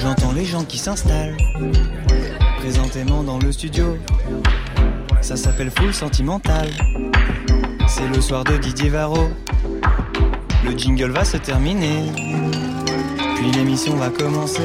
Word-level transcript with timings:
J'entends 0.00 0.32
les 0.32 0.44
gens 0.44 0.64
qui 0.64 0.78
s'installent 0.78 1.36
présentément 2.58 3.24
dans 3.24 3.38
le 3.38 3.50
studio. 3.50 3.98
Ça 5.20 5.36
s'appelle 5.36 5.70
Full 5.70 5.92
Sentimental. 5.92 6.68
C'est 7.88 8.06
le 8.06 8.20
soir 8.20 8.44
de 8.44 8.56
Didier 8.56 8.90
Varro. 8.90 9.28
Le 10.64 10.78
jingle 10.78 11.10
va 11.10 11.24
se 11.24 11.36
terminer. 11.36 12.04
Puis 13.36 13.50
l'émission 13.50 13.96
va 13.96 14.10
commencer. 14.10 14.62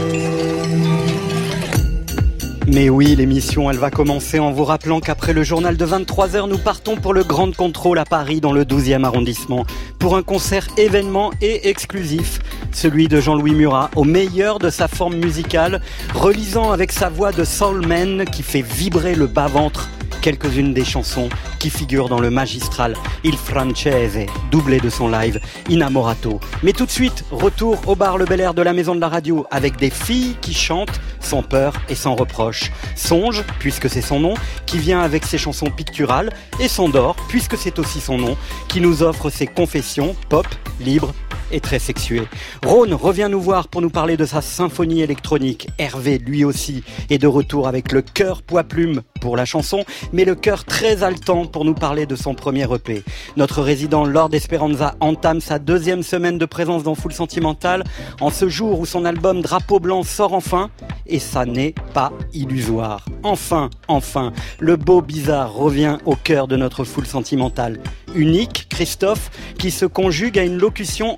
Mais 2.68 2.90
oui, 2.90 3.14
l'émission, 3.16 3.70
elle 3.70 3.78
va 3.78 3.92
commencer 3.92 4.40
en 4.40 4.52
vous 4.52 4.64
rappelant 4.64 5.02
qu'après 5.02 5.34
le 5.34 5.44
journal 5.44 5.76
de 5.76 5.86
23h, 5.86 6.48
nous 6.48 6.58
partons 6.58 6.96
pour 6.96 7.14
le 7.14 7.24
Grand 7.24 7.54
Contrôle 7.54 8.00
à 8.00 8.06
Paris, 8.06 8.40
dans 8.40 8.54
le 8.54 8.64
12e 8.64 9.04
arrondissement, 9.04 9.66
pour 10.00 10.16
un 10.16 10.24
concert 10.24 10.68
événement 10.78 11.32
et 11.42 11.68
exclusif, 11.68 12.40
celui 12.72 13.10
de 13.10 13.20
Jean-Louis 13.20 13.54
Murat, 13.54 13.92
au 13.98 14.06
meilleur 14.06 14.60
de 14.60 14.70
sa 14.70 14.88
forme 14.88 15.16
musicale, 15.16 15.82
relisant 16.14 16.72
avec 16.72 16.94
sa 16.94 17.10
voix 17.10 17.34
de 17.34 17.44
soulman 17.44 18.24
qui 18.26 18.44
fait 18.44 18.62
vibrer 18.62 19.16
le 19.16 19.28
bas-ventre 19.28 19.90
quelques-unes 20.24 20.74
des 20.74 20.86
chansons 20.86 21.28
qui 21.60 21.70
figurent 21.70 22.08
dans 22.08 22.22
le 22.22 22.30
magistral 22.30 22.96
Il 23.26 23.36
Francese, 23.36 24.26
doublé 24.52 24.80
de 24.80 24.90
son 24.90 25.10
live 25.10 25.42
Inamorato. 25.70 26.40
Mais 26.64 26.72
tout 26.72 26.86
de 26.86 26.92
suite, 26.92 27.26
retour 27.30 27.78
au 27.88 27.96
bar 27.96 28.18
Le 28.18 28.24
Bel 28.24 28.40
Air 28.40 28.54
de 28.54 28.62
la 28.62 28.72
Maison 28.72 28.96
de 28.96 29.02
la 29.02 29.10
Radio 29.10 29.46
avec 29.52 29.76
des 29.76 29.90
filles 29.90 30.38
qui 30.42 30.54
chantent 30.54 31.02
sans 31.20 31.44
peur 31.44 31.74
et 31.90 31.96
sans 31.96 32.16
reproche. 32.16 32.72
Songe, 32.96 33.44
puisque 33.60 33.90
c'est 33.90 34.02
son 34.02 34.22
nom, 34.22 34.36
qui 34.66 34.78
vient 34.78 35.02
avec 35.02 35.26
ses 35.26 35.38
chansons 35.38 35.70
picturales, 35.70 36.32
et 36.62 36.70
S'endort, 36.70 37.18
puisque 37.28 37.58
c'est 37.58 37.78
aussi 37.78 38.00
son 38.00 38.18
nom, 38.18 38.38
qui 38.70 38.80
nous 38.80 39.04
offre 39.04 39.30
ses 39.30 39.48
confessions 39.48 40.16
pop, 40.30 40.48
libres 40.80 41.14
et 41.52 41.60
très 41.60 41.80
sexué. 41.80 42.24
Rhône 42.66 42.94
revient 42.94 43.28
nous 43.30 43.42
voir 43.42 43.68
pour 43.68 43.82
nous 43.82 43.90
parler 43.90 44.18
de 44.18 44.26
sa 44.26 44.42
symphonie 44.42 45.02
électronique. 45.02 45.68
Hervé, 45.78 46.18
lui 46.18 46.44
aussi, 46.46 46.84
est 47.10 47.18
de 47.18 47.28
retour 47.28 47.68
avec 47.68 47.92
le 47.92 48.02
cœur 48.02 48.42
poids-plume 48.42 49.02
pour 49.22 49.38
la 49.38 49.46
chanson, 49.46 49.86
mais 50.12 50.26
le 50.26 50.36
cœur 50.36 50.66
très 50.66 51.04
haletant 51.04 51.46
pour 51.46 51.66
nous 51.66 51.74
parler 51.74 52.06
de 52.06 52.16
son 52.16 52.36
premier 52.36 52.68
EP. 52.74 53.04
Notre 53.38 53.62
résident 53.62 54.06
Lord 54.06 54.34
Esperanza 54.34 54.96
entame 55.00 55.42
sa 55.42 55.60
deuxième 55.60 56.04
semaine 56.04 56.38
de 56.38 56.46
présence 56.46 56.84
dans 56.84 56.96
Full 56.96 57.14
Sentimental 57.14 57.84
en 58.20 58.30
ce 58.30 58.50
jour 58.50 58.80
où 58.80 58.86
son 58.86 59.06
album 59.06 59.42
Drapeau 59.42 59.80
Blanc 59.80 60.04
sort 60.04 60.34
enfin, 60.34 60.70
et 61.08 61.20
ça 61.20 61.46
n'est 61.46 61.76
pas 61.94 62.12
illusoire. 62.34 63.06
Enfin, 63.24 63.70
enfin, 63.88 64.34
le 64.60 64.76
beau 64.76 65.02
bizarre 65.02 65.54
revient 65.54 65.98
au 66.06 66.16
cœur 66.16 66.48
de 66.48 66.58
notre 66.58 66.84
Full 66.84 67.06
Sentimental. 67.06 67.80
Unique, 68.16 68.68
Christophe, 68.70 69.32
qui 69.58 69.72
se 69.72 69.86
conjugue 69.86 70.38
à 70.38 70.44
une 70.44 70.58
locution 70.58 71.18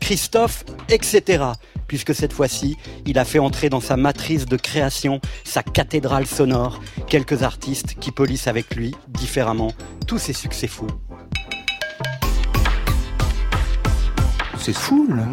Christophe, 0.00 0.64
etc 0.88 1.52
puisque 1.86 2.14
cette 2.14 2.32
fois-ci, 2.32 2.76
il 3.06 3.18
a 3.18 3.24
fait 3.24 3.38
entrer 3.38 3.68
dans 3.68 3.80
sa 3.80 3.96
matrice 3.96 4.46
de 4.46 4.56
création, 4.56 5.20
sa 5.44 5.62
cathédrale 5.62 6.26
sonore, 6.26 6.80
quelques 7.08 7.42
artistes 7.42 7.94
qui 8.00 8.10
polissent 8.10 8.48
avec 8.48 8.74
lui, 8.74 8.94
différemment, 9.08 9.72
tous 10.06 10.18
ses 10.18 10.32
succès 10.32 10.66
fous. 10.66 10.88
C'est 14.58 14.76
fou, 14.76 15.06
là 15.08 15.26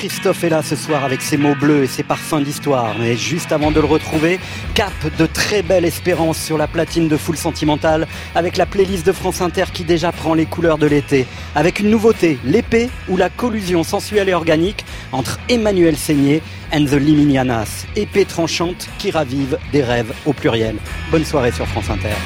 Christophe 0.00 0.44
est 0.44 0.48
là 0.48 0.62
ce 0.62 0.76
soir 0.76 1.04
avec 1.04 1.20
ses 1.20 1.36
mots 1.36 1.54
bleus 1.54 1.84
et 1.84 1.86
ses 1.86 2.02
parfums 2.02 2.42
d'histoire. 2.42 2.94
Mais 2.98 3.18
juste 3.18 3.52
avant 3.52 3.70
de 3.70 3.80
le 3.80 3.86
retrouver, 3.86 4.40
cap 4.72 4.94
de 5.18 5.26
très 5.26 5.60
belle 5.60 5.84
espérance 5.84 6.38
sur 6.38 6.56
la 6.56 6.66
platine 6.66 7.06
de 7.06 7.18
Full 7.18 7.36
Sentimental 7.36 8.08
avec 8.34 8.56
la 8.56 8.64
playlist 8.64 9.04
de 9.04 9.12
France 9.12 9.42
Inter 9.42 9.64
qui 9.74 9.84
déjà 9.84 10.10
prend 10.10 10.32
les 10.32 10.46
couleurs 10.46 10.78
de 10.78 10.86
l'été. 10.86 11.26
Avec 11.54 11.80
une 11.80 11.90
nouveauté, 11.90 12.38
l'épée 12.46 12.88
ou 13.10 13.18
la 13.18 13.28
collusion 13.28 13.82
sensuelle 13.82 14.30
et 14.30 14.34
organique 14.34 14.86
entre 15.12 15.38
Emmanuel 15.50 15.98
Seigné 15.98 16.40
and 16.72 16.86
the 16.86 16.92
Liminianas. 16.92 17.84
Épée 17.94 18.24
tranchante 18.24 18.88
qui 18.96 19.10
ravive 19.10 19.58
des 19.70 19.82
rêves 19.82 20.14
au 20.24 20.32
pluriel. 20.32 20.76
Bonne 21.10 21.26
soirée 21.26 21.52
sur 21.52 21.66
France 21.66 21.90
Inter. 21.90 22.16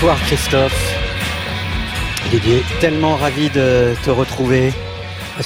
Bonsoir 0.00 0.18
Christophe. 0.22 0.98
Didier, 2.30 2.62
tellement 2.80 3.16
ravi 3.16 3.50
de 3.50 3.94
te 4.02 4.08
retrouver. 4.08 4.72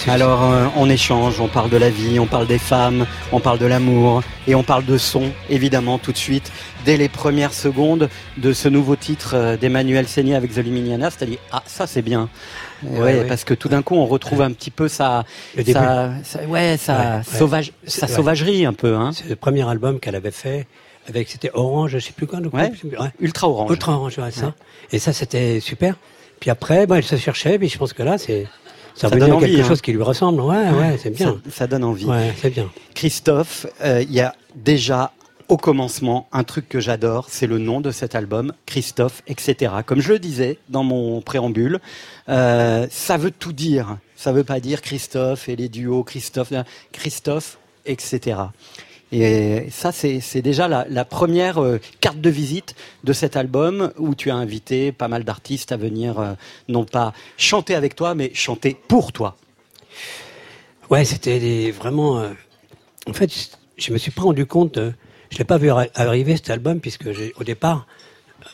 Alors 0.06 0.44
euh, 0.44 0.66
on 0.76 0.88
échange, 0.88 1.40
on 1.40 1.48
parle 1.48 1.70
de 1.70 1.76
la 1.76 1.90
vie, 1.90 2.20
on 2.20 2.26
parle 2.26 2.46
des 2.46 2.60
femmes, 2.60 3.04
on 3.32 3.40
parle 3.40 3.58
de 3.58 3.66
l'amour 3.66 4.22
et 4.46 4.54
on 4.54 4.62
parle 4.62 4.84
de 4.84 4.96
son, 4.96 5.32
évidemment, 5.50 5.98
tout 5.98 6.12
de 6.12 6.16
suite, 6.16 6.52
dès 6.84 6.96
les 6.96 7.08
premières 7.08 7.52
secondes 7.52 8.08
de 8.36 8.52
ce 8.52 8.68
nouveau 8.68 8.94
titre 8.94 9.32
euh, 9.34 9.56
d'Emmanuel 9.56 10.06
Seigné 10.06 10.36
avec 10.36 10.54
The 10.54 10.58
Luminiana, 10.58 11.10
c'est-à-dire 11.10 11.38
ah 11.50 11.64
ça 11.66 11.88
c'est 11.88 12.02
bien. 12.02 12.28
Ouais, 12.84 13.24
parce 13.26 13.42
que 13.42 13.54
tout 13.54 13.68
d'un 13.68 13.82
coup 13.82 13.96
on 13.96 14.06
retrouve 14.06 14.40
un 14.40 14.52
petit 14.52 14.70
peu 14.70 14.86
sa, 14.86 15.24
sa, 15.66 16.04
ouais, 16.46 16.76
sa, 16.76 17.24
sauvage, 17.24 17.72
sa 17.88 18.06
sauvagerie 18.06 18.66
un 18.66 18.72
peu. 18.72 18.94
Hein. 18.94 19.10
C'est 19.12 19.28
le 19.28 19.34
premier 19.34 19.68
album 19.68 19.98
qu'elle 19.98 20.14
avait 20.14 20.30
fait 20.30 20.68
avec 21.06 21.28
c'était 21.28 21.50
Orange, 21.54 21.92
je 21.92 21.98
sais 21.98 22.12
plus 22.12 22.26
quoi. 22.26 22.40
Ultra 23.20 23.48
Orange. 23.48 23.70
Ultra 23.70 23.92
Orange, 23.92 24.18
ouais, 24.18 24.30
ça. 24.30 24.54
Et 24.92 24.98
ça 24.98 25.12
c'était 25.12 25.60
super. 25.60 25.96
Puis 26.40 26.50
après, 26.50 26.86
bah, 26.86 26.98
elle 26.98 27.04
se 27.04 27.16
cherchait, 27.16 27.58
mais 27.58 27.68
je 27.68 27.78
pense 27.78 27.92
que 27.92 28.02
là 28.02 28.18
c'est 28.18 28.46
ça, 28.94 29.08
ça 29.08 29.16
donne 29.16 29.32
envie, 29.32 29.46
quelque 29.46 29.64
hein. 29.64 29.68
chose 29.68 29.80
qui 29.80 29.92
lui 29.92 30.02
ressemble. 30.02 30.40
Ouais, 30.40 30.70
ouais, 30.70 30.98
c'est 31.02 31.10
bien. 31.10 31.40
Ça, 31.50 31.66
donne 31.66 31.82
envie. 31.82 32.04
Ouais, 32.04 32.32
c'est 32.40 32.50
bien. 32.50 32.70
Christophe, 32.94 33.66
euh, 33.82 34.02
il 34.02 34.12
y 34.12 34.20
a 34.20 34.34
déjà 34.54 35.12
au 35.48 35.56
commencement 35.56 36.28
un 36.32 36.44
truc 36.44 36.68
que 36.68 36.80
j'adore, 36.80 37.26
c'est 37.28 37.46
le 37.46 37.58
nom 37.58 37.80
de 37.80 37.90
cet 37.90 38.14
album, 38.14 38.52
Christophe, 38.66 39.22
etc. 39.26 39.72
Comme 39.84 40.00
je 40.00 40.12
le 40.12 40.18
disais 40.18 40.58
dans 40.68 40.84
mon 40.84 41.20
préambule, 41.20 41.80
euh, 42.28 42.86
ça 42.90 43.16
veut 43.16 43.30
tout 43.30 43.52
dire. 43.52 43.98
Ça 44.16 44.32
veut 44.32 44.44
pas 44.44 44.60
dire 44.60 44.80
Christophe 44.80 45.48
et 45.48 45.56
les 45.56 45.68
duos, 45.68 46.04
Christophe, 46.04 46.52
Christophe, 46.92 47.58
etc. 47.84 48.36
Et 49.16 49.70
ça, 49.70 49.92
c'est 49.92 50.42
déjà 50.42 50.66
la, 50.66 51.04
première 51.04 51.62
euh, 51.62 51.78
carte 52.00 52.20
de 52.20 52.30
visite 52.30 52.74
de 53.04 53.12
cet 53.12 53.36
album 53.36 53.92
où 53.96 54.16
tu 54.16 54.28
as 54.32 54.34
invité 54.34 54.90
pas 54.90 55.06
mal 55.06 55.22
d'artistes 55.22 55.70
à 55.70 55.76
venir, 55.76 56.18
euh, 56.18 56.32
non 56.66 56.84
pas 56.84 57.12
chanter 57.36 57.76
avec 57.76 57.94
toi, 57.94 58.16
mais 58.16 58.32
chanter 58.34 58.76
pour 58.88 59.12
toi. 59.12 59.36
Ouais, 60.90 61.04
c'était 61.04 61.70
vraiment. 61.70 62.18
Euh, 62.18 62.30
en 63.08 63.12
fait, 63.12 63.30
je 63.76 63.92
me 63.92 63.98
suis 63.98 64.10
pas 64.10 64.22
rendu 64.22 64.46
compte. 64.46 64.80
je 65.30 65.38
l'ai 65.38 65.44
pas 65.44 65.58
vu 65.58 65.70
arriver 65.70 66.36
cet 66.36 66.50
album 66.50 66.80
puisque 66.80 67.08
au 67.36 67.44
départ, 67.44 67.86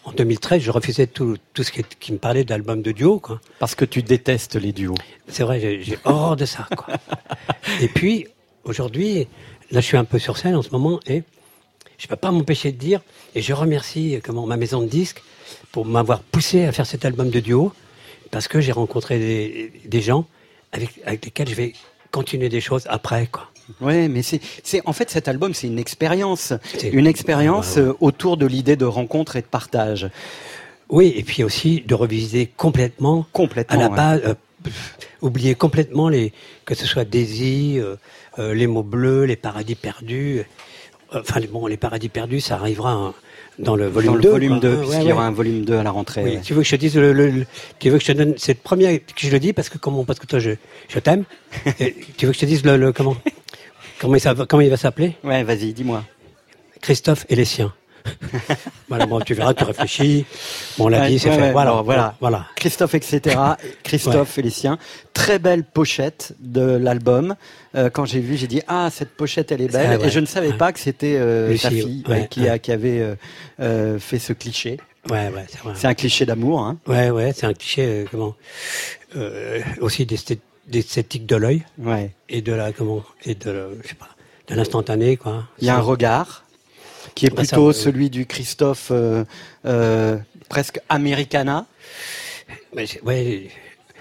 en 0.05 0.13
2013, 0.13 0.61
je 0.61 0.71
refusais 0.71 1.07
tout, 1.07 1.39
tout 1.55 1.63
ce 1.63 1.73
qui, 1.73 2.13
me 2.13 2.19
parlait 2.19 2.45
d'album 2.45 2.83
de 2.83 2.93
duo. 2.93 3.19
Quoi. 3.19 3.41
Parce 3.61 3.75
que 3.75 3.87
tu 3.87 4.03
détestes 4.03 4.57
les 4.57 4.73
duos. 4.73 4.95
C'est 5.27 5.43
vrai, 5.43 5.81
j'ai 5.81 5.99
horreur 6.05 6.37
de 6.37 6.45
ça. 6.45 6.69
Quoi. 6.77 6.97
Et 7.81 7.89
puis, 7.89 8.27
aujourd'hui, 8.65 9.27
là, 9.71 9.81
je 9.81 9.87
suis 9.87 9.97
un 9.97 10.05
peu 10.05 10.19
sur 10.19 10.37
scène 10.37 10.57
en 10.57 10.63
ce 10.63 10.71
moment 10.71 11.01
et 11.07 11.23
je 11.99 12.07
ne 12.07 12.09
peux 12.09 12.17
pas 12.17 12.31
m'empêcher 12.31 12.73
de 12.73 12.79
dire, 12.79 13.01
et 13.35 13.43
je 13.43 13.53
remercie 13.53 14.21
comment, 14.25 14.47
ma 14.47 14.57
maison 14.57 14.81
de 14.81 14.87
disques 14.87 15.23
pour 15.71 15.85
m'avoir 15.85 16.21
poussé 16.21 16.65
à 16.65 16.73
faire 16.73 16.87
cet 16.87 17.05
album 17.05 17.29
de 17.29 17.41
duo, 17.41 17.73
parce 18.31 18.49
que 18.49 18.61
j'ai 18.61 18.73
rencontré 18.73 19.19
des, 19.19 19.73
des 19.85 20.01
gens 20.01 20.25
avec, 20.73 20.91
avec, 21.05 21.25
lesquels 21.27 21.49
je 21.49 21.55
vais 21.55 21.73
continuer 22.11 22.49
des 22.49 22.61
choses 22.61 22.85
après. 22.89 23.27
Quoi. 23.27 23.51
Oui, 23.81 24.09
mais 24.09 24.23
c'est, 24.23 24.41
c'est 24.65 24.81
en 24.87 24.93
fait 24.93 25.11
cet 25.11 25.29
album, 25.29 25.53
c'est 25.55 25.67
une 25.67 25.79
expérience, 25.79 26.53
une 26.83 27.07
expérience 27.07 27.77
euh, 27.77 27.93
autour 28.01 28.37
de 28.37 28.47
l'idée 28.47 28.77
de 28.77 28.85
rencontre 28.85 29.37
et 29.37 29.43
de 29.43 29.47
partage. 29.47 30.09
Oui, 30.89 31.13
et 31.17 31.23
puis 31.23 31.45
aussi 31.45 31.83
de 31.87 31.95
revisiter 31.95 32.47
complètement, 32.57 33.27
complètement 33.33 33.79
à 33.79 33.83
la 33.83 33.89
base, 33.89 34.23
euh, 34.25 34.35
oublier 35.21 35.55
complètement 35.55 36.09
les 36.09 36.33
que 36.65 36.75
ce 36.75 36.87
soit 36.87 37.05
Daisy, 37.05 37.79
euh, 37.79 37.97
euh, 38.41 38.55
les 38.55 38.67
mots 38.67 38.83
bleus, 38.83 39.25
les 39.25 39.37
paradis 39.37 39.75
perdus. 39.75 40.43
Enfin 41.13 41.41
bon, 41.51 41.67
les 41.67 41.77
paradis 41.77 42.09
perdus, 42.09 42.41
ça 42.41 42.55
arrivera 42.55 43.13
dans 43.59 43.77
le 43.77 43.89
volume 43.89 44.13
dans 44.13 44.19
2. 44.19 44.23
Le 44.23 44.31
volume 44.31 44.61
2, 44.61 44.77
puisqu'il 44.79 45.09
y 45.09 45.13
aura 45.13 45.27
un 45.27 45.31
volume 45.33 45.65
2 45.65 45.77
à 45.77 45.83
la 45.83 45.91
rentrée. 45.91 46.23
Oui, 46.25 46.39
tu 46.43 46.55
veux 46.55 46.63
que 46.63 46.67
je 46.67 46.71
te 46.73 46.81
dise 46.81 46.97
le, 46.97 47.45
tu 47.79 47.91
veux 47.91 47.99
que 47.99 48.05
je 48.05 48.13
te 48.13 48.17
donne 48.17 48.35
cette 48.39 48.63
première 48.63 48.99
que 48.99 49.05
je 49.17 49.31
le 49.31 49.39
dis 49.39 49.53
parce 49.53 49.69
que 49.69 49.79
comment 49.79 50.05
parce 50.05 50.19
que 50.19 50.27
toi 50.27 50.39
je 50.39 50.53
je 50.89 50.99
t'aime. 50.99 51.25
tu 52.17 52.27
veux 52.27 52.33
que 52.33 52.37
je 52.37 52.41
te 52.41 52.47
dise 52.47 52.65
le, 52.65 52.93
comment 52.93 53.17
comment 54.01 54.17
il, 54.17 54.47
comment 54.49 54.63
il 54.63 54.71
va 54.71 54.77
s'appeler? 54.77 55.17
Ouais, 55.25 55.43
vas-y, 55.43 55.73
dis-moi. 55.73 56.05
Christophe 56.81 57.27
et 57.29 57.37
les 57.37 57.45
siens. 57.45 57.75
voilà, 58.89 59.07
bon, 59.07 59.21
tu 59.21 59.35
verras, 59.35 59.55
tu 59.55 59.65
réfléchis. 59.65 60.25
Bon, 60.79 60.87
on 60.87 60.89
l'a 60.89 61.09
dit, 61.09 61.19
c'est 61.19 61.31
fait. 61.31 61.53
voilà, 61.53 61.83
voilà, 61.83 62.15
voilà. 62.21 62.47
Christophe, 62.57 62.95
etc. 62.95 63.39
Christophe 63.83 64.39
et 64.39 64.43
les 64.43 64.51
siens. 64.51 64.79
Très 65.13 65.39
belle 65.39 65.65
pochette 65.65 66.35
de 66.41 66.63
l'album. 66.63 67.35
Euh, 67.77 67.91
quand 67.91 68.05
j'ai 68.05 68.21
vu, 68.21 68.37
j'ai 68.37 68.47
dit 68.47 68.63
ah 68.69 68.89
cette 68.91 69.11
pochette 69.11 69.53
elle 69.53 69.63
est 69.63 69.73
belle. 69.73 70.01
Et 70.03 70.11
je 70.11 70.21
ne 70.21 70.27
savais 70.27 70.53
pas 70.53 70.73
que 70.73 70.81
c'était 70.81 71.17
euh, 71.19 71.57
ta 71.57 71.71
fille 71.71 72.05
qui, 72.31 72.49
a, 72.49 72.59
qui 72.59 72.73
avait 72.73 73.01
euh, 73.01 73.15
euh, 73.61 73.99
fait 73.99 74.19
ce 74.19 74.33
cliché. 74.33 74.79
Ouais, 75.09 75.29
ouais, 75.29 75.47
c'est 75.49 75.59
C'est 75.75 75.87
un 75.87 75.95
cliché 75.95 76.27
d'amour. 76.27 76.61
Hein. 76.61 76.79
Ouais, 76.87 77.11
ouais, 77.11 77.33
c'est 77.35 77.47
un 77.47 77.55
cliché 77.55 77.85
euh, 77.87 78.05
comment 78.11 78.35
aussi 79.81 80.07
d'esthétique 80.07 81.27
de 81.27 81.37
l'œil. 81.37 81.65
Ouais. 81.79 82.11
Et 82.29 82.43
de 82.43 82.53
la 82.53 82.73
comment 82.73 83.03
et 83.25 83.35
de 83.35 83.79
je 83.83 83.89
sais 83.89 83.95
pas 83.95 84.09
de 84.49 84.55
l'instantané 84.55 85.17
quoi. 85.17 85.45
Il 85.61 85.67
y 85.67 85.71
a 85.71 85.77
un 85.77 85.81
regard 85.81 86.45
qui 87.21 87.27
est 87.27 87.31
plutôt 87.31 87.73
celui 87.75 88.09
du 88.09 88.25
Christophe 88.25 88.89
euh, 88.91 89.25
euh, 89.67 90.17
presque 90.49 90.81
americana. 90.89 91.67
Mais 92.75 92.87
ouais, 93.05 93.51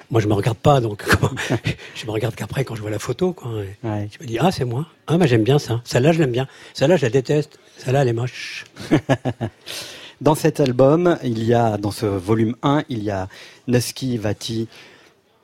moi 0.10 0.22
je 0.22 0.28
me 0.28 0.34
regarde 0.34 0.58
pas, 0.58 0.80
donc 0.80 1.04
je 1.96 2.06
me 2.06 2.12
regarde 2.12 2.34
qu'après 2.36 2.64
quand 2.64 2.76
je 2.76 2.82
vois 2.82 2.90
la 2.90 2.98
photo. 2.98 3.34
Quoi, 3.34 3.52
Je 3.84 3.90
me 3.90 4.26
dis 4.26 4.38
ah 4.40 4.54
c'est 4.54 4.64
moi, 4.64 4.88
ah 5.08 5.18
bah 5.18 5.28
j'aime 5.28 5.44
bien 5.44 5.60
ça, 5.60 5.82
celle-là 5.84 6.14
je 6.14 6.20
l'aime 6.20 6.32
bien, 6.32 6.48
celle-là 6.74 6.96
je 6.96 7.02
la 7.02 7.10
déteste, 7.10 7.60
celle-là 7.78 8.04
elle 8.04 8.08
est 8.08 8.14
moche. 8.14 8.64
dans 10.22 10.36
cet 10.36 10.62
album, 10.62 11.18
il 11.22 11.44
y 11.44 11.54
a 11.54 11.76
dans 11.76 11.92
ce 11.92 12.06
volume 12.06 12.56
1, 12.64 12.84
il 12.88 13.04
y 13.04 13.12
a 13.12 13.28
Neski 13.68 14.18
Vati 14.18 14.70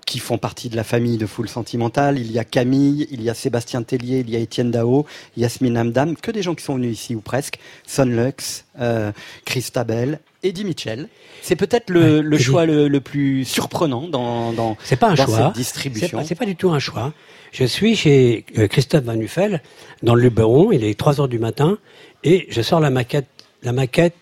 qui 0.06 0.20
font 0.20 0.38
partie 0.38 0.70
de 0.70 0.76
la 0.76 0.84
famille 0.84 1.18
de 1.18 1.26
Foule 1.26 1.50
Sentimentale. 1.50 2.20
Il 2.20 2.32
y 2.32 2.40
a 2.40 2.44
Camille, 2.44 3.08
il 3.12 3.22
y 3.24 3.30
a 3.30 3.34
Sébastien 3.34 3.82
Tellier, 3.84 4.20
il 4.20 4.30
y 4.30 4.36
a 4.36 4.40
Étienne 4.40 4.72
Dao, 4.72 5.06
Yasmine 5.36 5.78
Hamdam, 5.78 6.16
que 6.16 6.32
des 6.32 6.44
gens 6.44 6.54
qui 6.54 6.64
sont 6.64 6.76
venus 6.76 6.94
ici 6.94 7.16
ou 7.16 7.22
presque, 7.22 7.60
Sonlux, 7.88 8.64
euh, 8.80 9.12
Christabel, 9.46 10.20
Eddie 10.44 10.64
Mitchell. 10.64 11.10
C'est 11.42 11.56
peut-être 11.56 11.90
le, 11.90 12.38
choix 12.38 12.66
le, 12.66 13.00
plus 13.00 13.46
surprenant 13.46 14.08
dans, 14.08 14.54
dans, 14.54 14.78
c'est 14.84 14.96
pas 14.96 15.10
un 15.10 15.16
dans 15.16 15.26
choix. 15.26 15.38
cette 15.38 15.56
distribution. 15.56 16.24
C'est 16.24 16.36
pas, 16.36 16.46
du 16.46 16.56
tout 16.56 16.70
un 16.72 16.80
choix. 16.80 17.14
Je 17.52 17.66
suis 17.66 17.96
chez 17.96 18.46
euh, 18.58 18.68
Christophe 18.68 19.04
Van 19.04 19.16
Nuffel, 19.16 19.62
dans 20.04 20.14
le 20.14 20.22
Luberon, 20.22 20.72
il 20.72 20.84
est 20.84 20.98
3 20.98 21.22
heures 21.22 21.28
du 21.28 21.40
matin, 21.40 21.78
et 22.24 22.46
je 22.50 22.62
sors 22.62 22.80
la 22.80 22.90
maquette, 22.90 23.28
la 23.64 23.72
maquette 23.72 24.16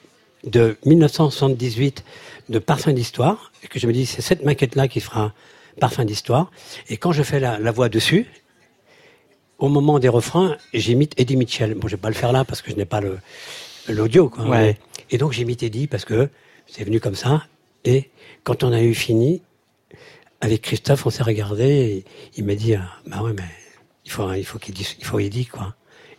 de 0.45 0.77
1978 0.85 2.03
de 2.49 2.59
Parfum 2.59 2.93
d'Histoire, 2.93 3.51
et 3.63 3.67
que 3.67 3.79
je 3.79 3.87
me 3.87 3.93
dis, 3.93 4.05
c'est 4.05 4.21
cette 4.21 4.43
maquette-là 4.43 4.87
qui 4.87 4.99
fera 4.99 5.33
Parfum 5.79 6.05
d'histoire. 6.05 6.51
Et 6.89 6.97
quand 6.97 7.11
je 7.11 7.23
fais 7.23 7.39
la, 7.39 7.71
voix 7.71 7.89
dessus, 7.89 8.27
au 9.57 9.69
moment 9.69 9.99
des 9.99 10.09
refrains, 10.09 10.57
j'imite 10.73 11.13
Eddie 11.19 11.35
Mitchell. 11.35 11.73
Bon, 11.75 11.87
je 11.87 11.95
vais 11.95 12.01
pas 12.01 12.09
le 12.09 12.15
faire 12.15 12.31
là 12.31 12.45
parce 12.45 12.61
que 12.61 12.71
je 12.71 12.75
n'ai 12.75 12.85
pas 12.85 13.01
le 13.01 13.17
l'audio. 13.89 14.31
Ouais. 14.39 14.77
Et 15.11 15.17
donc 15.17 15.33
j'imite 15.33 15.61
Eddie 15.63 15.87
parce 15.87 16.05
que 16.05 16.29
c'est 16.67 16.83
venu 16.83 16.99
comme 16.99 17.15
ça. 17.15 17.43
Et 17.85 18.09
quand 18.43 18.63
on 18.63 18.71
a 18.71 18.81
eu 18.81 18.93
fini, 18.93 19.41
avec 20.43 20.61
Christophe, 20.61 21.05
on 21.05 21.09
s'est 21.09 21.23
regardé. 21.23 21.63
Et 21.63 22.05
il 22.35 22.43
m'a 22.43 22.55
dit, 22.55 22.75
ah, 22.75 22.89
bah 23.07 23.21
ouais, 23.21 23.33
mais 23.33 23.43
il 24.05 24.11
faut, 24.11 24.31
il 24.33 24.45
faut 24.45 24.59
qu'il 24.59 24.73
dise, 24.73 24.95
il 24.99 25.05
faut 25.05 25.19
Eddie, 25.19 25.45
quoi. 25.45 25.73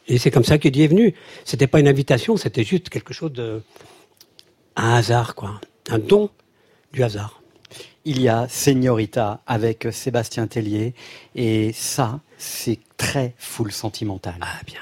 Et 0.08 0.18
c'est 0.18 0.30
comme 0.30 0.44
ça 0.44 0.58
qu'Eddie 0.58 0.82
est 0.82 0.88
venu. 0.88 1.14
C'était 1.44 1.66
pas 1.66 1.80
une 1.80 1.88
invitation, 1.88 2.36
c'était 2.36 2.64
juste 2.64 2.88
quelque 2.88 3.14
chose 3.14 3.32
de, 3.32 3.62
un 4.76 4.94
hasard, 4.94 5.34
quoi. 5.34 5.60
Un 5.90 5.98
don 5.98 6.30
du 6.92 7.02
hasard 7.02 7.42
il 8.04 8.20
y 8.20 8.28
a 8.28 8.46
Señorita 8.48 9.40
avec 9.46 9.88
Sébastien 9.90 10.46
Tellier. 10.46 10.94
Et 11.34 11.72
ça, 11.72 12.20
c'est 12.38 12.78
très 12.96 13.34
full 13.38 13.72
sentimental. 13.72 14.36
Ah 14.40 14.60
bien. 14.66 14.80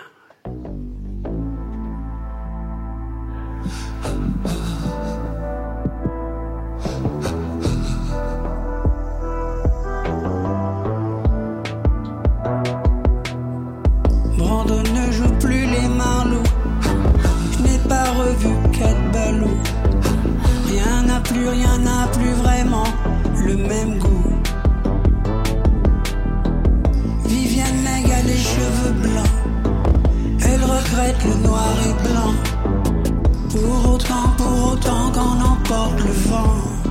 Plus, 21.33 21.49
rien 21.49 21.79
n'a 21.79 22.07
plus 22.09 22.33
vraiment 22.33 22.85
le 23.45 23.57
même 23.57 23.99
goût. 23.99 24.33
Viviane 27.25 27.79
Meg 27.85 28.11
a 28.11 28.23
les 28.23 28.37
cheveux 28.37 28.93
blancs. 28.93 29.37
Elle 30.45 30.65
regrette 30.65 31.25
le 31.25 31.47
noir 31.47 31.75
et 31.89 32.09
blanc. 32.09 32.35
Pour 33.51 33.95
autant, 33.95 34.29
pour 34.37 34.73
autant 34.73 35.13
qu'on 35.13 35.41
emporte 35.53 36.01
le 36.01 36.13
vent. 36.31 36.82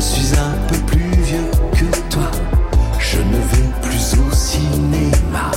Je 0.00 0.06
suis 0.06 0.34
un 0.34 0.56
peu 0.66 0.78
plus 0.86 1.10
vieux 1.24 1.50
que 1.74 1.84
toi. 2.08 2.30
Je 2.98 3.18
ne 3.18 3.36
vais 3.50 3.68
plus 3.82 4.14
au 4.18 4.34
cinéma. 4.34 5.50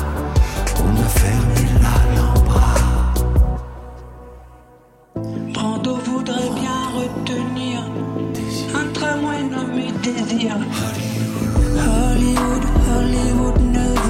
On 0.83 0.91
a 1.01 1.07
fermé 1.07 1.63
l'Alhambra. 1.81 2.73
Brando 5.53 5.95
voudrait 5.95 6.51
bien 6.59 6.79
retenir 6.93 7.85
un 8.75 8.85
tramway 8.91 9.43
nommé 9.43 9.93
Désir. 10.03 10.57
Hollywood, 11.77 12.63
Hollywood, 12.65 12.65
Hollywood 12.97 13.61
ne 13.71 14.02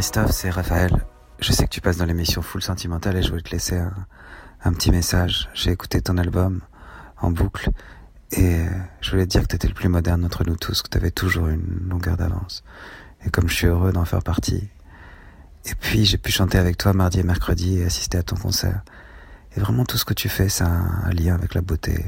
Christophe, 0.00 0.30
c'est 0.30 0.48
Raphaël. 0.48 1.04
Je 1.40 1.52
sais 1.52 1.64
que 1.64 1.68
tu 1.68 1.82
passes 1.82 1.98
dans 1.98 2.06
l'émission 2.06 2.40
Full 2.40 2.62
Sentimental 2.62 3.18
et 3.18 3.22
je 3.22 3.28
voulais 3.28 3.42
te 3.42 3.50
laisser 3.50 3.76
un, 3.76 3.92
un 4.64 4.72
petit 4.72 4.90
message. 4.90 5.50
J'ai 5.52 5.72
écouté 5.72 6.00
ton 6.00 6.16
album 6.16 6.62
en 7.20 7.30
boucle 7.30 7.68
et 8.32 8.64
je 9.02 9.10
voulais 9.10 9.26
te 9.26 9.32
dire 9.32 9.42
que 9.42 9.48
tu 9.48 9.56
étais 9.56 9.68
le 9.68 9.74
plus 9.74 9.90
moderne 9.90 10.22
d'entre 10.22 10.42
nous 10.44 10.56
tous, 10.56 10.80
que 10.80 10.88
tu 10.88 10.96
avais 10.96 11.10
toujours 11.10 11.48
une 11.48 11.86
longueur 11.86 12.16
d'avance. 12.16 12.64
Et 13.26 13.30
comme 13.30 13.50
je 13.50 13.54
suis 13.54 13.66
heureux 13.66 13.92
d'en 13.92 14.06
faire 14.06 14.22
partie. 14.22 14.70
Et 15.66 15.74
puis 15.74 16.06
j'ai 16.06 16.16
pu 16.16 16.32
chanter 16.32 16.56
avec 16.56 16.78
toi 16.78 16.94
mardi 16.94 17.20
et 17.20 17.22
mercredi 17.22 17.80
et 17.80 17.84
assister 17.84 18.16
à 18.16 18.22
ton 18.22 18.36
concert. 18.36 18.80
Et 19.54 19.60
vraiment 19.60 19.84
tout 19.84 19.98
ce 19.98 20.06
que 20.06 20.14
tu 20.14 20.30
fais, 20.30 20.48
ça 20.48 20.64
a 20.64 21.08
un 21.08 21.10
lien 21.10 21.34
avec 21.34 21.52
la 21.52 21.60
beauté. 21.60 22.06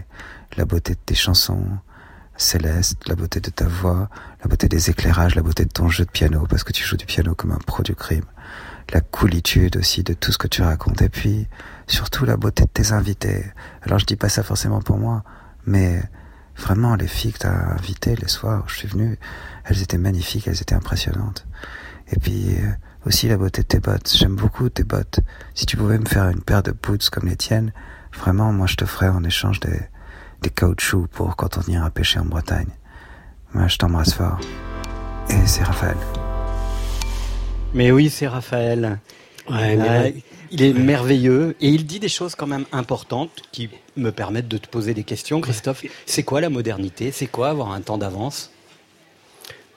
La 0.56 0.64
beauté 0.64 0.94
de 0.94 1.00
tes 1.04 1.14
chansons 1.14 1.66
célestes, 2.42 3.08
la 3.08 3.14
beauté 3.14 3.40
de 3.40 3.50
ta 3.50 3.66
voix, 3.66 4.08
la 4.42 4.49
beauté 4.49 4.68
des 4.68 4.90
éclairages, 4.90 5.34
la 5.34 5.42
beauté 5.42 5.64
de 5.64 5.70
ton 5.70 5.88
jeu 5.88 6.04
de 6.04 6.11
piano, 6.11 6.46
parce 6.49 6.64
que 6.64 6.72
tu 6.72 6.84
joues 6.84 6.96
du 6.96 7.06
piano 7.06 7.34
comme 7.34 7.52
un 7.52 7.58
pro 7.58 7.82
du 7.82 7.94
crime. 7.94 8.25
La 8.92 9.00
coolitude 9.00 9.76
aussi 9.76 10.02
de 10.02 10.12
tout 10.12 10.32
ce 10.32 10.38
que 10.38 10.49
tu 10.49 10.62
racontes. 10.62 11.00
Et 11.02 11.08
puis, 11.08 11.49
surtout 11.87 12.25
la 12.25 12.37
beauté 12.37 12.64
de 12.64 12.68
tes 12.68 12.92
invités. 12.92 13.44
Alors 13.82 13.99
je 13.99 14.06
dis 14.06 14.16
pas 14.16 14.28
ça 14.28 14.42
forcément 14.42 14.80
pour 14.80 14.99
moi, 14.99 15.25
mais 15.66 16.02
vraiment 16.56 16.96
les 16.96 17.06
filles 17.06 17.32
que 17.32 17.38
tu 17.38 17.46
as 17.46 17.72
invitées 17.72 18.16
les 18.16 18.28
soirs 18.28 18.64
où 18.64 18.68
je 18.68 18.76
suis 18.76 18.88
venu, 18.88 19.18
elles 19.64 19.82
étaient 19.82 19.99
magnifiques, 19.99 20.49
elles 20.49 20.61
étaient 20.61 20.75
impressionnantes. 20.75 21.46
Et 22.08 22.18
puis 22.18 22.56
euh, 22.58 22.72
aussi 23.06 23.28
la 23.28 23.37
beauté 23.37 23.62
de 23.62 23.66
tes 23.66 23.80
bottes. 23.80 24.12
J'aime 24.14 24.37
beaucoup 24.37 24.68
tes 24.68 24.84
bottes. 24.84 25.20
Si 25.54 25.66
tu 25.66 25.76
pouvais 25.76 25.99
me 25.99 26.06
faire 26.06 26.28
une 26.28 26.42
paire 26.42 26.62
de 26.62 26.72
boots 26.72 27.08
comme 27.11 27.28
les 27.28 27.37
tiennes, 27.37 27.72
vraiment, 28.14 28.52
moi 28.52 28.66
je 28.66 28.76
te 28.76 28.84
ferais 28.84 29.08
en 29.08 29.25
échange 29.25 29.61
des, 29.61 29.80
des 30.42 30.50
caoutchoucs 30.50 31.08
pour 31.08 31.37
quand 31.37 31.58
on 31.58 31.70
ira 31.70 31.90
pêcher 31.90 32.18
en 32.18 32.25
Bretagne. 32.25 32.68
Moi 33.54 33.68
je 33.68 33.76
t'embrasse 33.78 34.14
fort. 34.14 34.38
Et 35.30 35.46
c'est 35.46 35.62
Raphaël. 35.62 35.96
Mais 37.75 37.90
oui, 37.90 38.11
c'est 38.11 38.26
Raphaël. 38.28 38.99
Ouais, 39.49 39.76
mais 39.76 39.88
Euh, 39.88 40.02
là, 40.04 40.11
il 40.50 40.62
est 40.62 40.72
merveilleux 40.75 41.56
et 41.61 41.68
il 41.68 41.87
dit 41.87 41.99
des 41.99 42.08
choses 42.08 42.34
quand 42.34 42.46
même 42.46 42.66
importantes 42.72 43.30
qui 43.52 43.70
me 43.96 44.11
permettent 44.11 44.49
de 44.49 44.58
te 44.58 44.68
poser 44.68 44.92
des 44.94 45.04
questions. 45.04 45.40
Christophe, 45.40 45.84
c'est 46.06 46.22
quoi 46.22 46.40
la 46.40 46.50
modernité? 46.50 47.11
C'est 47.11 47.26
quoi 47.26 47.49
avoir 47.49 47.72
un 47.72 47.80
temps 47.80 47.99
d'avance? 47.99 48.50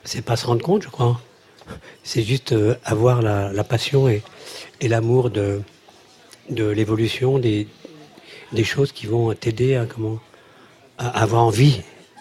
C'est 0.04 0.22
pas 0.22 0.36
se 0.36 0.46
rendre 0.46 0.62
compte, 0.62 0.82
je 0.82 0.88
crois. 0.88 1.20
C'est 2.04 2.22
juste 2.22 2.52
euh, 2.52 2.76
avoir 2.84 3.22
la, 3.22 3.52
la 3.52 3.64
passion 3.64 4.08
et, 4.08 4.22
et 4.80 4.88
l'amour 4.88 5.30
de, 5.30 5.62
de 6.50 6.64
l'évolution 6.66 7.38
des, 7.38 7.66
des 8.52 8.64
choses 8.64 8.92
qui 8.92 9.06
vont 9.06 9.32
t'aider 9.34 9.74
à 9.74 9.86
comment 9.86 10.20
avoir 10.98 11.42
envie 11.44 11.80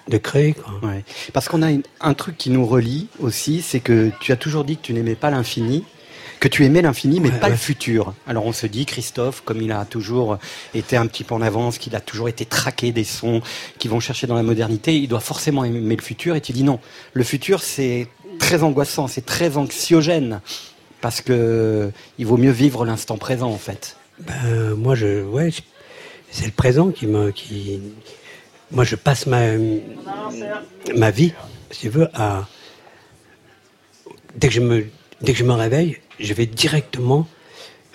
de 0.10 0.18
créer. 0.18 0.54
Quoi. 0.54 0.90
Ouais. 0.90 1.04
Parce 1.34 1.48
qu'on 1.48 1.62
a 1.62 1.72
une- 1.72 1.84
un 2.02 2.14
truc 2.14 2.38
qui 2.38 2.50
nous 2.50 2.66
relie 2.66 3.08
aussi, 3.20 3.62
c'est 3.62 3.80
que 3.80 4.12
tu 4.20 4.32
as 4.32 4.36
toujours 4.36 4.64
dit 4.64 4.78
que 4.78 4.84
tu 4.84 4.94
n'aimais 4.94 5.16
pas 5.16 5.32
l'infini, 5.32 5.84
que 6.40 6.48
tu 6.48 6.64
aimais 6.66 6.82
l'infini, 6.84 7.20
mais 7.20 7.32
Ouais, 7.32 7.40
pas 7.40 7.50
le 7.50 7.56
futur. 7.56 8.14
Alors 8.28 8.46
on 8.46 8.52
se 8.54 8.68
dit, 8.68 8.86
Christophe, 8.86 9.42
comme 9.46 9.62
il 9.62 9.72
a 9.72 9.84
toujours 9.86 10.38
été 10.76 10.96
un 10.96 11.08
petit 11.08 11.24
peu 11.24 11.34
en 11.34 11.42
avance, 11.42 11.78
qu'il 11.80 11.96
a 11.96 12.02
toujours 12.02 12.30
été 12.30 12.46
traqué 12.46 12.92
des 12.92 13.04
sons 13.06 13.42
qui 13.80 13.88
vont 13.88 14.00
chercher 14.00 14.28
dans 14.28 14.36
la 14.36 14.44
modernité, 14.44 14.96
il 14.96 15.08
doit 15.08 15.22
forcément 15.22 15.64
aimer 15.64 15.96
le 15.96 16.02
futur. 16.04 16.36
Et 16.36 16.42
tu 16.42 16.52
dis 16.52 16.64
non, 16.64 16.80
le 17.14 17.24
futur 17.24 17.64
c'est 17.64 18.08
très 18.38 18.62
angoissant, 18.62 19.08
c'est 19.08 19.26
très 19.26 19.58
anxiogène, 19.58 20.42
parce 21.02 21.22
que 21.22 21.90
il 22.20 22.26
vaut 22.28 22.38
mieux 22.38 22.52
vivre 22.52 22.86
l'instant 22.86 23.18
présent 23.18 23.50
en 23.50 23.58
fait. 23.58 23.96
Ben, 24.20 24.76
moi, 24.78 24.94
je, 24.96 25.24
ouais, 25.24 25.50
c'est 26.32 26.46
le 26.46 26.52
présent 26.52 26.90
qui 26.92 27.08
me, 27.08 27.32
qui, 27.32 27.80
moi, 28.72 28.84
je 28.84 28.96
passe 28.96 29.26
ma, 29.28 29.42
ma 30.96 31.12
vie, 31.12 31.34
si 31.72 31.82
tu 31.82 31.90
veux, 31.90 32.08
à, 32.14 32.48
dès 34.36 34.48
que 34.48 34.54
je 34.54 34.62
me, 34.62 34.86
dès 35.22 35.34
que 35.34 35.40
je 35.40 35.44
me 35.44 35.54
réveille, 35.54 35.98
je 36.20 36.34
vais 36.34 36.46
directement 36.46 37.28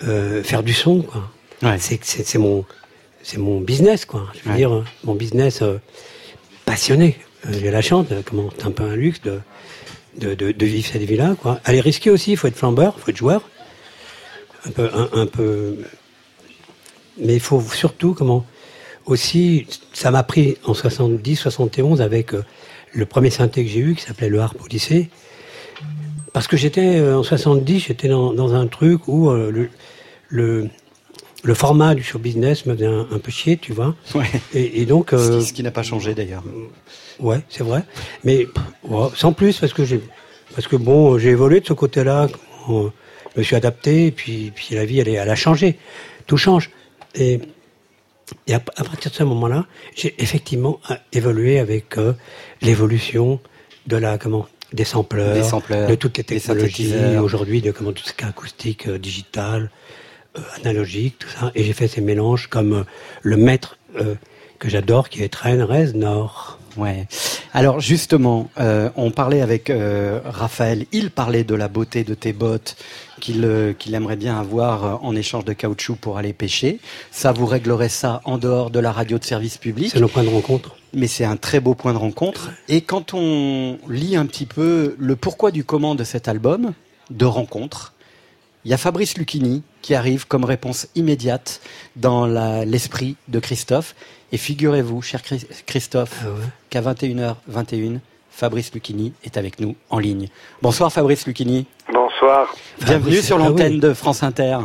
euh, 0.03 0.43
faire 0.43 0.63
du 0.63 0.73
son, 0.73 1.01
quoi. 1.01 1.29
Ouais. 1.61 1.77
C'est, 1.79 2.37
mon, 2.37 2.65
mon 3.37 3.59
business, 3.61 4.05
quoi. 4.05 4.27
Je 4.33 4.43
veux 4.45 4.51
Ouais. 4.51 4.57
dire, 4.57 4.83
mon 5.03 5.13
business 5.15 5.61
euh, 5.61 5.77
passionné. 6.65 7.17
Euh, 7.47 7.53
J'ai 7.59 7.69
la 7.71 7.81
chance, 7.81 8.07
de, 8.07 8.21
comment, 8.21 8.49
c'est 8.57 8.65
un 8.65 8.71
peu 8.71 8.83
un 8.83 8.95
luxe 8.95 9.21
de, 9.21 9.39
de, 10.17 10.33
de, 10.33 10.51
de 10.51 10.65
vivre 10.65 10.87
cette 10.91 11.03
vie-là, 11.03 11.35
quoi. 11.39 11.59
Elle 11.65 11.75
est 11.75 11.81
risquée 11.81 12.09
aussi, 12.09 12.31
il 12.31 12.37
faut 12.37 12.47
être 12.47 12.55
flambeur, 12.55 12.95
il 12.97 13.01
faut 13.01 13.11
être 13.11 13.17
joueur. 13.17 13.47
Un 14.65 14.71
peu, 14.71 14.89
un, 14.93 15.09
un 15.13 15.25
peu, 15.25 15.77
mais 17.17 17.33
il 17.33 17.39
faut 17.39 17.61
surtout, 17.61 18.13
comment, 18.13 18.45
aussi, 19.05 19.67
ça 19.93 20.11
m'a 20.11 20.23
pris 20.23 20.57
en 20.65 20.73
70, 20.73 21.35
71 21.35 22.01
avec 22.01 22.33
euh, 22.33 22.43
le 22.93 23.05
premier 23.05 23.29
synthé 23.29 23.63
que 23.65 23.69
j'ai 23.69 23.79
eu 23.79 23.95
qui 23.95 24.03
s'appelait 24.03 24.29
le 24.29 24.39
Harp 24.39 24.57
Odyssey. 24.63 25.09
Parce 26.33 26.47
que 26.47 26.55
j'étais, 26.57 26.97
euh, 26.99 27.17
en 27.19 27.23
70, 27.23 27.79
j'étais 27.87 28.07
dans, 28.07 28.33
dans 28.33 28.53
un 28.53 28.67
truc 28.67 29.07
où 29.07 29.29
euh, 29.29 29.51
le, 29.51 29.69
le, 30.29 30.69
le 31.43 31.53
format 31.53 31.93
du 31.95 32.03
show 32.03 32.19
business 32.19 32.65
me 32.65 32.73
faisait 32.73 32.85
un, 32.85 33.07
un 33.11 33.19
peu 33.19 33.31
chier, 33.31 33.57
tu 33.57 33.73
vois. 33.73 33.95
Ouais. 34.15 34.25
Et, 34.53 34.81
et 34.81 34.85
donc, 34.85 35.09
Ce 35.11 35.39
qui- 35.39 35.45
ce 35.45 35.53
qui 35.53 35.63
n'a 35.63 35.71
pas 35.71 35.83
changé 35.83 36.13
d'ailleurs. 36.15 36.43
Ouais, 37.19 37.41
c'est 37.49 37.63
vrai. 37.63 37.83
Mais 38.23 38.47
ouais, 38.87 39.07
sans 39.15 39.33
plus, 39.33 39.57
parce 39.59 39.73
que 39.73 39.83
j'ai, 39.83 40.01
parce 40.55 40.67
que 40.67 40.75
bon, 40.77 41.17
j'ai 41.19 41.29
évolué 41.29 41.59
de 41.59 41.67
ce 41.67 41.73
côté-là. 41.73 42.27
Je 42.67 43.39
me 43.39 43.43
suis 43.43 43.55
adapté, 43.55 44.07
et 44.07 44.11
puis, 44.11 44.51
puis 44.55 44.75
la 44.75 44.85
vie, 44.85 44.99
elle, 44.99 45.07
elle 45.09 45.29
a 45.29 45.35
changé. 45.35 45.77
Tout 46.27 46.37
change. 46.37 46.69
Et, 47.15 47.39
et 48.47 48.53
à, 48.53 48.57
à 48.57 48.83
partir 48.83 49.11
de 49.11 49.15
ce 49.15 49.23
moment-là, 49.23 49.65
j'ai 49.95 50.13
effectivement 50.21 50.79
euh, 50.89 50.95
évolué 51.13 51.59
avec 51.59 51.97
euh, 51.97 52.13
l'évolution 52.61 53.39
de 53.87 53.97
la 53.97 54.17
comment 54.17 54.47
des 54.73 54.85
sampleurs, 54.85 55.33
Des 55.33 55.43
sampleurs, 55.43 55.89
de 55.89 55.95
toutes 55.95 56.17
les 56.17 56.23
technologies 56.23 56.93
aujourd'hui, 57.21 57.61
de 57.61 57.71
comment 57.71 57.91
tout 57.91 58.03
ce 58.03 58.13
qui 58.13 58.23
est 58.23 58.27
acoustique, 58.27 58.87
euh, 58.87 58.97
digital, 58.97 59.69
euh, 60.37 60.41
analogique, 60.61 61.19
tout 61.19 61.27
ça. 61.27 61.51
Et 61.55 61.63
j'ai 61.63 61.73
fait 61.73 61.89
ces 61.89 62.01
mélanges 62.01 62.47
comme 62.47 62.85
le 63.21 63.37
maître 63.37 63.77
que 64.59 64.69
j'adore, 64.69 65.09
qui 65.09 65.21
est 65.23 65.27
Trent 65.27 65.65
Reznor. 65.65 66.60
Ouais. 66.77 67.07
Alors 67.53 67.79
justement, 67.79 68.49
euh, 68.59 68.89
on 68.95 69.11
parlait 69.11 69.41
avec 69.41 69.69
euh, 69.69 70.19
Raphaël. 70.25 70.85
Il 70.91 71.11
parlait 71.11 71.43
de 71.43 71.55
la 71.55 71.67
beauté 71.67 72.03
de 72.03 72.13
tes 72.13 72.33
bottes 72.33 72.75
qu'il 73.19 73.43
euh, 73.43 73.73
qu'il 73.73 73.93
aimerait 73.93 74.15
bien 74.15 74.39
avoir 74.39 75.03
en 75.03 75.15
échange 75.15 75.45
de 75.45 75.53
caoutchouc 75.53 75.95
pour 75.97 76.17
aller 76.17 76.33
pêcher. 76.33 76.79
Ça 77.11 77.31
vous 77.33 77.45
réglerait 77.45 77.89
ça 77.89 78.21
en 78.25 78.37
dehors 78.37 78.69
de 78.69 78.79
la 78.79 78.91
radio 78.91 79.17
de 79.19 79.23
service 79.25 79.57
public. 79.57 79.89
C'est 79.91 79.99
nos 79.99 80.07
points 80.07 80.23
de 80.23 80.29
rencontre. 80.29 80.75
Mais 80.93 81.07
c'est 81.07 81.25
un 81.25 81.37
très 81.37 81.59
beau 81.59 81.73
point 81.75 81.93
de 81.93 81.97
rencontre. 81.97 82.51
Et 82.69 82.81
quand 82.81 83.13
on 83.13 83.77
lit 83.89 84.15
un 84.15 84.25
petit 84.25 84.45
peu 84.45 84.95
le 84.97 85.15
pourquoi 85.15 85.51
du 85.51 85.63
comment 85.63 85.95
de 85.95 86.03
cet 86.03 86.27
album 86.27 86.73
de 87.09 87.25
rencontre, 87.25 87.93
il 88.63 88.71
y 88.71 88.73
a 88.73 88.77
Fabrice 88.77 89.17
Lucchini 89.17 89.63
qui 89.81 89.95
arrive 89.95 90.27
comme 90.27 90.45
réponse 90.45 90.87
immédiate 90.95 91.61
dans 91.95 92.25
l'esprit 92.65 93.15
de 93.27 93.39
Christophe. 93.39 93.95
Et 94.31 94.37
figurez-vous, 94.37 95.01
cher 95.01 95.23
Chris- 95.23 95.47
Christophe, 95.65 96.21
Ah 96.23 96.29
ouais. 96.29 96.45
Qu'à 96.71 96.79
21h21, 96.81 97.99
Fabrice 98.31 98.73
Lucchini 98.73 99.13
est 99.25 99.35
avec 99.37 99.59
nous 99.59 99.75
en 99.89 99.99
ligne. 99.99 100.29
Bonsoir 100.61 100.91
Fabrice 100.91 101.27
Lucchini. 101.27 101.67
Bonsoir. 101.91 102.53
Bienvenue 102.79 103.15
Fabrice- 103.17 103.27
sur 103.27 103.35
ah 103.35 103.39
l'antenne 103.49 103.73
oui. 103.73 103.79
de 103.81 103.93
France 103.93 104.23
Inter. 104.23 104.57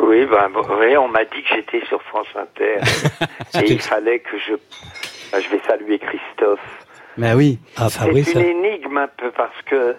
Oui, 0.00 0.24
ben, 0.26 0.48
bon, 0.50 0.64
oui, 0.78 0.96
on 0.96 1.08
m'a 1.08 1.24
dit 1.24 1.42
que 1.42 1.48
j'étais 1.56 1.84
sur 1.86 2.00
France 2.04 2.28
Inter. 2.36 2.78
C'est 3.50 3.66
et 3.68 3.72
il 3.72 3.80
fallait 3.82 4.20
que 4.20 4.38
je... 4.38 4.52
ben, 5.32 5.40
Je 5.42 5.48
vais 5.50 5.60
saluer 5.66 5.98
Christophe. 5.98 6.60
Mais 7.16 7.34
oui, 7.34 7.58
Ah, 7.76 7.88
C'est 7.90 7.98
Fabrice, 7.98 8.32
une 8.32 8.40
énigme 8.42 8.96
un 8.98 9.08
peu 9.08 9.32
parce 9.32 9.60
que 9.66 9.96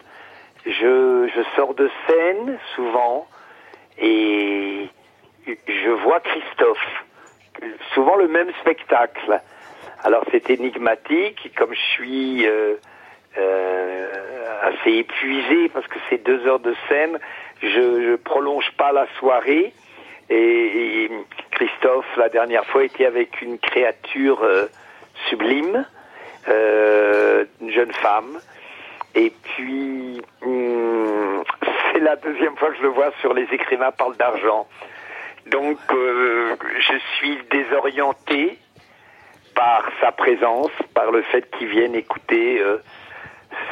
je, 0.65 1.27
je 1.36 1.41
sors 1.58 1.74
de 1.75 1.89
scène 2.08 2.58
souvent 2.75 3.27
et 4.01 4.88
je 5.46 5.89
vois 6.03 6.22
Christophe. 6.22 7.03
Souvent 7.93 8.15
le 8.15 8.29
même 8.29 8.48
spectacle. 8.62 9.41
Alors 10.03 10.24
c'est 10.31 10.50
énigmatique, 10.50 11.51
comme 11.55 11.74
je 11.74 11.93
suis 11.93 12.48
euh, 12.48 12.75
euh, 13.38 14.08
assez 14.63 14.91
épuisé 14.91 15.70
parce 15.70 15.88
que 15.88 16.00
c'est 16.10 16.24
deux 16.24 16.46
heures 16.48 16.60
de 16.60 16.75
scène, 16.89 17.20
je, 17.62 17.67
je 17.67 18.15
prolonge 18.15 18.72
pas 18.77 18.91
la 18.91 19.08
soirée. 19.20 19.74
Et, 20.29 21.10
Christophe, 21.51 22.08
la 22.17 22.29
dernière 22.29 22.65
fois, 22.65 22.84
était 22.84 23.05
avec 23.05 23.41
une 23.41 23.60
créature 23.60 24.41
euh, 24.43 24.65
sublime, 25.29 25.86
euh, 26.48 27.46
une 27.62 27.72
jeune 27.72 27.91
femme. 27.91 28.39
Et 29.13 29.31
puis, 29.43 30.22
hum, 30.41 31.43
c'est 31.93 32.00
la 32.00 32.15
deuxième 32.15 32.55
fois 32.58 32.70
que 32.70 32.77
je 32.77 32.81
le 32.81 32.88
vois 32.88 33.12
sur 33.20 33.34
Les 33.34 33.48
écrivains 33.51 33.91
parlent 33.91 34.17
d'argent. 34.17 34.67
Donc, 35.48 35.77
euh, 35.91 36.55
je 36.79 36.98
suis 37.17 37.38
désorienté 37.51 38.58
par 39.55 39.89
sa 40.00 40.12
présence, 40.12 40.72
par 40.93 41.12
le 41.12 41.22
fait 41.24 41.50
qu'il 41.58 41.67
vienne 41.67 41.96
écouter 41.96 42.60
euh, 42.62 42.77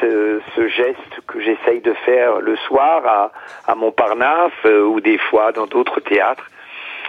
ce, 0.00 0.40
ce 0.54 0.68
geste 0.68 1.20
que 1.26 1.40
j'essaye 1.40 1.80
de 1.80 1.92
faire 2.04 2.40
le 2.40 2.56
soir 2.56 3.06
à, 3.06 3.32
à 3.66 3.74
Montparnasse 3.74 4.52
euh, 4.64 4.82
ou 4.82 5.00
des 5.00 5.18
fois 5.18 5.52
dans 5.52 5.66
d'autres 5.66 6.00
théâtres. 6.00 6.50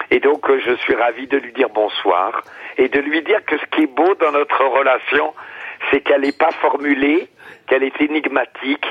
Et 0.10 0.20
donc, 0.20 0.50
euh, 0.50 0.60
je 0.66 0.74
suis 0.76 0.96
ravi 0.96 1.28
de 1.28 1.38
lui 1.38 1.54
dire 1.54 1.70
bonsoir 1.70 2.42
et 2.78 2.90
de 2.90 3.00
lui 3.00 3.22
dire 3.22 3.44
que 3.46 3.58
ce 3.58 3.66
qui 3.72 3.84
est 3.84 3.94
beau 3.96 4.16
dans 4.16 4.32
notre 4.32 4.64
relation, 4.66 5.34
c'est 5.90 6.02
qu'elle 6.02 6.22
n'est 6.22 6.32
pas 6.32 6.52
formulée, 6.52 7.28
qu'elle 7.68 7.84
est 7.84 8.02
énigmatique 8.02 8.86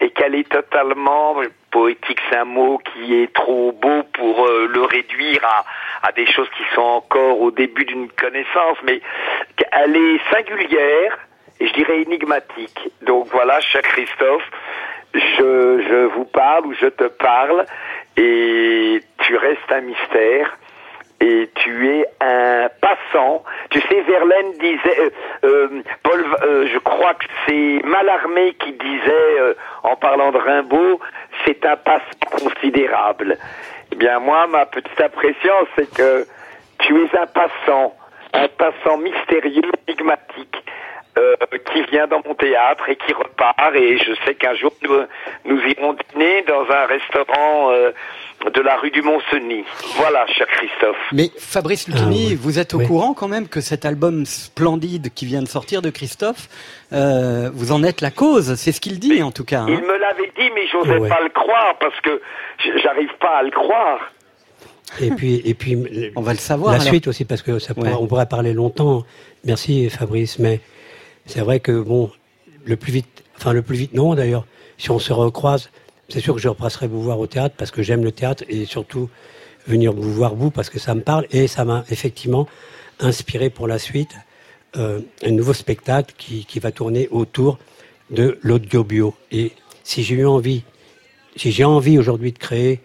et 0.00 0.10
qu'elle 0.10 0.34
est 0.34 0.48
totalement 0.48 1.36
poétique. 1.70 2.18
C'est 2.30 2.36
un 2.36 2.44
mot 2.44 2.78
qui 2.78 3.14
est 3.14 3.32
trop 3.32 3.72
beau 3.72 4.02
pour 4.14 4.46
euh, 4.46 4.66
le 4.66 4.82
réduire 4.82 5.44
à, 5.44 5.64
à 6.02 6.12
des 6.12 6.26
choses 6.26 6.48
qui 6.56 6.62
sont 6.74 6.80
encore 6.82 7.40
au 7.40 7.50
début 7.50 7.84
d'une 7.84 8.08
connaissance, 8.10 8.78
mais 8.84 9.00
elle 9.72 9.96
est 9.96 10.20
singulière 10.30 11.18
et 11.58 11.66
je 11.66 11.72
dirais 11.74 12.02
énigmatique. 12.02 12.90
Donc 13.02 13.28
voilà, 13.32 13.60
cher 13.60 13.82
Christophe, 13.82 14.50
je, 15.14 15.82
je 15.88 16.06
vous 16.14 16.24
parle 16.24 16.66
ou 16.66 16.74
je 16.74 16.86
te 16.86 17.04
parle 17.04 17.66
et 18.16 19.00
tu 19.18 19.36
restes 19.36 19.70
un 19.70 19.80
mystère 19.82 20.56
et 21.20 21.50
tu 21.54 21.88
es 21.88 22.06
un 22.20 22.68
passant. 22.80 23.44
Tu 23.70 23.80
sais, 23.82 24.00
Verlaine 24.00 24.52
disait, 24.52 25.00
euh, 25.00 25.10
euh, 25.44 25.82
Paul, 26.02 26.24
euh, 26.42 26.66
je 26.72 26.78
crois 26.78 27.14
que 27.14 27.26
c'est 27.46 27.82
Mallarmé 27.84 28.54
qui 28.54 28.72
disait, 28.72 29.40
euh, 29.40 29.54
en 29.82 29.96
parlant 29.96 30.32
de 30.32 30.38
Rimbaud, 30.38 30.98
c'est 31.44 31.64
un 31.66 31.76
passant 31.76 32.02
considérable. 32.30 33.36
Eh 33.92 33.96
bien, 33.96 34.18
moi, 34.20 34.46
ma 34.46 34.66
petite 34.66 35.00
impression, 35.00 35.52
c'est 35.76 35.92
que 35.92 36.26
tu 36.78 37.04
es 37.04 37.18
un 37.18 37.26
passant, 37.26 37.94
un 38.32 38.48
passant 38.48 38.96
mystérieux, 38.98 39.70
énigmatique, 39.86 40.64
euh, 41.18 41.34
qui 41.72 41.82
vient 41.90 42.06
dans 42.06 42.22
mon 42.26 42.34
théâtre 42.34 42.88
et 42.88 42.96
qui 42.96 43.12
repart. 43.12 43.74
Et 43.74 43.98
je 43.98 44.12
sais 44.24 44.34
qu'un 44.34 44.54
jour, 44.54 44.72
nous, 44.82 44.94
nous 45.44 45.60
irons 45.60 45.94
dîner 46.12 46.44
dans 46.48 46.62
un 46.70 46.86
restaurant 46.86 47.70
euh, 47.72 47.90
de 48.54 48.60
la 48.60 48.76
rue 48.76 48.90
du 48.90 49.02
Mont-Cenis. 49.02 49.64
Voilà, 49.96 50.26
cher 50.28 50.46
Christophe. 50.46 50.96
mais 51.12 51.30
Fabrice 51.38 51.88
Lucchini, 51.88 52.26
Ah 52.26 52.30
oui. 52.30 52.34
vous 52.40 52.58
êtes 52.58 52.74
au 52.74 52.78
Oui. 52.78 52.86
courant 52.86 53.12
quand 53.12 53.28
même 53.28 53.48
que 53.48 53.60
cet 53.60 53.84
album 53.84 54.24
splendide 54.24 55.12
qui 55.14 55.26
vient 55.26 55.42
de 55.42 55.48
sortir 55.48 55.82
de 55.82 55.90
Christophe, 55.90 56.48
euh, 56.92 57.50
vous 57.52 57.72
en 57.72 57.82
êtes 57.82 58.00
la 58.00 58.10
cause, 58.10 58.54
c'est 58.54 58.72
ce 58.72 58.80
qu'il 58.80 58.98
dit 58.98 59.22
en 59.22 59.30
tout 59.32 59.44
cas. 59.44 59.60
hein. 59.60 59.66
Il 59.68 59.82
me 59.82 59.98
l'avait 59.98 60.32
dit, 60.38 60.50
mais 60.54 60.66
j'osais 60.72 60.96
Ouais. 60.98 61.08
pas 61.08 61.20
le 61.22 61.28
croire 61.30 61.76
parce 61.80 62.00
que 62.00 62.20
j'arrive 62.82 63.10
pas 63.20 63.36
à 63.38 63.42
le 63.42 63.50
croire. 63.50 64.12
et 65.00 65.10
puis, 65.10 65.40
et 65.44 65.54
puis 65.54 65.76
On 66.16 66.22
va 66.22 66.32
le 66.32 66.38
savoir. 66.38 66.72
la 66.72 66.80
alors. 66.80 66.88
suite 66.88 67.06
aussi, 67.08 67.24
parce 67.24 67.42
que 67.42 67.58
ça 67.58 67.74
pourrait- 67.74 67.90
Ouais. 67.90 67.96
on 68.00 68.06
pourrait 68.06 68.26
parler 68.26 68.52
longtemps. 68.54 69.04
Merci 69.44 69.88
Fabrice, 69.90 70.38
mais 70.38 70.60
c'est 71.30 71.40
vrai 71.40 71.60
que 71.60 71.80
bon, 71.80 72.10
le 72.64 72.76
plus 72.76 72.92
vite, 72.92 73.24
enfin 73.36 73.52
le 73.52 73.62
plus 73.62 73.76
vite, 73.76 73.94
non 73.94 74.14
d'ailleurs. 74.14 74.46
Si 74.78 74.90
on 74.90 74.98
se 74.98 75.12
recroise, 75.12 75.70
c'est 76.08 76.20
sûr 76.20 76.34
que 76.34 76.40
je 76.40 76.48
repasserai 76.48 76.88
vous 76.88 77.02
voir 77.02 77.20
au 77.20 77.26
théâtre 77.26 77.54
parce 77.56 77.70
que 77.70 77.82
j'aime 77.82 78.02
le 78.02 78.12
théâtre 78.12 78.44
et 78.48 78.64
surtout 78.64 79.08
venir 79.66 79.92
vous 79.92 80.12
voir 80.12 80.34
vous 80.34 80.50
parce 80.50 80.70
que 80.70 80.78
ça 80.78 80.94
me 80.94 81.02
parle 81.02 81.26
et 81.30 81.46
ça 81.46 81.64
m'a 81.64 81.84
effectivement 81.90 82.48
inspiré 82.98 83.50
pour 83.50 83.68
la 83.68 83.78
suite 83.78 84.10
euh, 84.76 85.00
un 85.22 85.30
nouveau 85.30 85.52
spectacle 85.52 86.14
qui, 86.16 86.60
va 86.60 86.72
tourner 86.72 87.08
autour 87.10 87.58
de 88.10 88.38
l'audio 88.42 88.84
bio. 88.84 89.14
Et 89.30 89.52
si 89.84 90.02
j'ai 90.02 90.16
eu 90.16 90.26
envie, 90.26 90.64
si 91.36 91.52
j'ai 91.52 91.64
envie 91.64 91.98
aujourd'hui 91.98 92.32
de 92.32 92.38
créer, 92.38 92.80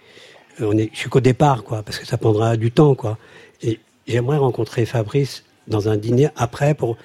euh, 0.62 0.70
on 0.72 0.78
est, 0.78 0.90
je 0.94 1.00
suis 1.00 1.10
qu'au 1.10 1.20
départ, 1.20 1.64
quoi, 1.64 1.84
parce 1.84 1.98
que 1.98 2.06
ça 2.06 2.18
prendra 2.18 2.58
du 2.58 2.72
temps, 2.72 2.96
quoi. 2.96 3.18
Et 3.62 3.80
j'aimerais 4.08 4.38
rencontrer 4.38 4.86
Fabrice 4.86 5.44
dans 5.68 5.90
un 5.90 5.98
dîner 5.98 6.30
après 6.36 6.74
pour 6.74 6.98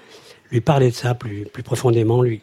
lui 0.51 0.61
parler 0.61 0.91
de 0.91 0.95
ça 0.95 1.15
plus, 1.15 1.47
plus 1.53 1.63
profondément, 1.63 2.23
lui, 2.23 2.43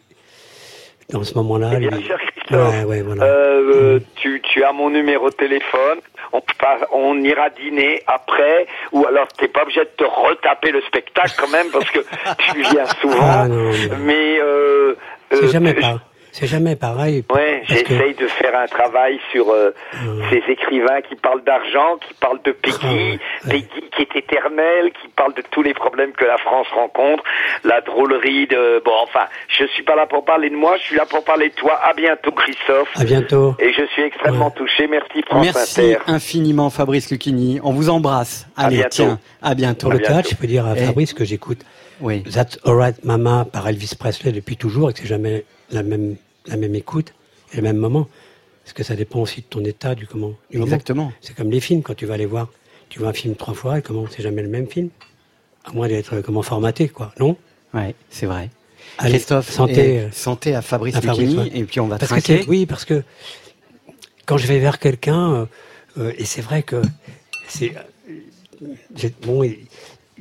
dans 1.10 1.24
ce 1.24 1.34
moment-là. 1.34 1.70
Eh 1.74 1.78
bien 1.78 1.90
lui-. 1.90 2.08
Ouais, 2.50 2.84
ouais, 2.84 3.02
voilà. 3.02 3.24
Euh, 3.24 3.72
euh, 3.74 4.00
tu, 4.16 4.40
tu 4.42 4.64
as 4.64 4.72
mon 4.72 4.90
numéro 4.90 5.28
de 5.28 5.34
téléphone. 5.34 5.98
On, 6.32 6.40
on 6.92 7.22
ira 7.22 7.50
dîner 7.50 8.02
après, 8.06 8.66
ou 8.92 9.06
alors 9.06 9.28
t'es 9.28 9.48
pas 9.48 9.62
obligé 9.62 9.80
de 9.80 9.90
te 9.96 10.04
retaper 10.04 10.70
le 10.70 10.80
spectacle 10.82 11.32
quand 11.38 11.48
même 11.48 11.68
parce 11.70 11.90
que 11.90 11.98
tu 12.52 12.62
viens 12.62 12.86
souvent. 13.00 13.18
Ah, 13.20 13.48
non, 13.48 13.70
non. 13.70 13.72
Mais 14.00 14.38
euh, 14.40 14.94
c'est 15.30 15.44
euh, 15.44 15.48
jamais 15.48 15.74
pas, 15.74 16.00
c'est 16.32 16.46
jamais 16.46 16.76
pareil. 16.76 17.24
Ouais, 17.34 17.62
que- 17.66 17.74
j'essaye 17.74 18.14
de 18.14 18.26
faire 18.28 18.56
un 18.58 18.66
travail 18.66 19.18
sur 19.32 19.50
euh, 19.50 19.70
ces 20.30 20.42
écrivains 20.52 21.00
qui 21.08 21.14
parlent 21.16 21.42
d'argent, 21.44 21.96
qui 22.06 22.14
parlent 22.14 22.40
de 22.44 22.52
Peggy, 22.52 22.76
ouais. 22.86 23.18
Peggy 23.50 23.66
qui 23.96 24.02
est 24.02 24.16
éternelle, 24.16 24.92
qui 25.02 25.08
parle 25.08 25.34
de 25.34 25.42
tous 25.50 25.62
les 25.62 25.74
problèmes 25.74 26.12
que 26.12 26.24
la 26.24 26.38
France 26.38 26.66
rencontre, 26.74 27.22
la 27.64 27.80
drôlerie 27.80 28.46
de... 28.46 28.80
Bon, 28.84 28.92
enfin, 29.02 29.26
je 29.48 29.64
suis 29.66 29.82
pas 29.82 29.96
là 29.96 30.06
pour 30.06 30.24
parler 30.24 30.50
de 30.50 30.54
moi, 30.56 30.76
je 30.78 30.82
suis 30.82 30.96
là 30.96 31.04
pour 31.06 31.24
parler 31.24 31.48
de 31.48 31.54
toi. 31.54 31.78
À 31.82 31.92
bientôt, 31.94 32.30
Christophe. 32.32 32.88
À 32.94 33.04
bientôt. 33.04 33.54
Et 33.58 33.72
je 33.72 33.84
suis 33.86 34.02
extrêmement 34.02 34.46
Ouais. 34.46 34.52
touché. 34.56 34.86
Merci, 34.86 35.22
France 35.26 35.44
Merci 35.44 35.80
Inter. 35.92 35.98
infiniment 36.06 36.70
Fabrice 36.70 37.10
Lucchini. 37.10 37.60
On 37.64 37.72
vous 37.72 37.88
embrasse. 37.90 38.46
À 38.56 38.66
Allez, 38.66 38.76
bientôt. 38.76 38.88
tiens, 38.90 39.18
à 39.42 39.54
bientôt. 39.54 39.86
Pour 39.86 39.92
le 39.92 39.98
bientôt. 39.98 40.12
théâtre, 40.14 40.28
je 40.30 40.36
peux 40.36 40.46
dire 40.46 40.66
à 40.66 40.74
Eh. 40.76 40.84
Fabrice 40.86 41.12
que 41.12 41.24
j'écoute 41.24 41.58
Oui. 42.00 42.22
That's 42.22 42.58
Alright 42.64 43.04
Mama 43.04 43.44
par 43.50 43.66
Elvis 43.68 43.92
Presley 43.98 44.32
depuis 44.32 44.56
toujours 44.56 44.90
et 44.90 44.92
que 44.92 45.00
c'est 45.00 45.06
jamais 45.06 45.44
la 45.70 45.82
même, 45.82 46.16
la 46.46 46.56
même 46.56 46.74
écoute 46.74 47.12
et 47.52 47.56
le 47.56 47.62
même 47.62 47.76
moment. 47.76 48.08
Parce 48.64 48.72
que 48.74 48.82
ça 48.82 48.94
dépend 48.96 49.20
aussi 49.20 49.40
de 49.40 49.46
ton 49.46 49.64
état, 49.64 49.94
du 49.94 50.06
comment. 50.06 50.34
Du. 50.50 50.60
Exactement. 50.60 51.12
C'est 51.20 51.34
comme 51.34 51.50
les 51.50 51.60
films, 51.60 51.82
quand 51.82 51.94
tu 51.94 52.06
vas 52.06 52.16
les 52.16 52.26
voir. 52.26 52.48
Tu 52.90 52.98
vois 53.00 53.08
un 53.08 53.12
film 53.12 53.34
trois 53.34 53.54
fois 53.54 53.78
et 53.78 53.82
comment 53.82 54.04
c'est 54.10 54.22
jamais 54.22 54.42
le 54.42 54.48
même 54.48 54.66
film. 54.68 54.90
À 55.64 55.72
moins 55.72 55.88
d'être 55.88 56.14
euh, 56.14 56.22
comment 56.22 56.42
formaté, 56.42 56.88
quoi. 56.88 57.12
Non? 57.18 57.36
Ouais, 57.74 57.94
c'est 58.10 58.26
vrai. 58.26 58.50
Allez, 58.96 59.12
Christophe, 59.12 59.50
santé, 59.50 60.00
euh, 60.00 60.10
santé 60.12 60.54
à 60.54 60.62
Fabrice 60.62 60.96
à 60.96 61.00
Fabrice, 61.02 61.28
Lucchini, 61.30 61.50
ouais. 61.50 61.58
et 61.60 61.64
puis 61.64 61.80
on 61.80 61.88
va 61.88 61.98
Parce 61.98 62.12
que 62.12 62.20
trinquer. 62.20 62.44
oui, 62.48 62.64
parce 62.64 62.84
que 62.86 63.02
quand 64.24 64.38
je 64.38 64.46
vais 64.46 64.58
vers 64.58 64.78
quelqu'un, 64.78 65.32
euh, 65.34 65.46
euh, 65.98 66.12
et 66.16 66.24
c'est 66.24 66.40
vrai 66.40 66.62
que 66.62 66.80
c'est 67.48 67.74
bon, 69.22 69.42
il- 69.42 69.58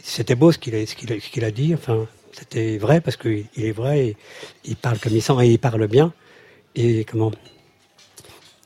c'était 0.09 0.35
beau 0.35 0.51
ce 0.51 0.57
qu'il 0.57 0.75
a, 1.45 1.51
dit. 1.51 1.73
Enfin, 1.73 2.07
c'était 2.31 2.77
vrai 2.77 3.01
parce 3.01 3.17
qu'il 3.17 3.45
il 3.55 3.65
est 3.65 3.71
vrai. 3.71 3.99
Et 4.07 4.17
il 4.65 4.75
parle 4.75 4.99
comme 4.99 5.13
il 5.13 5.21
sent 5.21 5.33
et 5.41 5.47
il 5.51 5.59
parle 5.59 5.87
bien. 5.87 6.13
Et 6.75 7.03
comment 7.05 7.31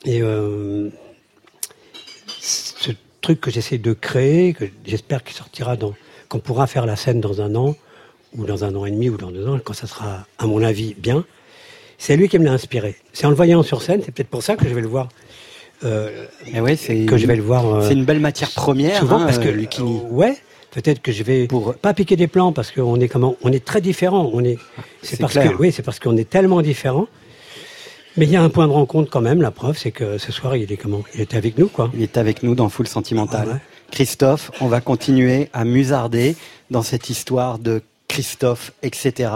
Et 0.04 0.22
euh, 0.22 0.90
ce 2.38 2.90
truc 3.20 3.40
que 3.40 3.50
j'essaie 3.50 3.78
de 3.78 3.92
créer, 3.92 4.52
que 4.54 4.64
j'espère 4.86 5.22
qu'il 5.24 5.34
sortira 5.36 5.76
dans, 5.76 5.94
qu'on 6.28 6.38
pourra 6.40 6.66
faire 6.66 6.86
la 6.86 6.96
scène 6.96 7.20
dans 7.20 7.40
un 7.40 7.54
an 7.54 7.74
ou 8.36 8.44
dans 8.46 8.64
un 8.64 8.74
an 8.74 8.86
et 8.86 8.90
demi 8.90 9.08
ou 9.10 9.16
dans 9.16 9.30
deux 9.30 9.46
ans, 9.46 9.58
quand 9.62 9.74
ça 9.74 9.86
sera, 9.86 10.26
à 10.38 10.46
mon 10.46 10.62
avis, 10.62 10.94
bien. 10.94 11.24
C'est 11.98 12.16
lui 12.16 12.28
qui 12.28 12.38
me 12.38 12.44
l'a 12.44 12.52
inspiré. 12.52 12.96
C'est 13.12 13.26
en 13.26 13.30
le 13.30 13.36
voyant 13.36 13.62
sur 13.62 13.80
scène, 13.82 14.00
c'est 14.04 14.10
peut-être 14.12 14.28
pour 14.30 14.42
ça 14.42 14.56
que 14.56 14.68
je 14.68 14.74
vais 14.74 14.80
le 14.80 14.88
voir. 14.88 15.08
euh, 15.84 16.26
Mais 16.52 16.60
ouais, 16.60 16.74
c'est 16.76 17.04
que 17.06 17.16
je 17.16 17.26
vais 17.26 17.36
le 17.36 17.42
voir. 17.42 17.66
euh, 17.66 17.86
C'est 17.86 17.94
une 17.94 18.04
belle 18.04 18.18
matière 18.20 18.50
première, 18.50 18.98
souvent 18.98 19.20
hein, 19.20 19.26
parce 19.26 19.38
que 19.38 19.48
euh, 19.48 19.52
Lucchini. 19.52 19.98
euh, 20.04 20.08
ouais, 20.14 20.36
peut-être 20.72 21.00
que 21.00 21.12
je 21.12 21.22
vais 21.22 21.46
Pour- 21.46 21.74
pas 21.74 21.94
piquer 21.94 22.16
des 22.16 22.26
plans 22.26 22.52
parce 22.52 22.72
qu'on 22.72 22.98
est 23.00 23.08
comment, 23.08 23.36
on 23.42 23.52
est 23.52 23.64
très 23.64 23.80
différents. 23.80 24.28
On 24.34 24.42
est, 24.42 24.58
c'est 25.02 25.18
parce 25.20 25.32
clair. 25.34 25.52
que 25.52 25.56
oui, 25.62 25.70
c'est 25.72 25.82
parce 25.82 26.00
qu'on 26.00 26.16
est 26.16 26.28
tellement 26.28 26.60
différents. 26.62 27.06
Mais 28.16 28.26
il 28.26 28.30
y 28.32 28.36
a 28.36 28.42
un 28.42 28.50
point 28.50 28.66
de 28.66 28.72
rencontre 28.72 29.10
quand 29.10 29.22
même. 29.22 29.40
La 29.40 29.50
preuve, 29.50 29.78
c'est 29.78 29.90
que 29.92 30.18
ce 30.18 30.32
soir, 30.32 30.56
il 30.56 30.70
est 30.70 30.76
comment 30.76 31.02
Il 31.14 31.20
était 31.22 31.36
avec 31.38 31.56
nous, 31.56 31.68
quoi. 31.68 31.90
Il 31.94 32.02
est 32.02 32.18
avec 32.18 32.42
nous 32.42 32.54
dans 32.54 32.68
Full 32.68 32.86
Sentimental. 32.86 33.46
Ah 33.48 33.52
ouais. 33.54 33.60
Christophe, 33.90 34.50
on 34.60 34.66
va 34.66 34.80
continuer 34.82 35.48
à 35.54 35.64
musarder 35.64 36.36
dans 36.70 36.82
cette 36.82 37.08
histoire 37.08 37.58
de 37.58 37.82
Christophe, 38.08 38.72
etc. 38.82 39.30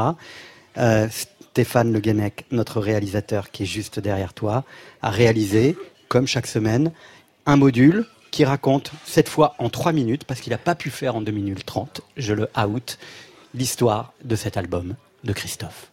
Euh, 0.79 1.07
Stéphane 1.11 1.91
Le 1.91 2.01
Guenec, 2.01 2.45
notre 2.51 2.81
réalisateur 2.81 3.51
qui 3.51 3.63
est 3.63 3.67
juste 3.67 3.99
derrière 3.99 4.35
toi, 4.35 4.65
a 5.01 5.09
réalisé, 5.11 5.75
comme 6.09 6.27
chaque 6.27 6.47
semaine, 6.47 6.93
un 7.47 7.57
module 7.57 8.05
qui 8.37 8.45
raconte, 8.45 8.91
cette 9.07 9.31
fois 9.31 9.55
en 9.59 9.71
3 9.71 9.93
minutes, 9.93 10.25
parce 10.25 10.43
qu'il 10.43 10.51
n'a 10.51 10.59
pas 10.59 10.75
pu 10.75 10.91
faire 10.91 11.17
en 11.17 11.23
2 11.23 11.33
minutes 11.33 11.65
30, 11.65 12.03
je 12.19 12.35
le 12.35 12.51
out, 12.63 12.99
l'histoire 13.55 14.13
de 14.25 14.37
cet 14.37 14.59
album 14.59 14.95
de 15.25 15.33
Christophe. 15.33 15.91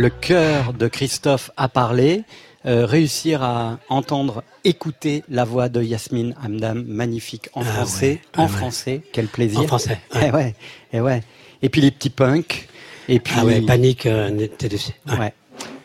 Le 0.00 0.08
cœur 0.08 0.72
de 0.72 0.88
Christophe 0.88 1.50
a 1.58 1.68
parlé, 1.68 2.22
euh, 2.64 2.86
réussir 2.86 3.42
à 3.42 3.78
entendre, 3.90 4.42
écouter 4.64 5.22
la 5.28 5.44
voix 5.44 5.68
de 5.68 5.82
Yasmine 5.82 6.34
Hamdam, 6.42 6.84
magnifique 6.86 7.50
en 7.52 7.60
Ah 7.60 7.64
français, 7.64 8.06
ouais, 8.08 8.20
ah 8.32 8.40
en 8.40 8.42
ouais. 8.44 8.48
français, 8.48 9.00
quel 9.12 9.26
plaisir. 9.26 9.60
En 9.60 9.66
français, 9.66 9.98
Eh 10.14 10.18
ouais. 10.18 10.30
ouais, 10.32 10.54
eh 10.94 11.00
ouais. 11.02 11.20
Et 11.60 11.68
puis 11.68 11.82
les 11.82 11.90
petits 11.90 12.08
punks, 12.08 12.66
et 13.10 13.20
puis 13.20 13.34
Ah 13.36 13.44
ouais, 13.44 13.60
panique, 13.60 14.06
euh, 14.06 14.30
ouais. 15.18 15.34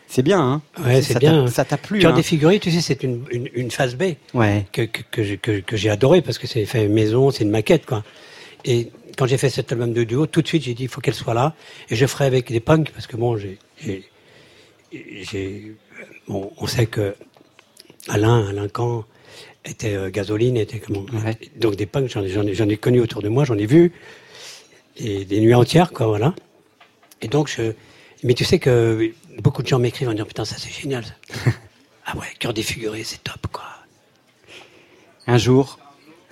C'est 0.08 0.22
bien, 0.22 0.40
hein 0.40 0.62
Ouais, 0.82 1.02
Ça 1.02 1.08
c'est 1.08 1.14
t'a- 1.14 1.20
bien. 1.20 1.46
Ça 1.48 1.66
t'a 1.66 1.76
plu, 1.76 1.98
Cœur 1.98 2.12
hein 2.12 2.16
des 2.16 2.22
figurés, 2.22 2.58
tu 2.58 2.70
sais, 2.70 2.80
c'est 2.80 3.02
une, 3.02 3.22
une, 3.30 3.50
une 3.52 3.70
phase 3.70 3.96
B 3.96 4.14
Ouais. 4.32 4.64
que, 4.72 4.80
que- 4.82 5.60
que 5.60 5.76
j'ai 5.76 5.90
adoré 5.90 6.22
parce 6.22 6.38
que 6.38 6.46
c'est 6.46 6.64
fait 6.64 6.88
maison, 6.88 7.30
c'est 7.30 7.44
une 7.44 7.50
maquette, 7.50 7.84
quoi. 7.84 8.02
Et 8.64 8.90
quand 9.18 9.26
j'ai 9.26 9.36
fait 9.36 9.50
cet 9.50 9.72
album 9.72 9.92
de 9.92 10.04
duo, 10.04 10.24
tout 10.26 10.40
de 10.40 10.48
suite, 10.48 10.62
j'ai 10.62 10.72
dit, 10.72 10.84
il 10.84 10.88
faut 10.88 11.02
qu'elle 11.02 11.12
soit 11.14 11.34
là. 11.34 11.54
Et 11.90 11.96
je 11.96 12.06
ferai 12.06 12.24
avec 12.24 12.50
des 12.50 12.60
punks 12.60 12.90
parce 12.92 13.06
que 13.06 13.16
bon, 13.18 13.36
j'ai, 13.36 13.58
j'ai, 13.78 14.04
j'ai- 14.92 15.74
bon, 16.28 16.52
on 16.56 16.66
sait 16.66 16.86
que 16.86 17.14
Alain, 18.08 18.46
Alain 18.48 18.68
Camp 18.68 19.04
était 19.64 19.94
euh, 19.94 20.10
gasoline, 20.10 20.56
était 20.56 20.78
comment 20.78 21.04
Ouais. 21.24 21.36
Donc 21.56 21.76
des 21.76 21.86
punks, 21.86 22.08
j'en 22.08 22.22
ai, 22.22 22.54
j'en 22.54 22.76
connu 22.76 23.00
autour 23.00 23.22
de 23.22 23.28
moi, 23.28 23.44
j'en 23.44 23.58
ai 23.58 23.66
vu 23.66 23.92
et 24.96 25.24
des 25.24 25.40
nuits 25.40 25.54
entières, 25.54 25.92
quoi, 25.92 26.06
voilà. 26.06 26.34
Et 27.20 27.28
donc 27.28 27.48
je, 27.48 27.72
mais 28.22 28.34
tu 28.34 28.44
sais 28.44 28.58
que 28.58 29.12
beaucoup 29.38 29.62
de 29.62 29.68
gens 29.68 29.78
m'écrivent 29.78 30.08
en 30.08 30.12
disant 30.12 30.24
putain 30.24 30.44
ça 30.44 30.56
c'est 30.58 30.70
génial. 30.72 31.04
ça. 31.04 31.14
ah 32.06 32.16
ouais, 32.16 32.26
cœur 32.38 32.54
défiguré, 32.54 33.04
c'est 33.04 33.22
top, 33.22 33.46
quoi. 33.52 33.64
Un 35.26 35.38
jour, 35.38 35.78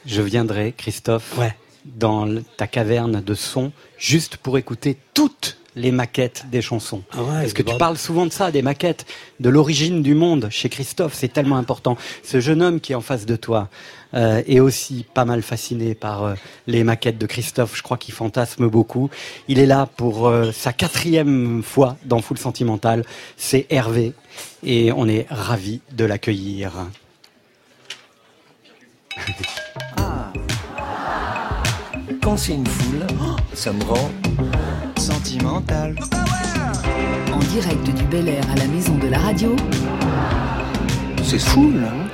je 0.07 0.23
viendrai, 0.23 0.73
Christophe, 0.77 1.37
Ouais. 1.37 1.55
dans 1.85 2.43
ta 2.57 2.67
caverne 2.67 3.21
de 3.21 3.35
son, 3.35 3.73
juste 3.99 4.37
pour 4.37 4.57
écouter 4.57 4.97
toutes 5.15 5.59
les 5.77 5.91
maquettes 5.91 6.47
des 6.51 6.63
chansons. 6.63 7.03
Ah 7.13 7.23
ouais, 7.23 7.41
Parce 7.41 7.53
que 7.53 7.63
tu 7.63 7.73
bon. 7.73 7.79
parles 7.79 7.99
souvent 7.99 8.27
de 8.27 8.33
ça, 8.33 8.51
des 8.51 8.63
maquettes, 8.63 9.07
de 9.41 9.49
l'origine 9.49 10.03
du 10.03 10.15
monde 10.15 10.49
chez 10.51 10.69
Christophe, 10.69 11.15
c'est 11.15 11.33
tellement 11.33 11.57
important. 11.57 11.97
Ce 12.23 12.41
jeune 12.41 12.63
homme 12.63 12.81
qui 12.81 12.93
est 12.93 12.95
en 12.95 13.01
face 13.01 13.27
de 13.27 13.37
toi 13.37 13.69
euh, 14.15 14.43
est 14.47 14.61
aussi 14.61 15.05
pas 15.13 15.25
mal 15.25 15.43
fasciné 15.43 15.95
par 15.95 16.23
euh, 16.25 16.35
les 16.67 16.85
maquettes 16.85 17.19
de 17.19 17.27
Christophe. 17.27 17.77
Je 17.77 17.83
crois 17.83 17.97
qu'il 17.97 18.15
fantasme 18.15 18.69
beaucoup. 18.69 19.11
Il 19.49 19.59
est 19.59 19.67
là 19.67 19.89
pour 19.97 20.29
euh, 20.29 20.53
sa 20.53 20.73
quatrième 20.73 21.63
fois 21.63 21.97
dans 22.05 22.21
Full 22.21 22.39
Sentimental. 22.39 23.05
C'est 23.37 23.67
Hervé 23.71 24.13
et 24.63 24.93
on 24.93 25.09
est 25.09 25.27
ravis 25.31 25.81
de 25.93 26.05
l'accueillir. 26.05 26.73
Quand 32.23 32.37
c'est 32.37 32.55
une 32.55 32.67
foule, 32.67 33.07
ça 33.53 33.73
me 33.73 33.83
rend 33.85 34.11
Sentimental. 35.35 35.97
En 37.33 37.39
direct 37.41 37.85
du 37.85 38.05
Bel 38.05 38.29
Air 38.29 38.45
à 38.53 38.55
la 38.55 38.67
maison 38.69 38.95
de 38.99 39.09
la 39.09 39.19
radio, 39.19 39.57
C'est 41.25 41.41
foule, 41.41 41.83
hein 41.85 42.09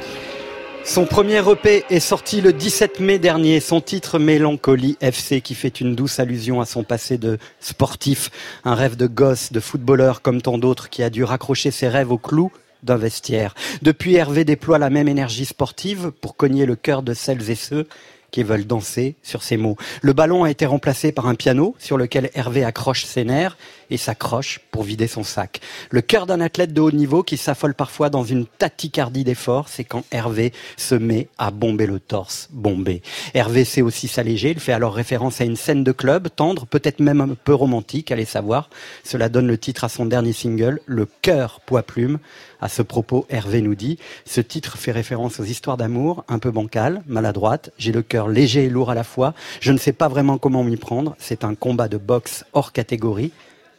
Son 0.84 1.04
premier 1.04 1.42
EP 1.46 1.84
est 1.90 2.00
sorti 2.00 2.40
le 2.40 2.54
17 2.54 3.00
mai 3.00 3.18
dernier. 3.18 3.60
Son 3.60 3.82
titre 3.82 4.18
Mélancolie 4.18 4.96
FC 5.02 5.42
qui 5.42 5.54
fait 5.54 5.82
une 5.82 5.94
douce 5.94 6.18
allusion 6.18 6.62
à 6.62 6.64
son 6.64 6.82
passé 6.82 7.18
de 7.18 7.36
sportif. 7.60 8.30
Un 8.64 8.74
rêve 8.74 8.96
de 8.96 9.06
gosse, 9.06 9.52
de 9.52 9.60
footballeur 9.60 10.22
comme 10.22 10.40
tant 10.40 10.56
d'autres 10.56 10.88
qui 10.88 11.02
a 11.02 11.10
dû 11.10 11.22
raccrocher 11.22 11.70
ses 11.70 11.88
rêves 11.88 12.12
au 12.12 12.18
clou 12.18 12.50
d'un 12.82 12.96
vestiaire. 12.96 13.54
Depuis, 13.82 14.14
Hervé 14.14 14.46
déploie 14.46 14.78
la 14.78 14.88
même 14.88 15.08
énergie 15.08 15.44
sportive 15.44 16.10
pour 16.22 16.36
cogner 16.36 16.64
le 16.64 16.74
cœur 16.76 17.02
de 17.02 17.12
celles 17.12 17.50
et 17.50 17.54
ceux 17.54 17.86
qui 18.30 18.42
veulent 18.42 18.66
danser 18.66 19.16
sur 19.22 19.42
ces 19.42 19.56
mots. 19.56 19.76
Le 20.02 20.12
ballon 20.12 20.44
a 20.44 20.50
été 20.50 20.66
remplacé 20.66 21.12
par 21.12 21.26
un 21.26 21.34
piano 21.34 21.74
sur 21.78 21.96
lequel 21.96 22.30
Hervé 22.34 22.64
accroche 22.64 23.04
ses 23.04 23.24
nerfs 23.24 23.56
et 23.90 23.96
s'accroche 23.96 24.60
pour 24.70 24.84
vider 24.84 25.06
son 25.06 25.24
sac. 25.24 25.60
Le 25.90 26.00
cœur 26.00 26.26
d'un 26.26 26.40
athlète 26.40 26.72
de 26.72 26.80
haut 26.80 26.92
niveau 26.92 27.22
qui 27.22 27.36
s'affole 27.36 27.74
parfois 27.74 28.10
dans 28.10 28.24
une 28.24 28.46
tachycardie 28.46 29.24
d'effort, 29.24 29.68
c'est 29.68 29.84
quand 29.84 30.04
Hervé 30.12 30.52
se 30.76 30.94
met 30.94 31.28
à 31.38 31.50
bomber 31.50 31.86
le 31.86 31.98
torse, 31.98 32.48
bomber. 32.52 33.02
Hervé 33.34 33.64
sait 33.64 33.82
aussi 33.82 34.08
s'alléger, 34.08 34.50
il 34.50 34.60
fait 34.60 34.72
alors 34.72 34.94
référence 34.94 35.40
à 35.40 35.44
une 35.44 35.56
scène 35.56 35.84
de 35.84 35.92
club, 35.92 36.28
tendre, 36.34 36.66
peut-être 36.66 37.00
même 37.00 37.20
un 37.20 37.34
peu 37.34 37.54
romantique, 37.54 38.12
allez 38.12 38.24
savoir. 38.24 38.70
Cela 39.04 39.28
donne 39.28 39.46
le 39.46 39.58
titre 39.58 39.84
à 39.84 39.88
son 39.88 40.06
dernier 40.06 40.32
single, 40.32 40.80
Le 40.86 41.06
cœur 41.22 41.60
poids 41.60 41.82
plume. 41.82 42.18
À 42.60 42.68
ce 42.68 42.82
propos, 42.82 43.26
Hervé 43.30 43.62
nous 43.62 43.74
dit, 43.74 43.98
ce 44.26 44.40
titre 44.40 44.76
fait 44.76 44.92
référence 44.92 45.40
aux 45.40 45.44
histoires 45.44 45.76
d'amour, 45.76 46.24
un 46.28 46.38
peu 46.38 46.50
bancales, 46.50 47.02
maladroites, 47.06 47.70
j'ai 47.78 47.92
le 47.92 48.02
cœur 48.02 48.28
léger 48.28 48.64
et 48.64 48.68
lourd 48.68 48.90
à 48.90 48.94
la 48.94 49.04
fois, 49.04 49.34
je 49.60 49.72
ne 49.72 49.78
sais 49.78 49.92
pas 49.92 50.08
vraiment 50.08 50.36
comment 50.36 50.62
m'y 50.62 50.76
prendre, 50.76 51.16
c'est 51.18 51.44
un 51.44 51.54
combat 51.54 51.88
de 51.88 51.96
boxe 51.96 52.44
hors 52.52 52.72
catégorie, 52.72 53.32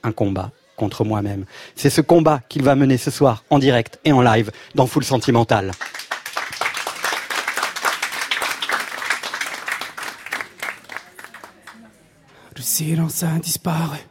un 0.04 0.12
combat 0.12 0.52
contre 0.78 1.06
moi-même. 1.06 1.46
C'est 1.76 1.92
ce 1.92 2.02
combat 2.02 2.42
qu'il 2.50 2.64
va 2.64 2.76
mener 2.76 2.98
ce 2.98 3.12
soir 3.12 3.44
en 3.52 3.60
direct 3.60 4.00
et 4.04 4.12
en 4.12 4.22
live 4.22 4.52
dans 4.74 4.88
Full 4.88 5.04
Sentimental. 5.04 5.72
Le 12.56 12.62
silence 12.62 13.24
a 13.24 13.40
disparu. 13.40 14.11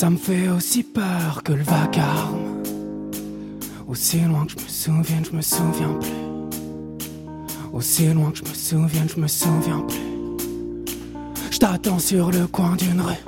Ça 0.00 0.10
me 0.10 0.16
fait 0.16 0.48
aussi 0.48 0.84
peur 0.84 1.42
que 1.42 1.52
le 1.52 1.64
vacarme. 1.64 2.62
Aussi 3.88 4.20
loin 4.20 4.46
que 4.46 4.52
je 4.52 4.64
me 4.64 4.68
souvienne, 4.68 5.24
je 5.24 5.36
me 5.36 5.42
souviens 5.42 5.92
plus. 5.94 7.66
Aussi 7.72 8.06
loin 8.14 8.30
que 8.30 8.38
je 8.38 8.44
me 8.44 8.54
souvienne, 8.54 9.08
je 9.12 9.20
me 9.20 9.26
souviens 9.26 9.80
plus. 9.80 9.98
Je 11.50 11.58
t'attends 11.58 11.98
sur 11.98 12.30
le 12.30 12.46
coin 12.46 12.76
d'une 12.76 13.00
rue. 13.00 13.24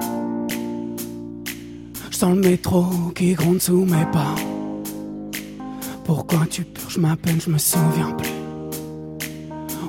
Je 2.09 2.17
sens 2.17 2.37
le 2.37 2.41
métro 2.41 2.85
qui 3.17 3.33
gronde 3.33 3.61
sous 3.61 3.85
mes 3.85 4.07
pas. 4.13 4.37
Pourquoi 6.05 6.47
tu 6.49 6.63
purges 6.63 6.99
ma 6.99 7.17
peine, 7.17 7.41
je 7.45 7.51
me 7.51 7.59
souviens 7.59 8.13
plus. 8.13 8.31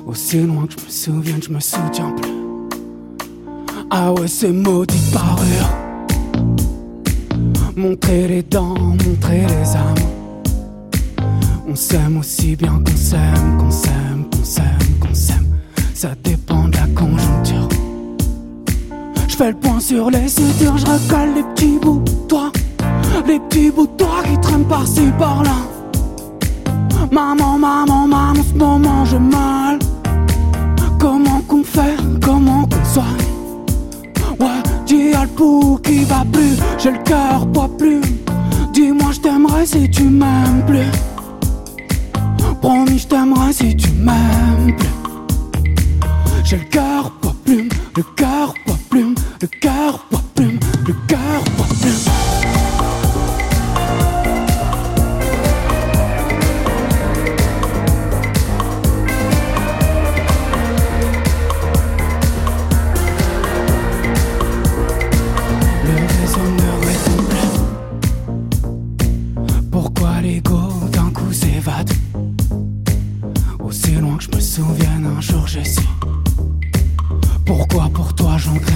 Aussi 0.04 0.40
loin 0.40 0.66
que 0.66 0.72
je 0.72 0.84
me 0.84 0.90
souvienne, 0.90 1.42
je 1.44 1.50
me 1.50 1.60
souviens 1.60 2.10
plus. 2.10 2.32
Ah 3.88 4.12
ouais, 4.12 4.26
ces 4.26 4.50
maudites 4.50 5.12
parures. 5.12 5.81
Montrer 7.74 8.28
les 8.28 8.42
dents, 8.42 8.74
montrer 8.78 9.46
les 9.46 9.76
âmes. 9.76 9.94
On 11.66 11.74
s'aime 11.74 12.18
aussi 12.18 12.54
bien 12.54 12.82
qu'on 12.84 12.96
s'aime, 12.96 13.58
qu'on 13.58 13.70
s'aime, 13.70 14.24
qu'on 14.30 14.44
s'aime, 14.44 14.98
qu'on 15.00 15.14
s'aime. 15.14 15.46
Ça 15.94 16.10
dépend 16.22 16.68
de 16.68 16.76
la 16.76 16.86
conjoncture. 16.88 17.68
Je 19.26 19.36
fais 19.36 19.52
le 19.52 19.56
point 19.56 19.80
sur 19.80 20.10
les 20.10 20.28
sutures, 20.28 20.76
je 20.76 20.84
recolle 20.84 21.34
les 21.34 21.42
petits 21.54 21.78
bouts 21.80 22.02
de 22.04 22.28
toi. 22.28 22.52
Les 23.26 23.40
petits 23.40 23.70
bouts 23.70 23.86
de 23.86 23.96
toi 23.96 24.22
qui 24.30 24.38
traînent 24.40 24.68
par-ci 24.68 25.10
par-là. 25.18 25.56
Maman, 27.10 27.58
maman, 27.58 28.06
maman, 28.06 28.34
ce 28.34 28.54
moment 28.54 29.04
j'ai 29.06 29.18
mal. 29.18 29.78
Le 35.22 35.28
pouls 35.28 35.78
qui 35.82 36.04
va 36.04 36.24
plus, 36.32 36.56
j'ai 36.78 36.90
le 36.90 36.98
cœur 36.98 37.46
poids 37.52 37.70
plus. 37.78 38.00
Dis-moi 38.72 39.12
je 39.12 39.20
t'aimerais 39.20 39.66
si 39.66 39.90
tu 39.90 40.04
m'aimes 40.04 40.64
plus. 40.66 40.90
Promis 42.60 42.98
je 42.98 43.52
si 43.52 43.76
tu 43.76 43.90
m'aimes 43.90 44.76
plus. 44.76 44.88
J'ai 46.44 46.56
le 46.58 46.64
cœur 46.64 47.10
poids 47.20 47.34
plume, 47.44 47.68
le 47.96 48.02
cœur 48.16 48.54
poids 48.64 48.78
plume, 48.90 49.14
le 49.40 49.46
cœur 49.46 49.98
poids 50.10 50.22
plume, 50.34 50.58
le 50.86 50.94
cœur 51.06 51.42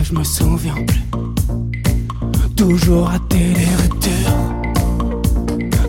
je 0.08 0.14
me 0.14 0.22
souviens 0.22 0.74
plus. 0.86 1.02
Toujours 2.54 3.10
les 3.32 3.54
ruptures. 3.82 4.38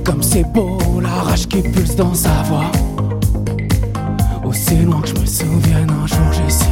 Comme 0.04 0.24
c'est 0.24 0.44
beau 0.54 0.78
la 1.02 1.10
rage 1.10 1.48
qui 1.48 1.62
pulse 1.62 1.96
dans 1.96 2.14
sa 2.16 2.42
voix. 2.44 2.72
Aussi 4.44 4.78
loin 4.78 5.02
que 5.02 5.10
je 5.10 5.14
me 5.22 5.26
souvienne, 5.26 5.92
un 5.92 6.08
jour 6.08 6.32
j'ai 6.32 6.50
su. 6.50 6.66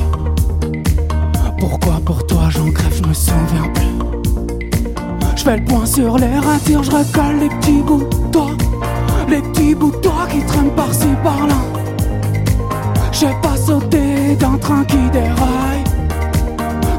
Pourquoi 1.59 1.99
pour 2.03 2.25
toi 2.25 2.49
j'en 2.49 2.71
crève, 2.71 2.95
je 2.95 3.07
me 3.07 3.13
souviens 3.13 3.69
plus? 3.73 3.93
Je 5.35 5.43
fais 5.43 5.57
le 5.57 5.65
point 5.65 5.85
sur 5.85 6.17
les 6.17 6.39
ratures, 6.39 6.83
je 6.83 6.91
recolle 6.91 7.39
les 7.41 7.49
petits 7.49 7.81
bouts 7.85 8.03
de 8.09 8.31
toi. 8.31 8.47
Les 9.29 9.41
petits 9.41 9.75
bouts 9.75 9.91
de 9.91 9.97
toi 9.97 10.27
qui 10.31 10.43
traînent 10.45 10.75
par-ci 10.75 11.09
par-là. 11.23 11.59
J'ai 13.11 13.33
pas 13.43 13.55
sauté 13.55 14.35
d'un 14.39 14.57
train 14.57 14.83
qui 14.85 14.97
déraille. 15.11 15.84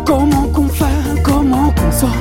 Comment 0.07 0.47
qu'on 0.55 0.69
fait, 0.69 1.23
comment 1.25 1.73
qu'on 1.73 1.91
soigne 1.91 2.13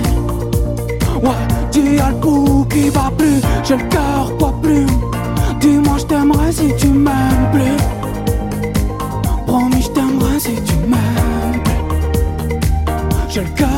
Ouais, 1.21 1.45
dis 1.71 1.99
à 1.99 2.09
le 2.09 2.15
pouls 2.15 2.65
qui 2.69 2.89
va 2.89 3.11
plus, 3.15 3.39
j'ai 3.63 3.77
le 3.77 3.83
cœur 3.83 4.35
poids 4.39 4.55
plus. 4.61 4.87
Dis-moi 5.59 5.97
je 5.99 6.05
t'aimerais 6.05 6.51
si 6.51 6.73
tu 6.77 6.87
m'aimes 6.87 7.47
plus. 7.53 7.77
Promis 9.45 9.81
je 9.83 9.89
t'aimerais 9.89 10.39
si 10.39 10.55
tu 10.63 10.75
m'aimes 10.91 11.61
plus. 11.63 12.59
J'ai 13.29 13.41
le 13.41 13.49
cœur 13.49 13.74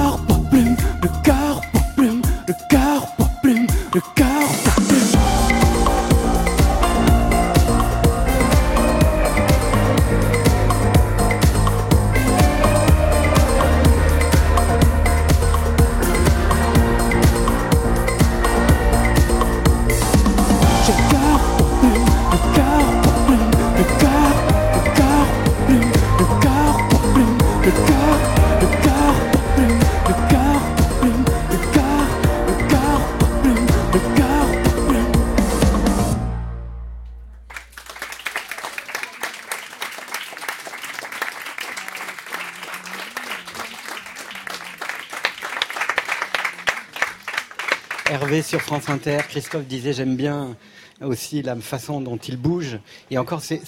France 48.79 48.89
Inter, 48.95 49.17
Christophe 49.27 49.65
disait 49.65 49.93
j'aime 49.93 50.15
bien 50.15 50.55
aussi 51.01 51.41
la 51.43 51.55
façon 51.55 52.01
dont 52.01 52.17
il 52.17 52.37
bouge. 52.37 52.79
Et 53.11 53.17
encore, 53.17 53.41
c'est- 53.41 53.61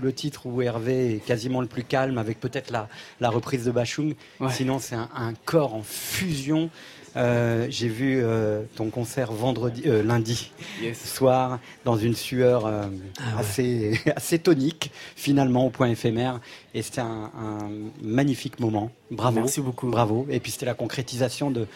le 0.00 0.12
titre 0.12 0.46
où 0.46 0.60
Hervé 0.62 1.14
est 1.16 1.18
quasiment 1.24 1.60
le 1.60 1.66
plus 1.68 1.84
calme, 1.84 2.18
avec 2.18 2.40
peut-être 2.40 2.70
la, 2.70 2.88
la 3.20 3.30
reprise 3.30 3.64
de 3.64 3.70
Bachung. 3.70 4.14
Ouais. 4.40 4.50
Sinon, 4.52 4.78
c'est 4.78 4.96
un, 4.96 5.08
un 5.14 5.32
corps 5.44 5.74
en 5.74 5.82
fusion. 5.82 6.70
Euh, 7.16 7.66
J'ai 7.70 7.88
vu 7.88 8.20
euh, 8.22 8.62
ton 8.74 8.90
concert 8.90 9.32
vendredi, 9.32 9.82
euh, 9.86 10.02
lundi 10.02 10.50
soir 10.92 11.60
dans 11.84 11.96
une 11.96 12.14
sueur 12.14 12.66
Ah 12.66 12.80
ouais. 12.88 12.90
assez, 13.38 14.00
assez 14.16 14.38
tonique, 14.38 14.90
finalement 15.14 15.66
au 15.66 15.70
point 15.70 15.88
éphémère. 15.88 16.40
Et 16.74 16.82
c'était 16.82 17.00
un, 17.00 17.30
un 17.38 17.68
magnifique 18.02 18.60
moment. 18.60 18.90
Bravo. 19.10 19.40
Merci 19.40 19.60
beaucoup. 19.62 19.88
Bravo. 19.88 20.26
Et 20.30 20.40
puis 20.40 20.50
c'était 20.52 20.66
la 20.66 20.74
concrétisation 20.74 21.50
de, 21.50 21.66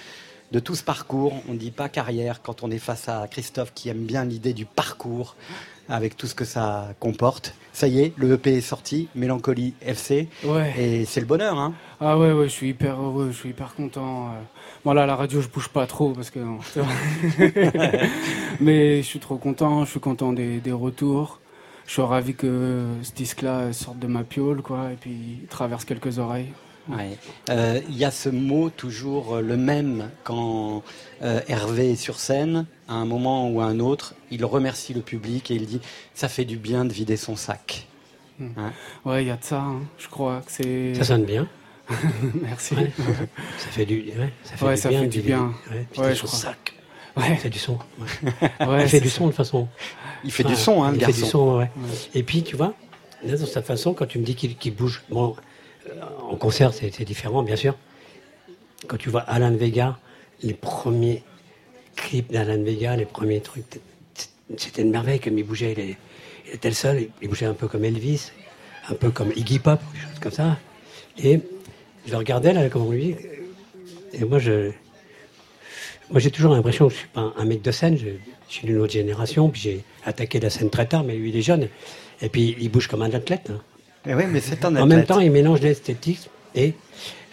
de 0.53 0.59
tout 0.61 0.75
ce 0.75 0.83
parcours. 0.83 1.33
On 1.49 1.53
ne 1.53 1.59
dit 1.59 1.71
pas 1.71 1.89
carrière 1.89 2.43
quand 2.43 2.63
on 2.63 2.71
est 2.71 2.79
face 2.79 3.09
à 3.09 3.27
Christophe 3.31 3.73
qui 3.75 3.89
aime 3.89 4.05
bien 4.05 4.25
l'idée 4.25 4.53
du 4.53 4.65
parcours. 4.67 5.37
avec 5.93 6.17
tout 6.17 6.29
ce 6.29 6.37
que 6.37 6.45
ça 6.45 6.95
comporte. 7.01 7.53
Ça 7.73 7.89
y 7.89 7.99
est, 8.01 8.13
le 8.17 8.35
EP 8.35 8.59
est 8.59 8.61
sorti, 8.61 9.09
Mélancolie 9.17 9.75
FC, 9.83 10.29
Ouais. 10.45 10.73
et 10.79 11.05
c'est 11.05 11.19
le 11.19 11.27
bonheur. 11.27 11.59
Hein. 11.59 11.73
Ah 12.01 12.17
ouais, 12.17 12.31
ouais, 12.31 12.45
je 12.45 12.53
suis 12.53 12.69
hyper 12.69 13.01
heureux, 13.03 13.31
je 13.33 13.37
suis 13.37 13.49
hyper 13.49 13.75
content. 13.75 14.29
euh. 14.29 14.41
Bon 14.85 14.93
là, 14.93 15.03
à 15.03 15.07
la 15.07 15.17
radio, 15.17 15.41
je 15.41 15.49
bouge 15.49 15.67
pas 15.69 15.89
trop 15.89 16.13
parce 16.13 16.31
que. 16.31 16.39
Mais 18.61 19.03
je 19.03 19.07
suis 19.07 19.19
trop 19.19 19.37
content, 19.37 19.85
je 19.85 19.91
suis 19.91 20.01
content 20.01 20.33
des, 20.33 20.61
des 20.61 20.73
retours. 20.73 21.41
Je 21.87 21.93
suis 21.95 22.03
ravi 22.03 22.35
que 22.35 22.85
ce 23.03 23.13
disque-là 23.13 23.73
sorte 23.73 23.99
de 23.99 24.07
ma 24.07 24.23
piole, 24.23 24.63
quoi, 24.63 24.93
et 24.93 24.97
puis 24.97 25.41
traverse 25.49 25.85
quelques 25.85 26.19
oreilles. 26.21 26.53
Ouais. 26.97 27.17
Euh, 27.51 27.81
Il 27.89 27.97
y 27.97 28.05
a 28.05 28.11
ce 28.11 28.29
mot 28.29 28.71
toujours 28.71 29.37
euh, 29.37 29.41
le 29.43 29.57
même 29.57 30.11
quand 30.25 30.83
euh, 31.23 31.41
Hervé 31.49 31.93
est 31.93 31.97
sur 31.97 32.19
scène, 32.19 32.67
à 32.89 32.95
un 32.95 33.05
moment 33.05 33.49
ou 33.51 33.61
à 33.61 33.65
un 33.65 33.81
autre, 33.81 34.15
il 34.31 34.45
remercie 34.45 34.95
le 34.95 35.01
public 35.01 35.51
et 35.51 35.55
il 35.55 35.67
dit 35.67 35.81
ça 36.15 36.29
fait 36.29 36.45
du 36.45 36.57
bien 36.57 36.85
de 36.85 36.93
vider 36.93 37.17
son 37.17 37.37
sac. 37.37 37.87
Hmm. 38.39 38.49
Hein 38.57 38.73
Ouais, 39.05 39.25
il 39.25 39.29
y 39.29 39.31
a 39.31 39.37
de 39.37 39.45
ça, 39.45 39.61
hein. 39.61 39.81
je 39.99 40.09
crois 40.09 40.41
que 40.45 40.51
c'est. 40.53 40.95
Ça 40.95 41.05
sonne 41.05 41.25
bien. 41.25 41.47
Merci. 42.43 42.75
Ouais. 42.75 42.93
Ça 43.59 43.69
fait 43.71 43.85
du, 43.87 43.97
ouais, 44.17 44.33
ça 44.45 44.57
fait 44.57 44.65
Ouais, 44.65 44.75
du 44.77 44.81
ça 44.81 44.89
bien. 44.91 45.01
fait 45.01 45.07
de 45.07 45.13
du 45.13 45.19
vider- 45.21 45.27
bien. 45.27 45.53
Ouais, 45.71 45.87
vider 45.93 46.07
Ouais, 46.07 46.15
son 46.15 46.27
crois. 46.27 46.39
sac. 46.39 46.75
Ouais. 47.17 47.25
Il 47.33 47.37
fait 47.37 47.51
du 47.51 47.59
son. 47.59 47.79
ouais. 47.99 48.33
Ouais, 48.67 48.83
il 48.85 48.89
fait 48.89 49.01
du 49.01 49.11
ça. 49.11 49.17
son 49.17 49.25
de 49.25 49.31
toute 49.31 49.37
façon. 49.37 49.69
Il 50.25 50.31
fait 50.31 50.45
du 50.45 50.55
son, 50.55 50.83
hein, 50.85 50.93
le 50.93 50.99
Il 50.99 51.05
fait 51.05 51.13
du 51.13 51.21
son, 51.25 51.57
ouais. 51.59 51.71
Et 52.15 52.23
puis, 52.23 52.43
tu 52.43 52.55
vois, 52.57 52.75
là, 53.25 53.37
dans 53.37 53.47
cette 53.47 53.67
façon, 53.67 53.95
quand 53.95 54.07
tu 54.07 54.19
me 54.19 54.25
dis 54.25 54.35
qu'il 54.37 54.75
bouge, 54.75 55.03
bon, 55.11 55.35
en 56.23 56.37
concert, 56.37 56.73
c'est 56.73 57.05
différent, 57.05 57.43
bien 57.43 57.57
sûr. 57.57 57.77
Quand 58.87 58.97
tu 58.97 59.11
vois 59.11 59.23
Alan 59.23 59.55
Vega, 59.55 59.99
les 60.43 60.55
premiers 60.55 61.23
clips 61.97 62.33
d'Alan 62.33 62.63
Vega, 62.63 62.97
les 62.97 63.05
premiers 63.05 63.41
trucs, 63.41 63.65
c'était 64.57 64.83
une 64.83 64.91
merveille 64.91 65.21
comme 65.21 65.39
il 65.39 65.45
bougeait. 65.45 65.97
Il, 66.47 66.55
était 66.55 66.69
le 66.69 66.75
seul, 66.75 67.09
il 67.21 67.29
bougeait 67.29 67.47
un 67.47 67.55
peu 67.55 67.69
comme 67.69 67.85
Elvis, 67.85 68.33
un 68.89 68.95
peu 68.95 69.11
comme 69.11 69.33
Iggy 69.37 69.59
Pop, 69.59 69.81
des 69.93 70.01
choses 70.01 70.19
comme 70.21 70.33
ça. 70.33 70.59
Et 71.23 71.41
je 72.07 72.17
regardais, 72.17 72.53
là, 72.53 72.69
comme 72.69 72.91
lui, 72.93 73.17
et 74.13 74.25
moi. 74.25 74.39
Moi, 76.11 76.19
j'ai 76.19 76.33
toujours 76.33 76.55
l'impression 76.55 76.89
que 76.89 76.95
je 76.95 76.99
suis 76.99 77.09
pas 77.09 77.33
un, 77.37 77.45
mec 77.45 77.63
de 77.63 77.71
scène. 77.71 77.97
Je, 77.97 78.09
je 78.49 78.53
suis 78.53 78.67
d'une 78.67 78.79
autre 78.79 78.93
génération, 78.93 79.49
puis 79.49 79.61
j'ai 79.61 79.85
attaqué 80.05 80.41
la 80.41 80.51
scène 80.51 80.69
très 80.69 80.87
tard, 80.87 81.05
mais 81.05 81.15
lui, 81.15 81.29
il 81.29 81.37
est 81.37 81.43
jeune. 81.43 81.69
Et 82.21 82.29
puis, 82.29 82.57
il 82.59 82.69
bouge 82.69 82.89
comme 82.89 83.03
un 83.03 83.13
athlète. 83.13 83.51
hein. 83.51 83.63
Eh 84.11 84.15
oui, 84.15 84.25
mais 84.29 84.41
c'est 84.41 84.65
un 84.65 84.75
En 84.75 84.87
même 84.87 85.05
temps, 85.05 85.21
il 85.21 85.31
mélange 85.31 85.61
l'esthétique 85.61 86.31
et 86.57 86.75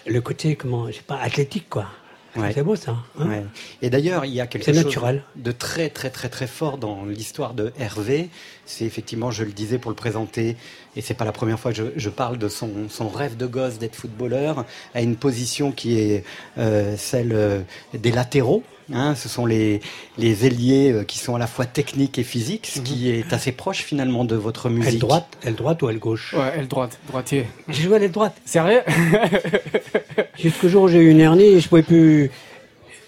le 0.05 0.21
côté, 0.21 0.55
comment, 0.55 0.85
je 0.87 0.97
sais 0.97 1.01
pas, 1.01 1.17
athlétique, 1.17 1.67
quoi. 1.69 1.87
Ouais. 2.35 2.51
C'est 2.53 2.61
beau, 2.61 2.75
ça. 2.75 2.97
hein 3.19 3.27
Ouais. 3.27 3.43
Et 3.81 3.89
d'ailleurs, 3.89 4.23
il 4.25 4.31
y 4.31 4.39
a 4.39 4.45
quelque 4.45 4.63
chose 4.63 4.75
naturel. 4.75 5.23
de 5.35 5.51
très 5.51 5.89
très 5.89 6.11
très 6.11 6.29
très 6.29 6.45
fort 6.45 6.77
dans 6.77 7.03
l'histoire 7.05 7.55
de 7.55 7.73
Hervé. 7.79 8.29
C'est 8.67 8.83
effectivement, 8.83 9.31
je 9.31 9.45
le 9.45 9.53
disais 9.53 9.79
pour 9.79 9.89
le 9.89 9.95
présenter, 9.95 10.57
et 10.97 11.01
c'est 11.01 11.13
pas 11.13 11.23
la 11.23 11.31
première 11.31 11.57
fois 11.57 11.71
que 11.71 11.77
je, 11.77 11.83
je 11.95 12.09
parle 12.09 12.37
de 12.37 12.49
son, 12.49 12.69
son 12.89 13.07
rêve 13.07 13.37
de 13.37 13.45
gosse 13.45 13.79
d'être 13.79 13.95
footballeur, 13.95 14.65
à 14.93 15.01
une 15.01 15.15
position 15.15 15.71
qui 15.71 15.97
est 15.97 16.25
euh, 16.57 16.95
celle 16.97 17.31
euh, 17.31 17.61
des 17.93 18.11
latéraux. 18.11 18.63
Hein, 18.93 19.15
ce 19.15 19.29
sont 19.29 19.45
les, 19.45 19.79
les 20.17 20.45
ailiers 20.45 20.91
euh, 20.91 21.03
qui 21.03 21.17
sont 21.17 21.35
à 21.35 21.39
la 21.39 21.47
fois 21.47 21.65
techniques 21.65 22.19
et 22.19 22.23
physiques, 22.23 22.67
ce 22.67 22.81
qui 22.81 23.09
est 23.09 23.31
assez 23.31 23.53
proche 23.53 23.83
finalement 23.83 24.25
de 24.25 24.35
votre 24.35 24.69
musique. 24.69 24.93
Aile 24.93 24.99
droite, 24.99 25.37
aile 25.43 25.55
droite 25.55 25.81
ou 25.81 25.89
aile 25.89 25.99
gauche? 25.99 26.33
Ouais, 26.33 26.57
aile 26.57 26.67
droite, 26.67 26.99
droitier. 27.07 27.45
J'ai 27.69 27.83
joué 27.83 27.95
à 27.95 27.99
l'aile 27.99 28.11
droite. 28.11 28.35
Sérieux? 28.43 28.81
Jusqu'au 30.37 30.67
jour 30.67 30.83
où 30.83 30.87
j'ai 30.89 30.99
eu 30.99 31.09
une 31.09 31.21
hernie 31.21 31.43
et 31.43 31.59
je 31.61 31.69
pouvais 31.69 31.83
plus, 31.83 32.31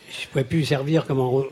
je 0.09 0.27
pouvais 0.27 0.45
plus 0.45 0.63
servir 0.63 1.05
comme 1.05 1.19
on, 1.19 1.45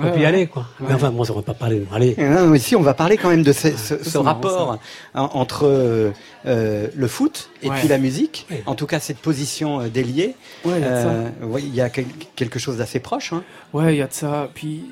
on 0.00 0.10
peut 0.12 0.20
y 0.20 0.24
aller, 0.24 0.46
quoi. 0.46 0.66
Mais 0.80 0.94
enfin, 0.94 1.10
bon, 1.10 1.24
ça 1.24 1.32
va 1.32 1.42
pas 1.42 1.54
parler. 1.54 1.82
Allez. 1.92 2.14
Non, 2.18 2.48
mais 2.48 2.58
si, 2.58 2.76
on 2.76 2.82
va 2.82 2.94
parler 2.94 3.16
quand 3.16 3.30
même 3.30 3.42
de 3.42 3.52
ce, 3.52 4.18
rapport 4.18 4.78
entre 5.14 5.66
euh, 5.66 6.10
euh, 6.46 6.88
le 6.94 7.08
foot 7.08 7.50
et 7.62 7.70
puis 7.70 7.88
la 7.88 7.98
musique. 7.98 8.46
En 8.66 8.74
tout 8.74 8.86
cas, 8.86 9.00
cette 9.00 9.18
position 9.18 9.80
euh, 9.80 9.88
d'ailier. 9.88 10.34
Ouais, 10.64 10.78
il 10.78 11.74
y 11.74 11.80
a. 11.80 11.84
Euh, 11.84 11.88
y 11.88 11.90
quel- 11.92 12.06
quelque 12.36 12.58
chose 12.58 12.78
d'assez 12.78 13.00
proche. 13.00 13.32
Hein. 13.32 13.42
Ouais, 13.72 13.94
il 13.94 13.98
y 13.98 14.02
a 14.02 14.06
de 14.06 14.12
ça. 14.12 14.48
Puis 14.54 14.84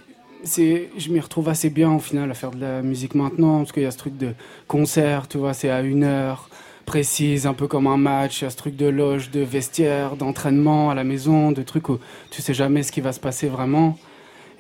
je 0.45 1.11
m'y 1.11 1.21
retrouve 1.21 1.49
assez 1.49 1.71
bien 1.71 1.93
au 1.93 1.99
final 1.99 2.31
à 2.31 2.35
faire 2.35 2.51
de 2.51 2.61
la 2.61 2.83
musique 2.83 3.15
maintenant, 3.15 3.59
parce 3.59 3.73
qu'il 3.73 3.83
y 3.83 3.87
a 3.87 3.91
ce 3.91 3.99
truc 3.99 4.17
de 4.17 4.33
concert, 4.67 5.29
tu 5.29 5.39
vois, 5.39 5.55
c'est 5.55 5.71
à 5.71 5.81
une 5.81 6.05
heure 6.05 6.49
précise, 6.87 7.47
un 7.47 7.55
peu 7.55 7.69
comme 7.69 7.87
un 7.87 7.97
match. 7.97 8.41
Il 8.41 8.45
y 8.45 8.47
a 8.47 8.51
ce 8.51 8.57
truc 8.57 8.77
de 8.77 8.87
loge, 8.87 9.31
de 9.31 9.41
vestiaire, 9.41 10.17
d'entraînement 10.17 10.91
à 10.91 10.95
la 10.95 11.05
maison, 11.05 11.53
de 11.53 11.63
trucs 11.63 11.89
où 11.89 11.99
tu 12.31 12.43
sais 12.43 12.55
jamais 12.55 12.83
ce 12.83 12.91
qui 12.91 13.01
va 13.01 13.13
se 13.13 13.21
passer 13.21 13.49
vraiment. 13.49 13.97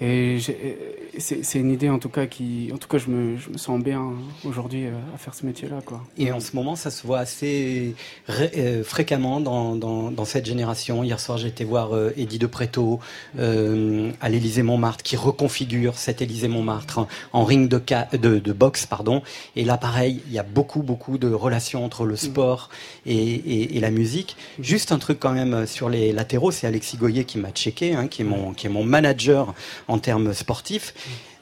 Et 0.00 0.38
j'ai- 0.38 0.76
c'est, 1.20 1.58
une 1.58 1.70
idée 1.70 1.88
en 1.88 1.98
tout 1.98 2.08
cas 2.08 2.26
qui, 2.26 2.70
en 2.72 2.78
tout 2.78 2.88
cas, 2.88 2.98
je 2.98 3.08
me, 3.08 3.36
sens 3.56 3.82
bien 3.82 4.12
aujourd'hui 4.44 4.86
euh, 4.86 4.92
à 5.14 5.18
faire 5.18 5.34
ce 5.34 5.44
métier-là. 5.46 5.80
Et 6.18 6.32
en 6.32 6.40
ce 6.40 6.54
moment, 6.54 6.76
ça 6.76 6.90
se 6.90 7.06
voit 7.06 7.18
assez 7.18 7.94
euh, 8.28 8.84
fréquemment 8.84 9.40
dans, 9.40 10.24
cette 10.24 10.46
génération. 10.46 11.02
Hier 11.02 11.18
soir, 11.18 11.38
j'ai 11.38 11.48
été 11.48 11.64
voir 11.64 11.94
euh, 11.94 12.12
Eddie 12.16 12.38
de 12.38 12.46
Préto 12.46 13.00
euh, 13.38 14.12
à 14.20 14.28
l'Élysée 14.28 14.62
Montmartre, 14.62 15.02
qui 15.02 15.16
reconfigure 15.16 15.96
cet 15.96 16.22
Élysée 16.22 16.48
Montmartre 16.48 17.06
en, 17.32 17.44
ring 17.44 17.68
de, 17.68 18.52
boxe, 18.52 18.86
pardon. 18.86 19.22
Et 19.56 19.64
là, 19.64 19.76
pareil, 19.76 20.20
il 20.26 20.32
y 20.32 20.38
a 20.38 20.42
beaucoup, 20.42 20.82
beaucoup 20.82 21.18
de 21.18 21.28
relations 21.32 21.84
entre 21.84 22.04
le 22.04 22.16
sport 22.16 22.70
et, 23.06 23.80
la 23.80 23.90
musique. 23.90 24.36
Juste 24.60 24.92
un 24.92 24.98
truc 24.98 25.18
quand 25.18 25.32
même 25.32 25.66
sur 25.66 25.88
les 25.88 26.12
latéraux, 26.12 26.50
c'est 26.50 26.66
Alexis 26.66 26.98
Goyer 26.98 27.24
qui 27.24 27.38
m'a 27.38 27.50
checké, 27.50 27.94
hein, 27.94 28.08
qui 28.08 28.22
est 28.22 28.68
mon 28.68 28.84
manager 28.84 29.54
en 29.88 29.98
termes 29.98 30.34
sportifs. 30.34 30.94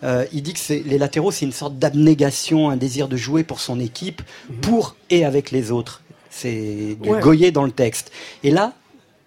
Euh, 0.05 0.25
il 0.33 0.43
dit 0.43 0.53
que 0.53 0.61
c'est- 0.61 0.83
les 0.87 0.97
latéraux, 0.99 1.31
c'est 1.33 1.45
une 1.45 1.53
sorte 1.53 1.77
d'abnégation, 1.79 2.71
un 2.71 2.77
désir 2.77 3.09
de 3.09 3.17
jouer 3.17 3.43
pour 3.43 3.61
son 3.61 3.81
équipe, 3.81 4.23
pour 4.63 4.95
et 5.11 5.25
avec 5.25 5.51
les 5.51 5.71
autres. 5.73 6.03
C'est 6.31 6.97
du 7.01 7.09
Ouais. 7.11 7.21
Goyer 7.21 7.51
dans 7.51 7.65
le 7.65 7.73
texte. 7.73 8.13
Et 8.45 8.51
là, 8.51 8.75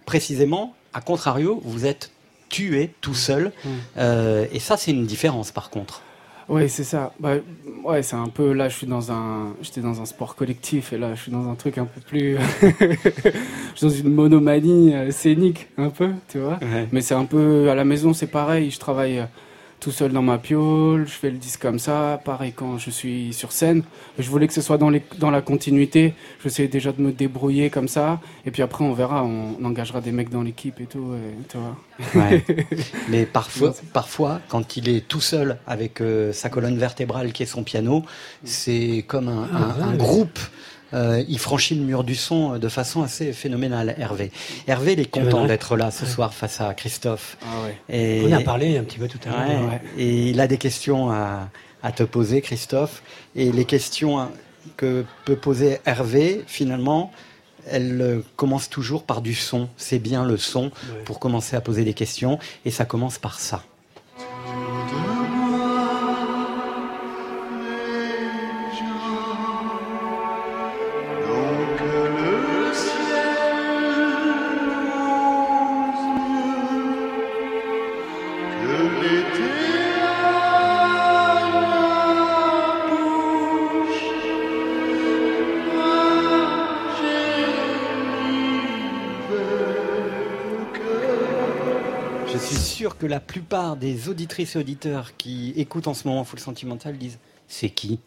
précisément, 0.06 0.74
à 0.94 1.00
contrario, 1.00 1.60
vous 1.64 1.84
êtes 1.84 2.10
tué 2.48 2.90
tout 3.00 3.14
seul. 3.14 3.52
Euh, 3.98 4.46
et 4.52 4.58
ça, 4.60 4.76
c'est 4.76 4.90
une 4.92 5.06
différence, 5.06 5.50
par 5.50 5.68
contre. 5.70 6.02
Ouais, 6.48 6.68
c'est 6.68 6.84
ça. 6.84 7.12
Bah, 7.20 7.34
ouais, 7.84 8.02
c'est 8.02 8.16
un 8.16 8.28
peu 8.28 8.52
là. 8.52 8.68
Je 8.68 8.76
suis 8.76 8.86
dans 8.86 9.12
un, 9.12 9.54
j'étais 9.62 9.80
dans 9.80 10.00
un 10.02 10.06
sport 10.06 10.34
collectif 10.34 10.92
et 10.92 10.98
là, 10.98 11.14
je 11.14 11.22
suis 11.22 11.32
dans 11.32 11.48
un 11.48 11.54
truc 11.54 11.78
un 11.78 11.84
peu 11.86 12.00
plus. 12.00 12.36
je 12.80 13.76
suis 13.76 13.86
dans 13.86 13.90
une 13.90 14.12
monomanie 14.12 14.94
euh, 14.94 15.10
scénique, 15.10 15.68
un 15.78 15.88
peu, 15.90 16.10
tu 16.28 16.38
vois. 16.38 16.58
Mais 16.92 17.00
c'est 17.00 17.14
un 17.14 17.24
peu 17.24 17.70
à 17.70 17.74
la 17.74 17.84
maison, 17.84 18.12
c'est 18.12 18.26
pareil. 18.26 18.70
Je 18.70 18.78
travaille 18.78 19.20
euh, 19.20 19.24
tout 19.82 19.90
seul 19.90 20.12
dans 20.12 20.22
ma 20.22 20.38
piole. 20.38 21.06
Je 21.08 21.12
fais 21.12 21.30
le 21.30 21.38
disque 21.38 21.60
comme 21.60 21.80
ça. 21.80 22.20
Pareil 22.24 22.52
quand 22.54 22.78
je 22.78 22.88
suis 22.90 23.32
sur 23.32 23.50
scène. 23.50 23.82
Je 24.16 24.30
voulais 24.30 24.46
que 24.46 24.54
ce 24.54 24.60
soit 24.62 24.78
dans 24.78 24.90
les, 24.90 25.02
dans 25.18 25.30
la 25.32 25.42
continuité. 25.42 26.14
J'essaie 26.42 26.68
déjà 26.68 26.92
de 26.92 27.02
me 27.02 27.10
débrouiller 27.10 27.68
comme 27.68 27.88
ça. 27.88 28.20
Et 28.46 28.52
puis 28.52 28.62
après, 28.62 28.84
on 28.84 28.92
verra. 28.92 29.24
On, 29.24 29.56
on 29.60 29.64
engagera 29.64 30.00
des 30.00 30.12
mecs 30.12 30.30
dans 30.30 30.42
l'équipe 30.42 30.80
et 30.80 30.86
tout. 30.86 31.14
et, 31.14 31.46
tu 31.48 31.58
vois. 31.58 31.76
Ouais. 32.14 32.44
Mais 33.08 33.26
parfois, 33.26 33.74
parfois, 33.92 34.40
quand 34.48 34.76
il 34.76 34.88
est 34.88 35.06
tout 35.08 35.20
seul 35.20 35.58
avec 35.66 36.00
euh, 36.00 36.32
sa 36.32 36.48
colonne 36.48 36.78
vertébrale 36.78 37.32
qui 37.32 37.42
est 37.42 37.46
son 37.46 37.64
piano, 37.64 38.04
c'est 38.44 39.04
comme 39.08 39.28
un, 39.28 39.48
un- 39.52 39.82
un 39.88 39.94
groupe. 39.96 40.38
Euh, 40.94 41.24
il 41.28 41.38
franchit 41.38 41.74
le 41.74 41.82
mur 41.82 42.04
du 42.04 42.14
son 42.14 42.54
euh, 42.54 42.58
de 42.58 42.68
façon 42.68 43.02
assez 43.02 43.32
phénoménale, 43.32 43.94
Hervé. 43.98 44.30
Hervé, 44.66 44.92
il 44.92 45.00
est 45.00 45.10
content 45.10 45.46
d'être 45.46 45.76
là 45.76 45.90
ce 45.90 46.06
soir 46.06 46.34
face 46.34 46.60
à 46.60 46.74
Christophe. 46.74 47.36
Ah 47.42 47.64
ouais. 47.64 47.76
Et, 47.88 48.22
On 48.26 48.32
a 48.32 48.40
parlé 48.40 48.76
un 48.76 48.84
petit 48.84 48.98
peu 48.98 49.08
tout 49.08 49.18
à 49.26 49.30
l'heure. 49.30 49.68
Ouais, 49.68 49.80
Et 49.98 50.30
il 50.30 50.40
a 50.40 50.46
des 50.46 50.58
questions 50.58 51.10
à, 51.10 51.48
à 51.82 51.92
te 51.92 52.02
poser, 52.02 52.40
Christophe. 52.40 53.02
Et 53.34 53.52
les 53.52 53.64
questions 53.64 54.28
que 54.76 55.04
peut 55.24 55.36
poser 55.36 55.78
Hervé, 55.86 56.44
finalement, 56.46 57.10
elles 57.66 58.00
euh, 58.00 58.24
commencent 58.36 58.70
toujours 58.70 59.04
par 59.04 59.22
du 59.22 59.34
son. 59.34 59.68
C'est 59.76 59.98
bien 59.98 60.24
le 60.24 60.36
son 60.36 60.70
pour 61.04 61.18
commencer 61.18 61.56
à 61.56 61.60
poser 61.60 61.84
des 61.84 61.94
questions. 61.94 62.38
Et 62.64 62.70
ça 62.70 62.84
commence 62.84 63.18
par 63.18 63.40
ça. 63.40 63.64
La 93.12 93.20
plupart 93.20 93.76
des 93.76 94.08
auditrices 94.08 94.56
et 94.56 94.58
auditeurs 94.58 95.16
qui 95.18 95.52
écoutent 95.58 95.86
en 95.86 95.92
ce 95.92 96.08
moment 96.08 96.24
Full 96.24 96.38
Sentimental 96.38 96.96
disent 96.96 97.18
C'est 97.46 97.68
qui 97.68 98.00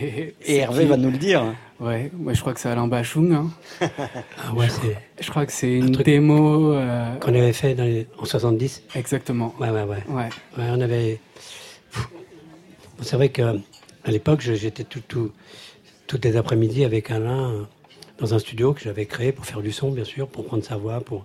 Et 0.00 0.56
Hervé 0.56 0.84
va 0.84 0.96
nous 0.96 1.12
le 1.12 1.16
dire. 1.16 1.54
Ouais, 1.78 2.10
moi 2.12 2.32
je 2.34 2.40
crois 2.40 2.52
que 2.52 2.58
c'est 2.58 2.68
Alain 2.68 2.88
Bachung. 2.88 3.32
Hein. 3.32 3.50
Ah 4.42 4.52
ouais, 4.54 4.66
Je 5.20 5.30
crois 5.30 5.46
que 5.46 5.52
c'est 5.52 5.72
une 5.72 5.92
démo. 5.92 6.72
euh, 6.72 7.14
qu'on 7.20 7.28
avait 7.34 7.52
fait 7.52 7.74
dans 7.76 7.84
les- 7.84 8.08
en 8.18 8.24
70. 8.24 8.82
Exactement. 8.96 9.54
Ouais, 9.60 9.70
ouais, 9.70 9.84
ouais. 9.84 10.02
Ouais. 10.08 10.28
Ouais, 10.58 10.68
on 10.70 10.80
avait. 10.80 11.20
C'est 13.02 13.14
vrai 13.16 13.28
que 13.28 13.42
à 14.04 14.10
l'époque, 14.10 14.40
j'étais 14.40 14.84
tout, 14.84 15.02
tout, 15.06 15.30
toutes 16.08 16.24
les 16.24 16.36
après-midi 16.36 16.84
avec 16.84 17.10
Alain 17.12 17.50
euh, 17.50 17.62
dans 18.18 18.34
un 18.34 18.38
studio 18.40 18.72
que 18.72 18.80
j'avais 18.80 19.06
créé 19.06 19.30
pour 19.30 19.46
faire 19.46 19.60
du 19.60 19.70
son, 19.70 19.90
bien 19.92 20.04
sûr, 20.04 20.26
pour 20.28 20.44
prendre 20.46 20.64
sa 20.64 20.76
voix, 20.76 21.00
pour 21.00 21.24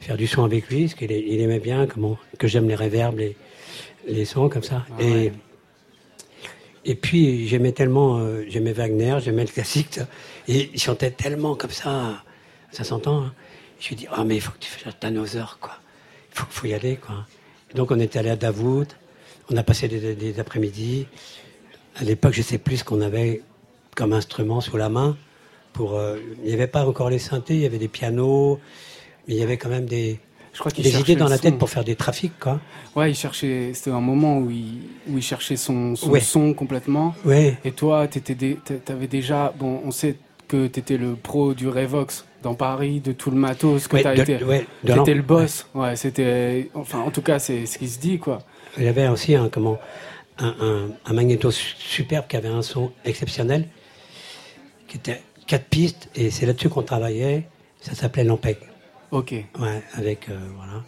faire 0.00 0.16
du 0.16 0.26
son 0.26 0.44
avec 0.44 0.68
lui, 0.68 0.82
parce 0.84 0.94
qu'il 0.94 1.12
est- 1.12 1.24
il 1.26 1.40
aimait 1.40 1.58
bien 1.60 1.86
comment, 1.86 2.16
que 2.38 2.46
j'aime 2.48 2.68
les 2.68 2.74
réverbes, 2.74 3.18
les, 3.18 3.36
les 4.06 4.24
sons 4.24 4.48
comme 4.48 4.62
ça. 4.62 4.84
Ah 4.92 5.02
et, 5.02 5.10
ouais. 5.12 5.32
et 6.84 6.94
puis, 6.94 7.46
j'aimais 7.48 7.72
tellement, 7.72 8.18
euh, 8.18 8.44
j'aimais 8.48 8.72
Wagner, 8.72 9.18
j'aimais 9.22 9.44
le 9.44 9.50
classique, 9.50 9.94
ça. 9.94 10.08
et 10.46 10.70
il 10.72 10.80
chantait 10.80 11.10
tellement 11.10 11.54
comme 11.54 11.70
ça, 11.70 12.22
ça 12.70 12.84
s'entend. 12.84 13.22
hein. 13.24 13.34
Je 13.80 13.88
lui 13.88 13.94
ai 13.94 13.98
dit, 13.98 14.06
ah, 14.10 14.24
mais 14.24 14.36
il 14.36 14.40
faut 14.40 14.52
que 14.52 14.58
tu 14.58 14.70
fasses 14.70 14.98
Tannhauser, 14.98 15.44
quoi. 15.60 15.72
Il 16.32 16.38
faut, 16.38 16.46
faut 16.50 16.66
y 16.66 16.74
aller, 16.74 16.96
quoi. 16.96 17.26
Donc, 17.74 17.90
on 17.90 18.00
était 18.00 18.18
allé 18.18 18.30
à 18.30 18.36
Davout, 18.36 18.86
on 19.50 19.56
a 19.56 19.62
passé 19.62 19.88
des, 19.88 20.14
des 20.14 20.40
après-midi. 20.40 21.06
À 21.96 22.04
l'époque, 22.04 22.32
je 22.32 22.42
sais 22.42 22.58
plus 22.58 22.78
ce 22.78 22.84
qu'on 22.84 23.00
avait 23.00 23.42
comme 23.94 24.12
instrument 24.12 24.60
sous 24.60 24.76
la 24.76 24.88
main. 24.88 25.16
Pour, 25.72 25.94
euh, 25.94 26.16
il 26.42 26.48
n'y 26.48 26.54
avait 26.54 26.66
pas 26.66 26.86
encore 26.86 27.08
les 27.10 27.18
synthés, 27.18 27.54
il 27.54 27.60
y 27.60 27.66
avait 27.66 27.78
des 27.78 27.88
pianos, 27.88 28.58
mais 29.28 29.34
il 29.34 29.38
y 29.38 29.42
avait 29.42 29.56
quand 29.58 29.68
même 29.68 29.84
des, 29.86 30.18
Je 30.54 30.58
crois 30.58 30.72
qu'il 30.72 30.82
des 30.84 30.98
idées 30.98 31.14
dans 31.16 31.28
la 31.28 31.38
tête 31.38 31.52
son. 31.52 31.58
pour 31.58 31.70
faire 31.70 31.84
des 31.84 31.94
trafics, 31.94 32.36
quoi. 32.40 32.60
Ouais, 32.96 33.10
il 33.10 33.14
cherchait. 33.14 33.72
C'était 33.74 33.90
un 33.90 34.00
moment 34.00 34.38
où 34.38 34.50
il, 34.50 34.80
où 35.08 35.18
il 35.18 35.22
cherchait 35.22 35.56
son, 35.56 35.94
son 35.94 36.10
Ouais. 36.10 36.20
son 36.20 36.54
complètement. 36.54 37.14
Ouais. 37.24 37.56
Et 37.64 37.72
toi, 37.72 38.08
t'avais 38.84 39.06
déjà. 39.06 39.52
Bon, 39.58 39.80
on 39.84 39.90
sait 39.90 40.16
que 40.48 40.66
t'étais 40.66 40.96
le 40.96 41.14
pro 41.14 41.52
du 41.54 41.68
Revox 41.68 42.24
dans 42.42 42.54
Paris, 42.54 43.00
de 43.00 43.12
tout 43.12 43.30
le 43.30 43.36
matos, 43.36 43.86
que 43.86 43.96
Ouais, 43.96 44.02
t'as 44.02 44.14
été. 44.16 44.42
ouais, 44.42 44.66
t'étais 44.84 45.14
le 45.14 45.22
boss. 45.22 45.66
Ouais, 45.74 45.94
c'était. 45.96 46.70
Enfin, 46.74 47.00
en 47.00 47.10
tout 47.10 47.22
cas, 47.22 47.38
c'est 47.38 47.66
ce 47.66 47.76
qui 47.78 47.88
se 47.88 47.98
dit, 48.00 48.18
quoi. 48.18 48.38
Il 48.78 48.84
y 48.84 48.88
avait 48.88 49.08
aussi 49.08 49.34
un, 49.34 49.48
comment, 49.48 49.78
un, 50.38 50.54
un, 50.60 50.88
un 51.04 51.12
magnéto 51.12 51.50
su- 51.50 51.74
superbe 51.78 52.26
qui 52.28 52.36
avait 52.36 52.48
un 52.48 52.62
son 52.62 52.92
exceptionnel, 53.04 53.66
qui 54.86 54.96
était 54.98 55.20
quatre 55.46 55.64
pistes, 55.66 56.08
et 56.14 56.30
c'est 56.30 56.46
là-dessus 56.46 56.68
qu'on 56.68 56.82
travaillait. 56.82 57.46
Ça 57.80 57.94
s'appelait 57.94 58.24
l'Ampeg. 58.24 58.56
Ok. 59.10 59.32
Ouais, 59.58 59.82
avec. 59.94 60.28
euh, 60.28 60.38
voilà. 60.56 60.84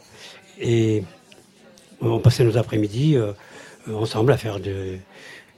Et 0.59 1.03
on 2.01 2.19
passait 2.19 2.45
nos 2.45 2.57
après-midi 2.57 3.17
euh, 3.17 3.33
ensemble 3.89 4.33
à 4.33 4.37
faire 4.37 4.61
de- 4.61 4.99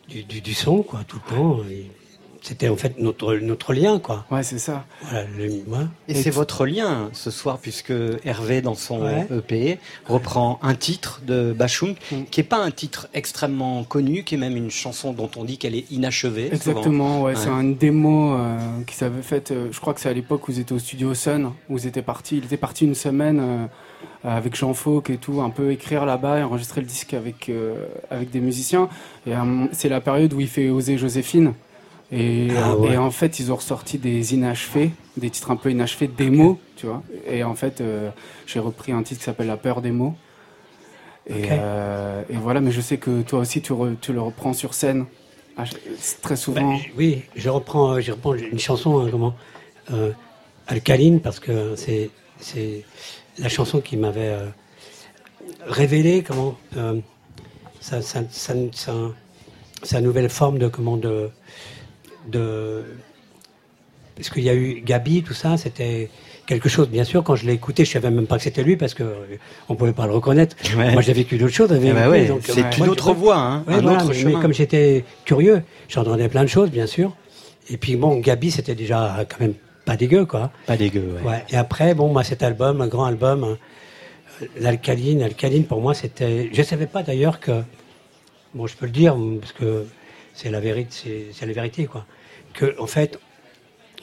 du, 0.09 0.23
du, 0.25 0.41
du 0.41 0.55
son, 0.55 0.83
quoi, 0.83 1.01
tout 1.07 1.21
le 1.27 1.35
temps. 1.37 1.57
C'était 2.45 2.69
en 2.69 2.77
fait 2.77 2.99
notre, 2.99 3.35
notre 3.37 3.73
lien, 3.73 4.01
quoi. 4.01 4.25
Ouais, 4.33 4.43
c'est 4.43 4.59
ça. 4.59 4.85
Voilà, 5.03 5.27
le- 5.39 5.49
ouais. 5.49 5.87
Et, 6.09 6.15
c'est 6.15 6.31
votre 6.31 6.67
lien 6.67 7.09
ce 7.13 7.31
soir, 7.31 7.59
puisque 7.59 7.93
Hervé, 8.25 8.61
dans 8.63 8.75
son 8.75 9.03
Ouais. 9.03 9.29
EP, 9.31 9.79
reprend 10.09 10.59
un 10.63 10.75
titre 10.75 11.21
de 11.25 11.53
Bachung, 11.53 11.95
Mm. 12.11 12.25
qui 12.33 12.41
n'est 12.41 12.45
pas 12.45 12.59
un 12.59 12.73
titre 12.73 13.07
extrêmement 13.15 13.85
connu, 13.85 14.25
qui 14.25 14.35
est 14.35 14.39
même 14.39 14.57
une 14.57 14.73
chanson 14.73 15.13
dont 15.13 15.31
on 15.37 15.45
dit 15.45 15.57
qu'elle 15.57 15.77
est 15.77 15.89
inachevée. 15.93 16.49
Exactement, 16.53 17.23
ouais, 17.23 17.37
c'est 17.37 17.49
une 17.49 17.77
démo 17.77 18.35
euh, 18.35 18.59
qu'ils 18.89 19.05
avaient 19.05 19.23
faite. 19.23 19.53
euh, 19.53 19.69
je 19.71 19.79
crois 19.81 19.95
que 19.95 20.01
c'est 20.01 20.09
à 20.09 20.13
l'époque 20.13 20.49
où 20.49 20.51
ils 20.51 20.59
étaient 20.59 20.73
au 20.73 20.81
studio 20.81 21.15
Sun, 21.15 21.53
où 21.71 21.79
ils 21.79 21.87
étaient 21.87 22.03
partis. 22.03 22.39
Il 22.39 22.45
était 22.45 22.57
parti 22.57 22.85
une 22.87 22.97
semaine 22.97 23.39
euh, 23.41 23.67
avec 24.25 24.57
Jean 24.57 24.75
Fauque 24.75 25.11
et 25.11 25.17
tout, 25.17 25.41
un 25.43 25.51
peu 25.51 25.71
écrire 25.71 26.05
là-bas 26.07 26.41
et 26.41 26.43
enregistrer 26.43 26.81
le 26.81 26.89
disque 26.89 27.15
avec 27.15 27.49
euh, 27.49 27.87
avec 28.11 28.31
des 28.31 28.41
musiciens. 28.41 28.89
Et 29.29 29.33
euh, 29.33 29.67
c'est 29.71 29.89
la 29.89 30.01
période 30.01 30.33
où 30.33 30.41
il 30.41 30.49
fait 30.49 30.71
oser 30.71 30.99
Joséphine. 30.99 31.53
Et, 32.13 32.49
Ah 32.57 32.73
euh, 32.73 32.77
ouais. 32.77 32.93
et 32.93 32.97
en 32.99 33.11
fait, 33.11 33.39
ils 33.41 33.51
ont 33.51 33.57
ressorti 33.57 33.97
des 33.99 34.35
inachevés, 34.35 34.91
des 35.17 35.31
titres 35.31 35.51
un 35.51 35.57
peu 35.57 35.71
inachevés, 35.71 36.09
des 36.09 36.29
mots, 36.31 36.61
tu 36.77 36.87
vois. 36.87 37.03
Et 37.27 37.43
en 37.43 37.55
fait, 37.55 37.81
euh, 37.81 38.11
j'ai 38.47 38.59
repris 38.61 38.93
un 38.93 39.03
titre 39.03 39.21
qui 39.21 39.25
s'appelle 39.25 39.47
La 39.47 39.57
peur 39.57 39.81
des 39.81 39.93
mots. 39.93 40.15
Et, 41.27 41.47
euh, 41.51 42.23
et 42.29 42.37
voilà, 42.37 42.61
mais 42.61 42.71
je 42.73 42.81
sais 42.81 42.99
que 42.99 43.23
toi 43.23 43.39
aussi, 43.41 43.63
tu, 43.63 43.73
re- 43.73 43.97
tu 44.01 44.13
le 44.13 44.21
reprends 44.21 44.53
sur 44.53 44.75
scène. 44.75 45.07
Ah, 45.57 45.65
très 46.21 46.37
souvent. 46.37 46.73
Bah, 46.73 46.79
j- 46.83 46.91
oui, 46.99 47.23
je 47.37 47.49
reprends, 47.49 47.99
je 48.01 48.13
reprends 48.13 48.35
une 48.35 48.59
chanson, 48.59 48.99
hein, 49.01 49.09
comment, 49.11 49.35
euh, 49.93 50.11
alcaline, 50.67 51.21
parce 51.21 51.41
que 51.41 51.77
c'est, 51.77 52.11
c'est 52.41 52.85
la 53.39 53.49
chanson 53.49 53.81
qui 53.81 53.97
m'avait 53.97 54.37
révélé 55.67 56.23
comment 56.23 56.57
sa, 57.81 58.03
sa, 58.03 58.23
sa, 58.31 58.55
sa- 58.73 58.93
sa 59.83 60.01
nouvelle 60.01 60.29
forme 60.29 60.59
de 60.59 60.69
comment 60.69 60.97
de, 60.97 61.31
de 62.29 62.85
parce 64.17 64.31
qu'il 64.31 64.43
y 64.43 64.51
a 64.51 64.55
eu 64.55 64.83
Gabi, 64.85 65.23
tout 65.23 65.35
ça, 65.35 65.57
c'était 65.57 66.11
quelque 66.47 66.69
chose. 66.69 66.89
Bien 66.89 67.05
sûr, 67.05 67.25
quand 67.25 67.35
je 67.35 67.47
l'ai 67.47 67.55
écouté, 67.55 67.85
je 67.85 67.91
savais 67.91 68.11
même 68.11 68.27
pas 68.27 68.37
que 68.37 68.43
c'était 68.43 68.63
lui 68.63 68.77
parce 68.77 68.95
que 68.95 69.03
euh, 69.03 69.37
on 69.69 69.75
pouvait 69.75 69.93
pas 69.93 70.07
le 70.07 70.13
reconnaître. 70.13 70.55
Ouais. 70.77 70.93
Moi, 70.93 71.03
j'ai 71.03 71.13
vécu 71.13 71.39
d'autres 71.39 71.55
choses 71.55 71.73
ouais, 71.73 72.27
donc, 72.27 72.43
c'est 72.45 72.63
euh, 72.63 72.71
une 72.79 72.89
autre 72.89 73.15
voie, 73.15 73.39
hein, 73.39 73.65
un 73.67 73.81
voilà, 73.81 73.99
autre 73.99 74.09
mais 74.09 74.15
chemin. 74.15 74.41
comme 74.41 74.53
j'étais 74.53 75.05
curieux, 75.25 75.63
j'entendais 75.89 76.29
plein 76.29 76.43
de 76.43 76.49
choses, 76.49 76.71
bien 76.71 76.87
sûr. 76.87 77.17
Et 77.71 77.77
puis 77.77 77.97
bon, 77.97 78.19
Gabi, 78.19 78.51
c'était 78.51 78.75
déjà 78.75 79.25
quand 79.29 79.41
même 79.41 79.55
pas 79.85 79.97
dégueu, 79.97 80.27
quoi. 80.27 80.51
Pas 80.67 80.77
dégueu, 80.77 81.17
ouais. 81.17 81.31
Ouais. 81.31 81.45
Et 81.51 81.57
après, 81.57 81.95
bon, 81.95 82.13
moi, 82.13 82.23
cet 82.23 82.43
album, 82.43 82.81
un 82.81 82.89
grand 82.89 83.07
album, 83.07 83.45
hein, 83.45 83.59
l'alcaline, 84.61 85.23
alcaline, 85.23 85.65
pour 85.65 85.81
moi, 85.81 85.95
c'était. 85.95 86.51
Je 86.53 86.63
savais 86.63 86.87
pas 86.87 87.03
d'ailleurs 87.03 87.41
que. 87.41 87.63
Bon, 88.55 88.67
je 88.67 88.77
peux 88.77 88.87
le 88.87 88.93
dire 88.93 89.17
parce 89.41 89.53
que 89.53 89.87
c'est 90.35 90.51
la 90.51 90.61
vérité, 90.61 91.31
c'est, 91.33 91.47
la 91.47 91.53
vérité, 91.53 91.87
quoi. 91.87 92.05
Que 92.55 92.75
en 92.79 92.87
fait, 92.87 93.19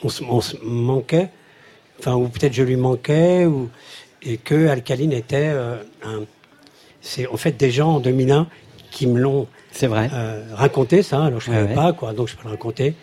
on 0.03 0.09
se, 0.09 0.23
on 0.23 0.41
se 0.41 0.57
manquait, 0.63 1.29
enfin, 1.99 2.15
ou 2.15 2.27
peut-être 2.29 2.53
je 2.53 2.63
lui 2.63 2.75
manquais, 2.75 3.45
ou 3.45 3.69
et 4.21 4.37
que 4.37 4.67
alcaline 4.67 5.11
était 5.13 5.49
euh, 5.49 5.77
un. 6.03 6.21
C'est 7.01 7.27
en 7.27 7.37
fait 7.37 7.53
des 7.57 7.71
gens 7.71 7.95
en 7.95 7.99
2001 7.99 8.47
qui 8.91 9.07
me 9.07 9.19
l'ont 9.19 9.47
C'est 9.71 9.87
vrai. 9.87 10.09
euh, 10.13 10.43
raconté 10.53 11.03
ça, 11.03 11.23
alors 11.25 11.39
je 11.39 11.49
ne 11.49 11.55
Ouais, 11.55 11.61
savais 11.61 11.69
ouais. 11.69 11.75
pas, 11.75 11.93
quoi, 11.93 12.13
donc 12.13 12.27
je 12.27 12.35
peux 12.35 12.43
le 12.43 12.49
raconter 12.49 12.95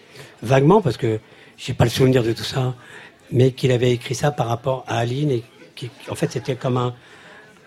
vaguement 0.43 0.83
parce 0.83 0.97
que 0.99 1.21
j'ai 1.57 1.73
pas 1.73 1.85
le 1.85 1.91
souvenir 1.91 2.23
de 2.23 2.33
tout 2.33 2.45
ça, 2.45 2.75
mais 3.33 3.53
qu'il 3.53 3.73
avait 3.73 3.93
écrit 3.93 4.15
ça 4.15 4.31
par 4.33 4.49
rapport 4.49 4.85
à 4.87 4.99
Aline 4.99 5.31
et 5.31 5.43
qui, 5.75 5.91
en 6.11 6.15
fait, 6.15 6.31
c'était 6.33 6.57
comme 6.57 6.77
un, 6.77 6.95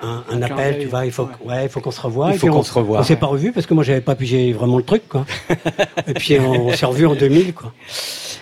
un, 0.01 0.41
appel, 0.41 0.79
tu 0.79 0.87
vois, 0.87 1.05
il 1.05 1.11
faut, 1.11 1.23
ouais. 1.43 1.55
ouais, 1.55 1.63
il 1.65 1.69
faut 1.69 1.81
qu'on 1.81 1.91
se 1.91 1.99
revoie. 2.01 2.27
Il 2.29 2.35
Et 2.35 2.37
faut 2.37 2.47
puis 2.47 2.53
qu'on 2.53 2.59
on- 2.59 2.63
se 2.63 2.73
revoie. 2.73 2.99
On 2.99 3.03
s'est 3.03 3.15
pas 3.17 3.27
revu 3.27 3.51
parce 3.51 3.65
que 3.65 3.73
moi 3.73 3.83
j'avais 3.83 4.01
pas 4.01 4.15
pigé 4.15 4.53
vraiment 4.53 4.77
le 4.77 4.83
truc, 4.83 5.07
quoi. 5.09 5.25
et 6.07 6.13
puis 6.13 6.39
on, 6.39 6.67
on 6.67 6.73
s'est 6.73 6.85
revu 6.85 7.05
en 7.05 7.15
2000, 7.15 7.53
quoi. 7.53 7.73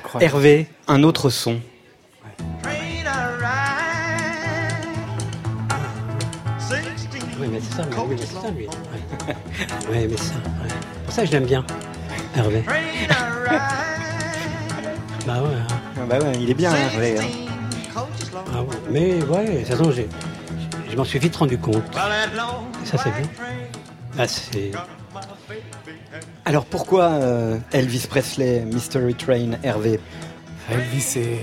Incroyable. 0.06 0.34
Hervé, 0.36 0.68
un 0.88 1.04
autre 1.04 1.30
son. 1.30 1.58
Oui, 7.40 7.48
mais 7.52 7.60
c'est 7.62 7.76
ça, 7.76 7.84
mais, 7.90 7.96
oui, 7.98 8.08
mais 8.10 8.18
c'est 8.18 8.34
ça, 8.34 8.50
lui. 8.50 8.66
Ouais, 8.66 9.36
Ouais, 9.92 10.08
mais 10.10 10.18
c'est 10.18 10.24
ça. 10.24 10.34
ouais. 10.36 10.70
Pour 11.06 11.14
ça 11.14 11.22
que 11.22 11.28
je 11.28 11.32
l'aime 11.34 11.46
bien, 11.46 11.64
Hervé. 12.36 12.64
bah 12.66 12.74
ouais. 15.44 15.50
hein. 15.54 15.68
Ah 15.98 16.06
bah 16.10 16.20
ouais, 16.20 16.32
il 16.40 16.50
est 16.50 16.54
bien, 16.56 16.72
Hervé. 16.74 17.20
hein. 17.20 17.24
Ah 18.54 18.62
ouais, 18.64 18.76
mais 18.90 19.24
ouais, 19.24 19.46
de 19.46 19.58
toute 19.60 19.68
façon, 19.68 19.92
j'ai- 19.92 20.10
je 20.90 20.96
m'en 20.96 21.04
suis 21.04 21.20
vite 21.20 21.36
rendu 21.36 21.58
compte. 21.58 21.84
Et 22.84 22.86
ça, 22.86 22.98
c'est 22.98 23.10
bien. 23.12 23.30
Ah, 24.18 24.28
c'est... 24.28 24.72
Alors 26.46 26.66
pourquoi 26.66 27.04
euh, 27.12 27.58
Elvis 27.72 28.06
Presley, 28.10 28.62
Mystery 28.66 29.14
Train, 29.16 29.52
Hervé? 29.64 30.00
Elvis, 30.72 31.02
c'est 31.02 31.40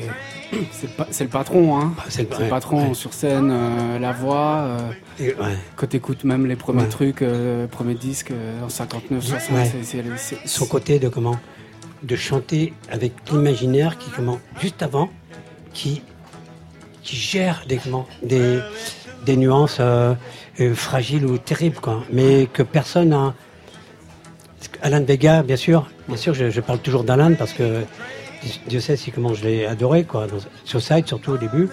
c'est 1.10 1.24
le 1.24 1.30
patron, 1.30 1.78
hein. 1.78 1.94
Ah, 1.98 2.02
c'est 2.08 2.30
le- 2.30 2.36
ouais, 2.36 2.48
patron 2.48 2.88
ouais. 2.88 2.94
sur 2.94 3.12
scène, 3.12 3.50
euh, 3.50 3.98
la 3.98 4.12
voix. 4.12 4.58
euh, 4.58 4.78
Et- 5.18 5.34
ouais. 5.34 5.56
quand 5.76 5.86
t'écoutes 5.88 6.24
même 6.24 6.46
les 6.46 6.56
premiers 6.56 6.82
Ouais. 6.82 6.88
trucs, 6.88 7.22
euh, 7.22 7.66
premiers 7.66 7.94
disques 7.94 8.30
euh, 8.30 8.62
en 8.64 8.68
59, 8.68 9.22
60, 9.24 9.50
Ouais. 9.56 9.64
c'est- 9.70 9.84
c'est- 9.84 10.04
c'est- 10.16 10.46
Son 10.48 10.66
côté 10.66 10.98
de 10.98 11.08
comment? 11.08 11.36
De 12.02 12.16
chanter 12.16 12.72
avec 12.90 13.12
l'imaginaire 13.32 13.98
qui, 13.98 14.10
comment, 14.10 14.38
juste 14.60 14.82
avant, 14.82 15.10
qui, 15.72 16.02
qui 17.02 17.16
gère 17.16 17.64
des, 17.68 17.78
comment, 17.78 18.06
des, 18.22 18.60
des 19.24 19.36
nuances 19.36 19.78
euh, 19.80 20.14
euh, 20.60 20.74
fragiles 20.74 21.24
ou 21.26 21.38
terribles, 21.38 21.76
quoi. 21.80 22.02
Mais 22.12 22.46
que 22.52 22.62
personne 22.62 23.08
n'a. 23.10 23.34
Alain 24.82 25.00
Vega, 25.00 25.42
bien 25.42 25.56
sûr, 25.56 25.86
bien 26.08 26.16
sûr, 26.16 26.34
je, 26.34 26.50
je 26.50 26.60
parle 26.60 26.78
toujours 26.78 27.04
d'Alain 27.04 27.32
parce 27.34 27.52
que 27.52 27.82
Dieu 28.66 28.80
sait 28.80 28.96
si 28.96 29.10
comment 29.12 29.34
je 29.34 29.44
l'ai 29.44 29.66
adoré, 29.66 30.04
quoi, 30.04 30.26
dans, 30.26 30.36
sur 30.64 30.80
Side, 30.82 31.06
surtout 31.06 31.32
au 31.32 31.36
début. 31.38 31.68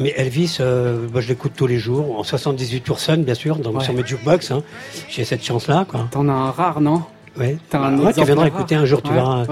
Mais 0.00 0.12
Elvis, 0.16 0.56
euh, 0.60 1.06
moi, 1.12 1.20
je 1.20 1.28
l'écoute 1.28 1.52
tous 1.56 1.68
les 1.68 1.78
jours, 1.78 2.18
en 2.18 2.24
78 2.24 2.80
tours 2.80 2.98
Sun, 2.98 3.22
bien 3.22 3.34
sûr, 3.34 3.56
dans, 3.56 3.70
Ouais. 3.72 3.84
sur 3.84 3.92
mes 3.94 4.04
jukebox. 4.04 4.50
Hein. 4.50 4.62
J'ai 5.08 5.24
cette 5.24 5.44
chance-là, 5.44 5.86
quoi. 5.88 6.08
T'en 6.10 6.28
as 6.28 6.32
un 6.32 6.50
rare, 6.50 6.80
non? 6.80 7.02
Ouais. 7.38 7.56
T'as 7.70 7.78
un 7.80 7.98
Ouais, 7.98 8.12
tu 8.12 8.24
viendras 8.24 8.46
rare? 8.48 8.54
écouter 8.54 8.74
un 8.74 8.86
jour, 8.86 9.02
tu 9.02 9.10
Ouais, 9.10 9.14
verras. 9.16 9.44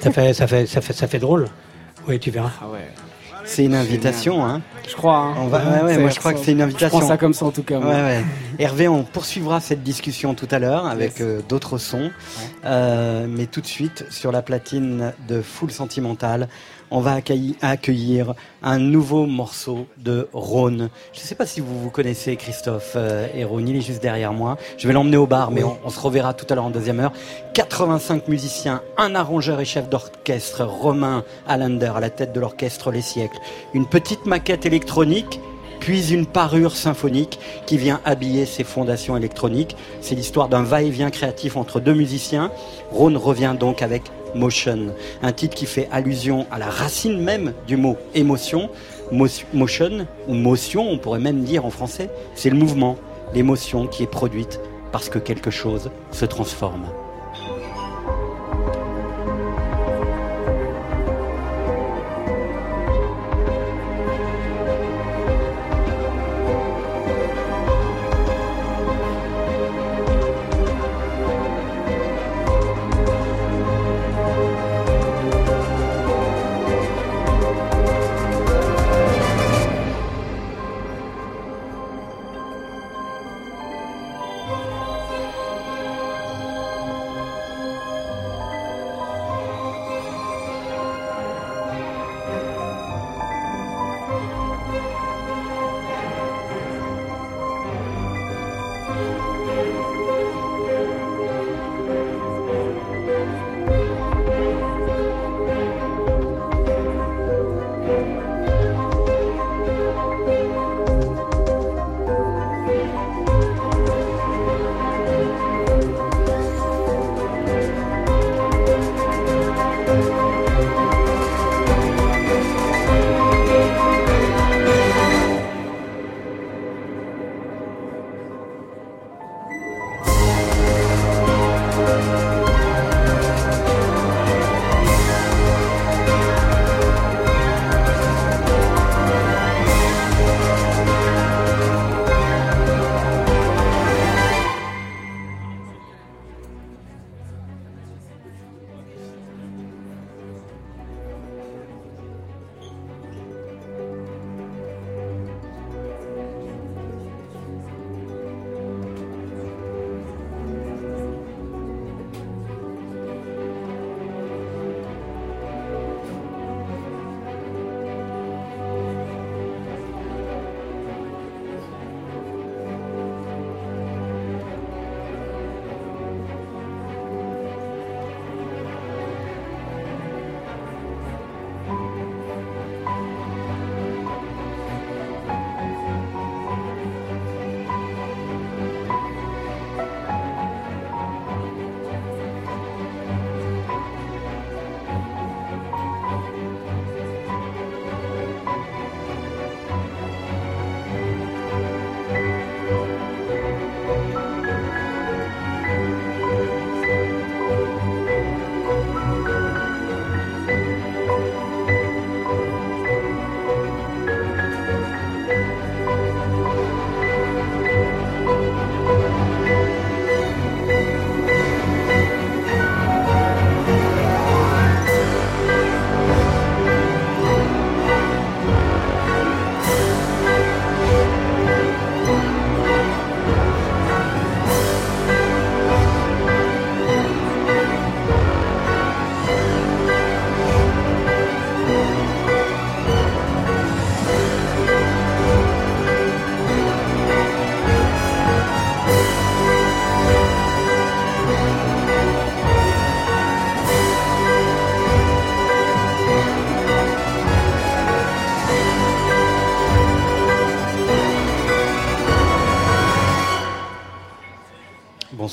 Ça 0.00 0.10
fait, 0.12 0.34
ça 0.34 0.46
fait, 0.46 0.66
ça 0.66 0.80
fait, 0.80 0.92
ça 0.92 1.06
fait 1.08 1.18
drôle. 1.18 1.46
Oui, 2.06 2.18
tu 2.20 2.30
verras. 2.30 2.50
Ah 2.62 2.68
ouais. 2.68 2.88
C'est 3.50 3.64
une 3.64 3.74
invitation, 3.74 4.44
hein 4.44 4.60
Je 4.86 4.94
crois. 4.94 5.16
hein. 5.16 5.34
On 5.38 5.46
va- 5.46 5.58
ouais, 5.64 5.82
ouais, 5.84 5.94
Ça- 5.94 6.00
moi, 6.00 6.10
je 6.10 6.18
crois 6.18 6.32
que 6.34 6.38
c'est 6.38 6.52
une 6.52 6.58
Je 6.58 6.64
invitation. 6.64 6.98
prends 6.98 7.08
ça 7.08 7.16
comme 7.16 7.32
ça 7.32 7.46
en 7.46 7.50
tout 7.50 7.62
cas. 7.62 7.78
Ouais. 7.78 8.22
Hervé, 8.58 8.88
on 8.88 9.02
poursuivra 9.04 9.58
cette 9.60 9.82
discussion 9.82 10.34
tout 10.34 10.46
à 10.50 10.58
l'heure 10.58 10.86
avec 10.86 11.12
Yes. 11.18 11.20
euh, 11.22 11.40
d'autres 11.48 11.78
sons. 11.78 12.10
Euh, 12.66 13.26
mais 13.28 13.46
tout 13.46 13.62
de 13.62 13.66
suite, 13.66 14.04
sur 14.10 14.32
la 14.32 14.42
platine 14.42 15.12
de 15.28 15.40
Full 15.40 15.70
Sentimental, 15.70 16.48
on 16.90 17.00
va 17.00 17.12
accueillir, 17.62 18.34
un 18.62 18.78
nouveau 18.78 19.26
morceau 19.26 19.86
de 19.98 20.28
Rhône. 20.32 20.88
Je 21.12 21.20
ne 21.20 21.24
sais 21.24 21.34
pas 21.34 21.46
si 21.46 21.60
vous 21.60 21.78
vous 21.80 21.90
connaissez 21.90 22.36
Christophe 22.36 22.92
euh, 22.96 23.26
et 23.34 23.44
Rhône, 23.44 23.68
il 23.68 23.76
est 23.76 23.80
juste 23.80 24.02
derrière 24.02 24.32
moi. 24.32 24.56
Je 24.78 24.86
vais 24.88 24.92
l'emmener 24.94 25.16
au 25.16 25.26
bar, 25.26 25.50
mais 25.50 25.62
Oui. 25.62 25.70
on, 25.84 25.86
on 25.86 25.90
se 25.90 26.00
reverra 26.00 26.34
tout 26.34 26.46
à 26.50 26.54
l'heure 26.54 26.64
en 26.64 26.70
deuxième 26.70 27.00
heure. 27.00 27.12
85 27.54 28.28
musiciens, 28.28 28.82
un 28.96 29.14
arrangeur 29.14 29.60
et 29.60 29.64
chef 29.64 29.88
d'orchestre, 29.88 30.64
Romain 30.64 31.24
Allender 31.46 31.92
à 31.94 32.00
la 32.00 32.10
tête 32.10 32.32
de 32.32 32.40
l'orchestre 32.40 32.90
Les 32.90 33.02
Siècles. 33.02 33.38
Une 33.74 33.86
petite 33.86 34.26
maquette 34.26 34.66
électronique 34.66 35.40
puis 35.80 36.12
une 36.12 36.26
parure 36.26 36.74
symphonique 36.76 37.38
qui 37.66 37.78
vient 37.78 38.00
habiller 38.04 38.46
ses 38.46 38.64
fondations 38.64 39.16
électroniques. 39.16 39.76
C'est 40.00 40.14
l'histoire 40.14 40.48
d'un 40.48 40.62
va-et-vient 40.62 41.10
créatif 41.10 41.56
entre 41.56 41.80
deux 41.80 41.94
musiciens. 41.94 42.50
Rhône 42.90 43.16
revient 43.16 43.54
donc 43.58 43.82
avec 43.82 44.02
Motion, 44.34 44.88
un 45.22 45.32
titre 45.32 45.54
qui 45.56 45.64
fait 45.64 45.88
allusion 45.90 46.46
à 46.50 46.58
la 46.58 46.66
racine 46.66 47.18
même 47.18 47.54
du 47.66 47.76
mot 47.78 47.96
émotion. 48.14 48.68
Mo- 49.10 49.26
Motion, 49.54 50.06
ou 50.26 50.34
motion, 50.34 50.86
on 50.90 50.98
pourrait 50.98 51.18
même 51.18 51.44
dire 51.44 51.64
en 51.64 51.70
français, 51.70 52.10
c'est 52.34 52.50
le 52.50 52.56
mouvement, 52.56 52.96
l'émotion 53.34 53.86
qui 53.86 54.02
est 54.02 54.06
produite 54.10 54.60
parce 54.92 55.08
que 55.08 55.18
quelque 55.18 55.50
chose 55.50 55.90
se 56.12 56.26
transforme. 56.26 56.86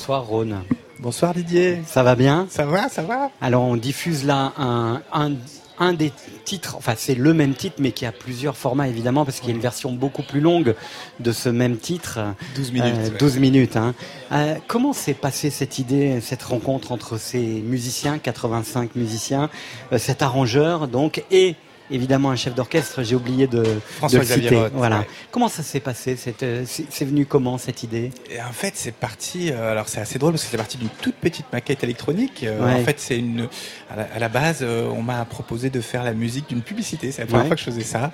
Bonsoir 0.06 0.24
Rhône. 0.24 0.62
Bonsoir 1.00 1.34
Didier. 1.34 1.82
Ça 1.84 2.04
va 2.04 2.14
bien? 2.14 2.46
Ça 2.48 2.64
va, 2.64 2.88
ça 2.88 3.02
va 3.02 3.28
Alors 3.40 3.64
on 3.64 3.76
diffuse 3.76 4.24
là 4.24 4.52
un, 4.56 5.02
un, 5.12 5.32
un 5.80 5.94
des 5.94 6.12
titres, 6.44 6.76
enfin 6.78 6.94
c'est 6.96 7.16
le 7.16 7.34
même 7.34 7.54
titre 7.54 7.74
mais 7.80 7.90
qui 7.90 8.06
a 8.06 8.12
plusieurs 8.12 8.56
formats 8.56 8.86
évidemment 8.86 9.24
parce 9.24 9.40
qu'il 9.40 9.48
y 9.48 9.52
a 9.52 9.56
une 9.56 9.60
version 9.60 9.90
beaucoup 9.90 10.22
plus 10.22 10.38
longue 10.38 10.76
de 11.18 11.32
ce 11.32 11.48
même 11.48 11.76
titre. 11.78 12.20
12 12.54 12.70
minutes, 12.70 12.94
Euh, 12.96 13.10
ouais. 13.10 13.18
12 13.18 13.38
minutes. 13.38 13.76
hein. 13.76 13.94
Euh, 14.30 14.54
comment 14.68 14.92
s'est 14.92 15.12
passée 15.12 15.50
cette 15.50 15.80
idée, 15.80 16.20
cette 16.20 16.44
rencontre 16.44 16.92
entre 16.92 17.18
ces 17.18 17.40
musiciens, 17.44 18.18
85 18.18 18.94
musiciens, 18.94 19.50
euh, 19.92 19.98
cet 19.98 20.22
arrangeur 20.22 20.86
donc 20.86 21.24
et 21.32 21.56
évidemment 21.90 22.30
un 22.30 22.36
chef 22.36 22.54
d'orchestre, 22.54 23.02
j'ai 23.02 23.14
oublié 23.14 23.46
de, 23.46 23.64
François 23.98 24.18
de 24.18 24.24
le 24.24 24.28
Xavier 24.28 24.48
citer. 24.48 24.60
Roth, 24.60 24.72
voilà. 24.74 24.98
ouais. 25.00 25.06
Comment 25.30 25.48
ça 25.48 25.62
s'est 25.62 25.80
passé 25.80 26.16
euh, 26.42 26.64
C'est 26.66 27.04
venu 27.04 27.26
comment 27.26 27.58
cette 27.58 27.82
idée? 27.82 28.10
Et 28.30 28.40
en 28.40 28.52
fait, 28.52 28.72
c'est 28.76 28.92
parti. 28.94 29.50
euh, 29.52 29.72
alors, 29.72 29.88
c'est 29.88 30.00
assez 30.00 30.18
drôle 30.18 30.32
parce 30.32 30.44
que 30.44 30.50
c'est 30.50 30.56
parti 30.56 30.76
d'une 30.78 30.88
toute 31.00 31.16
petite 31.16 31.46
maquette 31.52 31.82
électronique. 31.84 32.42
Euh, 32.44 32.64
Ouais. 32.64 32.80
En 32.80 32.84
fait, 32.84 32.98
c'est 32.98 33.18
une. 33.18 33.48
À 33.90 33.96
la, 33.96 34.02
à 34.14 34.18
la 34.18 34.28
base, 34.28 34.62
on 34.64 35.02
m'a 35.02 35.24
proposé 35.24 35.70
de 35.70 35.80
faire 35.80 36.02
la 36.04 36.12
musique 36.12 36.48
d'une 36.48 36.62
publicité. 36.62 37.12
C'est 37.12 37.22
la 37.22 37.26
première 37.26 37.42
Ouais. 37.42 37.48
fois 37.48 37.56
que 37.56 37.60
je 37.62 37.66
faisais 37.66 37.82
ça. 37.84 38.12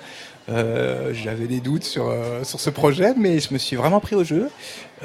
Euh, 0.49 1.13
J'avais 1.13 1.47
des 1.47 1.61
doutes 1.61 1.85
sur 1.85 2.13
sur 2.43 2.59
ce 2.59 2.69
projet, 2.69 3.13
mais 3.17 3.39
je 3.39 3.53
me 3.53 3.57
suis 3.57 3.75
vraiment 3.77 3.99
pris 4.01 4.15
au 4.15 4.23
jeu. 4.23 4.49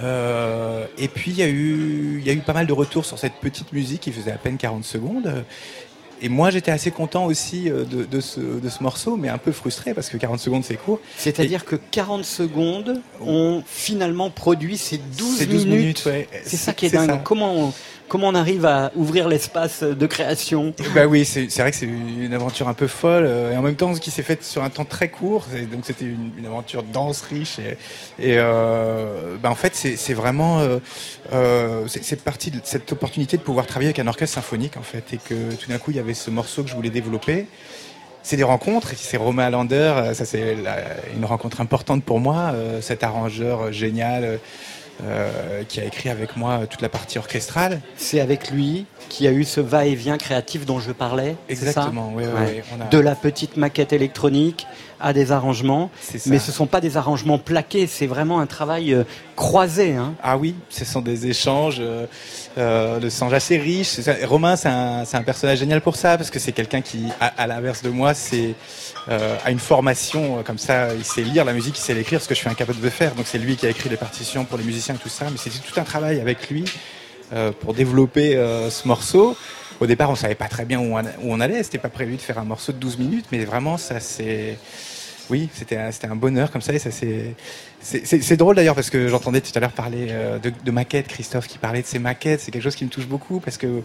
Euh, 0.03 0.85
et 0.97 1.09
puis, 1.09 1.31
il 1.31 1.37
y 1.39 1.43
a 1.43 1.49
eu 1.49 2.19
il 2.21 2.27
y 2.27 2.31
a 2.31 2.33
eu 2.33 2.39
pas 2.41 2.53
mal 2.53 2.67
de 2.67 2.73
retours 2.73 3.05
sur 3.05 3.19
cette 3.19 3.35
petite 3.35 3.73
musique 3.73 4.01
qui 4.03 4.13
faisait 4.13 4.33
à 4.33 4.37
peine 4.39 4.57
40 4.57 4.85
secondes. 4.85 5.45
Et 6.21 6.29
moi, 6.29 6.51
j'étais 6.51 6.71
assez 6.71 6.91
content 6.91 7.27
aussi 7.27 7.71
euh, 7.71 7.85
de, 7.85 8.05
de 8.05 8.21
ce, 8.21 8.41
de 8.41 8.69
ce 8.69 8.83
morceau, 8.83 9.17
mais 9.17 9.29
un 9.29 9.39
peu 9.39 9.53
frustré 9.53 9.95
parce 9.95 10.09
que 10.09 10.17
40 10.17 10.39
secondes, 10.41 10.65
c'est 10.65 10.77
court. 10.77 11.01
C'est-à-dire 11.17 11.65
que 11.65 11.77
40 11.77 12.25
secondes 12.25 13.01
ont 13.21 13.63
finalement 13.67 14.31
produit 14.31 14.77
ces 14.79 14.99
12, 14.99 15.37
Ces 15.39 15.47
12 15.47 15.67
minutes. 15.67 15.81
minutes, 15.81 16.03
ouais. 16.07 16.29
C'est 16.45 16.57
ça 16.57 16.73
qui 16.73 16.87
est 16.87 16.91
dingue. 16.91 17.09
ça. 17.11 17.17
Comment 17.19 17.55
on, 17.55 17.73
comment 18.09 18.29
on 18.29 18.35
arrive 18.35 18.65
à 18.67 18.91
ouvrir 18.97 19.29
l'espace 19.29 19.83
de 19.83 20.07
création? 20.07 20.75
Bah 20.95 21.07
oui, 21.07 21.25
c'est 21.25 21.47
vrai 21.59 21.71
que 21.71 21.77
c'est 21.77 21.87
une 21.87 22.33
aventure 22.33 22.69
un 22.69 22.75
peu 22.75 22.87
folle 22.87 23.25
euh, 23.27 23.53
et 23.53 23.57
en 23.57 23.63
même 23.63 23.77
temps 23.77 23.95
qui 23.95 24.11
s'est 24.11 24.23
faite 24.23 24.43
sur 24.43 24.65
un 24.65 24.71
temps 24.71 24.85
très 24.85 25.09
court. 25.09 25.47
Donc 25.71 25.85
c'était 25.85 26.07
une, 26.07 26.47
aventure 26.47 26.83
dense, 26.83 27.21
riche 27.23 27.59
et, 28.19 28.37
euh, 28.39 29.37
bah 29.43 29.51
en 29.51 29.55
fait 29.55 29.75
c'est 29.75 30.15
vraiment 30.15 30.61
euh, 31.33 31.87
c'est 31.87 32.23
parti 32.23 32.51
de 32.51 32.61
cette 32.65 32.91
opportunité 32.93 33.37
de 33.37 33.43
pouvoir 33.43 33.67
travailler 33.67 33.89
avec 33.89 33.99
un 33.99 34.07
orchestre 34.07 34.37
symphonique 34.37 34.77
en 34.77 34.83
fait 34.83 35.13
et 35.13 35.19
que 35.19 35.55
tout 35.55 35.69
d'un 35.69 35.79
coup 35.79 35.91
il 35.91 35.99
y 35.99 36.01
avait 36.01 36.15
ce 36.15 36.31
morceau 36.31 36.63
que 36.63 36.71
je 36.71 36.75
voulais 36.75 36.91
développer. 36.91 37.47
C'est 38.23 38.37
des 38.37 38.45
rencontres, 38.45 38.93
c'est 38.97 39.17
Romain 39.17 39.49
Lander, 39.49 40.13
ça 40.13 40.25
c'est 40.25 40.57
une 41.15 41.25
rencontre 41.25 41.61
importante 41.61 42.05
pour 42.05 42.21
moi, 42.21 42.53
cet 42.81 43.03
arrangeur 43.03 43.73
génial 43.73 44.39
euh, 45.05 45.63
qui 45.69 45.81
a 45.81 45.85
écrit 45.85 46.09
avec 46.11 46.37
moi 46.37 46.67
toute 46.69 46.83
la 46.83 46.89
partie 46.89 47.19
orchestrale. 47.19 47.81
C'est 47.97 48.21
avec 48.21 48.51
lui 48.51 48.87
qu'il 49.09 49.27
y 49.27 49.29
a 49.29 49.33
eu 49.33 49.45
ce 49.45 49.61
va-et-vient 49.61 50.19
créatif 50.19 50.67
dont 50.67 50.81
je 50.81 50.93
parlais. 50.93 51.37
Exactement, 51.49 52.13
oui, 52.15 52.25
on 52.77 52.81
a- 52.81 52.85
De 52.89 52.99
la 52.99 53.15
petite 53.15 53.57
maquette 53.57 53.93
électronique 53.93 54.67
à 55.01 55.13
des 55.13 55.31
arrangements. 55.33 55.91
Mais 56.27 56.39
ce 56.41 56.51
ne 56.51 56.55
sont 56.55 56.67
pas 56.67 56.81
des 56.81 56.97
arrangements 56.97 57.39
plaqués, 57.39 57.87
c'est 57.87 58.07
vraiment 58.09 58.41
un 58.41 58.47
travail 58.47 58.93
euh, 58.93 59.05
croisé. 59.37 59.95
Hein. 59.95 60.15
Ah 60.23 60.37
oui, 60.37 60.57
ce 60.69 60.85
sont 60.85 61.01
des 61.01 61.29
échanges, 61.29 61.77
euh, 61.79 62.07
euh, 62.59 62.99
de 62.99 63.07
échanges 63.07 63.33
assez 63.33 63.85
ça. 63.85 64.15
Romain, 64.25 64.57
c'est 64.57 64.69
un, 64.69 65.05
un 65.11 65.23
personnage 65.23 65.59
génial 65.59 65.81
pour 65.81 65.97
ça, 65.97 66.17
parce 66.17 66.31
que 66.31 66.39
c'est 66.39 66.53
quelqu'un 66.53 66.81
qui, 66.81 67.05
à, 67.21 67.47
l'inverse 67.47 67.83
de 67.83 67.89
moi, 67.89 68.13
euh, 69.09 69.37
a 69.45 69.51
une 69.51 69.59
formation 69.59 70.39
euh, 70.39 70.43
comme 70.43 70.59
ça. 70.59 70.95
Il 70.95 71.05
sait 71.05 71.23
lire 71.23 71.45
la 71.45 71.53
musique, 71.53 71.79
il 71.79 71.81
sait 71.81 71.95
l'écrire, 71.95 72.21
ce 72.21 72.29
que 72.29 72.35
je 72.35 72.41
suis 72.41 72.49
incapable 72.49 72.81
de 72.81 72.91
faire. 72.91 73.15
Donc 73.15 73.27
c'est 73.27 73.39
lui 73.39 73.57
qui 73.57 73.67
a 73.67 73.71
écrit 73.71 73.89
les 73.89 73.97
partitions 73.97 74.45
pour 74.45 74.59
les 74.59 74.65
musiciens 74.65 74.97
et 74.97 74.99
tout 74.99 75.09
ça. 75.09 75.27
Mais 75.31 75.39
c'était 75.39 75.59
tout 75.59 75.79
un 75.79 75.85
travail 75.85 76.21
avec 76.21 76.51
lui 76.51 76.65
pour 77.61 77.75
développer 77.75 78.35
ce 78.71 78.89
morceau. 78.89 79.37
Au 79.81 79.87
départ, 79.87 80.11
on 80.11 80.17
savait 80.17 80.35
pas 80.35 80.49
très 80.49 80.65
bien 80.65 80.81
où 80.81 80.97
on, 80.97 81.03
où 81.03 81.33
on 81.33 81.41
allait. 81.41 81.63
C'était 81.63 81.79
pas 81.79 81.91
prévu 81.91 82.17
de 82.17 82.23
faire 82.23 82.39
un 82.39 82.45
morceau 82.45 82.73
de 82.73 82.79
12 82.79 82.99
minutes, 82.99 83.27
mais 83.31 83.45
vraiment, 83.45 83.77
ça 83.77 84.01
c'est 84.01 84.59
oui, 85.31 85.49
c'était 85.53 85.77
un, 85.77 86.17
bonheur 86.17 86.51
comme 86.51 86.63
ça 86.63 86.73
et 86.73 86.79
ça 86.79 86.91
c'est 86.91 88.37
drôle 88.37 88.57
d'ailleurs 88.57 88.75
parce 88.75 88.91
que 88.91 89.09
j'entendais 89.09 89.41
tout 89.41 89.53
à 89.55 89.61
l'heure 89.61 89.73
parler 89.73 90.07
euh, 90.11 90.39
de, 90.39 90.71
maquettes, 90.71 91.07
Christophe 91.09 91.47
qui 91.47 91.59
parlait 91.59 91.83
de 91.83 91.87
ses 91.87 91.99
maquettes, 91.99 92.41
c'est 92.41 92.51
quelque 92.51 92.63
chose 92.63 92.75
qui 92.77 92.85
me 92.85 92.91
touche 92.91 93.07
beaucoup 93.07 93.39
parce 93.41 93.59
que 93.59 93.83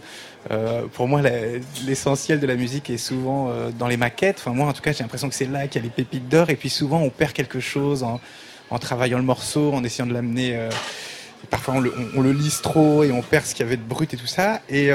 euh, 0.50 0.82
pour 0.92 1.06
moi 1.06 1.20
l'essentiel 1.86 2.40
de 2.40 2.46
la 2.46 2.54
musique 2.56 2.88
est 2.90 2.96
souvent 2.96 3.50
euh, 3.50 3.70
dans 3.78 3.88
les 3.88 3.96
maquettes. 3.96 4.36
Enfin 4.38 4.52
moi 4.52 4.66
en 4.68 4.72
tout 4.72 4.82
cas 4.82 4.92
j'ai 4.92 5.02
l'impression 5.04 5.28
que 5.28 5.34
c'est 5.34 5.50
là 5.50 5.68
qu'il 5.68 5.82
y 5.82 5.84
a 5.84 5.86
les 5.86 5.92
pépites 5.92 6.28
d'or 6.28 6.50
et 6.50 6.56
puis 6.56 6.70
souvent 6.70 7.00
on 7.00 7.10
perd 7.10 7.32
quelque 7.32 7.60
chose 7.60 8.02
en, 8.02 8.20
en 8.70 8.78
travaillant 8.78 9.18
le 9.18 9.24
morceau, 9.24 9.72
en 9.72 9.84
essayant 9.84 10.06
de 10.06 10.14
l'amener. 10.14 10.58
Parfois 11.50 11.74
on 11.74 11.80
le, 11.80 11.92
on- 11.96 12.18
on 12.18 12.22
le 12.22 12.32
lisse 12.32 12.62
trop 12.62 13.04
et 13.04 13.12
on 13.12 13.20
perd 13.20 13.44
ce 13.44 13.54
qu'il 13.54 13.64
y 13.64 13.68
avait 13.68 13.76
de 13.76 13.82
brut 13.82 14.12
et 14.14 14.16
tout 14.16 14.26
ça. 14.26 14.60
Et 14.70 14.88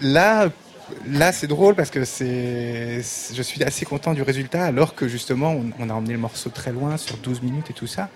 là, 0.00 0.48
là 1.06 1.32
c'est 1.32 1.46
drôle 1.46 1.74
parce 1.74 1.90
que 1.90 2.04
c'est, 2.04 3.02
je 3.34 3.42
suis 3.42 3.62
assez 3.62 3.84
content 3.84 4.14
du 4.14 4.22
résultat 4.22 4.64
alors 4.64 4.94
que 4.94 5.08
justement 5.08 5.52
on, 5.52 5.70
on 5.78 5.90
a 5.90 5.94
emmené 5.94 6.12
le 6.12 6.18
morceau 6.18 6.50
très 6.50 6.72
loin 6.72 6.96
sur 6.96 7.16
12 7.16 7.42
minutes 7.42 7.70
et 7.70 7.74
tout 7.74 7.86
ça. 7.86 8.08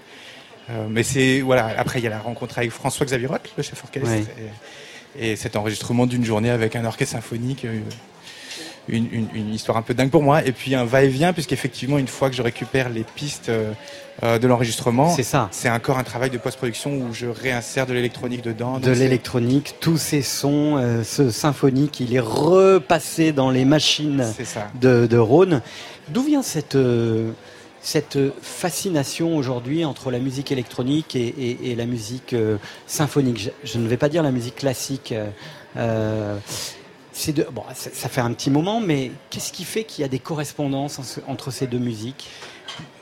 Euh, 0.70 0.87
mais 0.89 1.03
c'est 1.03 1.41
voilà. 1.41 1.75
Après 1.77 1.99
il 1.99 2.05
y 2.05 2.07
a 2.07 2.11
la 2.11 2.20
rencontre 2.20 2.59
avec 2.59 2.70
François 2.70 3.05
Xavier 3.07 3.27
Roth, 3.27 3.53
le 3.57 3.62
chef 3.62 3.83
orchestre, 3.83 4.09
et 5.18 5.37
cet 5.37 5.57
enregistrement 5.57 6.07
d'une 6.07 6.25
journée 6.25 6.51
avec 6.51 6.77
un 6.77 6.85
orchestre 6.85 7.14
symphonique. 7.16 7.64
euh, 7.64 7.81
une, 8.89 9.07
une- 9.12 9.28
une 9.35 9.55
histoire 9.55 9.76
un 9.78 9.83
peu 9.83 9.95
dingue 9.95 10.11
pour 10.11 10.22
moi 10.22 10.45
et 10.45 10.53
puis 10.53 10.74
un 10.74 10.85
va-et-vient 10.85 11.33
puisqu'effectivement 11.33 11.99
une 11.99 12.09
fois 12.09 12.30
que 12.30 12.37
je 12.37 12.43
récupère 12.43 12.89
les 12.89 13.05
pistes 13.05 13.49
euh, 13.49 13.72
euh, 14.24 14.39
de 14.39 14.47
l'enregistrement 14.47 15.14
C'est 15.14 15.22
ça. 15.22 15.49
c'est 15.53 15.70
encore 15.70 15.99
un 15.99 16.03
travail 16.05 16.30
de 16.30 16.39
post-production 16.39 16.91
où 16.97 17.14
je 17.14 17.26
réinsère 17.26 17.87
de 17.87 17.93
l'électronique 17.95 18.43
dedans 18.43 18.78
De 18.78 18.91
l'électronique, 18.91 19.76
tous 19.80 19.97
ces 19.99 20.20
sons, 20.22 20.76
euh, 20.78 21.03
ce 21.05 21.30
symphonique, 21.30 22.01
il 22.01 22.14
est 22.14 22.20
repassé 22.20 23.33
dans 23.33 23.51
les 23.51 23.64
machines 23.64 24.24
C'est 24.37 24.45
ça. 24.45 24.68
de, 24.80 25.07
de 25.07 25.16
Rhône. 25.16 25.62
D'où 26.09 26.22
vient 26.22 26.43
cette, 26.43 26.74
euh, 26.74 27.30
cette 27.80 28.18
fascination 28.43 29.37
aujourd'hui 29.37 29.85
entre 29.85 30.11
la 30.11 30.18
musique 30.18 30.53
électronique 30.53 31.16
et, 31.16 31.26
et- 31.28 31.70
et 31.70 31.74
la 31.76 31.87
musique 31.87 32.33
euh, 32.33 32.57
symphonique? 32.87 33.39
Je, 33.39 33.51
je 33.72 33.78
ne 33.78 33.87
vais 33.89 33.97
pas 33.97 34.09
dire 34.09 34.22
la 34.22 34.33
musique 34.33 34.57
classique. 34.57 35.12
euh, 35.12 35.28
euh, 35.76 36.37
ça, 37.75 38.09
fait 38.09 38.21
un 38.21 38.33
petit 38.33 38.51
moment, 38.51 38.81
mais 38.81 39.13
qu'est-ce 39.31 39.53
qui 39.53 39.65
fait 39.65 39.85
qu'il 39.85 40.03
y 40.03 40.05
a 40.05 40.09
des 40.09 40.19
correspondances 40.19 40.99
en 40.99 41.03
ce- 41.03 41.21
entre 41.29 41.51
ces 41.51 41.67
deux 41.67 41.79
musiques? 41.79 42.29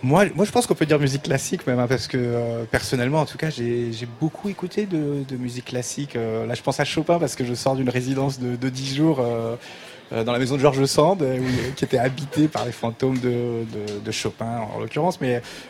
Moi, 0.02 0.24
moi, 0.34 0.44
je 0.44 0.50
pense 0.50 0.66
qu'on 0.66 0.74
peut 0.74 0.86
dire 0.86 0.98
musique 0.98 1.22
classique 1.22 1.66
même, 1.66 1.78
hein, 1.78 1.86
parce 1.86 2.08
que 2.08 2.16
euh, 2.18 2.64
personnellement, 2.64 3.20
en 3.20 3.26
tout 3.26 3.38
cas, 3.38 3.50
j'ai 3.50 3.92
beaucoup 4.20 4.48
écouté 4.48 4.86
de, 4.86 5.36
musique 5.36 5.66
classique. 5.66 6.16
Euh, 6.16 6.46
là, 6.46 6.54
je 6.54 6.62
pense 6.62 6.80
à 6.80 6.84
Chopin 6.84 7.18
parce 7.18 7.36
que 7.36 7.44
je 7.44 7.54
sors 7.54 7.76
d'une 7.76 7.88
résidence 7.90 8.40
de, 8.40 8.56
de 8.56 8.68
10 8.68 8.96
jours 8.96 9.20
euh, 9.20 9.56
dans 10.24 10.32
la 10.32 10.40
maison 10.40 10.56
de 10.56 10.60
Georges 10.60 10.84
Sand, 10.86 11.24
qui 11.76 11.84
était 11.84 11.98
habitée 11.98 12.48
par 12.48 12.64
les 12.66 12.72
fantômes 12.72 13.18
de, 13.18 13.64
de- 14.04 14.10
Chopin, 14.10 14.66
en 14.74 14.80
l'occurrence. 14.80 15.20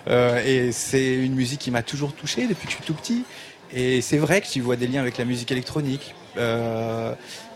Et 0.07 0.73
c'est 0.73 1.15
une 1.15 1.35
musique 1.35 1.61
qui 1.61 1.71
m'a 1.71 1.83
toujours 1.83 2.15
touché 2.15 2.47
depuis 2.47 2.65
que 2.67 2.71
je 2.73 2.77
suis 2.77 2.85
tout 2.87 2.95
petit. 2.95 3.25
Et 3.75 4.01
c'est 4.01 4.17
vrai 4.17 4.41
que 4.41 4.47
tu 4.47 4.63
vois 4.63 4.77
des 4.77 4.87
liens 4.87 5.03
avec 5.03 5.19
la 5.19 5.27
musique 5.27 5.53
électronique, 5.53 6.15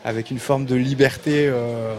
avec 0.04 0.30
une 0.30 0.38
forme 0.38 0.64
de 0.66 0.74
liberté. 0.74 1.46
euh, 1.48 1.94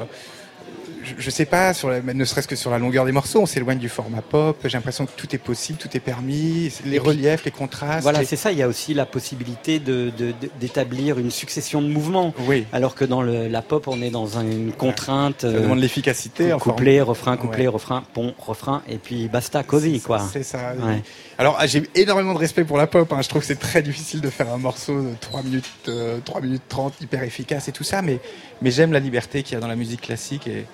je, 1.03 1.13
je 1.19 1.29
sais 1.29 1.45
pas, 1.45 1.71
sur 1.75 1.89
la- 1.89 2.01
ne 2.01 2.25
serait-ce 2.25 2.47
que 2.47 2.55
sur 2.55 2.71
la 2.71 2.79
longueur 2.79 3.05
des 3.05 3.11
morceaux, 3.11 3.39
on 3.39 3.45
s'éloigne 3.45 3.77
du 3.77 3.89
format 3.89 4.23
pop. 4.23 4.57
J'ai 4.63 4.71
l'impression 4.75 5.05
que 5.05 5.11
tout 5.15 5.27
est 5.35 5.39
possible, 5.39 5.77
tout 5.77 5.95
est 5.95 5.99
permis. 5.99 6.71
Les 6.83 6.97
reliefs, 6.97 7.45
les 7.45 7.51
contrastes. 7.51 8.01
Voilà, 8.01 8.21
les- 8.21 8.25
c'est 8.25 8.35
ça. 8.35 8.51
Il 8.51 8.57
y 8.57 8.63
a 8.63 8.67
aussi 8.67 8.95
la 8.95 9.05
possibilité 9.05 9.77
de- 9.77 10.11
de- 10.17 10.31
de- 10.31 10.49
d'établir 10.59 11.19
une 11.19 11.29
succession 11.29 11.83
de 11.83 11.87
mouvements. 11.87 12.33
Oui. 12.47 12.65
Alors 12.73 12.95
que 12.95 13.05
dans 13.05 13.21
le- 13.21 13.47
la 13.47 13.61
pop, 13.61 13.87
on 13.87 14.01
est 14.01 14.09
dans 14.09 14.39
un- 14.39 14.49
une 14.49 14.71
contrainte. 14.71 15.41
Ça 15.41 15.47
euh, 15.47 15.61
demande 15.61 15.79
l'efficacité. 15.79 16.49
forme- 16.49 16.59
couplet, 16.61 17.01
refrain, 17.01 17.37
couplet, 17.37 17.63
Ouais. 17.67 17.73
refrain, 17.73 18.03
pont, 18.15 18.33
refrain, 18.39 18.81
et 18.89 18.97
puis 18.97 19.27
basta, 19.27 19.61
cosy, 19.61 20.01
quoi. 20.01 20.19
C'est 20.33 20.41
ça. 20.43 20.73
Ouais. 20.83 21.03
Alors, 21.37 21.57
ah, 21.59 21.67
j'ai 21.67 21.83
énormément 21.95 22.33
de 22.33 22.39
respect 22.39 22.63
pour 22.63 22.77
la 22.77 22.87
pop. 22.87 23.11
hein. 23.11 23.21
Je 23.21 23.27
trouve 23.27 23.41
que 23.41 23.47
c'est 23.47 23.59
très 23.59 23.81
difficile 23.81 24.21
de 24.21 24.29
faire 24.29 24.49
un 24.53 24.57
morceau 24.57 25.01
de 25.01 25.15
3 25.19 25.43
minutes, 25.43 25.65
euh, 25.89 26.19
3 26.23 26.39
minutes 26.39 26.61
30, 26.69 27.01
hyper 27.01 27.23
efficace 27.23 27.67
et 27.67 27.73
tout 27.73 27.83
ça. 27.83 28.01
Mais, 28.01 28.19
j'aime 28.63 28.93
la 28.93 29.01
liberté 29.01 29.43
qu'il 29.43 29.55
y 29.55 29.57
a 29.57 29.59
dans 29.59 29.67
la 29.67 29.75
musique 29.75 30.01
classique 30.01 30.47
et, 30.47 30.65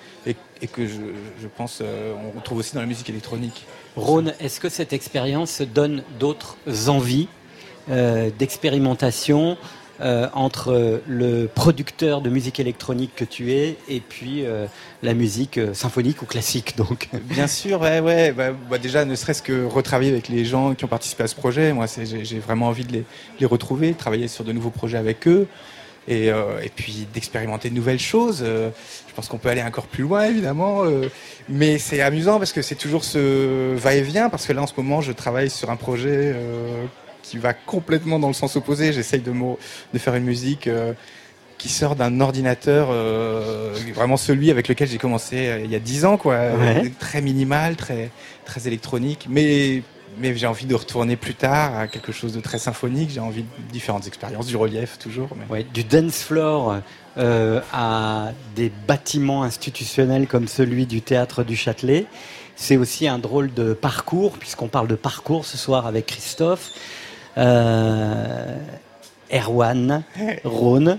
que 0.68 0.86
je, 0.86 1.00
je 1.42 1.48
pense 1.48 1.80
euh, 1.82 2.14
on 2.14 2.38
retrouve 2.38 2.58
aussi 2.58 2.76
dans 2.76 2.80
la 2.80 2.86
musique 2.86 3.10
électronique. 3.10 3.66
Rhône, 3.96 4.34
est-ce 4.38 4.60
que 4.60 4.68
cette 4.68 4.92
expérience 4.92 5.62
donne 5.62 6.04
d'autres 6.20 6.56
envies 6.88 7.26
euh, 7.90 8.30
d'expérimentation 8.38 9.56
euh, 10.00 10.28
entre 10.32 11.02
le 11.06 11.46
producteur 11.46 12.22
de 12.22 12.30
musique 12.30 12.58
électronique 12.58 13.12
que 13.14 13.24
tu 13.24 13.52
es 13.52 13.76
et 13.88 14.00
puis 14.00 14.44
euh, 14.44 14.66
la 15.02 15.14
musique 15.14 15.58
euh, 15.58 15.74
symphonique 15.74 16.22
ou 16.22 16.26
classique 16.26 16.76
donc 16.76 17.08
Bien 17.24 17.46
sûr, 17.46 17.80
ouais, 17.80 18.00
ouais. 18.00 18.32
Bah, 18.32 18.52
bah, 18.70 18.78
déjà, 18.78 19.04
ne 19.04 19.14
serait-ce 19.14 19.42
que 19.42 19.64
retravailler 19.66 20.10
avec 20.10 20.28
les 20.28 20.44
gens 20.44 20.74
qui 20.74 20.84
ont 20.84 20.88
participé 20.88 21.24
à 21.24 21.26
ce 21.26 21.34
projet. 21.34 21.72
Moi, 21.72 21.86
j'ai 22.22 22.38
vraiment 22.38 22.68
envie 22.68 22.84
de 22.84 23.04
les, 23.38 23.46
retrouver, 23.46 23.92
travailler 23.94 24.28
sur 24.28 24.44
de 24.44 24.52
nouveaux 24.52 24.70
projets 24.70 24.98
avec 24.98 25.26
eux. 25.28 25.46
Et, 26.08 26.30
euh, 26.30 26.58
puis 26.74 27.06
d'expérimenter 27.14 27.70
de 27.70 27.74
nouvelles 27.74 28.00
choses. 28.00 28.42
Euh, 28.44 28.70
je 29.08 29.14
pense 29.14 29.28
qu'on 29.28 29.38
peut 29.38 29.50
aller 29.50 29.62
encore 29.62 29.86
plus 29.86 30.02
loin, 30.02 30.24
évidemment. 30.24 30.84
euh, 30.84 31.08
mais 31.48 31.78
c'est 31.78 32.00
amusant 32.00 32.38
parce 32.38 32.52
que 32.52 32.62
c'est 32.62 32.74
toujours 32.74 33.04
ce 33.04 33.74
va-et-vient. 33.76 34.30
Parce 34.30 34.46
que 34.46 34.52
là, 34.52 34.62
en 34.62 34.66
ce 34.66 34.72
moment, 34.76 35.00
je 35.00 35.12
travaille 35.12 35.50
sur 35.50 35.70
un 35.70 35.76
projet 35.76 36.32
euh, 36.34 36.86
qui 37.22 37.38
va 37.38 37.54
complètement 37.54 38.18
dans 38.18 38.28
le 38.28 38.34
sens 38.34 38.56
opposé. 38.56 38.92
J'essaye 38.92 39.20
de, 39.20 39.32
faire 39.98 40.14
une 40.14 40.24
musique 40.24 40.66
euh, 40.66 40.92
qui 41.58 41.68
sort 41.68 41.94
d'un 41.94 42.20
ordinateur, 42.20 42.88
euh, 42.90 43.72
vraiment 43.94 44.16
celui 44.16 44.50
avec 44.50 44.68
lequel 44.68 44.88
j'ai 44.88 44.98
commencé 44.98 45.46
euh, 45.46 45.60
il 45.60 45.70
y 45.70 45.76
a 45.76 45.78
dix 45.78 46.04
ans, 46.04 46.16
quoi. 46.16 46.34
Ouais. 46.34 46.90
Très 46.98 47.20
minimal, 47.20 47.76
très, 47.76 48.10
très 48.44 48.66
électronique. 48.66 49.26
Mais, 49.30 49.82
mais 50.18 50.34
j'ai 50.34 50.48
envie 50.48 50.66
de 50.66 50.74
retourner 50.74 51.16
plus 51.16 51.34
tard 51.34 51.78
à 51.78 51.86
quelque 51.86 52.10
chose 52.10 52.32
de 52.32 52.40
très 52.40 52.58
symphonique. 52.58 53.10
J'ai 53.10 53.20
envie 53.20 53.42
de 53.42 53.72
différentes 53.72 54.08
expériences, 54.08 54.46
du 54.46 54.56
relief 54.56 54.98
toujours. 54.98 55.28
Mais... 55.36 55.54
Ouais, 55.54 55.66
du 55.72 55.84
dance 55.84 56.22
floor 56.22 56.80
euh, 57.18 57.60
à 57.74 58.32
des 58.56 58.72
bâtiments 58.88 59.42
institutionnels 59.42 60.26
comme 60.26 60.48
celui 60.48 60.86
du 60.86 61.02
théâtre 61.02 61.44
du 61.44 61.56
Châtelet. 61.56 62.06
C'est 62.56 62.78
aussi 62.78 63.06
un 63.06 63.18
drôle 63.18 63.52
de 63.52 63.74
parcours, 63.74 64.32
puisqu'on 64.38 64.68
parle 64.68 64.88
de 64.88 64.94
parcours 64.94 65.44
ce 65.44 65.58
soir 65.58 65.86
avec 65.86 66.06
Christophe. 66.06 66.70
Euh, 67.38 68.56
Erwan, 69.32 70.02
Rhône, 70.44 70.98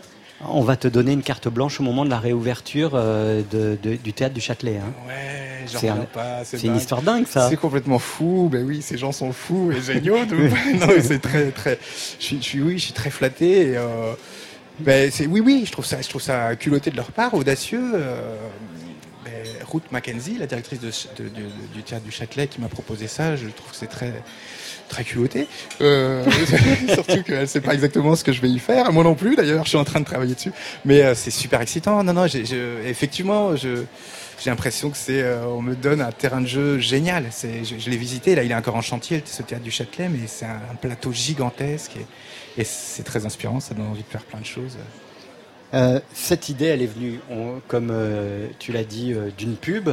on 0.50 0.62
va 0.62 0.76
te 0.76 0.88
donner 0.88 1.12
une 1.14 1.22
carte 1.22 1.48
blanche 1.48 1.80
au 1.80 1.84
moment 1.84 2.04
de 2.06 2.10
la 2.10 2.20
réouverture 2.20 2.92
euh, 2.96 3.42
de- 3.52 3.78
de- 3.82 3.96
du 3.96 4.12
théâtre 4.14 4.34
du 4.34 4.42
Châtelet. 4.42 4.78
hein. 4.78 4.92
Ouais, 5.08 5.66
j'en 5.72 5.80
C'est 5.80 5.88
un- 5.90 5.94
reviens 5.94 6.08
pas. 6.12 6.44
c'est 6.44 6.64
une 6.64 6.76
histoire 6.76 7.02
dingue, 7.02 7.28
ça. 7.28 7.50
C'est 7.50 7.56
complètement 7.58 8.00
fou. 8.00 8.50
Ben 8.52 8.66
oui, 8.66 8.82
ces 8.82 8.98
gens 8.98 9.12
sont 9.12 9.32
fous 9.32 9.72
et 9.72 9.82
géniaux. 9.82 10.18
non, 10.26 10.88
c'est 11.02 11.22
très, 11.22 11.52
très. 11.52 11.78
Je 12.20 12.24
suis, 12.26 12.38
je 12.38 12.44
suis, 12.44 12.62
oui, 12.62 12.78
je 12.80 12.86
suis 12.86 12.94
très 12.94 13.10
flatté. 13.12 13.70
Et, 13.72 13.78
euh, 13.78 14.14
Ben, 14.80 15.12
c'est 15.12 15.28
oui, 15.28 15.40
oui, 15.40 15.64
je 15.68 15.72
trouve 15.72 15.86
ça, 15.86 16.02
je 16.02 16.10
trouve 16.10 16.22
ça 16.22 16.56
culotté 16.56 16.90
de 16.90 16.98
leur 16.98 17.12
part, 17.12 17.36
audacieux. 17.36 17.92
euh, 17.94 18.36
ben, 19.24 19.32
Ruth 19.72 19.92
Mackenzie, 19.92 20.38
la 20.40 20.48
directrice 20.48 20.80
de- 20.80 20.90
du 21.76 21.84
théâtre 21.84 22.04
du 22.04 22.12
Châtelet, 22.12 22.48
qui 22.48 22.60
m'a 22.60 22.68
proposé 22.70 23.06
ça, 23.08 23.36
je 23.36 23.48
trouve 23.50 23.70
que 23.70 23.78
c'est 23.78 23.86
très, 23.88 24.12
très 24.90 25.04
culotté. 25.04 25.48
Euh, 25.82 26.24
surtout 26.94 27.24
qu'elle 27.24 27.48
sait 27.48 27.62
pas 27.62 27.74
exactement 27.74 28.16
ce 28.16 28.24
que 28.24 28.32
je 28.32 28.42
vais 28.42 28.50
y 28.50 28.60
faire. 28.60 28.92
Moi 28.92 29.04
non 29.04 29.16
plus, 29.16 29.36
d'ailleurs, 29.36 29.64
je 29.64 29.70
suis 29.70 29.78
en 29.78 29.84
train 29.84 30.00
de 30.00 30.06
travailler 30.06 30.36
dessus. 30.36 30.52
Mais 30.86 31.02
euh, 31.02 31.16
c'est 31.16 31.32
super 31.32 31.62
excitant. 31.62 32.04
Non, 32.04 32.14
non, 32.14 32.26
effectivement, 32.26 33.56
j'ai 33.56 33.86
l'impression 34.46 34.90
que 34.90 34.98
c'est, 34.98 35.22
euh, 35.22 35.46
on 35.46 35.62
me 35.62 35.76
donne 35.76 36.02
un 36.02 36.12
terrain 36.12 36.42
de 36.42 36.48
jeu 36.48 36.80
génial. 36.80 37.26
Je, 37.42 37.90
l'ai 37.90 37.98
visité. 37.98 38.36
Là, 38.36 38.44
il 38.44 38.52
est 38.52 38.56
encore 38.56 38.76
en 38.76 38.82
chantier, 38.82 39.22
ce 39.26 39.42
théâtre 39.42 39.64
du 39.64 39.72
Châtelet, 39.72 40.10
mais 40.10 40.28
c'est 40.28 40.46
un, 40.46 40.76
plateau 40.80 41.12
gigantesque 41.12 41.94
et, 42.58 42.64
c'est 42.64 43.04
très 43.04 43.26
inspirant. 43.26 43.60
Ça 43.60 43.74
donne 43.74 43.88
envie 43.88 44.04
de 44.04 44.08
faire 44.08 44.24
plein 44.24 44.40
de 44.40 44.46
choses. 44.46 44.78
Cette 46.14 46.50
idée, 46.50 46.66
elle 46.66 46.84
est 46.84 46.94
venue, 46.94 47.20
comme 47.68 47.92
tu 48.60 48.72
l'as 48.72 48.84
dit, 48.84 49.16
d'une 49.40 49.56
pub 49.56 49.90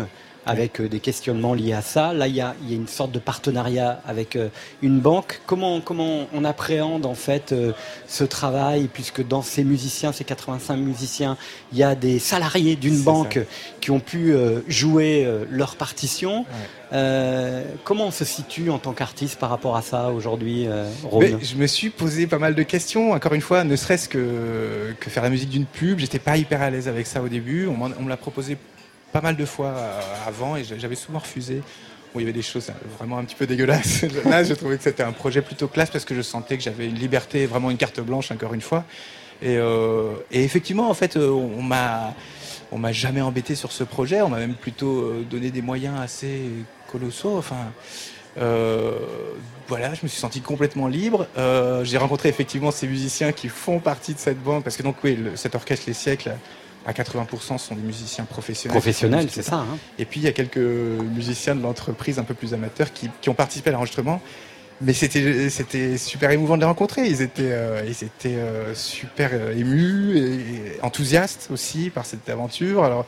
avec 0.46 0.80
euh, 0.80 0.88
des 0.88 1.00
questionnements 1.00 1.54
liés 1.54 1.72
à 1.72 1.82
ça. 1.82 2.12
Là, 2.12 2.26
il 2.26 2.34
y 2.34 2.40
a, 2.40 2.54
il 2.62 2.70
y 2.70 2.72
a 2.72 2.76
une 2.76 2.88
sorte 2.88 3.12
de 3.12 3.18
partenariat 3.18 4.00
avec 4.06 4.36
euh, 4.36 4.48
une 4.82 5.00
banque. 5.00 5.40
Comment, 5.46 5.80
comment 5.80 6.26
on 6.32 6.44
appréhende 6.44 7.06
en 7.06 7.14
fait 7.14 7.52
euh, 7.52 7.72
ce 8.06 8.24
travail, 8.24 8.88
puisque 8.92 9.26
dans 9.26 9.42
ces 9.42 9.64
musiciens, 9.64 10.12
ces 10.12 10.24
85 10.24 10.76
musiciens, 10.76 11.36
il 11.72 11.78
y 11.78 11.82
a 11.82 11.94
des 11.94 12.18
salariés 12.18 12.76
d'une 12.76 13.00
banque 13.02 13.34
ça. 13.34 13.76
qui 13.80 13.90
ont 13.90 14.00
pu 14.00 14.34
jouer 14.68 15.26
leur 15.50 15.76
partition. 15.76 16.44
Euh, 16.92 17.62
comment 17.84 18.06
on 18.06 18.10
se 18.10 18.24
situe 18.24 18.70
en 18.70 18.78
tant 18.78 18.92
qu'artiste 18.92 19.38
par 19.38 19.50
rapport 19.50 19.76
à 19.76 19.82
ça 19.82 20.10
aujourd'hui, 20.10 20.66
euh, 20.66 20.88
je 21.40 21.54
me 21.54 21.66
suis 21.66 21.90
posé 21.90 22.26
pas 22.26 22.38
mal 22.38 22.54
de 22.54 22.62
questions. 22.64 23.12
Encore 23.12 23.34
une 23.34 23.40
fois, 23.40 23.62
ne 23.62 23.76
serait-ce 23.76 24.08
que, 24.08 24.92
que 24.98 25.08
faire 25.08 25.22
la 25.22 25.30
musique 25.30 25.50
d'une 25.50 25.66
pub, 25.66 25.98
j'étais 26.00 26.18
pas 26.18 26.36
hyper 26.36 26.62
à 26.62 26.70
l'aise 26.70 26.88
avec 26.88 27.06
ça 27.06 27.22
au 27.22 27.28
début. 27.28 27.68
On 27.68 28.02
me 28.02 28.08
l'a 28.08 28.16
proposé 28.16 28.56
pas 29.12 29.20
mal 29.20 29.36
de 29.36 29.44
fois 29.44 29.68
euh, 29.68 30.00
avant 30.26 30.56
et 30.56 30.64
j'avais 30.64 30.94
souvent 30.94 31.18
refusé. 31.18 31.62
Bon, 32.12 32.18
il 32.20 32.22
y 32.22 32.24
avait 32.24 32.32
des 32.32 32.42
choses 32.42 32.70
euh, 32.70 32.72
vraiment 32.98 33.18
un 33.18 33.24
petit 33.24 33.34
peu 33.36 33.46
dégueulasses. 33.46 34.02
Là, 34.24 34.42
je 34.44 34.54
trouvais 34.54 34.76
que 34.76 34.82
c'était 34.82 35.02
un 35.02 35.12
projet 35.12 35.42
plutôt 35.42 35.68
classe 35.68 35.90
parce 35.90 36.04
que 36.04 36.14
je 36.14 36.22
sentais 36.22 36.56
que 36.56 36.62
j'avais 36.62 36.86
une 36.86 36.94
liberté, 36.96 37.46
vraiment 37.46 37.70
une 37.70 37.76
carte 37.76 38.00
blanche, 38.00 38.30
encore 38.30 38.54
une 38.54 38.60
fois. 38.60 38.84
Et, 39.42 39.56
euh, 39.56 40.12
effectivement, 40.32 40.90
en 40.90 40.94
fait, 40.94 41.16
on 41.16 41.62
m'a, 41.62 42.14
on 42.72 42.78
m'a 42.78 42.92
jamais 42.92 43.20
embêté 43.20 43.54
sur 43.54 43.72
ce 43.72 43.84
projet. 43.84 44.20
On 44.22 44.28
m'a 44.28 44.38
même 44.38 44.54
plutôt 44.54 45.12
donné 45.30 45.50
des 45.50 45.62
moyens 45.62 45.98
assez 46.00 46.42
colossaux. 46.90 47.38
Enfin, 47.38 47.72
voilà, 49.68 49.94
je 49.94 50.00
me 50.02 50.08
suis 50.08 50.18
senti 50.20 50.40
complètement 50.40 50.88
libre. 50.88 51.26
J'ai 51.84 51.96
rencontré 51.96 52.28
effectivement 52.28 52.70
ces 52.70 52.86
musiciens 52.86 53.32
qui 53.32 53.48
font 53.48 53.78
partie 53.78 54.14
de 54.14 54.18
cette 54.18 54.42
bande, 54.42 54.62
parce 54.64 54.76
que 54.76 54.82
donc 54.82 54.96
oui, 55.04 55.16
le- 55.16 55.36
cet 55.36 55.54
orchestre 55.54 55.84
Les 55.86 55.94
Siècles, 55.94 56.32
à 56.86 56.92
80% 56.92 57.58
sont 57.58 57.74
des 57.74 57.82
musiciens 57.82 58.24
professionnels. 58.24 58.76
Professionnels, 58.78 59.28
c'est 59.30 59.42
ça. 59.42 59.56
hein. 59.56 59.78
Et 59.98 60.04
puis 60.04 60.20
il 60.20 60.24
y 60.24 60.28
a 60.28 60.32
quelques 60.32 60.56
musiciens 60.56 61.54
de 61.54 61.62
l'entreprise 61.62 62.18
un 62.18 62.24
peu 62.24 62.34
plus 62.34 62.54
amateurs 62.54 62.92
qui, 62.92 63.10
qui 63.20 63.28
ont 63.28 63.34
participé 63.34 63.70
à 63.70 63.72
l'enregistrement. 63.74 64.20
Mais 64.82 64.94
c'était 64.94 65.50
c'était 65.50 65.98
super 65.98 66.30
émouvant 66.30 66.56
de 66.56 66.62
les 66.62 66.66
rencontrer. 66.66 67.06
Ils 67.06 67.20
étaient 67.20 67.52
euh, 67.52 67.82
ils 67.86 68.02
étaient 68.02 68.36
euh, 68.36 68.74
super 68.74 69.30
euh, 69.34 69.52
émus 69.52 70.16
et, 70.16 70.76
et 70.76 70.80
enthousiastes 70.82 71.48
aussi 71.52 71.90
par 71.90 72.06
cette 72.06 72.26
aventure. 72.30 72.82
Alors 72.82 73.04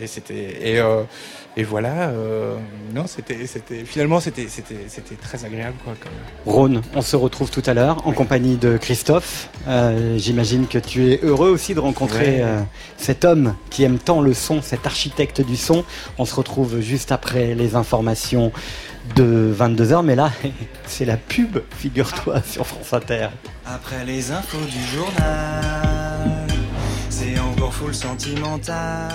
et 0.00 0.06
c'était 0.06 0.58
et, 0.72 0.78
euh, 0.80 1.02
et 1.56 1.62
voilà. 1.64 2.10
euh, 2.10 2.56
non, 2.94 3.06
c'était 3.06 3.46
c'était 3.46 3.84
finalement 3.84 4.20
c'était 4.20 4.46
c'était 4.48 4.84
c'était 4.88 5.14
très 5.16 5.44
agréable 5.44 5.76
quoi. 5.84 5.94
Rhône, 6.46 6.82
on 6.94 7.02
se 7.02 7.16
retrouve 7.16 7.50
tout 7.50 7.62
à 7.66 7.74
l'heure 7.74 8.06
en 8.06 8.12
compagnie 8.12 8.56
de 8.56 8.76
Christophe. 8.76 9.48
Euh, 9.68 10.16
J'imagine 10.18 10.66
que 10.66 10.78
tu 10.78 11.12
es 11.12 11.20
heureux 11.22 11.50
aussi 11.50 11.74
de 11.74 11.80
rencontrer 11.80 12.20
Ouais. 12.20 12.42
euh, 12.42 12.60
cet 12.96 13.24
homme 13.24 13.54
qui 13.70 13.82
aime 13.84 13.98
tant 13.98 14.20
le 14.20 14.34
son, 14.34 14.60
cet 14.62 14.86
architecte 14.86 15.40
du 15.40 15.56
son. 15.56 15.84
On 16.18 16.24
se 16.24 16.34
retrouve 16.34 16.80
juste 16.80 17.12
après 17.12 17.54
les 17.54 17.74
informations 17.76 18.52
de 19.16 19.52
22h, 19.58 20.04
mais 20.04 20.14
là, 20.14 20.30
c'est 20.86 21.04
la 21.04 21.16
pub, 21.16 21.58
figure-toi, 21.76 22.42
sur 22.48 22.66
France 22.66 22.92
Inter. 22.92 23.28
Après 23.66 24.04
les 24.04 24.30
infos 24.30 24.58
du 24.70 24.84
journal, 24.96 26.46
c'est 27.08 27.38
encore 27.38 27.72
full 27.74 27.94
sentimental. 27.94 29.08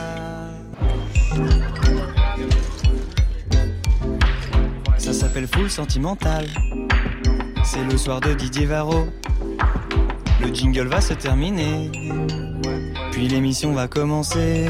Ça 4.98 5.14
s'appelle 5.14 5.48
full 5.48 5.70
sentimental. 5.70 6.48
C'est 7.64 7.84
le 7.84 7.98
soir 7.98 8.22
de 8.22 8.34
Didier 8.34 8.66
Varro. 8.66 9.08
Le 10.42 10.54
jingle 10.54 10.88
va 10.88 11.02
se 11.02 11.14
terminer. 11.14 11.92
Puis 13.12 13.28
l'émission 13.28 13.74
va 13.74 13.88
commencer. 13.88 14.66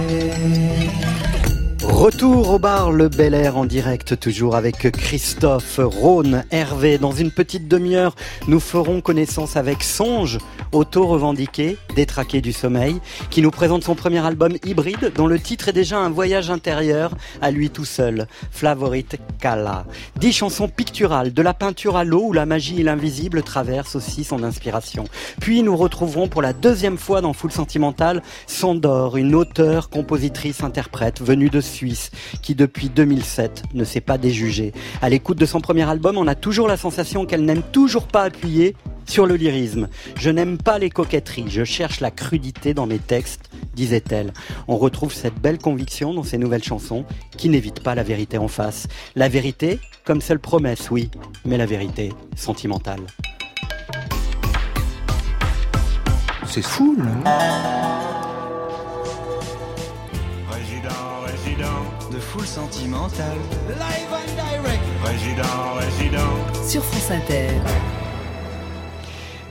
Retour 1.81 2.49
au 2.49 2.59
bar 2.59 2.91
Le 2.91 3.09
Bel 3.09 3.33
Air 3.33 3.57
en 3.57 3.65
direct, 3.65 4.19
toujours 4.19 4.55
avec 4.55 4.91
Christophe, 4.91 5.79
Rhône, 5.81 6.43
Hervé. 6.51 6.97
Dans 6.97 7.11
une 7.11 7.31
petite 7.31 7.67
demi-heure, 7.67 8.15
nous 8.47 8.59
ferons 8.59 9.01
connaissance 9.01 9.55
avec 9.55 9.83
Songe, 9.83 10.39
auto-revendiqué, 10.71 11.77
détraqué 11.95 12.41
du 12.41 12.53
sommeil, 12.53 12.99
qui 13.29 13.41
nous 13.41 13.51
présente 13.51 13.83
son 13.83 13.95
premier 13.95 14.25
album 14.25 14.53
hybride, 14.65 15.11
dont 15.15 15.27
le 15.27 15.39
titre 15.39 15.69
est 15.69 15.73
déjà 15.73 15.99
un 15.99 16.09
voyage 16.09 16.49
intérieur 16.49 17.11
à 17.41 17.51
lui 17.51 17.69
tout 17.69 17.85
seul, 17.85 18.27
Flavorite 18.51 19.17
Kala. 19.39 19.85
Dix 20.17 20.33
chansons 20.33 20.67
picturales, 20.67 21.33
de 21.33 21.41
la 21.41 21.53
peinture 21.53 21.97
à 21.97 22.03
l'eau 22.03 22.23
où 22.25 22.33
la 22.33 22.45
magie 22.45 22.81
et 22.81 22.83
l'invisible 22.83 23.43
traversent 23.43 23.95
aussi 23.95 24.23
son 24.23 24.43
inspiration. 24.43 25.05
Puis 25.39 25.63
nous 25.63 25.75
retrouverons 25.75 26.27
pour 26.27 26.41
la 26.41 26.53
deuxième 26.53 26.97
fois 26.97 27.21
dans 27.21 27.33
Full 27.33 27.51
Sentimental 27.51 28.21
Sandor, 28.47 29.17
une 29.17 29.35
auteure, 29.35 29.89
compositrice, 29.89 30.63
interprète 30.63 31.21
venue 31.21 31.49
de 31.49 31.61
Suisse 31.61 32.11
qui 32.41 32.55
depuis 32.55 32.89
2007 32.89 33.63
ne 33.73 33.83
s'est 33.83 34.01
pas 34.01 34.17
déjugée. 34.17 34.73
À 35.01 35.09
l'écoute 35.09 35.37
de 35.37 35.45
son 35.45 35.61
premier 35.61 35.87
album, 35.89 36.17
on 36.17 36.27
a 36.27 36.35
toujours 36.35 36.67
la 36.67 36.77
sensation 36.77 37.25
qu'elle 37.25 37.45
n'aime 37.45 37.63
toujours 37.71 38.07
pas 38.07 38.23
appuyer 38.23 38.75
sur 39.05 39.25
le 39.25 39.35
lyrisme. 39.35 39.87
Je 40.17 40.29
n'aime 40.29 40.57
pas 40.57 40.79
les 40.79 40.89
coquetteries, 40.89 41.49
je 41.49 41.63
cherche 41.63 41.99
la 41.99 42.11
crudité 42.11 42.73
dans 42.73 42.85
mes 42.85 42.99
textes, 42.99 43.49
disait-elle. 43.73 44.33
On 44.67 44.77
retrouve 44.77 45.13
cette 45.13 45.39
belle 45.39 45.57
conviction 45.57 46.13
dans 46.13 46.23
ses 46.23 46.37
nouvelles 46.37 46.63
chansons 46.63 47.05
qui 47.37 47.49
n'évitent 47.49 47.81
pas 47.81 47.95
la 47.95 48.03
vérité 48.03 48.37
en 48.37 48.47
face. 48.47 48.87
La 49.15 49.29
vérité 49.29 49.79
comme 50.03 50.21
seule 50.21 50.39
promesse, 50.39 50.91
oui, 50.91 51.09
mais 51.45 51.57
la 51.57 51.65
vérité 51.65 52.13
sentimentale. 52.35 53.01
C'est 56.47 56.61
fou, 56.61 56.95
là. 56.97 57.31
Résident, 60.49 60.89
résident 61.25 62.11
de 62.13 62.19
full 62.19 62.45
sentimental. 62.45 63.37
Live 63.67 64.11
and 64.11 64.31
direct. 64.35 64.83
Résident, 65.03 65.73
résident. 65.79 66.69
Sur 66.69 66.83
France 66.83 67.11
Inter. 67.11 68.04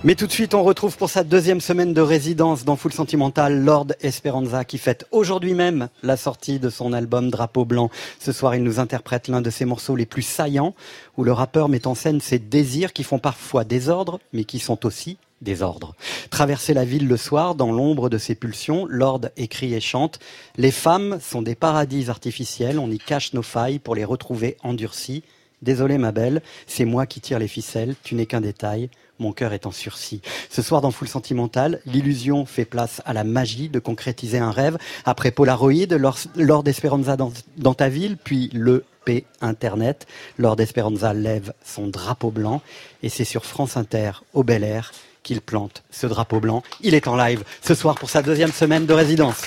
Mais 0.06 0.16
tout 0.16 0.26
de 0.26 0.32
suite, 0.32 0.52
on 0.52 0.62
retrouve 0.62 0.98
pour 0.98 1.08
sa 1.08 1.24
deuxième 1.24 1.62
semaine 1.62 1.94
de 1.94 2.02
résidence 2.02 2.66
dans 2.66 2.76
Full 2.76 2.92
Sentimental 2.92 3.64
Lord 3.64 3.86
Esperanza 4.02 4.62
qui 4.66 4.76
fête 4.76 5.06
aujourd'hui 5.12 5.54
même 5.54 5.88
la 6.02 6.18
sortie 6.18 6.58
de 6.58 6.68
son 6.68 6.92
album 6.92 7.30
Drapeau 7.30 7.64
Blanc. 7.64 7.88
Ce 8.18 8.30
soir, 8.30 8.54
il 8.54 8.62
nous 8.62 8.80
interprète 8.80 9.28
l'un 9.28 9.40
de 9.40 9.48
ses 9.48 9.64
morceaux 9.64 9.96
les 9.96 10.04
plus 10.04 10.20
saillants 10.20 10.74
où 11.16 11.24
le 11.24 11.32
rappeur 11.32 11.70
met 11.70 11.86
en 11.86 11.94
scène 11.94 12.20
ses 12.20 12.38
désirs 12.38 12.92
qui 12.92 13.02
font 13.02 13.18
parfois 13.18 13.64
désordre 13.64 14.20
mais 14.34 14.44
qui 14.44 14.58
sont 14.58 14.84
aussi 14.84 15.16
désordre. 15.40 15.94
Traverser 16.28 16.74
la 16.74 16.84
ville 16.84 17.08
le 17.08 17.16
soir 17.16 17.54
dans 17.54 17.72
l'ombre 17.72 18.10
de 18.10 18.18
ses 18.18 18.34
pulsions, 18.34 18.84
Lord 18.90 19.22
écrit 19.38 19.72
et 19.72 19.80
chante 19.80 20.18
Les 20.58 20.70
femmes 20.70 21.18
sont 21.22 21.40
des 21.40 21.54
paradis 21.54 22.10
artificiels, 22.10 22.78
on 22.78 22.90
y 22.90 22.98
cache 22.98 23.32
nos 23.32 23.40
failles 23.40 23.78
pour 23.78 23.94
les 23.94 24.04
retrouver 24.04 24.58
endurcies. 24.62 25.22
Désolé 25.62 25.96
ma 25.96 26.12
belle, 26.12 26.42
c'est 26.66 26.84
moi 26.84 27.06
qui 27.06 27.22
tire 27.22 27.38
les 27.38 27.48
ficelles, 27.48 27.94
tu 28.04 28.14
n'es 28.14 28.26
qu'un 28.26 28.42
détail, 28.42 28.90
mon 29.18 29.32
cœur 29.32 29.52
est 29.52 29.66
en 29.66 29.72
sursis. 29.72 30.20
Ce 30.50 30.62
soir 30.62 30.80
dans 30.80 30.90
Full 30.90 31.08
Sentimental, 31.08 31.80
l'illusion 31.86 32.46
fait 32.46 32.64
place 32.64 33.00
à 33.04 33.12
la 33.12 33.24
magie 33.24 33.68
de 33.68 33.78
concrétiser 33.78 34.38
un 34.38 34.50
rêve. 34.50 34.78
Après 35.04 35.30
Polaroid, 35.30 35.86
Lord, 35.90 36.18
Lord 36.36 36.66
Esperanza 36.66 37.16
dans, 37.16 37.32
dans 37.56 37.74
ta 37.74 37.88
ville, 37.88 38.16
puis 38.16 38.50
le 38.52 38.84
P 39.04 39.24
Internet. 39.40 40.06
Lord 40.38 40.60
Esperanza 40.60 41.12
lève 41.12 41.52
son 41.64 41.88
drapeau 41.88 42.30
blanc 42.30 42.62
et 43.02 43.08
c'est 43.08 43.24
sur 43.24 43.44
France 43.44 43.76
Inter, 43.76 44.12
au 44.32 44.42
Bel 44.42 44.64
Air, 44.64 44.92
qu'il 45.22 45.40
plante 45.40 45.82
ce 45.90 46.06
drapeau 46.06 46.40
blanc. 46.40 46.62
Il 46.80 46.94
est 46.94 47.08
en 47.08 47.16
live 47.16 47.44
ce 47.62 47.74
soir 47.74 47.94
pour 47.94 48.10
sa 48.10 48.22
deuxième 48.22 48.52
semaine 48.52 48.86
de 48.86 48.94
résidence. 48.94 49.42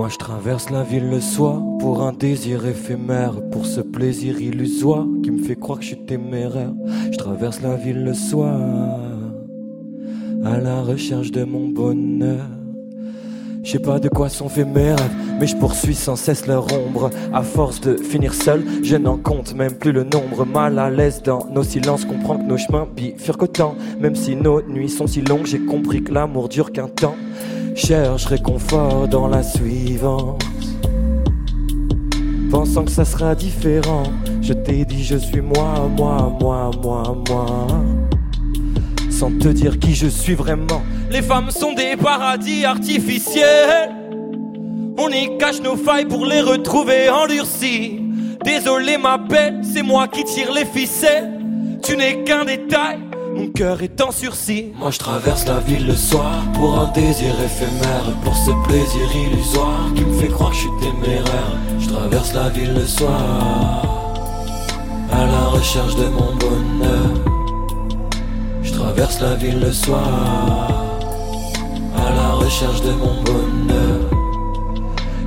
Moi 0.00 0.08
je 0.08 0.16
traverse 0.16 0.70
la 0.70 0.82
ville 0.82 1.10
le 1.10 1.20
soir 1.20 1.60
pour 1.78 2.00
un 2.02 2.14
désir 2.14 2.64
éphémère, 2.64 3.34
pour 3.50 3.66
ce 3.66 3.82
plaisir 3.82 4.40
illusoire 4.40 5.06
qui 5.22 5.30
me 5.30 5.42
fait 5.42 5.56
croire 5.56 5.78
que 5.78 5.84
je 5.84 5.88
suis 5.88 6.06
téméraire. 6.06 6.72
Je 7.12 7.18
traverse 7.18 7.60
la 7.60 7.76
ville 7.76 8.02
le 8.02 8.14
soir 8.14 8.58
à 10.42 10.56
la 10.56 10.80
recherche 10.80 11.30
de 11.32 11.44
mon 11.44 11.68
bonheur. 11.68 12.46
Je 13.62 13.72
sais 13.72 13.78
pas 13.78 13.98
de 13.98 14.08
quoi 14.08 14.30
sont 14.30 14.48
faits 14.48 14.66
mes 14.66 14.96
mais 15.38 15.46
je 15.46 15.56
poursuis 15.56 15.94
sans 15.94 16.16
cesse 16.16 16.46
leur 16.46 16.66
ombre. 16.72 17.10
À 17.34 17.42
force 17.42 17.82
de 17.82 17.98
finir 17.98 18.32
seul, 18.32 18.64
je 18.82 18.96
n'en 18.96 19.18
compte 19.18 19.54
même 19.54 19.74
plus 19.74 19.92
le 19.92 20.04
nombre. 20.04 20.46
Mal 20.46 20.78
à 20.78 20.88
l'aise 20.88 21.22
dans 21.22 21.44
nos 21.52 21.62
silences, 21.62 22.06
comprends 22.06 22.38
que 22.38 22.44
nos 22.44 22.56
chemins 22.56 22.88
bifurquent 22.96 23.42
autant. 23.42 23.74
Même 24.00 24.16
si 24.16 24.34
nos 24.34 24.62
nuits 24.62 24.88
sont 24.88 25.06
si 25.06 25.20
longues, 25.20 25.44
j'ai 25.44 25.60
compris 25.60 26.02
que 26.02 26.14
l'amour 26.14 26.48
dure 26.48 26.72
qu'un 26.72 26.88
temps. 26.88 27.16
Cherche 27.74 28.26
réconfort 28.26 29.08
dans 29.08 29.28
la 29.28 29.42
suivante. 29.42 30.44
Pensant 32.50 32.84
que 32.84 32.90
ça 32.90 33.04
sera 33.04 33.34
différent, 33.34 34.04
je 34.42 34.52
t'ai 34.52 34.84
dit 34.84 35.04
je 35.04 35.16
suis 35.16 35.40
moi, 35.40 35.88
moi, 35.96 36.36
moi, 36.40 36.70
moi, 36.82 37.16
moi. 37.28 37.66
Sans 39.10 39.30
te 39.30 39.48
dire 39.48 39.78
qui 39.78 39.94
je 39.94 40.08
suis 40.08 40.34
vraiment. 40.34 40.82
Les 41.10 41.22
femmes 41.22 41.50
sont 41.50 41.72
des 41.72 41.96
paradis 41.96 42.64
artificiels. 42.64 43.90
On 44.98 45.08
y 45.08 45.38
cache 45.38 45.60
nos 45.60 45.76
failles 45.76 46.06
pour 46.06 46.26
les 46.26 46.40
retrouver 46.40 47.08
endurcies. 47.08 48.00
Désolé 48.44 48.98
ma 48.98 49.18
belle, 49.18 49.60
c'est 49.62 49.82
moi 49.82 50.08
qui 50.08 50.24
tire 50.24 50.52
les 50.52 50.64
ficelles. 50.64 51.38
Tu 51.82 51.96
n'es 51.96 52.24
qu'un 52.24 52.44
détail, 52.44 52.98
mon 53.34 53.48
cœur 53.48 53.82
est 53.82 54.00
en 54.00 54.10
sursis. 54.10 54.72
Moi 54.78 54.90
je 54.90 54.98
traverse 54.98 55.46
la 55.46 55.58
ville 55.60 55.86
le 55.86 55.94
soir 55.94 56.42
pour 56.54 56.78
un 56.78 56.90
désir 56.92 57.34
éphémère, 57.42 58.04
pour 58.22 58.36
ce 58.36 58.50
plaisir 58.66 59.16
illusoire 59.16 59.92
qui 59.94 60.04
me 60.04 60.12
fait 60.14 60.28
croire 60.28 60.50
que 60.50 60.56
je 60.56 60.60
suis 60.60 60.70
téméraire. 60.80 61.56
Je 61.78 61.88
traverse 61.88 62.34
la 62.34 62.48
ville 62.48 62.74
le 62.74 62.86
soir 62.86 63.82
à 65.12 65.26
la 65.26 65.44
recherche 65.46 65.96
de 65.96 66.04
mon 66.04 66.34
bonheur. 66.36 67.10
Je 68.62 68.72
traverse 68.72 69.20
la 69.20 69.34
ville 69.34 69.60
le 69.60 69.72
soir 69.72 70.86
à 71.96 72.10
la 72.10 72.30
recherche 72.32 72.82
de 72.82 72.92
mon 72.92 73.22
bonheur. 73.22 74.10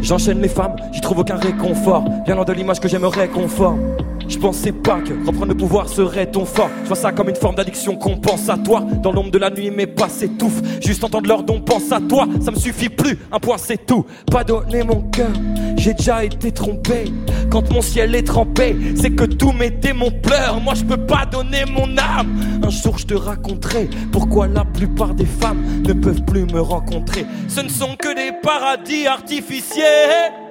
J'enchaîne 0.02 0.42
les 0.42 0.50
femmes, 0.50 0.76
j'y 0.92 1.00
trouve 1.00 1.20
aucun 1.20 1.38
réconfort. 1.38 2.04
Bien 2.26 2.36
loin 2.36 2.44
de 2.44 2.54
l'image 2.54 2.80
que 2.80 2.90
j'aimerais 2.90 3.30
conforme. 3.30 3.80
Je 4.28 4.38
pensais 4.38 4.72
pas 4.72 5.00
que 5.02 5.14
reprendre 5.26 5.48
le 5.48 5.58
pouvoir 5.58 5.90
serait 5.90 6.30
ton 6.30 6.46
fort. 6.46 6.70
Je 6.84 6.88
vois 6.88 6.96
ça 6.96 7.12
comme 7.12 7.30
une 7.30 7.36
forme 7.36 7.56
d'addiction 7.56 7.96
compensatoire. 7.96 8.84
Dans 8.86 9.12
l'ombre 9.12 9.32
de 9.32 9.38
la 9.38 9.50
nuit, 9.50 9.72
mes 9.72 9.88
pas 9.88 10.10
s'étouffent. 10.10 10.62
Juste 10.82 11.04
entendre 11.04 11.28
leur 11.28 11.44
don, 11.44 11.62
pense 11.62 11.92
à 11.92 12.00
toi. 12.00 12.28
Ça 12.42 12.52
me 12.52 12.58
suffit 12.58 12.90
plus, 12.90 13.18
un 13.32 13.40
point 13.40 13.58
c'est 13.58 13.86
tout. 13.86 14.06
Pas 14.32 14.44
donner 14.44 14.84
mon 14.84 15.02
cœur, 15.02 15.32
j'ai 15.78 15.94
déjà 15.94 16.24
été 16.24 16.52
trompé. 16.52 17.06
Quand 17.50 17.72
mon 17.72 17.82
ciel 17.82 18.16
est 18.16 18.24
trempé, 18.24 18.76
c'est 18.96 19.12
que 19.12 19.26
tous 19.26 19.52
mes 19.52 19.70
démons 19.70 20.12
pleurent. 20.12 20.60
Moi 20.62 20.74
je 20.74 20.84
peux 20.84 21.06
pas 21.06 21.26
donner 21.26 21.66
mon 21.72 21.98
âme. 21.98 22.36
Un 22.64 22.70
jour 22.70 22.98
je 22.98 23.06
te 23.06 23.14
raconterai 23.14 23.90
pourquoi 24.12 24.48
la 24.48 24.66
plupart 24.66 25.14
des 25.14 25.26
femmes 25.26 25.64
ne 25.86 25.94
peuvent 25.94 26.24
plus 26.24 26.46
me 26.46 26.62
rencontrer. 26.62 27.26
Ce 27.48 27.62
ne 27.62 27.70
sont 27.70 27.96
que 27.98 28.14
des 28.16 28.32
paradis 28.42 29.08
artificiels. 29.08 30.43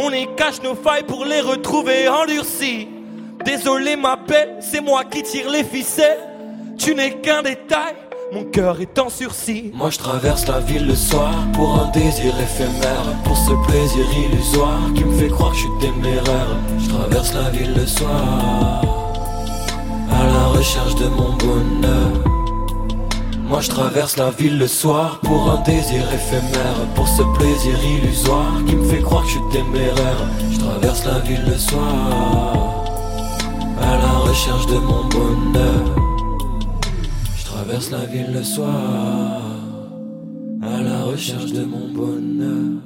On 0.00 0.12
y 0.12 0.28
cache 0.36 0.62
nos 0.62 0.76
failles 0.76 1.02
pour 1.02 1.24
les 1.24 1.40
retrouver 1.40 2.08
endurcies. 2.08 2.88
Désolé 3.44 3.96
ma 3.96 4.16
belle, 4.16 4.56
c'est 4.60 4.80
moi 4.80 5.04
qui 5.04 5.22
tire 5.22 5.50
les 5.50 5.64
ficelles. 5.64 6.18
Tu 6.78 6.94
n'es 6.94 7.14
qu'un 7.20 7.42
détail, 7.42 7.94
mon 8.32 8.44
cœur 8.44 8.80
est 8.80 8.98
en 8.98 9.08
sursis. 9.08 9.72
Moi 9.74 9.90
je 9.90 9.98
traverse 9.98 10.46
la 10.46 10.60
ville 10.60 10.86
le 10.86 10.94
soir 10.94 11.34
pour 11.52 11.80
un 11.80 11.90
désir 11.90 12.32
éphémère, 12.40 13.06
pour 13.24 13.36
ce 13.36 13.52
plaisir 13.66 14.06
illusoire 14.16 14.80
qui 14.94 15.04
me 15.04 15.18
fait 15.18 15.28
croire 15.28 15.50
que 15.50 15.56
je 15.56 15.62
suis 15.62 15.78
téméraire. 15.80 16.56
Je 16.78 16.88
traverse 16.90 17.34
la 17.34 17.50
ville 17.50 17.74
le 17.74 17.86
soir 17.86 18.82
à 20.10 20.26
la 20.26 20.44
recherche 20.46 20.94
de 20.94 21.08
mon 21.08 21.32
bonheur. 21.36 22.37
Moi 23.48 23.62
je 23.62 23.70
traverse 23.70 24.18
la 24.18 24.30
ville 24.30 24.58
le 24.58 24.66
soir 24.66 25.20
pour 25.20 25.50
un 25.50 25.62
désir 25.62 26.04
éphémère, 26.12 26.76
pour 26.94 27.08
ce 27.08 27.22
plaisir 27.38 27.82
illusoire 27.82 28.62
qui 28.66 28.76
me 28.76 28.84
fait 28.84 29.00
croire 29.00 29.22
que 29.22 29.28
je 29.28 29.34
suis 29.38 29.48
téméraire. 29.50 30.20
Je 30.52 30.58
traverse 30.58 31.06
la 31.06 31.18
ville 31.20 31.44
le 31.46 31.56
soir 31.56 32.84
à 33.80 33.96
la 33.96 34.12
recherche 34.28 34.66
de 34.66 34.76
mon 34.76 35.04
bonheur. 35.08 35.84
Je 37.38 37.44
traverse 37.46 37.90
la 37.90 38.04
ville 38.04 38.32
le 38.34 38.42
soir 38.42 39.40
à 40.62 40.82
la 40.82 41.04
recherche 41.04 41.52
de 41.52 41.64
mon 41.64 41.88
bonheur. 41.88 42.82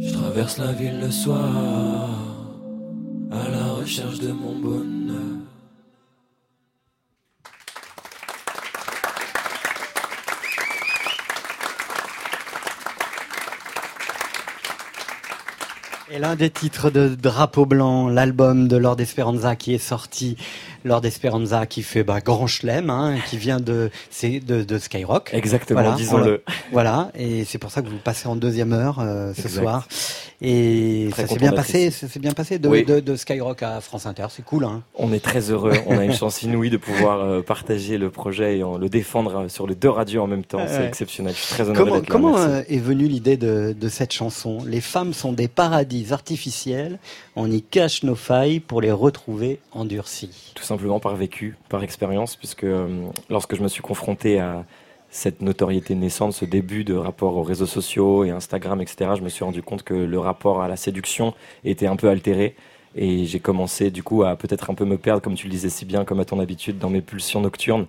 Je 0.00 0.12
traverse 0.12 0.58
la 0.58 0.72
ville 0.72 0.98
le 1.00 1.10
soir 1.12 2.08
à 3.30 3.48
la 3.48 3.74
recherche 3.74 4.18
de 4.18 4.32
mon 4.32 4.58
bonheur. 4.60 5.39
Et 16.12 16.18
l'un 16.18 16.34
des 16.34 16.50
titres 16.50 16.90
de 16.90 17.06
Drapeau 17.14 17.66
Blanc, 17.66 18.08
l'album 18.08 18.66
de 18.66 18.76
Lord 18.76 19.00
Esperanza 19.00 19.54
qui 19.54 19.74
est 19.74 19.78
sorti, 19.78 20.36
Lord 20.84 21.04
Esperanza 21.04 21.66
qui 21.66 21.82
fait 21.82 22.02
bah, 22.04 22.20
grand 22.20 22.46
chelem, 22.46 22.90
hein, 22.90 23.16
qui 23.28 23.36
vient 23.36 23.60
de, 23.60 23.90
c'est 24.10 24.40
de, 24.40 24.62
de 24.62 24.78
Skyrock. 24.78 25.30
Exactement, 25.34 25.80
Voilà, 25.82 25.96
disons-le. 25.96 26.42
on- 26.46 26.52
Voilà, 26.72 27.10
et 27.14 27.44
c'est 27.44 27.58
pour 27.58 27.70
ça 27.70 27.82
que 27.82 27.88
vous 27.88 27.98
passez 27.98 28.28
en 28.28 28.36
deuxième 28.36 28.72
heure 28.72 28.98
euh, 29.00 29.32
ce 29.34 29.42
Exact. 29.42 29.60
soir. 29.62 29.88
Et 30.42 31.08
Très 31.10 31.22
ça 31.26 31.28
s'est 31.34 31.38
bien 31.38 31.52
passé, 31.52 31.90
ça 31.90 32.08
s'est 32.08 32.18
bien 32.18 32.32
passé 32.32 32.58
de, 32.58 32.66
Oui. 32.66 32.82
de, 32.84 33.00
de 33.00 33.14
Skyrock 33.16 33.62
à 33.62 33.82
France 33.82 34.06
Inter, 34.06 34.26
c'est 34.30 34.44
cool. 34.44 34.64
Hein. 34.64 34.82
On 34.94 35.12
est 35.12 35.20
très 35.22 35.50
heureux. 35.50 35.74
On 35.86 35.98
a 35.98 36.04
une 36.04 36.14
chance 36.14 36.42
inouïe 36.42 36.70
de 36.70 36.78
pouvoir 36.78 37.20
euh, 37.20 37.42
partager 37.42 37.98
le 37.98 38.08
projet 38.10 38.56
et 38.58 38.62
en- 38.62 38.78
le 38.78 38.88
défendre 38.88 39.36
euh, 39.42 39.48
sur 39.50 39.66
les 39.66 39.74
deux 39.74 39.90
radios 39.90 40.22
en 40.22 40.26
même 40.26 40.44
temps. 40.44 40.64
C'est 40.66 40.78
Ouais. 40.78 40.86
exceptionnel. 40.86 41.34
Je 41.34 41.40
suis 41.40 41.54
très 41.54 41.64
honoré 41.68 42.02
Comment, 42.06 42.30
là. 42.32 42.46
comment 42.46 42.62
est 42.68 42.78
venue 42.78 43.06
l'idée 43.06 43.36
de, 43.36 43.76
de 43.78 43.88
cette 43.90 44.12
chanson? 44.12 44.58
Les 44.66 44.80
femmes 44.80 45.12
sont 45.12 45.32
des 45.34 45.48
paradis 45.48 46.06
artificiels, 46.10 46.98
on 47.36 47.50
y 47.50 47.60
cache 47.60 48.02
nos 48.02 48.14
failles 48.14 48.60
pour 48.60 48.80
les 48.80 48.92
retrouver 48.92 49.60
endurcies. 49.72 50.52
Tout 50.54 50.64
simplement 50.70 51.00
par 51.00 51.16
vécu, 51.16 51.56
par 51.68 51.82
expérience, 51.82 52.36
puisque 52.36 52.64
euh, 52.64 53.08
lorsque 53.28 53.56
je 53.56 53.62
me 53.62 53.68
suis 53.68 53.82
confronté 53.82 54.38
à 54.38 54.64
cette 55.10 55.42
notoriété 55.42 55.96
naissante, 55.96 56.32
ce 56.32 56.44
début 56.44 56.84
de 56.84 56.94
rapport 56.94 57.36
aux 57.36 57.42
réseaux 57.42 57.66
sociaux 57.66 58.24
et 58.24 58.30
Instagram, 58.30 58.80
etc., 58.80 59.10
je 59.16 59.22
me 59.22 59.28
suis 59.28 59.42
rendu 59.42 59.62
compte 59.62 59.82
que 59.82 59.94
le 59.94 60.18
rapport 60.20 60.62
à 60.62 60.68
la 60.68 60.76
séduction 60.76 61.34
était 61.64 61.88
un 61.88 61.96
peu 61.96 62.08
altéré. 62.08 62.54
Et 62.94 63.24
j'ai 63.24 63.40
commencé 63.40 63.90
du 63.90 64.02
coup 64.02 64.22
à 64.22 64.36
peut-être 64.36 64.70
un 64.70 64.74
peu 64.74 64.84
me 64.84 64.96
perdre, 64.96 65.22
comme 65.22 65.34
tu 65.34 65.46
le 65.46 65.52
disais 65.52 65.70
si 65.70 65.84
bien, 65.84 66.04
comme 66.04 66.20
à 66.20 66.24
ton 66.24 66.38
habitude, 66.38 66.78
dans 66.78 66.90
mes 66.90 67.00
pulsions 67.00 67.40
nocturnes. 67.40 67.86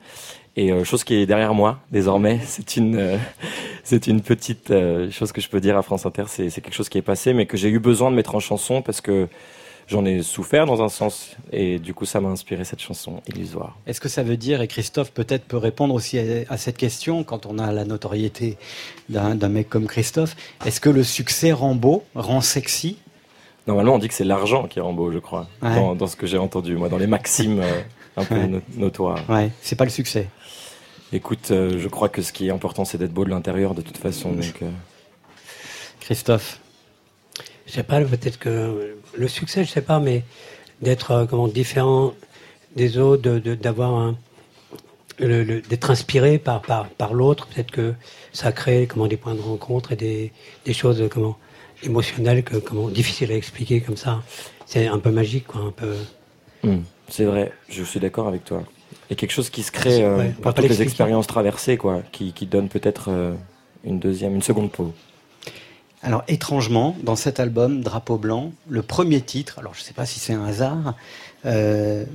Et 0.56 0.72
euh, 0.72 0.84
chose 0.84 1.04
qui 1.04 1.16
est 1.16 1.26
derrière 1.28 1.54
moi 1.54 1.80
désormais, 1.92 2.40
c'est 2.46 2.78
une, 2.78 2.96
euh, 2.96 3.18
c'est 3.84 4.08
une 4.08 4.22
petite 4.22 4.74
chose 5.12 5.32
que 5.32 5.42
je 5.42 5.50
peux 5.50 5.60
dire 5.60 5.78
à 5.78 5.84
France 5.84 6.08
Inter. 6.08 6.24
C'est 6.28 6.50
quelque 6.50 6.74
chose 6.74 6.90
qui 6.90 6.98
est 6.98 7.04
passé, 7.14 7.34
mais 7.34 7.46
que 7.46 7.58
j'ai 7.58 7.70
eu 7.70 7.80
besoin 7.80 8.10
de 8.10 8.16
mettre 8.16 8.34
en 8.34 8.40
chanson 8.40 8.82
parce 8.82 9.02
que 9.02 9.28
j'en 9.92 10.06
ai 10.06 10.24
souffert 10.24 10.66
dans 10.66 10.82
un 10.82 10.90
sens. 10.90 11.36
Et 11.52 11.78
du 11.78 11.94
coup, 11.94 12.06
ça 12.06 12.20
m'a 12.22 12.30
inspiré 12.30 12.64
cette 12.64 12.80
chanson 12.82 13.22
illusoire. 13.28 13.78
Est-ce 13.86 14.00
que 14.02 14.10
ça 14.10 14.24
veut 14.24 14.38
dire, 14.38 14.62
et 14.62 14.68
Christophe 14.68 15.12
peut-être 15.12 15.44
peut 15.46 15.58
répondre 15.58 15.94
aussi 15.94 16.18
à, 16.18 16.24
à 16.50 16.58
cette 16.58 16.78
question, 16.78 17.24
quand 17.24 17.46
on 17.46 17.60
a 17.60 17.72
la 17.72 17.86
notoriété 17.86 18.58
d'un 19.10 19.36
mec 19.50 19.70
comme 19.70 19.88
Christophe, 19.88 20.36
est-ce 20.66 20.80
que 20.80 20.90
le 20.90 21.04
succès 21.04 21.52
rend 21.52 21.76
beau, 21.76 22.04
rend 22.16 22.42
sexy? 22.42 22.98
Normalement, 23.68 23.94
on 23.96 24.00
dit 24.00 24.08
que 24.08 24.14
c'est 24.16 24.24
l'argent 24.24 24.68
qui 24.68 24.80
rend 24.80 24.94
beau, 24.94 25.12
je 25.12 25.20
crois, 25.20 25.48
Ouais. 25.62 25.76
dans, 25.76 25.94
dans 25.96 26.08
ce 26.08 26.16
que 26.16 26.26
j'ai 26.26 26.38
entendu, 26.40 26.76
moi, 26.76 26.90
dans 26.90 26.98
les 26.98 27.06
maximes 27.08 27.60
euh, 27.60 27.82
un 28.18 28.26
peu 28.26 28.36
Ouais. 28.36 28.48
no- 28.48 28.62
notoires. 28.76 29.20
Ouais, 29.30 29.52
c'est 29.62 29.76
pas 29.76 29.84
le 29.86 29.92
succès. 29.92 30.28
Écoute, 31.14 31.52
euh, 31.52 31.78
je 31.78 31.88
crois 31.90 32.08
que 32.10 32.22
ce 32.22 32.32
qui 32.32 32.48
est 32.48 32.52
important, 32.52 32.86
c'est 32.86 32.98
d'être 32.98 33.14
beau 33.14 33.26
de 33.26 33.30
l'intérieur, 33.30 33.76
de 33.76 33.82
toute 33.82 33.98
façon. 33.98 34.32
Donc, 34.32 34.56
euh, 34.64 34.70
Christophe 36.00 36.60
Je 37.72 37.76
sais 37.78 37.84
pas, 37.84 38.02
peut-être 38.02 38.38
que 38.38 38.96
le 39.18 39.28
succès, 39.30 39.64
je 39.64 39.70
sais 39.70 39.82
pas, 39.82 40.02
mais 40.02 40.24
d'être 40.82 41.12
euh, 41.12 41.26
comment 41.26 41.48
différent 41.48 42.14
des 42.76 42.98
autres, 42.98 43.22
de- 43.22 43.40
de- 43.40 43.56
d'avoir 43.56 44.14
le- 45.20 45.62
d'être 45.62 45.90
inspiré 45.90 46.38
par 46.38 46.62
par 46.62 46.90
par 46.90 47.14
l'autre, 47.14 47.48
peut-être 47.48 47.72
que 47.72 47.94
ça 48.34 48.52
crée 48.52 48.88
comment 48.88 49.08
des 49.08 49.16
points 49.16 49.36
de 49.36 49.42
rencontre 49.42 49.94
et 49.94 49.96
des 49.96 50.34
des 50.66 50.74
choses 50.74 51.02
comment 51.10 51.38
émotionnelles 51.84 52.44
que 52.44 52.58
comment 52.58 52.90
difficiles 52.90 53.32
à 53.32 53.36
expliquer 53.36 53.80
comme 53.80 53.96
ça. 53.98 54.22
C'est 54.66 54.88
un 54.88 55.00
peu 55.00 55.12
magique, 55.12 55.48
quoi, 55.48 55.62
un 55.62 55.72
peu. 55.72 55.96
hmm, 56.64 56.80
c'est 57.08 57.24
vrai, 57.26 57.54
je 57.70 57.84
suis 57.84 58.02
d'accord 58.02 58.28
avec 58.28 58.44
toi. 58.44 58.64
Et 59.10 59.16
quelque 59.16 59.32
chose 59.32 59.50
qui 59.50 59.64
se 59.64 59.72
crée 59.72 60.04
euh, 60.04 60.18
Ouais, 60.18 60.34
par 60.42 60.54
toutes 60.54 60.68
les 60.68 60.82
expériences 60.82 61.28
traversées, 61.28 61.78
quoi, 61.78 62.02
qui, 62.12 62.34
qui 62.34 62.46
donne 62.48 62.68
peut-être 62.68 63.06
euh, 63.10 63.34
une 63.86 64.00
deuxième, 64.00 64.36
une 64.36 64.42
seconde 64.42 64.72
peau. 64.72 64.94
Alors 66.04 66.24
étrangement, 66.28 66.96
dans 67.04 67.16
cet 67.16 67.40
album 67.40 67.82
Drapeau 67.82 68.18
blanc, 68.18 68.52
le 68.70 68.82
premier 68.82 69.22
titre, 69.22 69.60
alors 69.60 69.76
je 69.76 69.82
ne 69.82 69.84
sais 69.84 69.94
pas 69.94 70.08
si 70.08 70.20
c'est 70.20 70.34
un 70.34 70.46
hasard, 70.46 70.96
euh, 71.46 72.06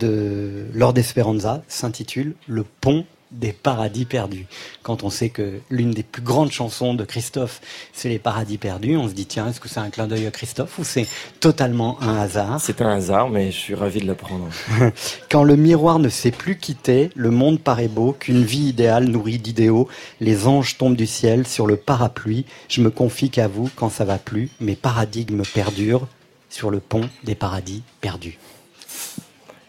de 0.00 0.66
Lord 0.74 0.96
Esperanza 0.96 1.62
s'intitule 1.68 2.34
Le 2.46 2.64
pont 2.64 3.04
des 3.32 3.52
paradis 3.52 4.04
perdus. 4.04 4.46
Quand 4.82 5.02
on 5.02 5.10
sait 5.10 5.30
que 5.30 5.60
l'une 5.70 5.90
des 5.90 6.02
plus 6.02 6.22
grandes 6.22 6.52
chansons 6.52 6.94
de 6.94 7.04
Christophe, 7.04 7.60
c'est 7.92 8.08
les 8.08 8.18
paradis 8.18 8.58
perdus, 8.58 8.96
on 8.96 9.08
se 9.08 9.14
dit 9.14 9.26
tiens, 9.26 9.48
est-ce 9.48 9.60
que 9.60 9.68
c'est 9.68 9.80
un 9.80 9.90
clin 9.90 10.06
d'œil 10.06 10.26
à 10.26 10.30
Christophe 10.30 10.78
ou 10.78 10.84
c'est 10.84 11.06
totalement 11.40 12.00
un 12.02 12.16
hasard? 12.16 12.60
C'est 12.60 12.82
un 12.82 12.90
hasard, 12.90 13.30
mais 13.30 13.50
je 13.50 13.56
suis 13.56 13.74
ravi 13.74 14.00
de 14.00 14.06
l'apprendre. 14.06 14.48
Quand 15.30 15.44
le 15.44 15.56
miroir 15.56 15.98
ne 15.98 16.08
sait 16.08 16.30
plus 16.30 16.58
quitter, 16.58 17.10
le 17.14 17.30
monde 17.30 17.60
paraît 17.60 17.88
beau, 17.88 18.12
qu'une 18.12 18.44
vie 18.44 18.68
idéale 18.68 19.08
nourrie 19.08 19.38
d'idéaux, 19.38 19.88
les 20.20 20.46
anges 20.46 20.76
tombent 20.76 20.96
du 20.96 21.06
ciel 21.06 21.46
sur 21.46 21.66
le 21.66 21.76
parapluie, 21.76 22.44
je 22.68 22.82
me 22.82 22.90
confie 22.90 23.30
qu'à 23.30 23.48
vous 23.48 23.70
quand 23.74 23.88
ça 23.88 24.04
va 24.04 24.18
plus, 24.18 24.50
mes 24.60 24.76
paradigmes 24.76 25.42
perdurent 25.54 26.06
sur 26.50 26.70
le 26.70 26.80
pont 26.80 27.08
des 27.24 27.34
paradis 27.34 27.82
perdus. 28.00 28.38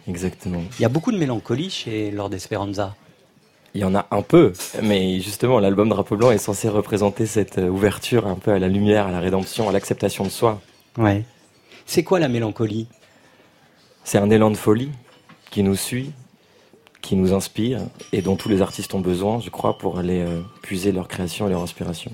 Exactement. 0.07 0.61
Il 0.77 0.81
y 0.81 0.85
a 0.85 0.89
beaucoup 0.89 1.11
de 1.11 1.17
mélancolie 1.17 1.69
chez 1.69 2.11
Lord 2.11 2.33
Esperanza. 2.33 2.95
Il 3.75 3.81
y 3.81 3.85
en 3.85 3.95
a 3.95 4.05
un 4.11 4.21
peu, 4.21 4.53
mais 4.83 5.19
justement, 5.19 5.59
l'album 5.59 5.89
Drapeau 5.89 6.15
Blanc 6.15 6.29
est 6.29 6.37
censé 6.37 6.69
représenter 6.69 7.25
cette 7.25 7.57
euh, 7.57 7.69
ouverture 7.69 8.27
un 8.27 8.35
peu 8.35 8.51
à 8.51 8.59
la 8.59 8.67
lumière, 8.67 9.07
à 9.07 9.11
la 9.11 9.19
rédemption, 9.19 9.67
à 9.67 9.71
l'acceptation 9.71 10.23
de 10.23 10.29
soi. 10.29 10.61
Ouais. 10.97 11.23
C'est 11.87 12.03
quoi 12.03 12.19
la 12.19 12.27
mélancolie? 12.27 12.87
C'est 14.03 14.19
un 14.19 14.29
élan 14.29 14.51
de 14.51 14.57
folie 14.57 14.91
qui 15.49 15.63
nous 15.63 15.75
suit, 15.75 16.11
qui 17.01 17.15
nous 17.15 17.33
inspire 17.33 17.79
et 18.11 18.21
dont 18.21 18.35
tous 18.35 18.47
les 18.47 18.61
artistes 18.61 18.93
ont 18.93 18.99
besoin, 18.99 19.39
je 19.39 19.49
crois, 19.49 19.77
pour 19.77 19.97
aller 19.97 20.21
euh, 20.21 20.41
puiser 20.61 20.91
leur 20.91 21.07
création 21.07 21.47
et 21.47 21.49
leur 21.49 21.63
inspiration. 21.63 22.11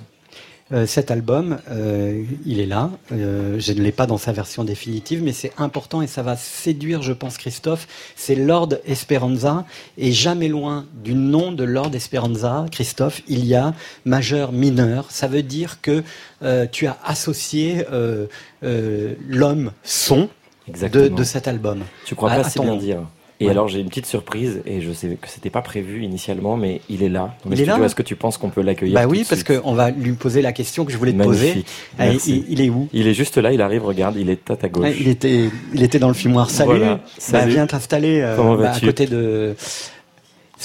Euh, 0.71 0.85
cet 0.85 1.09
album, 1.09 1.57
euh, 1.71 2.23
il 2.45 2.59
est 2.59 2.67
là. 2.67 2.91
Euh, 3.11 3.59
je 3.59 3.73
ne 3.73 3.81
l'ai 3.81 3.91
pas 3.91 4.05
dans 4.05 4.19
sa 4.19 4.31
version 4.31 4.63
définitive, 4.63 5.23
mais 5.23 5.33
c'est 5.33 5.51
important 5.57 6.03
et 6.03 6.07
ça 6.07 6.21
va 6.21 6.35
séduire, 6.35 7.01
je 7.01 7.13
pense, 7.13 7.37
Christophe. 7.37 7.87
C'est 8.15 8.35
Lord 8.35 8.69
Esperanza 8.85 9.65
et 9.97 10.11
jamais 10.11 10.47
loin 10.47 10.85
du 11.03 11.15
nom 11.15 11.51
de 11.51 11.63
Lord 11.63 11.95
Esperanza, 11.95 12.65
Christophe, 12.71 13.21
il 13.27 13.45
y 13.45 13.55
a 13.55 13.73
majeur 14.05 14.51
mineur. 14.51 15.07
Ça 15.09 15.27
veut 15.27 15.43
dire 15.43 15.81
que 15.81 16.03
euh, 16.43 16.67
tu 16.71 16.85
as 16.85 16.97
associé 17.03 17.85
euh, 17.91 18.27
euh, 18.63 19.15
l'homme 19.27 19.71
son 19.83 20.29
de, 20.67 21.07
de 21.07 21.23
cet 21.23 21.47
album. 21.47 21.83
Tu 22.05 22.13
crois 22.13 22.29
pas 22.29 22.45
à 22.45 22.49
si 22.49 22.57
ton 22.57 22.63
bien 22.63 22.75
dire. 22.75 22.99
Et 23.41 23.45
Ouais. 23.45 23.51
alors 23.51 23.69
j'ai 23.69 23.79
une 23.79 23.87
petite 23.87 24.05
surprise 24.05 24.61
et 24.65 24.81
je 24.81 24.91
sais 24.91 25.07
que 25.21 25.29
c'était 25.29 25.49
pas 25.49 25.61
prévu 25.61 26.03
initialement, 26.03 26.57
mais 26.57 26.81
il 26.89 27.03
est 27.03 27.07
là. 27.09 27.35
Dans 27.45 27.51
Il 27.51 27.61
est 27.61 27.65
là. 27.65 27.77
Est-ce 27.81 27.95
que 27.95 28.03
tu 28.03 28.17
penses 28.17 28.37
qu'on 28.37 28.49
peut 28.49 28.61
l'accueillir 28.61 28.95
Bah 28.95 29.07
oui, 29.07 29.25
parce 29.27 29.43
qu'on 29.45 29.73
va 29.73 29.91
lui 29.91 30.11
poser 30.11 30.41
la 30.41 30.51
question 30.51 30.83
que 30.83 30.91
je 30.91 30.97
voulais 30.97 31.13
te 31.13 31.23
poser. 31.23 31.47
Magnifique. 31.47 31.67
Ah, 31.97 32.05
il- 32.07 32.11
Merci. 32.11 32.43
il- 32.49 32.53
il 32.59 32.61
est 32.65 32.69
où? 32.69 32.89
Il 32.91 33.07
est 33.07 33.13
juste 33.13 33.37
là, 33.37 33.53
il 33.53 33.61
arrive, 33.61 33.85
regarde, 33.85 34.17
il 34.17 34.29
est 34.29 34.51
à 34.51 34.57
ta 34.57 34.67
gauche. 34.67 34.83
Ouais, 34.83 34.95
il 34.99 35.07
était, 35.07 35.49
il 35.73 35.81
était 35.83 35.99
dans 35.99 36.09
le 36.09 36.13
fumoir. 36.13 36.49
Salut. 36.49 36.71
Voilà. 36.79 36.95
Bah, 36.95 37.01
Salut. 37.17 37.51
viens 37.53 37.65
t'installer 37.65 38.19
euh, 38.21 38.57
bah, 38.57 38.71
à 38.73 38.79
côté 38.81 39.05
de. 39.05 39.55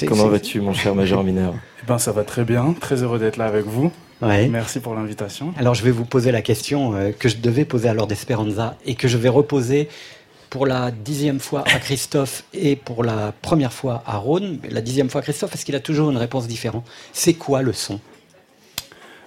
Comment 0.09 0.27
vas-tu, 0.27 0.61
mon 0.61 0.75
cher 0.75 0.95
major 0.95 1.23
mineur? 1.23 1.55
Eh 1.83 1.87
ben, 1.87 1.99
ça 1.99 2.13
va 2.13 2.25
très 2.25 2.45
bien. 2.45 2.75
Très 2.81 3.03
heureux 3.03 3.19
d'être 3.19 3.37
là 3.37 3.45
avec 3.45 3.67
vous. 3.67 3.93
Ouais. 4.23 4.49
Merci 4.49 4.81
pour 4.81 4.95
l'invitation. 4.95 5.53
Alors 5.59 5.75
je 5.75 5.85
vais 5.85 5.91
vous 5.91 6.07
poser 6.07 6.33
la 6.33 6.41
question 6.41 6.95
euh, 6.95 7.11
que 7.13 7.29
je 7.29 7.37
devais 7.37 7.67
poser 7.67 7.91
à 7.91 7.95
Lord 7.95 8.11
Esperanza 8.11 8.77
et 8.87 8.95
que 8.95 9.07
je 9.07 9.19
vais 9.19 9.29
reposer 9.29 9.89
pour 10.55 10.67
la 10.67 10.93
dixième 10.93 11.41
fois 11.41 11.65
à 11.67 11.81
Christophe 11.81 12.45
et 12.53 12.77
pour 12.77 13.03
la 13.03 13.33
première 13.43 13.73
fois 13.73 14.05
à 14.07 14.19
Rhône. 14.19 14.61
La 14.71 14.83
dixième 14.83 15.11
fois 15.11 15.21
à 15.21 15.25
Christophe, 15.25 15.53
est-ce 15.53 15.65
qu'il 15.65 15.75
a 15.75 15.81
toujours 15.81 16.13
une 16.13 16.17
réponse 16.17 16.47
différente 16.47 16.87
C'est 17.13 17.35
quoi 17.35 17.61
le 17.61 17.73
son? 17.73 17.99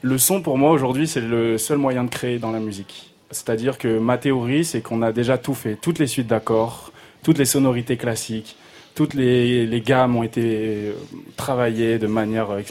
Le 0.03 0.17
son, 0.17 0.41
pour 0.41 0.57
moi, 0.57 0.71
aujourd'hui, 0.71 1.05
c'est 1.05 1.19
le 1.19 1.57
seul 1.57 1.79
moyen 1.79 2.05
de 2.05 2.09
créer 2.09 2.39
dans 2.39 2.53
la 2.53 2.61
musique. 2.61 3.13
C'est-à-dire 3.29 3.77
que 3.77 3.99
ma 3.99 4.17
théorie, 4.17 4.63
c'est 4.63 4.79
qu'on 4.79 5.01
a 5.01 5.11
déjà 5.11 5.37
tout 5.37 5.53
fait. 5.53 5.75
Toutes 5.75 5.99
les 5.99 6.07
suites 6.07 6.27
d'accords, 6.27 6.93
toutes 7.23 7.39
les 7.39 7.45
sonorités 7.45 7.97
classiques, 7.97 8.55
toutes 8.95 9.13
les, 9.13 9.65
les 9.65 9.81
gammes 9.81 10.15
ont 10.15 10.23
été 10.23 10.43
euh, 10.45 10.93
travaillées 11.35 11.99
de 11.99 12.07
manière 12.07 12.51
euh, 12.51 12.61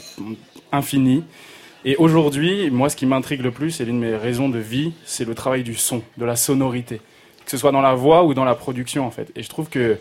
infinie. 0.71 1.23
Et 1.85 1.95
aujourd'hui, 1.97 2.71
moi, 2.71 2.89
ce 2.89 2.95
qui 2.95 3.05
m'intrigue 3.05 3.43
le 3.43 3.51
plus, 3.51 3.81
et 3.81 3.85
l'une 3.85 4.01
de 4.01 4.05
mes 4.07 4.15
raisons 4.15 4.49
de 4.49 4.57
vie, 4.57 4.93
c'est 5.05 5.25
le 5.25 5.35
travail 5.35 5.61
du 5.61 5.75
son, 5.75 6.01
de 6.17 6.25
la 6.25 6.35
sonorité. 6.35 7.01
Que 7.47 7.51
ce 7.51 7.57
soit 7.57 7.71
dans 7.71 7.81
la 7.81 7.95
voix 7.95 8.25
ou 8.25 8.33
dans 8.35 8.43
la 8.43 8.55
production, 8.55 9.07
en 9.07 9.11
fait. 9.11 9.31
Et 9.35 9.41
je 9.41 9.49
trouve 9.49 9.69
que 9.69 9.97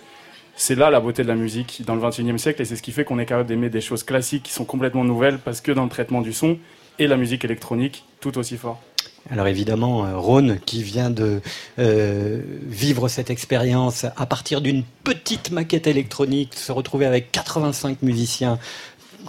c'est 0.57 0.75
là 0.75 0.91
la 0.91 1.01
beauté 1.01 1.23
de 1.23 1.29
la 1.29 1.37
musique 1.37 1.83
dans 1.87 1.95
le 1.95 2.01
XXIe 2.01 2.39
siècle, 2.39 2.61
et 2.61 2.65
c'est 2.65 2.77
ce 2.77 2.83
qui 2.83 2.93
fait 2.93 3.05
qu'on 3.05 3.19
est 3.19 3.27
capable 3.27 3.49
d'aimer 3.49 3.71
des 3.71 3.81
choses 3.81 4.03
classiques 4.03 4.43
qui 4.43 4.53
sont 4.53 4.65
complètement 4.65 5.05
nouvelles, 5.05 5.39
parce 5.39 5.61
que 5.61 5.71
dans 5.71 5.85
le 5.85 5.91
traitement 5.91 6.23
du 6.23 6.33
son 6.33 6.59
et 6.99 7.07
la 7.07 7.17
musique 7.17 7.45
électronique, 7.45 8.05
tout 8.21 8.37
aussi 8.37 8.57
fort. 8.57 8.83
Alors 9.31 9.49
évidemment, 9.49 10.07
euh, 10.07 10.17
Rhône, 10.17 10.59
qui 10.65 10.83
vient 10.83 11.11
de 11.11 11.41
euh, 11.79 12.41
vivre 12.63 13.09
cette 13.09 13.29
expérience 13.29 14.07
à 14.17 14.27
partir 14.27 14.61
d'une 14.61 14.85
petite 15.05 15.51
maquette 15.51 15.89
électronique, 15.89 16.55
se 16.55 16.71
retrouver 16.71 17.07
avec 17.07 17.33
85 17.33 18.03
musiciens 18.03 18.59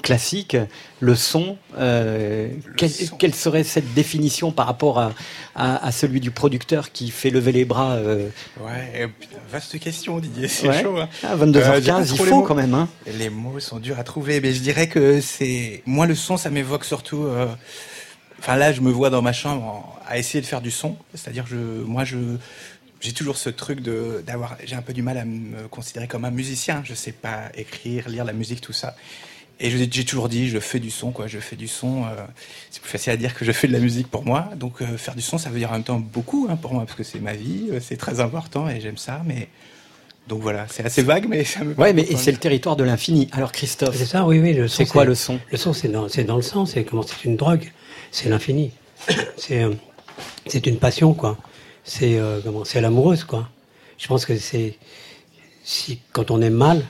classiques, 0.02 0.58
le 1.00 1.16
son, 1.16 1.58
euh, 1.78 2.50
quelle, 2.78 2.92
quelle 3.20 3.36
serait 3.36 3.64
cette 3.64 3.94
définition 3.94 4.52
par 4.52 4.66
rapport 4.68 5.00
à, 5.00 5.14
à, 5.56 5.86
à 5.86 5.92
celui 5.92 6.20
du 6.20 6.32
producteur 6.32 6.92
qui 6.92 7.10
fait 7.12 7.30
lever 7.30 7.52
les 7.52 7.66
bras 7.66 7.94
euh, 7.96 8.30
Ouais, 8.62 9.10
vaste 9.52 9.78
question, 9.80 10.20
Didier, 10.20 10.48
c'est 10.48 10.68
Ouais. 10.70 10.82
chaud. 10.84 10.98
hein. 11.00 11.10
Ah, 11.24 11.36
22h15, 11.36 12.12
Euh, 12.12 12.14
il 12.14 12.18
faut 12.18 12.26
mots. 12.36 12.42
quand 12.44 12.56
même, 12.56 12.74
hein. 12.74 12.90
Les 13.18 13.30
mots 13.30 13.60
sont 13.60 13.80
durs 13.80 14.00
à 14.00 14.04
trouver, 14.04 14.40
mais 14.42 14.54
je 14.54 14.62
dirais 14.62 14.88
que 14.88 15.22
c'est. 15.22 15.82
Moi, 15.86 16.06
le 16.08 16.16
son, 16.16 16.38
ça 16.38 16.50
m'évoque 16.50 16.86
surtout. 16.86 17.28
Enfin, 18.40 18.56
là, 18.56 18.72
je 18.72 18.82
me 18.82 18.92
vois 18.92 19.10
dans 19.10 19.22
ma 19.22 19.34
chambre 19.34 20.00
à 20.08 20.18
essayer 20.18 20.42
de 20.42 20.46
faire 20.46 20.62
du 20.62 20.72
son. 20.72 20.96
C'est-à-dire, 21.14 21.46
je, 21.48 21.56
moi, 21.58 22.04
je. 22.06 22.18
J'ai 23.00 23.14
toujours 23.14 23.38
ce 23.38 23.50
truc 23.52 23.82
de 23.82 24.24
d'avoir. 24.26 24.58
J'ai 24.66 24.76
un 24.76 24.82
peu 24.82 24.92
du 24.94 25.04
mal 25.04 25.20
à 25.20 25.26
me 25.26 25.68
considérer 25.68 26.08
comme 26.08 26.26
un 26.26 26.32
musicien. 26.32 26.82
Je 26.84 26.96
sais 26.96 27.12
pas 27.12 27.52
écrire, 27.54 28.10
lire 28.10 28.26
la 28.26 28.34
musique, 28.34 28.60
tout 28.60 28.74
ça. 28.74 28.96
Et 29.60 29.70
je- 29.72 29.78
j'ai 29.90 30.06
toujours 30.06 30.30
dit, 30.30 30.50
je 30.50 30.60
fais 30.60 30.80
du 30.80 30.92
son, 30.92 31.12
quoi. 31.12 31.26
Je 31.28 31.40
fais 31.40 31.56
du 31.56 31.68
son. 31.68 32.04
euh, 32.06 32.10
c'est 32.70 32.82
plus 32.82 32.90
facile 32.92 33.12
à 33.14 33.18
dire 33.18 33.34
que 33.34 33.44
je 33.44 33.52
fais 33.52 33.68
de 33.68 33.74
la 33.74 33.80
musique 33.80 34.08
pour 34.08 34.24
moi. 34.24 34.50
Donc, 34.56 34.82
euh, 34.82 34.98
faire 34.98 35.16
du 35.16 35.22
son, 35.22 35.38
ça 35.38 35.50
veut 35.50 35.58
dire 35.60 35.70
en 35.70 35.74
même 35.74 35.84
temps 35.84 36.00
beaucoup 36.00 36.48
hein, 36.50 36.56
pour 36.58 36.74
moi, 36.74 36.86
parce 36.86 36.98
que 36.98 37.04
c'est 37.04 37.20
ma 37.20 37.34
vie, 37.34 37.70
euh, 37.72 37.80
c'est 37.82 37.98
très 37.98 38.20
important 38.20 38.70
et 38.70 38.80
j'aime 38.82 38.98
ça. 38.98 39.22
Mais 39.26 39.48
donc 40.28 40.42
voilà, 40.42 40.68
c'est 40.70 40.86
assez 40.86 41.02
vague, 41.02 41.26
mais 41.28 41.44
ça 41.44 41.64
me. 41.64 41.74
Ouais, 41.74 41.92
mais 41.94 42.04
et 42.04 42.18
c'est 42.18 42.32
le 42.32 42.38
territoire 42.38 42.76
de 42.76 42.84
l'infini. 42.84 43.30
Alors 43.32 43.52
Christophe, 43.52 43.96
C'est 43.96 44.06
ça, 44.06 44.26
oui, 44.28 44.40
oui. 44.40 44.54
Le 44.54 44.68
son, 44.68 44.78
c'est 44.78 44.86
quoi 44.86 45.06
le 45.06 45.16
son? 45.16 45.40
Le 45.52 45.58
son, 45.58 45.74
c'est 45.74 45.88
dans, 45.88 46.08
c'est 46.08 46.24
dans 46.24 46.36
le 46.36 46.42
sang. 46.44 46.66
C'est 46.68 46.84
comment 46.84 47.02
c'est 47.04 47.24
une 47.26 47.36
drogue. 47.36 47.72
C'est 48.12 48.30
l'infini. 48.30 48.72
C'est, 49.38 49.66
c'est 50.48 50.66
une 50.68 50.78
passion, 50.78 51.14
quoi. 51.14 51.38
C'est 51.84 52.20
euh, 52.20 52.42
comment 52.44 52.64
C'est 52.64 52.82
l'amoureuse, 52.82 53.24
quoi. 53.24 53.50
Je 53.98 54.06
pense 54.08 54.26
que 54.26 54.38
c'est 54.38 54.78
si 55.64 56.00
quand 56.14 56.30
on 56.30 56.42
est 56.42 56.50
mal 56.52 56.84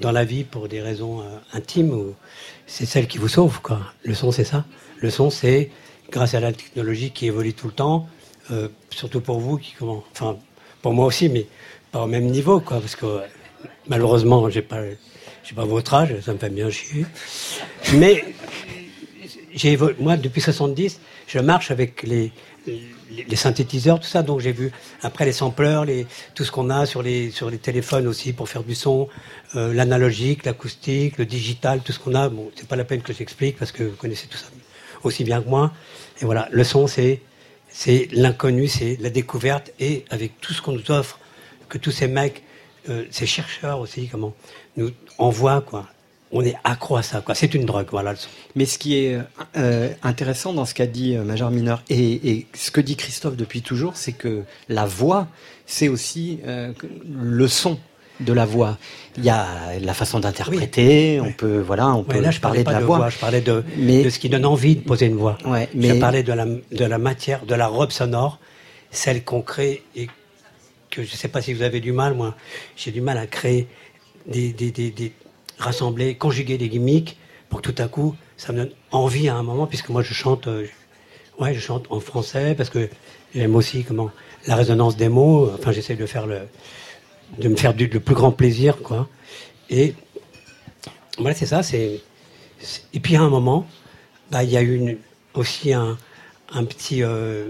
dans 0.00 0.12
la 0.12 0.24
vie 0.24 0.44
pour 0.44 0.68
des 0.68 0.80
raisons 0.80 1.20
euh, 1.20 1.24
intimes, 1.52 2.14
c'est 2.66 2.86
celle 2.86 3.06
qui 3.06 3.18
vous 3.18 3.28
sauve, 3.28 3.60
quoi. 3.60 3.80
Le 4.04 4.14
son, 4.14 4.32
c'est 4.32 4.44
ça. 4.44 4.64
Le 4.98 5.10
son, 5.10 5.30
c'est 5.30 5.70
grâce 6.10 6.34
à 6.34 6.40
la 6.40 6.52
technologie 6.52 7.10
qui 7.10 7.26
évolue 7.26 7.54
tout 7.54 7.68
le 7.68 7.72
temps, 7.72 8.08
euh, 8.50 8.68
surtout 8.90 9.20
pour 9.20 9.40
vous, 9.40 9.58
qui 9.58 9.74
comment, 9.78 10.04
enfin, 10.12 10.36
pour 10.82 10.92
moi 10.92 11.06
aussi, 11.06 11.28
mais 11.28 11.46
pas 11.92 12.02
au 12.02 12.06
même 12.06 12.26
niveau, 12.26 12.60
quoi, 12.60 12.80
parce 12.80 12.96
que 12.96 13.20
malheureusement, 13.86 14.48
j'ai 14.50 14.62
pas, 14.62 14.82
j'ai 15.44 15.54
pas 15.54 15.64
votre 15.64 15.94
âge, 15.94 16.14
ça 16.20 16.32
me 16.32 16.38
fait 16.38 16.50
bien 16.50 16.70
chier. 16.70 17.06
Mais 17.94 18.24
j'ai 19.54 19.78
moi, 19.98 20.16
depuis 20.16 20.40
70, 20.40 21.00
je 21.26 21.38
marche 21.38 21.70
avec 21.70 22.02
les, 22.02 22.32
les, 23.10 23.36
synthétiseurs, 23.36 24.00
tout 24.00 24.08
ça. 24.08 24.22
Donc 24.22 24.40
j'ai 24.40 24.52
vu 24.52 24.72
après 25.02 25.24
les 25.24 25.32
sampleurs, 25.32 25.86
tout 26.34 26.44
ce 26.44 26.50
qu'on 26.50 26.70
a 26.70 26.86
sur 26.86 27.02
les, 27.02 27.32
téléphones 27.62 28.06
aussi 28.06 28.32
pour 28.32 28.48
faire 28.48 28.62
du 28.62 28.74
son, 28.74 29.08
euh, 29.56 29.72
l'analogique, 29.72 30.44
l'acoustique, 30.44 31.18
le 31.18 31.26
digital, 31.26 31.80
tout 31.80 31.92
ce 31.92 31.98
qu'on 31.98 32.14
a. 32.14 32.28
Bon, 32.28 32.50
c'est 32.54 32.68
pas 32.68 32.76
la 32.76 32.84
peine 32.84 33.02
que 33.02 33.12
j'explique 33.12 33.56
parce 33.58 33.72
que 33.72 33.84
vous 33.84 33.96
connaissez 33.96 34.26
tout 34.26 34.38
ça 34.38 34.46
aussi 35.02 35.24
bien 35.24 35.42
que 35.42 35.48
moi. 35.48 35.72
Et 36.20 36.24
voilà, 36.24 36.48
le 36.50 36.64
son, 36.64 36.86
c'est 36.86 37.20
c'est 37.72 38.08
l'inconnu, 38.12 38.66
c'est 38.66 38.96
la 39.00 39.10
découverte 39.10 39.70
et 39.78 40.04
avec 40.10 40.40
tout 40.40 40.52
ce 40.52 40.60
qu'on 40.60 40.72
nous 40.72 40.90
offre, 40.90 41.20
que 41.68 41.78
tous 41.78 41.92
ces 41.92 42.08
mecs, 42.08 42.42
euh, 42.88 43.04
ces 43.10 43.26
chercheurs 43.26 43.78
aussi, 43.78 44.08
comment 44.08 44.34
nous 44.76 44.90
envoient 45.18 45.60
quoi. 45.60 45.88
On 46.32 46.44
est 46.44 46.54
accro 46.62 46.96
à 46.96 47.02
ça, 47.02 47.20
quoi. 47.20 47.34
C'est 47.34 47.54
une 47.54 47.64
drogue, 47.66 47.88
voilà. 47.90 48.14
Mais 48.54 48.64
ce 48.64 48.78
qui 48.78 48.96
est 48.96 49.18
euh, 49.56 49.88
intéressant 50.02 50.52
dans 50.52 50.64
ce 50.64 50.74
qu'a 50.74 50.86
dit 50.86 51.16
euh, 51.16 51.24
Major 51.24 51.50
Mineur 51.50 51.82
et, 51.90 52.30
et 52.30 52.46
ce 52.54 52.70
que 52.70 52.80
dit 52.80 52.94
Christophe 52.96 53.36
depuis 53.36 53.62
toujours, 53.62 53.96
c'est 53.96 54.12
que 54.12 54.42
la 54.68 54.86
voix, 54.86 55.26
c'est 55.66 55.88
aussi 55.88 56.38
euh, 56.46 56.72
le 57.12 57.48
son 57.48 57.78
de 58.20 58.32
la 58.32 58.44
voix. 58.44 58.78
Il 59.16 59.24
y 59.24 59.30
a 59.30 59.46
la 59.80 59.94
façon 59.94 60.20
d'interpréter, 60.20 61.20
on 61.20 61.32
peut 61.32 61.58
voilà, 61.58 61.88
on 61.94 62.04
peut 62.04 62.20
là, 62.20 62.30
je 62.30 62.38
parler 62.38 62.62
parlais 62.62 62.64
de 62.64 62.70
la 62.78 62.80
de 62.80 62.86
voix. 62.86 62.96
voix, 62.98 63.08
je 63.10 63.18
parlais 63.18 63.40
de, 63.40 63.64
Mais- 63.78 64.04
de 64.04 64.10
ce 64.10 64.18
qui 64.20 64.28
donne 64.28 64.44
envie 64.46 64.76
de 64.76 64.82
poser 64.82 65.06
une 65.06 65.16
voix. 65.16 65.36
Ouais, 65.46 65.68
Je 65.74 65.94
parlais 65.98 66.22
de 66.22 66.32
la, 66.32 66.44
de 66.46 66.84
la 66.84 66.98
matière, 66.98 67.44
de 67.46 67.54
la 67.56 67.66
robe 67.66 67.90
sonore, 67.90 68.38
celle 68.92 69.24
qu'on 69.24 69.40
crée 69.42 69.82
et 69.96 70.06
que 70.90 71.02
je 71.02 71.10
ne 71.10 71.16
sais 71.16 71.28
pas 71.28 71.40
si 71.42 71.54
vous 71.54 71.62
avez 71.62 71.80
du 71.80 71.92
mal, 71.92 72.14
moi, 72.14 72.36
j'ai 72.76 72.90
du 72.92 73.00
mal 73.00 73.16
à 73.18 73.26
créer 73.26 73.66
des, 74.26 74.52
des, 74.52 74.70
des, 74.70 74.90
des- 74.90 75.12
rassembler, 75.60 76.14
conjuguer 76.16 76.58
des 76.58 76.68
gimmicks 76.68 77.16
pour 77.48 77.62
que 77.62 77.70
tout 77.70 77.82
à 77.82 77.88
coup, 77.88 78.16
ça 78.36 78.52
me 78.52 78.58
donne 78.58 78.70
envie 78.90 79.28
à 79.28 79.36
un 79.36 79.42
moment, 79.42 79.66
puisque 79.66 79.88
moi 79.90 80.02
je 80.02 80.14
chante, 80.14 80.46
euh, 80.48 80.66
ouais, 81.38 81.54
je 81.54 81.60
chante 81.60 81.86
en 81.90 82.00
français 82.00 82.54
parce 82.56 82.70
que 82.70 82.88
j'aime 83.34 83.54
aussi 83.56 83.84
comment 83.84 84.10
la 84.46 84.56
résonance 84.56 84.96
des 84.96 85.08
mots. 85.08 85.50
Enfin, 85.54 85.72
j'essaie 85.72 85.96
de 85.96 86.06
faire 86.06 86.26
le, 86.26 86.40
de 87.38 87.48
me 87.48 87.56
faire 87.56 87.74
du, 87.74 87.86
le 87.86 88.00
plus 88.00 88.14
grand 88.14 88.32
plaisir, 88.32 88.78
quoi. 88.82 89.08
Et 89.68 89.94
Voilà, 91.18 91.34
c'est 91.36 91.46
ça. 91.46 91.62
C'est 91.62 92.00
et 92.92 93.00
puis 93.00 93.16
à 93.16 93.22
un 93.22 93.28
moment, 93.30 93.66
bah, 94.30 94.44
il 94.44 94.50
y 94.50 94.56
a 94.56 94.60
une- 94.62 94.98
aussi 95.34 95.72
un, 95.72 95.96
un 96.52 96.64
petit, 96.64 97.02
euh, 97.02 97.48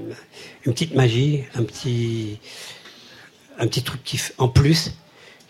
une 0.66 0.72
petite 0.72 0.94
magie, 0.94 1.44
un 1.54 1.64
petit, 1.64 2.38
un 3.58 3.66
petit 3.66 3.82
truc 3.82 4.02
qui, 4.04 4.20
en 4.38 4.48
plus 4.48 4.92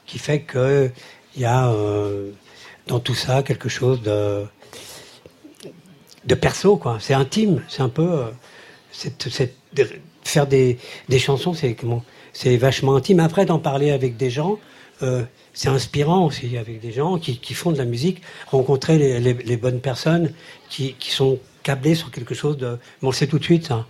qui 0.06 0.18
fait 0.18 0.40
que 0.40 0.90
il 1.36 1.42
y 1.42 1.44
a 1.44 1.68
euh, 1.70 2.30
dans 2.90 2.98
tout 2.98 3.14
ça 3.14 3.42
quelque 3.42 3.68
chose 3.68 4.02
de 4.02 4.48
perso 6.34 6.76
quoi. 6.76 6.98
C'est 7.00 7.14
intime, 7.14 7.62
c'est 7.68 7.82
un 7.82 7.88
peu 7.88 8.10
euh, 8.10 9.86
faire 10.24 10.46
des, 10.46 10.78
chansons, 11.18 11.54
c'est 11.54 12.56
vachement 12.56 12.96
intime. 12.96 13.20
Après 13.20 13.46
d'en 13.46 13.60
parler 13.60 13.92
avec 13.92 14.16
des 14.16 14.30
gens, 14.30 14.58
euh, 15.02 15.22
c'est 15.54 15.68
inspirant 15.68 16.26
aussi 16.26 16.56
avec 16.56 16.80
des 16.80 16.92
gens 16.92 17.18
qui, 17.18 17.54
font 17.54 17.70
de 17.70 17.78
la 17.78 17.84
musique, 17.84 18.22
rencontrer 18.48 19.20
les, 19.20 19.56
bonnes 19.56 19.80
personnes 19.80 20.32
qui, 20.68 20.96
sont 21.08 21.38
câblées 21.62 21.94
sur 21.94 22.10
quelque 22.10 22.34
chose 22.34 22.58
de. 22.58 22.70
Mais 23.00 23.08
on 23.08 23.10
le 23.10 23.14
sait 23.14 23.28
tout 23.28 23.38
de 23.38 23.44
suite, 23.44 23.68
ça. 23.68 23.86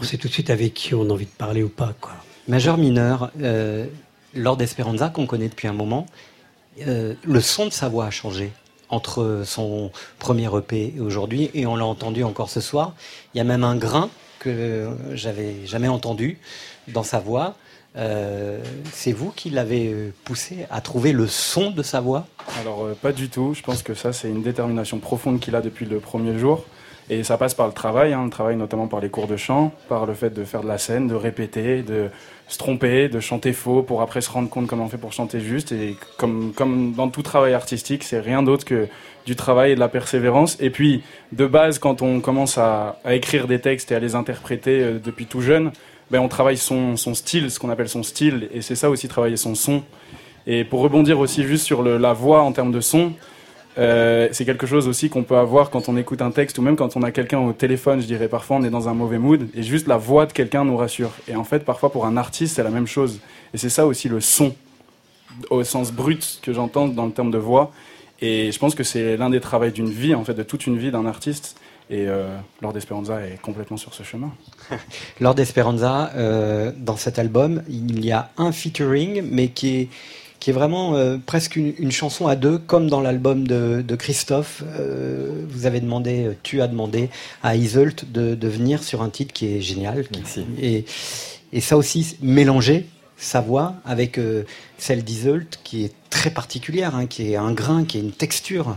On 0.00 0.04
sait 0.04 0.16
tout 0.16 0.28
de 0.28 0.32
suite 0.32 0.48
avec 0.48 0.74
qui 0.74 0.94
on 0.94 1.10
a 1.10 1.12
envie 1.12 1.26
de 1.26 1.30
parler 1.30 1.62
ou 1.62 1.68
pas, 1.68 1.92
quoi. 2.00 2.12
Majeur 2.46 2.78
mineur, 2.78 3.30
euh, 3.42 3.86
Lord 4.34 4.62
Esperanza, 4.62 5.10
qu'on 5.10 5.26
connaît 5.26 5.48
depuis 5.48 5.68
un 5.68 5.72
moment, 5.72 6.06
euh, 6.86 7.14
le 7.24 7.40
son 7.40 7.66
de 7.66 7.72
sa 7.72 7.88
voix 7.88 8.06
a 8.06 8.10
changé 8.10 8.52
entre 8.90 9.42
son 9.44 9.90
premier 10.18 10.48
EP 10.56 10.94
et 10.96 11.00
aujourd'hui, 11.00 11.50
et 11.54 11.66
on 11.66 11.76
l'a 11.76 11.84
entendu 11.84 12.24
encore 12.24 12.48
ce 12.48 12.60
soir. 12.60 12.94
Il 13.34 13.38
y 13.38 13.40
a 13.40 13.44
même 13.44 13.64
un 13.64 13.76
grain 13.76 14.08
que 14.38 14.88
j'avais 15.12 15.66
jamais 15.66 15.88
entendu 15.88 16.38
dans 16.88 17.02
sa 17.02 17.18
voix. 17.18 17.54
Euh, 17.96 18.60
c'est 18.92 19.12
vous 19.12 19.30
qui 19.30 19.50
l'avez 19.50 20.12
poussé 20.24 20.66
à 20.70 20.80
trouver 20.80 21.12
le 21.12 21.26
son 21.26 21.70
de 21.70 21.82
sa 21.82 22.00
voix? 22.00 22.26
Alors 22.60 22.84
euh, 22.84 22.94
pas 22.94 23.12
du 23.12 23.28
tout, 23.28 23.54
je 23.54 23.62
pense 23.62 23.82
que 23.82 23.94
ça 23.94 24.12
c'est 24.12 24.28
une 24.28 24.42
détermination 24.42 24.98
profonde 24.98 25.40
qu'il 25.40 25.56
a 25.56 25.60
depuis 25.60 25.86
le 25.86 25.98
premier 25.98 26.38
jour. 26.38 26.64
Et 27.10 27.24
ça 27.24 27.38
passe 27.38 27.54
par 27.54 27.66
le 27.66 27.72
travail, 27.72 28.12
hein, 28.12 28.24
le 28.24 28.30
travail 28.30 28.56
notamment 28.56 28.86
par 28.86 29.00
les 29.00 29.08
cours 29.08 29.26
de 29.26 29.36
chant, 29.36 29.72
par 29.88 30.04
le 30.04 30.12
fait 30.12 30.30
de 30.30 30.44
faire 30.44 30.62
de 30.62 30.68
la 30.68 30.76
scène, 30.76 31.08
de 31.08 31.14
répéter, 31.14 31.82
de 31.82 32.10
se 32.48 32.58
tromper, 32.58 33.08
de 33.08 33.20
chanter 33.20 33.52
faux 33.52 33.82
pour 33.82 34.00
après 34.00 34.20
se 34.20 34.30
rendre 34.30 34.48
compte 34.48 34.66
comment 34.66 34.84
on 34.84 34.88
fait 34.88 34.98
pour 34.98 35.12
chanter 35.12 35.40
juste. 35.40 35.72
Et 35.72 35.96
comme, 36.16 36.52
comme 36.54 36.94
dans 36.94 37.08
tout 37.08 37.22
travail 37.22 37.52
artistique, 37.52 38.02
c'est 38.02 38.20
rien 38.20 38.42
d'autre 38.42 38.64
que 38.64 38.88
du 39.26 39.36
travail 39.36 39.72
et 39.72 39.74
de 39.74 39.80
la 39.80 39.88
persévérance. 39.88 40.56
Et 40.58 40.70
puis 40.70 41.02
de 41.32 41.46
base, 41.46 41.78
quand 41.78 42.00
on 42.00 42.20
commence 42.20 42.56
à, 42.56 42.96
écrire 43.10 43.46
des 43.46 43.60
textes 43.60 43.92
et 43.92 43.94
à 43.94 43.98
les 43.98 44.14
interpréter 44.14 44.82
euh, 44.82 44.98
depuis 44.98 45.26
tout 45.26 45.42
jeune, 45.42 45.70
ben, 46.10 46.20
on 46.20 46.28
travaille 46.28 46.56
son, 46.56 46.96
son 46.96 47.14
style, 47.14 47.50
ce 47.50 47.58
qu'on 47.58 47.68
appelle 47.68 47.90
son 47.90 48.02
style. 48.02 48.48
Et 48.54 48.62
c'est 48.62 48.76
ça 48.76 48.88
aussi, 48.88 49.08
travailler 49.08 49.36
son 49.36 49.54
son. 49.54 49.82
Et 50.46 50.64
pour 50.64 50.80
rebondir 50.80 51.18
aussi 51.18 51.44
juste 51.44 51.66
sur 51.66 51.82
la 51.82 52.12
voix 52.14 52.40
en 52.42 52.52
termes 52.52 52.72
de 52.72 52.80
son, 52.80 53.12
euh, 53.78 54.28
c'est 54.32 54.44
quelque 54.44 54.66
chose 54.66 54.88
aussi 54.88 55.08
qu'on 55.08 55.22
peut 55.22 55.36
avoir 55.36 55.70
quand 55.70 55.88
on 55.88 55.96
écoute 55.96 56.20
un 56.20 56.30
texte 56.30 56.58
ou 56.58 56.62
même 56.62 56.76
quand 56.76 56.96
on 56.96 57.02
a 57.02 57.10
quelqu'un 57.10 57.38
au 57.38 57.52
téléphone, 57.52 58.00
je 58.00 58.06
dirais 58.06 58.28
parfois 58.28 58.56
on 58.56 58.64
est 58.64 58.70
dans 58.70 58.88
un 58.88 58.94
mauvais 58.94 59.18
mood 59.18 59.48
et 59.54 59.62
juste 59.62 59.86
la 59.86 59.96
voix 59.96 60.26
de 60.26 60.32
quelqu'un 60.32 60.64
nous 60.64 60.76
rassure. 60.76 61.10
Et 61.28 61.36
en 61.36 61.44
fait 61.44 61.64
parfois 61.64 61.90
pour 61.92 62.04
un 62.04 62.16
artiste 62.16 62.56
c'est 62.56 62.64
la 62.64 62.70
même 62.70 62.86
chose. 62.86 63.20
Et 63.54 63.58
c'est 63.58 63.70
ça 63.70 63.86
aussi 63.86 64.08
le 64.08 64.20
son 64.20 64.54
au 65.50 65.62
sens 65.64 65.92
brut 65.92 66.40
que 66.42 66.52
j'entends 66.52 66.88
dans 66.88 67.06
le 67.06 67.12
terme 67.12 67.30
de 67.30 67.38
voix. 67.38 67.72
Et 68.20 68.50
je 68.50 68.58
pense 68.58 68.74
que 68.74 68.82
c'est 68.82 69.16
l'un 69.16 69.30
des 69.30 69.40
travaux 69.40 69.70
d'une 69.70 69.90
vie, 69.90 70.14
en 70.14 70.24
fait, 70.24 70.34
de 70.34 70.42
toute 70.42 70.66
une 70.66 70.78
vie 70.78 70.90
d'un 70.90 71.06
artiste. 71.06 71.56
Et 71.90 72.06
euh, 72.06 72.36
Lord 72.60 72.76
Esperanza 72.76 73.20
est 73.22 73.40
complètement 73.40 73.76
sur 73.76 73.94
ce 73.94 74.02
chemin. 74.02 74.32
Lord 75.20 75.38
Esperanza, 75.38 76.10
euh, 76.16 76.72
dans 76.76 76.96
cet 76.96 77.18
album, 77.18 77.62
il 77.68 78.04
y 78.04 78.12
a 78.12 78.30
un 78.36 78.52
featuring, 78.52 79.22
mais 79.22 79.48
qui 79.48 79.76
est, 79.76 79.88
qui 80.40 80.50
est 80.50 80.52
vraiment 80.52 80.94
euh, 80.94 81.16
presque 81.24 81.56
une, 81.56 81.74
une 81.78 81.90
chanson 81.92 82.26
à 82.28 82.36
deux, 82.36 82.58
comme 82.58 82.88
dans 82.88 83.00
l'album 83.00 83.46
de, 83.46 83.82
de 83.86 83.96
Christophe. 83.96 84.62
Euh, 84.78 85.44
vous 85.48 85.66
avez 85.66 85.80
demandé, 85.80 86.26
euh, 86.26 86.34
tu 86.42 86.60
as 86.62 86.68
demandé 86.68 87.10
à 87.42 87.56
Iseult 87.56 88.04
de, 88.06 88.34
de 88.34 88.48
venir 88.48 88.82
sur 88.84 89.02
un 89.02 89.10
titre 89.10 89.32
qui 89.32 89.46
est 89.56 89.60
génial. 89.60 90.06
qui- 90.08 90.22
Et, 90.60 90.84
et 91.52 91.60
ça 91.60 91.76
aussi, 91.76 92.16
mélanger 92.22 92.86
sa 93.16 93.40
voix 93.40 93.74
avec 93.84 94.16
euh, 94.18 94.44
celle 94.78 95.02
d'Iseult, 95.02 95.58
qui 95.64 95.84
est 95.84 95.92
très 96.10 96.30
particulière, 96.30 96.94
hein, 96.94 97.06
qui 97.06 97.32
est 97.32 97.36
un 97.36 97.52
grain, 97.52 97.84
qui 97.84 97.98
est 97.98 98.02
une 98.02 98.12
texture. 98.12 98.76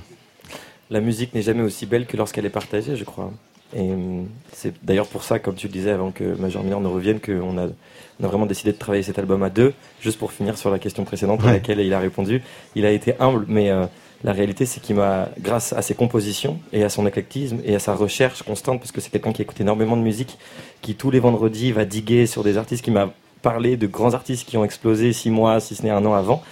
La 0.89 0.99
musique 0.99 1.33
n'est 1.35 1.43
jamais 1.43 1.61
aussi 1.61 1.85
belle 1.85 2.05
que 2.07 2.17
lorsqu'elle 2.17 2.45
est 2.45 2.49
partagée, 2.49 2.95
je 2.95 3.03
crois. 3.03 3.31
Et 3.75 3.81
hum, 3.81 4.27
c'est 4.51 4.73
d'ailleurs 4.83 5.07
pour 5.07 5.23
ça, 5.23 5.39
comme 5.39 5.55
tu 5.55 5.67
le 5.67 5.73
disais 5.73 5.91
avant 5.91 6.11
que 6.11 6.23
Major 6.35 6.63
Minor 6.63 6.81
ne 6.81 6.87
revienne, 6.87 7.19
qu'on 7.21 7.57
a, 7.57 7.67
on 8.21 8.25
a 8.25 8.27
vraiment 8.27 8.45
décidé 8.45 8.71
de 8.71 8.77
travailler 8.77 9.03
cet 9.03 9.19
album 9.19 9.41
à 9.43 9.49
deux. 9.49 9.73
Juste 9.99 10.19
pour 10.19 10.31
finir 10.31 10.57
sur 10.57 10.69
la 10.69 10.79
question 10.79 11.03
précédente 11.03 11.43
à 11.43 11.51
laquelle 11.51 11.79
il 11.79 11.93
a 11.93 11.99
répondu, 11.99 12.43
il 12.75 12.85
a 12.85 12.91
été 12.91 13.15
humble, 13.19 13.45
mais 13.47 13.69
euh, 13.69 13.85
la 14.23 14.31
réalité 14.31 14.65
c'est 14.65 14.79
qu'il 14.79 14.95
m'a, 14.95 15.29
grâce 15.39 15.73
à 15.73 15.81
ses 15.81 15.95
compositions 15.95 16.59
et 16.71 16.83
à 16.83 16.89
son 16.89 17.07
éclectisme 17.07 17.59
et 17.65 17.75
à 17.75 17.79
sa 17.79 17.95
recherche 17.95 18.43
constante, 18.43 18.79
parce 18.79 18.91
que 18.91 19.01
c'est 19.01 19.09
quelqu'un 19.09 19.33
qui 19.33 19.41
écoute 19.41 19.59
énormément 19.59 19.97
de 19.97 20.03
musique, 20.03 20.37
qui 20.81 20.95
tous 20.95 21.11
les 21.11 21.19
vendredis 21.19 21.71
va 21.71 21.85
diguer 21.85 22.27
sur 22.27 22.43
des 22.43 22.57
artistes, 22.57 22.83
qui 22.83 22.91
m'a 22.91 23.11
parlé 23.41 23.75
de 23.75 23.87
grands 23.87 24.13
artistes 24.13 24.47
qui 24.47 24.57
ont 24.57 24.63
explosé 24.63 25.13
six 25.13 25.31
mois, 25.31 25.59
si 25.59 25.75
ce 25.75 25.83
n'est 25.83 25.89
un 25.89 26.05
an 26.05 26.13
avant. 26.13 26.43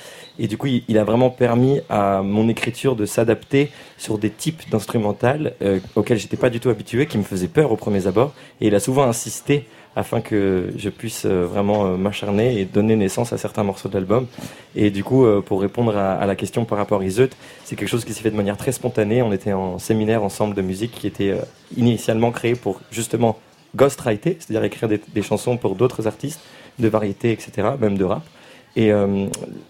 Et 0.42 0.48
du 0.48 0.58
coup, 0.58 0.68
il, 0.68 0.98
a 0.98 1.04
vraiment 1.04 1.30
permis 1.30 1.82
à 1.90 2.22
mon 2.24 2.48
écriture 2.48 2.96
de 2.96 3.06
s'adapter 3.06 3.70
sur 3.98 4.18
des 4.18 4.30
types 4.30 4.70
d'instrumentales 4.72 5.54
euh, 5.62 5.80
auxquels 5.98 6.18
j'étais 6.18 6.38
pas 6.38 6.50
du 6.50 6.62
tout 6.62 6.70
habitué, 6.70 7.08
qui 7.08 7.18
me 7.18 7.24
faisaient 7.24 7.50
peur 7.50 7.74
au 7.74 7.76
premier 7.76 8.08
abord. 8.08 8.34
Et 8.62 8.68
il 8.68 8.76
a 8.76 8.80
souvent 8.80 9.04
insisté 9.04 9.68
afin 10.00 10.22
que 10.22 10.72
je 10.78 10.90
puisse 10.90 11.26
euh, 11.26 11.46
vraiment 11.46 11.86
euh, 11.86 11.98
m'acharner 11.98 12.60
et 12.60 12.66
donner 12.66 12.96
naissance 12.96 13.34
à 13.34 13.38
certains 13.38 13.64
morceaux 13.64 13.90
de 13.90 13.94
l'album. 13.94 14.28
Et 14.76 14.92
du 14.92 15.04
coup, 15.04 15.26
euh, 15.26 15.42
pour 15.42 15.62
répondre 15.62 15.96
à, 15.98 16.26
la 16.26 16.36
question 16.36 16.64
par 16.64 16.78
rapport 16.78 17.02
à 17.02 17.04
Iseut, 17.04 17.30
c'est 17.66 17.76
quelque 17.76 17.90
chose 17.90 18.06
qui 18.06 18.14
s'est 18.14 18.22
fait 18.22 18.32
de 18.32 18.38
manière 18.38 18.58
très 18.58 18.72
spontanée. 18.72 19.22
On 19.22 19.34
était 19.34 19.54
en 19.54 19.78
séminaire 19.78 20.24
ensemble 20.24 20.56
de 20.56 20.62
musique 20.62 20.92
qui 20.92 21.06
était 21.06 21.36
initialement 21.76 22.32
créé 22.32 22.56
pour 22.56 22.80
justement 22.92 23.38
ghostwriter, 23.76 24.38
c'est-à-dire 24.40 24.64
écrire 24.64 24.90
des 24.90 25.22
chansons 25.22 25.58
pour 25.58 25.76
d'autres 25.76 26.08
artistes 26.08 26.40
de 26.80 26.88
variété, 26.88 27.32
etc., 27.32 27.70
même 27.80 27.98
de 27.98 28.06
rap. 28.06 28.24
Et 28.76 28.92
euh, 28.94 29.26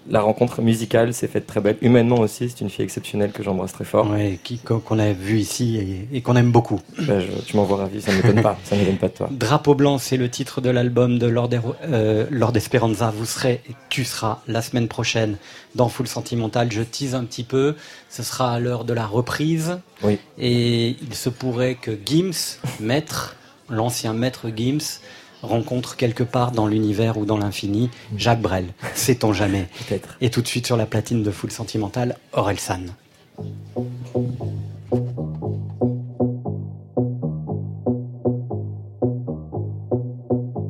la 0.10 0.22
rencontre 0.22 0.62
musicale 0.62 1.14
s'est 1.14 1.30
faite 1.30 1.48
très 1.48 1.62
belle. 1.62 1.78
Humainement 1.82 2.20
aussi, 2.20 2.50
c'est 2.50 2.62
une 2.62 2.70
fille 2.70 2.84
exceptionnelle 2.84 3.32
que 3.32 3.42
j'embrasse 3.42 3.72
très 3.72 3.86
fort. 3.86 4.10
Ouais, 4.12 4.38
qu'on 4.84 5.00
a 5.00 5.14
vu 5.14 5.40
ici 5.40 5.78
et, 5.78 6.18
et 6.18 6.22
qu'on 6.22 6.36
aime 6.36 6.52
beaucoup. 6.52 6.82
Ben, 7.08 7.22
je- 7.22 7.42
tu 7.46 7.56
m'envoies 7.56 7.78
ravi, 7.78 8.02
ça 8.02 8.12
ne 8.12 8.18
m'étonne 8.18 8.42
pas. 8.42 8.58
Ça 8.66 8.76
ne 8.76 8.82
m'étonne 8.82 8.98
pas 8.98 9.08
de 9.08 9.14
toi. 9.14 9.30
Drapeau 9.32 9.74
blanc, 9.74 9.98
c'est 10.00 10.18
le 10.18 10.30
titre 10.30 10.60
de 10.62 10.70
l'album 10.70 11.18
de 11.18 11.28
Lord, 11.28 11.50
euh, 11.88 12.26
Lord 12.30 12.56
Esperanza. 12.58 13.12
Vous 13.16 13.26
serez 13.26 13.62
et 13.70 13.74
tu 13.88 14.04
seras 14.04 14.42
la 14.48 14.62
semaine 14.62 14.90
prochaine 14.90 15.38
dans 15.76 15.88
Full 15.88 16.08
Sentimental. 16.08 16.70
Je 16.72 16.82
tease 16.82 17.16
un 17.16 17.24
petit 17.24 17.44
peu. 17.46 17.76
Ce 18.10 18.22
sera 18.22 18.54
à 18.54 18.60
l'heure 18.60 18.84
de 18.84 18.94
la 18.94 19.08
reprise. 19.08 19.80
Oui. 20.04 20.20
Et 20.38 20.90
il 21.02 21.14
se 21.16 21.30
pourrait 21.30 21.76
que 21.76 21.92
Gims, 22.06 22.58
maître, 22.80 23.36
l'ancien 23.70 24.14
maître 24.14 24.48
Gims, 24.56 25.00
rencontre 25.42 25.96
quelque 25.96 26.24
part 26.24 26.52
dans 26.52 26.68
l'univers 26.68 27.18
ou 27.18 27.26
dans 27.26 27.38
l'infini 27.38 27.90
Jacques 28.18 28.42
Brel. 28.42 28.68
Sait-on 28.96 29.34
jamais 29.34 29.68
Peut-être. 29.88 30.18
Et 30.22 30.30
tout 30.30 30.42
de 30.42 30.48
suite 30.48 30.66
sur 30.66 30.78
la 30.78 30.86
platine 30.86 31.24
de 31.24 31.32
Full 31.32 31.52
Sentimental, 31.52 32.18
Orelsan. 32.34 32.82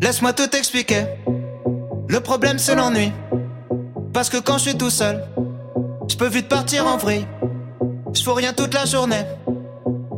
Laisse-moi 0.01 0.33
tout 0.33 0.55
expliquer. 0.55 1.05
Le 2.07 2.19
problème 2.19 2.57
c'est 2.57 2.75
l'ennui. 2.75 3.11
Parce 4.13 4.29
que 4.29 4.37
quand 4.37 4.57
je 4.57 4.69
suis 4.69 4.77
tout 4.77 4.89
seul, 4.89 5.23
je 6.09 6.15
peux 6.15 6.27
vite 6.27 6.47
partir 6.47 6.87
en 6.87 6.97
vrille. 6.97 7.27
Je 8.13 8.23
fais 8.23 8.31
rien 8.31 8.53
toute 8.53 8.73
la 8.73 8.85
journée. 8.85 9.23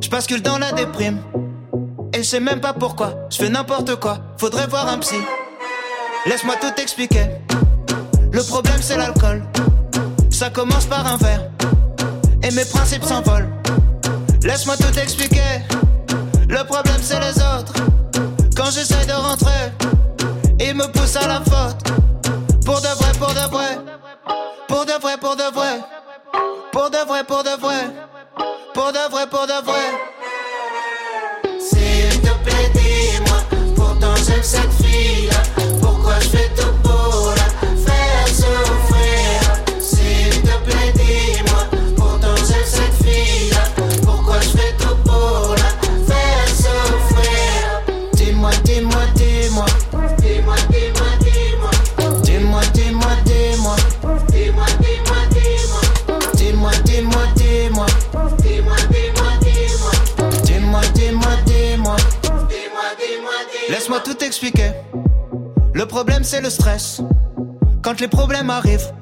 Je 0.02 0.10
bascule 0.10 0.42
dans 0.42 0.58
la 0.58 0.72
déprime. 0.72 1.20
Et 2.14 2.18
je 2.18 2.24
sais 2.24 2.40
même 2.40 2.60
pas 2.60 2.74
pourquoi. 2.74 3.14
Je 3.30 3.38
fais 3.38 3.50
n'importe 3.50 3.96
quoi. 3.96 4.18
Faudrait 4.38 4.68
voir 4.68 4.88
un 4.88 4.98
psy. 5.00 5.16
Laisse-moi 6.26 6.56
tout 6.60 6.82
expliquer. 6.82 7.26
Le 8.32 8.44
problème 8.44 8.82
c'est 8.82 8.98
l'alcool. 8.98 9.44
Ça 10.30 10.50
commence 10.50 10.86
par 10.86 11.06
un 11.08 11.18
verre. 11.18 11.50
Et 12.44 12.52
mes 12.52 12.66
principes 12.66 13.04
s'envolent. 13.04 13.50
Laisse-moi 14.44 14.76
tout 14.78 15.00
expliquer. 15.00 15.62
Le 16.50 16.64
problème 16.66 17.02
c'est 17.02 17.20
les 17.20 17.38
autres. 17.38 17.74
Quand 18.58 18.70
j'essaie 18.72 19.06
de 19.06 19.14
rentrer, 19.14 19.72
ils 20.60 20.76
me 20.76 20.86
poussent 20.92 21.16
à 21.16 21.28
la 21.28 21.42
faute. 21.42 21.78
Pour 22.66 22.82
de 22.82 22.88
vrai, 22.88 23.12
pour 23.18 23.34
de 23.34 23.50
vrai. 23.50 23.78
Pour 24.68 24.86
de 24.86 24.94
vrai, 25.02 25.18
pour 25.18 25.36
de 25.36 25.54
vrai. 25.54 25.80
Pour 26.72 26.90
de 26.90 26.98
vrai, 27.08 27.24
pour 27.24 27.44
de 27.44 27.62
vrai. 27.62 27.88
Pour 28.74 28.92
de 28.92 29.12
vrai, 29.12 29.28
pour 29.28 29.48
de 29.48 29.66
vrai. 29.66 30.21
Cette 34.44 34.72
fille-là. 34.82 35.71
Le 65.74 65.86
problème 65.86 66.24
c'est 66.24 66.40
le 66.40 66.50
stress. 66.50 67.02
Quand 67.82 68.00
les 68.00 68.08
problèmes 68.08 68.50
arrivent, 68.50 68.94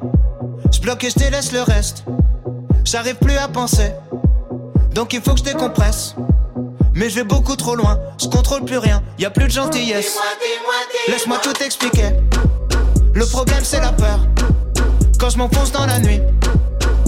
je 0.73 0.79
bloque 0.79 1.03
et 1.03 1.11
je 1.11 1.19
délaisse 1.19 1.51
le 1.51 1.61
reste. 1.61 2.03
J'arrive 2.83 3.15
plus 3.15 3.37
à 3.37 3.47
penser. 3.47 3.91
Donc 4.95 5.13
il 5.13 5.21
faut 5.21 5.33
que 5.33 5.39
je 5.39 5.43
décompresse. 5.43 6.15
Mais 6.95 7.09
je 7.11 7.15
vais 7.15 7.23
beaucoup 7.23 7.55
trop 7.55 7.75
loin, 7.75 7.99
je 8.19 8.25
contrôle 8.27 8.65
plus 8.65 8.79
rien, 8.79 9.03
y 9.19 9.25
a 9.25 9.29
plus 9.29 9.45
de 9.45 9.51
gentillesse. 9.51 10.17
Laisse-moi 11.07 11.37
tout 11.43 11.63
expliquer. 11.63 12.09
Le 13.13 13.25
problème 13.27 13.63
c'est 13.63 13.81
la 13.81 13.91
peur. 13.91 14.19
Quand 15.19 15.29
je 15.29 15.37
m'enfonce 15.37 15.71
dans 15.71 15.85
la 15.85 15.99
nuit, 15.99 16.21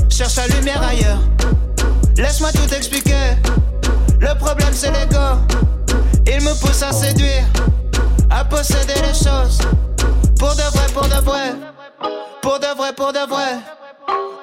cherche 0.09 0.35
la 0.35 0.47
lumière 0.47 0.83
ailleurs. 0.83 1.21
Laisse-moi 2.17 2.51
tout 2.51 2.71
expliquer. 2.71 3.35
Le 4.19 4.37
problème 4.37 4.73
c'est 4.73 4.91
l'ego. 4.91 5.39
Il 6.27 6.41
me 6.41 6.53
pousse 6.61 6.83
à 6.83 6.93
séduire, 6.93 7.45
à 8.31 8.45
posséder 8.45 8.93
les 8.95 9.13
choses. 9.13 9.59
Pour 10.39 10.55
de 10.55 10.63
vrai, 10.75 10.87
pour 10.93 11.07
de 11.07 11.21
vrai. 11.25 11.53
Pour 12.41 12.59
de 12.59 12.77
vrai, 12.77 12.93
pour 12.93 13.13
de 13.13 13.19
vrai. 13.29 13.59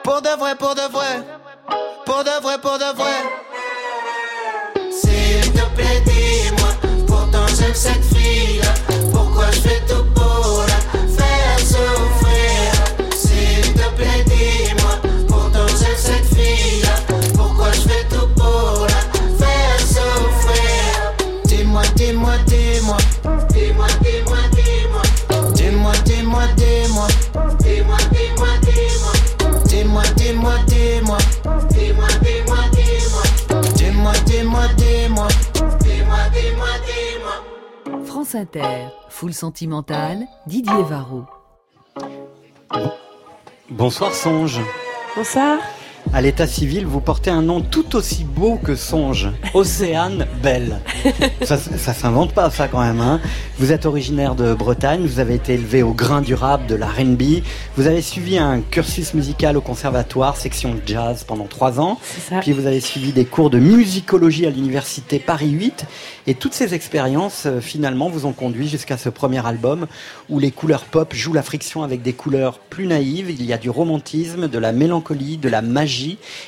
Pour 0.04 0.22
de 0.22 0.28
vrai, 0.38 0.54
pour 0.54 0.74
de 0.74 0.92
vrai. 0.92 1.24
Pour 2.04 2.24
de 2.24 2.42
vrai, 2.42 2.58
pour 2.58 2.78
de 2.78 2.96
vrai. 2.96 3.18
S'il 4.92 5.52
te 5.52 5.64
plaît, 5.74 6.02
dis-moi. 6.06 6.70
Pourtant 7.06 7.46
j'aime 7.58 7.74
cette 7.74 8.04
fille-là. 8.04 8.72
Pourquoi 9.12 9.50
je 9.50 9.60
fais 9.60 9.80
tout 9.88 9.97
France 38.28 38.42
Inter, 38.42 38.92
full 39.08 39.32
sentimental, 39.32 40.26
Didier 40.46 40.82
Varro. 40.82 41.24
Bonsoir 43.70 44.12
Songe. 44.12 44.60
Bonsoir. 45.16 45.58
À 46.14 46.22
l'état 46.22 46.46
civil, 46.46 46.86
vous 46.86 47.00
portez 47.00 47.30
un 47.30 47.42
nom 47.42 47.60
tout 47.60 47.94
aussi 47.94 48.24
beau 48.24 48.56
que 48.56 48.74
Songe. 48.74 49.28
Océane 49.52 50.26
Belle. 50.42 50.80
Ça, 51.42 51.58
ça 51.58 51.92
s'invente 51.92 52.32
pas, 52.32 52.50
ça 52.50 52.66
quand 52.66 52.80
même. 52.80 53.00
Hein. 53.00 53.20
Vous 53.58 53.72
êtes 53.72 53.84
originaire 53.84 54.34
de 54.34 54.54
Bretagne, 54.54 55.02
vous 55.02 55.20
avez 55.20 55.34
été 55.34 55.54
élevé 55.54 55.82
au 55.82 55.92
grain 55.92 56.22
durable 56.22 56.66
de 56.66 56.74
la 56.74 56.86
R&B. 56.86 57.42
Vous 57.76 57.86
avez 57.86 58.00
suivi 58.00 58.38
un 58.38 58.60
cursus 58.60 59.14
musical 59.14 59.56
au 59.56 59.60
conservatoire, 59.60 60.36
section 60.36 60.76
jazz 60.86 61.24
pendant 61.24 61.46
trois 61.46 61.78
ans. 61.78 61.98
Puis 62.40 62.52
vous 62.52 62.66
avez 62.66 62.80
suivi 62.80 63.12
des 63.12 63.24
cours 63.24 63.50
de 63.50 63.58
musicologie 63.58 64.46
à 64.46 64.50
l'université 64.50 65.18
Paris 65.18 65.50
8. 65.50 65.84
Et 66.26 66.34
toutes 66.34 66.54
ces 66.54 66.74
expériences, 66.74 67.44
euh, 67.46 67.60
finalement, 67.60 68.10
vous 68.10 68.26
ont 68.26 68.32
conduit 68.32 68.68
jusqu'à 68.68 68.98
ce 68.98 69.08
premier 69.08 69.44
album 69.46 69.86
où 70.28 70.38
les 70.38 70.50
couleurs 70.50 70.84
pop 70.84 71.14
jouent 71.14 71.32
la 71.32 71.42
friction 71.42 71.82
avec 71.82 72.02
des 72.02 72.12
couleurs 72.12 72.58
plus 72.58 72.86
naïves. 72.86 73.30
Il 73.30 73.44
y 73.44 73.52
a 73.52 73.58
du 73.58 73.70
romantisme, 73.70 74.48
de 74.48 74.58
la 74.58 74.72
mélancolie, 74.72 75.38
de 75.38 75.48
la 75.48 75.62
magie 75.62 75.97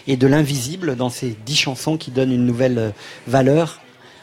et 0.06 0.16
de 0.16 0.26
l'invisible 0.26 0.96
dans 0.96 1.10
ces 1.10 1.36
dix 1.44 1.56
chansons 1.56 1.96
qui 1.96 2.10
donnent 2.10 2.32
une 2.32 2.46
nouvelle 2.46 2.78
euh, 2.78 2.90
valeur 3.26 3.80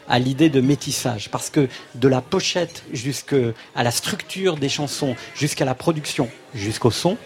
à 0.08 0.18
l'idée 0.18 0.48
de 0.48 0.60
métissage. 0.60 1.30
Parce 1.30 1.50
que 1.50 1.68
de 1.94 2.08
la 2.08 2.20
pochette 2.20 2.82
jusqu'à 2.92 3.52
la 3.76 3.90
structure 3.90 4.56
des 4.56 4.68
chansons, 4.68 5.16
jusqu'à 5.34 5.64
la 5.64 5.74
production, 5.74 6.28
jusqu'au 6.54 6.90
son, 6.90 7.16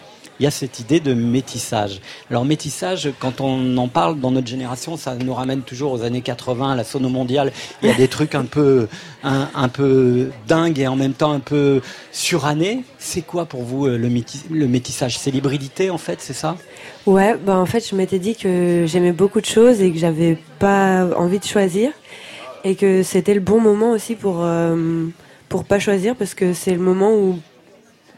il 0.41 0.45
y 0.45 0.47
a 0.47 0.51
cette 0.51 0.81
idée 0.81 0.99
de 1.01 1.15
métissage. 1.15 2.01
Alors 2.31 2.45
métissage, 2.45 3.11
quand 3.21 3.41
on 3.41 3.77
en 3.77 3.89
parle 3.89 4.19
dans 4.19 4.31
notre 4.31 4.47
génération, 4.49 4.97
ça 4.97 5.15
nous 5.15 5.35
ramène 5.35 5.63
toujours 5.63 5.93
aux 5.93 6.03
années 6.03 6.21
80, 6.23 6.73
à 6.73 6.77
la 6.77 6.85
sono 6.85 7.09
mondiale. 7.09 7.53
Il 7.83 7.89
y 7.89 7.93
a 7.93 7.95
des 7.95 8.09
trucs 8.17 8.35
un 8.35 8.45
peu, 8.45 8.89
un, 9.23 9.49
un 9.55 9.69
peu 9.69 10.31
dingues 10.49 10.79
et 10.81 10.87
en 10.89 10.97
même 10.97 11.13
temps 11.13 11.33
un 11.33 11.41
peu 11.41 11.81
surannés. 12.11 12.83
C'est 12.99 13.23
quoi 13.23 13.45
pour 13.47 13.63
vous 13.63 13.87
euh, 13.87 13.97
le, 13.99 14.09
métis- 14.09 14.45
le 14.51 14.67
métissage? 14.67 15.19
C'est 15.19 15.31
l'hybridité 15.31 15.91
en 15.91 15.99
fait, 15.99 16.21
c'est 16.21 16.33
ça? 16.35 16.57
Ouais, 17.07 17.37
bah 17.37 17.57
en 17.57 17.67
fait, 17.67 17.87
je 17.89 17.95
m'étais 17.95 18.19
dit 18.19 18.35
que 18.37 18.85
j'aimais 18.87 19.13
beaucoup 19.13 19.41
de 19.41 19.47
choses 19.47 19.81
et 19.81 19.93
que 19.93 19.99
j'avais 19.99 20.39
pas 20.59 21.07
envie 21.17 21.39
de 21.39 21.45
choisir 21.45 21.91
et 22.65 22.75
que 22.77 23.03
c'était 23.03 23.35
le 23.35 23.41
bon 23.41 23.61
moment 23.61 23.91
aussi 23.91 24.15
pour 24.15 24.39
euh, 24.43 25.07
pour 25.49 25.65
pas 25.65 25.79
choisir 25.79 26.15
parce 26.17 26.35
que 26.35 26.55
c'est 26.55 26.73
le 26.75 26.81
moment 26.81 27.13
où 27.13 27.39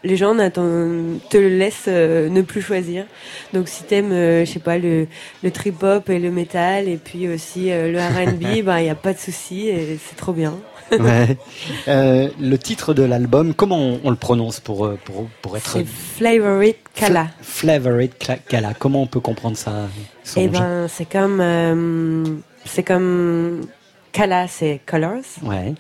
les 0.05 0.17
gens 0.17 0.35
te 0.37 1.37
laissent 1.37 1.87
euh, 1.89 2.29
ne 2.29 2.43
plus 2.43 2.63
choisir. 2.63 3.05
Donc 3.53 3.69
si 3.69 3.83
t'aimes, 3.85 4.13
euh, 4.13 4.45
je 4.45 4.53
sais 4.53 4.59
pas, 4.61 4.79
le, 4.79 5.07
le 5.43 5.51
trip 5.51 5.83
hop 5.83 6.09
et 6.11 6.19
le 6.19 6.31
metal 6.31 6.89
et 6.89 6.97
puis 6.99 7.27
aussi 7.29 7.73
euh, 7.73 7.91
le 7.91 7.99
R&B, 7.99 8.63
bah 8.65 8.81
il 8.83 8.87
y 8.87 8.91
a 8.91 8.95
pas 8.95 9.13
de 9.15 9.19
souci 9.19 9.69
et 9.69 9.99
c'est 10.07 10.17
trop 10.17 10.33
bien. 10.33 10.55
Ouais. 10.93 11.39
Euh, 11.89 12.29
le 12.39 12.59
titre 12.59 12.93
de 12.93 13.03
l'album, 13.03 13.55
comment 13.55 13.79
on, 13.79 14.01
on 14.05 14.11
le 14.11 14.17
prononce 14.17 14.61
pour, 14.61 14.93
pour, 15.05 15.27
pour 15.41 15.57
être 15.57 15.71
C'est 15.71 15.87
Favorite 15.87 16.77
Kala. 16.95 17.29
Favorite 17.41 18.13
Cla- 18.23 18.39
Kala. 18.47 18.75
Comment 18.79 19.03
on 19.03 19.07
peut 19.07 19.21
comprendre 19.21 19.57
ça 19.57 19.89
Eh 20.37 20.47
ben, 20.49 20.87
c'est 20.89 21.07
comme, 21.11 22.43
c'est 22.67 22.83
comme 22.83 23.63
Kala, 24.13 24.47
c'est 24.47 24.81
colors. 24.87 25.23
Ouais. 25.43 25.75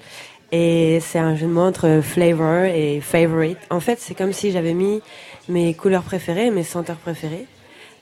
Et 0.57 1.01
c'est 1.01 1.19
un 1.19 1.35
jeu 1.35 1.49
de 1.49 1.53
mots 1.53 1.63
entre 1.67 2.01
flavor 2.01 2.63
et 2.67 3.01
favorite. 3.01 3.59
En 3.71 3.81
fait, 3.81 3.99
c'est 4.01 4.15
comme 4.15 4.33
si 4.33 4.53
j'avais 4.53 4.73
mis 4.73 5.01
mes 5.49 5.75
couleurs 5.75 6.05
préférées, 6.05 6.53
mes 6.53 6.63
senteurs 6.63 6.95
préférées. 6.99 7.47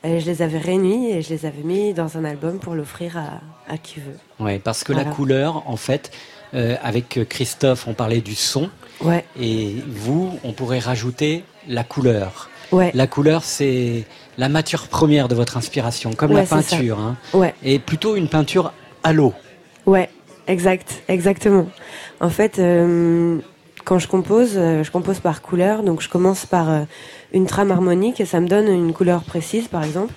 Et 0.04 0.20
je 0.20 0.26
les 0.26 0.42
avais 0.42 0.58
réunies 0.58 1.12
et 1.12 1.22
je 1.22 1.30
les 1.30 1.46
avais 1.46 1.62
mis 1.62 1.94
dans 1.94 2.18
un 2.18 2.24
album 2.26 2.58
pour 2.58 2.74
l'offrir 2.74 3.16
à, 3.16 3.40
à 3.72 3.78
qui 3.78 4.00
veut. 4.00 4.18
Ouais, 4.44 4.58
parce 4.58 4.84
que 4.84 4.92
Voilà. 4.92 5.08
la 5.08 5.14
couleur, 5.14 5.62
en 5.66 5.76
fait, 5.78 6.10
euh, 6.52 6.76
avec 6.82 7.26
Christophe, 7.26 7.88
on 7.88 7.94
parlait 7.94 8.20
du 8.20 8.34
son. 8.34 8.68
Ouais. 9.00 9.24
Et 9.40 9.76
vous, 9.88 10.38
on 10.44 10.52
pourrait 10.52 10.80
rajouter 10.80 11.44
la 11.68 11.84
couleur. 11.84 12.50
Ouais. 12.70 12.90
La 12.92 13.06
couleur, 13.06 13.44
c'est 13.44 14.04
la 14.36 14.50
matière 14.50 14.88
première 14.88 15.28
de 15.28 15.34
votre 15.34 15.56
inspiration, 15.56 16.12
comme 16.12 16.32
la 16.32 16.40
Ouais, 16.40 16.46
peinture. 16.46 16.98
Hein. 16.98 17.16
Ouais. 17.32 17.54
Et 17.62 17.78
plutôt 17.78 18.14
une 18.14 18.28
peinture 18.28 18.74
à 19.04 19.14
l'eau. 19.14 19.32
Ouais, 19.86 20.10
exact, 20.46 21.02
exactement. 21.08 21.68
En 22.20 22.30
fait, 22.30 22.58
euh, 22.58 23.38
quand 23.84 23.98
je 23.98 24.08
compose, 24.08 24.52
euh, 24.56 24.82
je 24.84 24.90
compose 24.90 25.20
par 25.20 25.42
couleur. 25.42 25.82
Donc, 25.82 26.00
je 26.02 26.08
commence 26.08 26.46
par 26.46 26.70
euh, 26.70 26.82
une 27.32 27.46
trame 27.46 27.70
harmonique 27.70 28.20
et 28.20 28.24
ça 28.24 28.40
me 28.40 28.48
donne 28.48 28.68
une 28.68 28.92
couleur 28.92 29.22
précise, 29.24 29.68
par 29.68 29.84
exemple. 29.84 30.12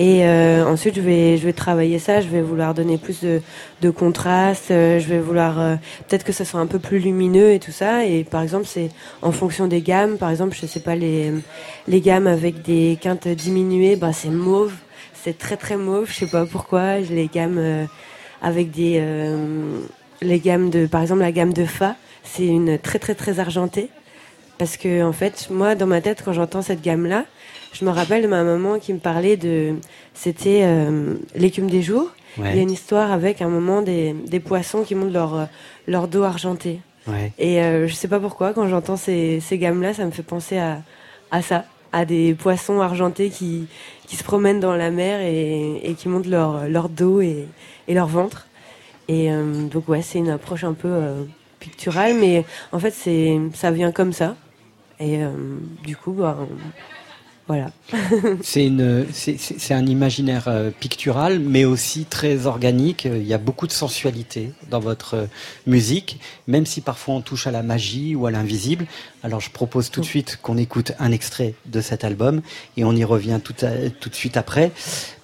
Et 0.00 0.24
euh, 0.24 0.64
ensuite, 0.64 0.94
je 0.94 1.00
vais, 1.00 1.36
je 1.38 1.44
vais 1.44 1.52
travailler 1.52 1.98
ça. 1.98 2.20
Je 2.20 2.28
vais 2.28 2.40
vouloir 2.40 2.72
donner 2.72 2.98
plus 2.98 3.20
de, 3.20 3.42
de 3.82 3.90
contraste. 3.90 4.70
euh, 4.70 5.00
je 5.00 5.08
vais 5.08 5.18
vouloir 5.18 5.58
euh, 5.58 5.74
peut-être 6.06 6.22
que 6.22 6.32
ça 6.32 6.44
soit 6.44 6.60
un 6.60 6.66
peu 6.66 6.78
plus 6.78 7.00
lumineux 7.00 7.50
et 7.50 7.58
tout 7.58 7.72
ça. 7.72 8.06
Et 8.06 8.22
par 8.22 8.42
exemple, 8.42 8.66
c'est 8.66 8.90
en 9.22 9.32
fonction 9.32 9.66
des 9.66 9.80
gammes. 9.80 10.16
Par 10.16 10.30
exemple, 10.30 10.56
je 10.60 10.66
sais 10.66 10.80
pas 10.80 10.94
les 10.94 11.32
les 11.88 12.00
gammes 12.00 12.28
avec 12.28 12.62
des 12.62 12.96
quintes 13.00 13.26
diminuées, 13.26 13.96
bah 13.96 14.12
c'est 14.12 14.30
mauve. 14.30 14.72
C'est 15.14 15.36
très 15.36 15.56
très 15.56 15.76
mauve. 15.76 16.08
Je 16.08 16.14
sais 16.14 16.26
pas 16.30 16.46
pourquoi. 16.46 16.98
Les 17.00 17.26
gammes 17.26 17.58
euh, 17.58 17.84
avec 18.42 18.70
des 18.70 18.98
euh, 19.00 19.80
les 20.22 20.38
gammes 20.38 20.70
de 20.70 20.86
par 20.86 21.02
exemple 21.02 21.20
la 21.20 21.32
gamme 21.32 21.52
de 21.52 21.64
fa, 21.64 21.96
c'est 22.24 22.46
une 22.46 22.78
très 22.78 22.98
très 22.98 23.14
très 23.14 23.40
argentée. 23.40 23.88
Parce 24.58 24.76
que 24.76 25.04
en 25.04 25.12
fait, 25.12 25.48
moi 25.50 25.74
dans 25.74 25.86
ma 25.86 26.00
tête, 26.00 26.22
quand 26.24 26.32
j'entends 26.32 26.62
cette 26.62 26.82
gamme 26.82 27.06
là, 27.06 27.24
je 27.72 27.84
me 27.84 27.90
rappelle 27.90 28.22
de 28.22 28.28
ma 28.28 28.42
maman 28.42 28.78
qui 28.78 28.92
me 28.92 28.98
parlait 28.98 29.36
de 29.36 29.74
c'était 30.14 30.62
euh, 30.64 31.14
l'écume 31.36 31.70
des 31.70 31.82
jours. 31.82 32.10
Ouais. 32.38 32.50
Il 32.50 32.56
y 32.56 32.58
a 32.58 32.62
une 32.62 32.70
histoire 32.70 33.12
avec 33.12 33.40
un 33.42 33.48
moment 33.48 33.82
des, 33.82 34.14
des 34.26 34.40
poissons 34.40 34.82
qui 34.82 34.94
montent 34.94 35.12
leur, 35.12 35.48
leur 35.86 36.08
dos 36.08 36.22
argenté. 36.22 36.80
Ouais. 37.06 37.32
Et 37.38 37.62
euh, 37.62 37.88
je 37.88 37.94
sais 37.94 38.08
pas 38.08 38.20
pourquoi, 38.20 38.52
quand 38.52 38.68
j'entends 38.68 38.96
ces, 38.96 39.40
ces 39.40 39.58
gammes-là, 39.58 39.94
ça 39.94 40.04
me 40.04 40.10
fait 40.10 40.22
penser 40.22 40.58
à, 40.58 40.82
à 41.30 41.40
ça, 41.40 41.64
à 41.92 42.04
des 42.04 42.34
poissons 42.34 42.80
argentés 42.80 43.30
qui, 43.30 43.66
qui 44.06 44.16
se 44.16 44.24
promènent 44.24 44.60
dans 44.60 44.74
la 44.74 44.90
mer 44.90 45.20
et, 45.20 45.94
qui 45.98 46.08
montent 46.08 46.26
leur, 46.26 46.68
leur 46.68 46.88
dos 46.88 47.20
et, 47.20 47.46
leur 47.88 48.06
ventre. 48.06 48.46
Et 49.08 49.32
euh, 49.32 49.66
donc 49.68 49.88
ouais, 49.88 50.02
c'est 50.02 50.18
une 50.18 50.30
approche 50.30 50.64
un 50.64 50.74
peu 50.74 50.88
euh, 50.88 51.24
picturale, 51.60 52.14
mais 52.14 52.44
en 52.72 52.78
fait 52.78 52.94
ça 53.54 53.70
vient 53.70 53.92
comme 53.92 54.12
ça. 54.12 54.36
Et 55.00 55.22
euh, 55.22 55.30
du 55.84 55.96
coup, 55.96 56.12
bah, 56.12 56.36
voilà. 57.48 57.70
C'est 58.42 59.72
un 59.74 59.86
imaginaire 59.86 60.44
euh, 60.48 60.70
pictural, 60.70 61.38
mais 61.40 61.64
aussi 61.64 62.04
très 62.04 62.46
organique. 62.46 63.06
Euh, 63.06 63.16
Il 63.18 63.26
y 63.26 63.34
a 63.34 63.38
beaucoup 63.38 63.66
de 63.66 63.72
sensualité 63.72 64.52
dans 64.70 64.80
votre 64.80 65.14
euh, 65.14 65.26
musique, 65.66 66.20
même 66.46 66.66
si 66.66 66.80
parfois 66.82 67.14
on 67.14 67.20
touche 67.22 67.46
à 67.46 67.50
la 67.50 67.62
magie 67.62 68.14
ou 68.14 68.26
à 68.26 68.30
l'invisible. 68.30 68.86
Alors 69.22 69.40
je 69.40 69.50
propose 69.50 69.90
tout 69.90 70.00
de 70.00 70.06
suite 70.06 70.38
qu'on 70.42 70.56
écoute 70.58 70.92
un 70.98 71.10
extrait 71.10 71.54
de 71.66 71.80
cet 71.80 72.04
album 72.04 72.42
et 72.76 72.84
on 72.84 72.92
y 72.94 73.04
revient 73.04 73.40
tout, 73.42 73.54
à- 73.62 73.88
tout 73.98 74.08
de 74.10 74.14
suite 74.14 74.36
après, 74.36 74.70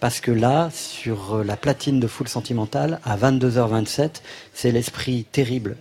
parce 0.00 0.20
que 0.20 0.30
là, 0.32 0.70
sur 0.74 1.36
euh, 1.36 1.44
la 1.44 1.56
platine 1.56 2.00
de 2.00 2.06
Full 2.06 2.28
Sentimental, 2.28 3.00
à 3.04 3.16
22h27, 3.16 4.22
c'est 4.54 4.72
l'esprit 4.72 5.26
terrible 5.30 5.76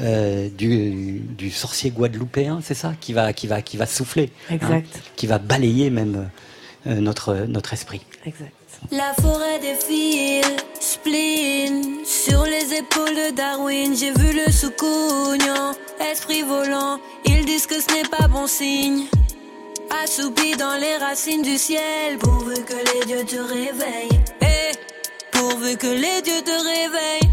euh, 0.00 0.48
du, 0.50 1.20
du 1.36 1.50
sorcier 1.50 1.90
guadeloupéen, 1.90 2.60
c'est 2.62 2.74
ça, 2.74 2.92
qui 3.00 3.12
va, 3.12 3.32
qui 3.32 3.46
va, 3.46 3.62
qui 3.62 3.76
va 3.76 3.86
souffler, 3.86 4.30
hein, 4.50 4.54
Exact. 4.54 5.00
qui 5.16 5.26
va 5.26 5.38
balayer 5.38 5.90
même 5.90 6.28
euh, 6.86 6.94
notre 7.00 7.34
notre 7.48 7.72
esprit. 7.72 8.00
Exact. 8.24 8.52
La 8.92 9.12
forêt 9.20 9.58
défile, 9.58 10.44
spleen 10.80 12.04
Sur 12.04 12.44
les 12.44 12.74
épaules 12.78 13.12
de 13.14 13.34
Darwin 13.34 13.96
J'ai 13.96 14.12
vu 14.12 14.32
le 14.32 14.52
soukounian 14.52 15.72
Esprit 16.12 16.42
volant, 16.42 17.00
ils 17.24 17.44
disent 17.44 17.66
que 17.66 17.80
ce 17.80 17.92
n'est 17.92 18.08
pas 18.08 18.28
bon 18.28 18.46
signe 18.46 19.06
Assoupi 20.04 20.52
dans 20.56 20.76
les 20.80 20.96
racines 20.98 21.42
du 21.42 21.58
ciel 21.58 22.18
Pourvu 22.20 22.54
que 22.64 22.74
les 22.98 23.04
dieux 23.06 23.24
te 23.24 23.36
réveillent 23.40 24.20
Eh, 24.42 24.72
pourvu 25.32 25.76
que 25.76 25.88
les 25.88 26.22
dieux 26.22 26.42
te 26.44 26.50
réveillent 26.52 27.32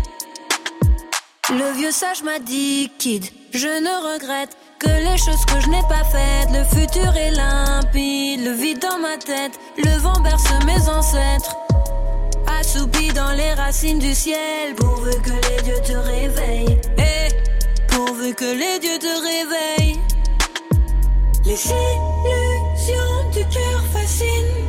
Le 1.52 1.78
vieux 1.78 1.92
sage 1.92 2.24
m'a 2.24 2.40
dit, 2.40 2.92
kid, 2.98 3.24
je 3.54 3.68
ne 3.68 4.14
regrette 4.14 4.58
que 4.80 4.88
les 4.88 5.16
choses 5.16 5.46
que 5.46 5.62
je 5.62 5.70
n'ai 5.70 5.84
pas 5.84 6.04
faites. 6.04 6.50
Le 6.52 6.64
futur 6.64 7.16
est 7.16 7.30
limpide, 7.30 8.44
le 8.44 8.52
vide 8.52 8.80
dans 8.80 8.98
ma 8.98 9.16
tête. 9.18 9.60
Le 9.78 9.96
vent 10.00 10.20
berce 10.22 10.52
mes 10.66 10.90
ancêtres. 10.90 11.56
Assoupi 12.60 13.10
dans 13.10 13.32
les 13.34 13.54
racines 13.54 14.00
du 14.00 14.16
ciel, 14.16 14.74
pourvu 14.76 15.12
que 15.22 15.30
les 15.30 15.62
dieux 15.62 15.82
te 15.86 15.94
réveillent. 15.94 16.82
Eh, 16.98 17.94
pourvu 17.94 18.34
que 18.34 18.46
les 18.46 18.80
dieux 18.80 18.98
te 18.98 19.06
réveillent. 19.06 20.00
Les 21.46 21.62
illusions 21.64 23.30
du 23.32 23.42
cœur 23.54 23.84
fascinent. 23.94 24.66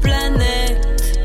Planète, 0.00 1.18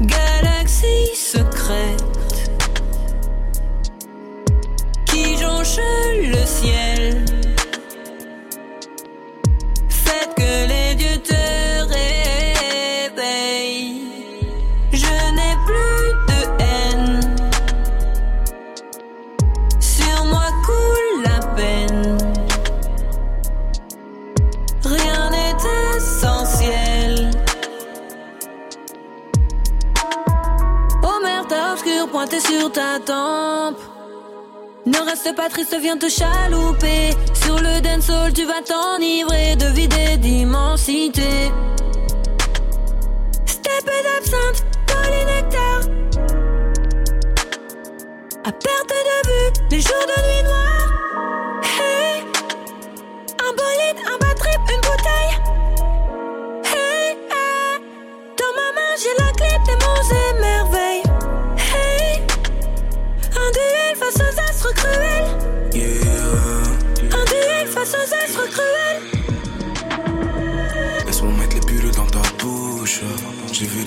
galaxie 0.00 1.14
secrète 1.14 2.50
qui 5.06 5.36
jonche 5.38 5.78
le 6.22 6.44
ciel. 6.46 7.24
Faites 9.88 10.34
que 10.36 10.68
les 10.68 10.94
dieux 10.94 11.18
te 11.18 11.61
pointé 32.22 32.40
sur 32.40 32.70
ta 32.70 33.00
tempe. 33.04 33.80
Ne 34.86 34.98
reste 34.98 35.34
pas 35.34 35.48
triste, 35.48 35.76
viens 35.80 35.96
te 35.96 36.08
chalouper. 36.08 37.10
Sur 37.34 37.56
le 37.56 37.80
dancehall, 37.80 38.32
tu 38.32 38.44
vas 38.44 38.62
t'enivrer 38.64 39.56
de 39.56 39.66
vide 39.66 39.94
et 40.08 40.16
d'immensité. 40.18 41.50
Step 43.44 43.86
d'absinthe, 44.06 44.64
polynectar. 44.86 45.80
À 48.44 48.52
perte 48.52 48.92
de 49.10 49.18
vue, 49.28 49.52
les 49.72 49.80
jours 49.80 50.06
de 50.12 50.18
nuit 50.26 50.42
noire. 50.44 50.88
Hey, 51.76 52.22
un 53.46 53.52
bolide, 53.58 54.00
un 54.12 54.18
bad 54.22 54.36
trip, 54.38 54.60
une 54.74 54.82
bouteille. 54.88 55.34
Hey, 56.72 57.16
hey, 57.34 57.80
dans 58.38 58.52
ma 58.58 58.68
main 58.76 58.92
j'ai 59.00 59.14
la 59.24 59.32
clé 59.32 59.52
des 59.66 59.84
monts 59.84 60.02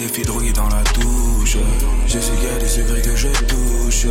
des 0.05 0.13
filles 0.13 0.25
droguées 0.25 0.53
dans 0.53 0.67
la 0.69 0.83
douche. 0.93 1.57
J'ai 2.07 2.21
cigarette 2.21 2.65
c'est 2.67 2.81
vrai 2.81 3.01
que 3.01 3.15
je 3.15 3.27
touche. 3.27 4.07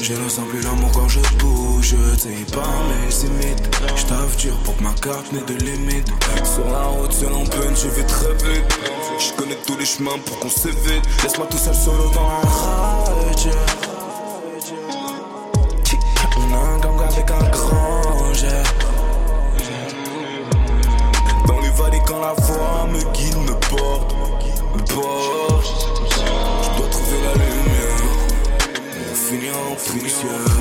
Je 0.00 0.12
ne 0.12 0.28
sens 0.28 0.46
plus 0.48 0.60
l'amour 0.60 0.90
quand 0.92 1.08
je 1.08 1.20
bouge. 1.38 1.94
C'est 2.18 2.54
pas 2.54 2.66
mais 2.88 3.10
c'est 3.10 3.28
mythe. 3.28 3.62
Je 3.96 4.42
dur 4.42 4.56
pour 4.64 4.76
que 4.76 4.82
ma 4.82 4.92
carte 4.94 5.32
n'ait 5.32 5.42
de 5.42 5.54
limite. 5.64 6.08
Sur 6.44 6.68
la 6.70 6.84
route, 6.84 7.12
seul 7.12 7.32
en 7.32 7.44
peine, 7.44 7.74
je 7.76 7.88
vais 7.88 8.06
très 8.06 8.32
vite. 8.32 8.80
Je 9.18 9.32
connais 9.34 9.58
tous 9.66 9.76
les 9.76 9.86
chemins 9.86 10.18
pour 10.24 10.38
qu'on 10.40 10.50
s'évite. 10.50 11.04
Laisse-moi 11.22 11.46
tout 11.50 11.58
seul 11.58 11.74
solo 11.74 12.10
dans 12.12 12.28
la 12.28 12.48
rage. 12.50 13.85
Poussière. 29.92 30.55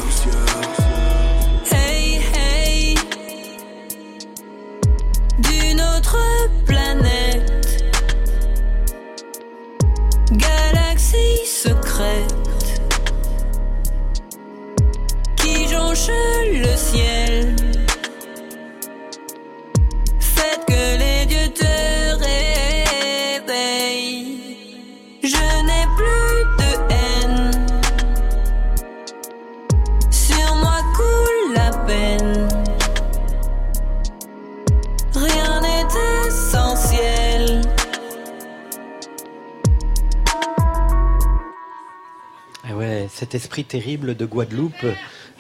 Cet 43.26 43.34
esprit 43.36 43.64
terrible 43.64 44.16
de 44.16 44.24
Guadeloupe 44.26 44.86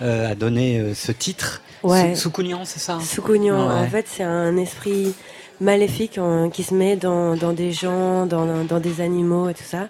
euh, 0.01 0.31
a 0.31 0.33
donné 0.35 0.79
euh, 0.79 0.93
ce 0.95 1.11
titre. 1.11 1.61
Ouais. 1.83 2.15
C'est 2.15 2.79
ça 2.79 2.99
Soukounian, 2.99 3.67
Ouais. 3.67 3.73
en 3.85 3.87
fait, 3.87 4.07
c'est 4.09 4.23
un 4.23 4.57
esprit 4.57 5.13
maléfique 5.61 6.17
hein, 6.17 6.49
qui 6.51 6.63
se 6.63 6.73
met 6.73 6.95
dans, 6.95 7.35
dans 7.35 7.53
des 7.53 7.71
gens, 7.71 8.25
dans, 8.25 8.63
dans 8.63 8.79
des 8.79 9.01
animaux 9.01 9.49
et 9.49 9.53
tout 9.53 9.63
ça. 9.63 9.89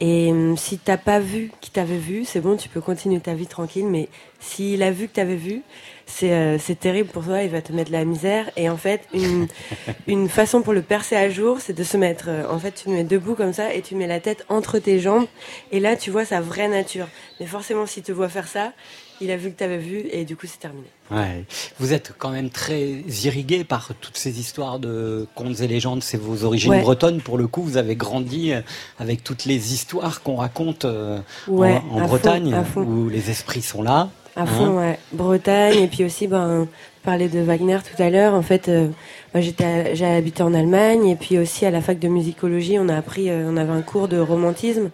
Et 0.00 0.30
hum, 0.30 0.56
si 0.56 0.78
t'as 0.78 0.96
pas 0.96 1.18
vu 1.18 1.50
qui 1.60 1.70
t'avait 1.70 1.98
vu, 1.98 2.24
c'est 2.24 2.40
bon, 2.40 2.56
tu 2.56 2.68
peux 2.68 2.80
continuer 2.80 3.18
ta 3.20 3.34
vie 3.34 3.46
tranquille. 3.48 3.86
Mais 3.86 4.08
s'il 4.38 4.82
a 4.84 4.92
vu 4.92 5.08
que 5.08 5.14
t'avais 5.14 5.36
vu, 5.36 5.62
c'est 6.06 6.32
euh, 6.32 6.58
c'est 6.58 6.78
terrible 6.78 7.08
pour 7.08 7.24
toi. 7.24 7.42
Il 7.42 7.50
va 7.50 7.62
te 7.62 7.72
mettre 7.72 7.90
la 7.92 8.04
misère. 8.04 8.50
Et 8.56 8.68
en 8.68 8.76
fait, 8.76 9.02
une 9.12 9.48
une 10.06 10.28
façon 10.28 10.62
pour 10.62 10.72
le 10.72 10.82
percer 10.82 11.16
à 11.16 11.28
jour, 11.30 11.58
c'est 11.60 11.72
de 11.72 11.84
se 11.84 11.96
mettre. 11.96 12.26
euh, 12.28 12.44
en 12.50 12.58
fait, 12.58 12.72
tu 12.72 12.84
te 12.84 12.90
mets 12.90 13.04
debout 13.04 13.34
comme 13.34 13.52
ça 13.52 13.72
et 13.74 13.82
tu 13.82 13.94
mets 13.94 14.06
la 14.06 14.20
tête 14.20 14.44
entre 14.48 14.78
tes 14.78 15.00
jambes. 15.00 15.26
Et 15.72 15.80
là, 15.80 15.96
tu 15.96 16.10
vois 16.10 16.24
sa 16.24 16.40
vraie 16.40 16.68
nature. 16.68 17.06
Mais 17.40 17.46
forcément, 17.46 17.86
s'il 17.86 18.02
te 18.02 18.12
voit 18.12 18.28
faire 18.28 18.48
ça, 18.48 18.72
il 19.20 19.30
a 19.30 19.36
vu 19.36 19.50
que 19.50 19.56
t'avais 19.56 19.78
vu 19.78 20.06
et 20.10 20.24
du 20.24 20.36
coup, 20.36 20.46
c'est 20.46 20.58
terminé. 20.58 20.86
Ouais. 21.10 21.44
Vous 21.78 21.92
êtes 21.92 22.12
quand 22.18 22.30
même 22.30 22.50
très 22.50 22.80
irrigué 23.24 23.62
par 23.64 23.90
toutes 24.00 24.16
ces 24.16 24.40
histoires 24.40 24.78
de 24.80 25.26
contes 25.34 25.60
et 25.60 25.68
légendes. 25.68 26.02
C'est 26.02 26.16
vos 26.20 26.44
origines 26.44 26.72
Ouais. 26.72 26.80
bretonnes. 26.80 27.20
Pour 27.20 27.38
le 27.38 27.46
coup, 27.46 27.62
vous 27.62 27.76
avez 27.76 27.94
grandi 27.96 28.52
euh, 28.52 28.60
avec 28.98 29.22
toutes 29.24 29.44
les 29.44 29.72
histoires 29.72 30.22
qu'on 30.22 30.36
raconte 30.36 30.84
Ouais, 31.48 31.80
en, 31.90 31.96
en 31.96 31.98
à 31.98 32.02
fond, 32.02 32.06
Bretagne, 32.08 32.64
fond. 32.72 32.80
où 32.82 33.08
les 33.08 33.30
esprits 33.30 33.62
sont 33.62 33.82
là. 33.82 34.08
À 34.36 34.42
hein. 34.42 34.46
fond, 34.46 34.78
ouais. 34.78 34.98
Bretagne, 35.12 35.78
et 35.78 35.86
puis 35.86 36.04
aussi, 36.04 36.26
ben, 36.26 36.66
parler 37.04 37.28
de 37.28 37.40
Wagner 37.40 37.78
tout 37.78 38.02
à 38.02 38.10
l'heure. 38.10 38.34
En 38.34 38.42
fait, 38.42 38.68
euh, 38.68 38.88
moi, 39.32 39.40
j'étais, 39.40 39.94
j'ai 39.94 40.06
habité 40.06 40.42
en 40.42 40.54
Allemagne, 40.54 41.06
et 41.06 41.16
puis 41.16 41.38
aussi 41.38 41.66
à 41.66 41.70
la 41.70 41.80
fac 41.80 41.98
de 41.98 42.08
musicologie, 42.08 42.78
on 42.78 42.88
a 42.88 42.96
appris, 42.96 43.30
euh, 43.30 43.48
on 43.48 43.56
avait 43.56 43.72
un 43.72 43.82
cours 43.82 44.08
de 44.08 44.18
romantisme. 44.18 44.90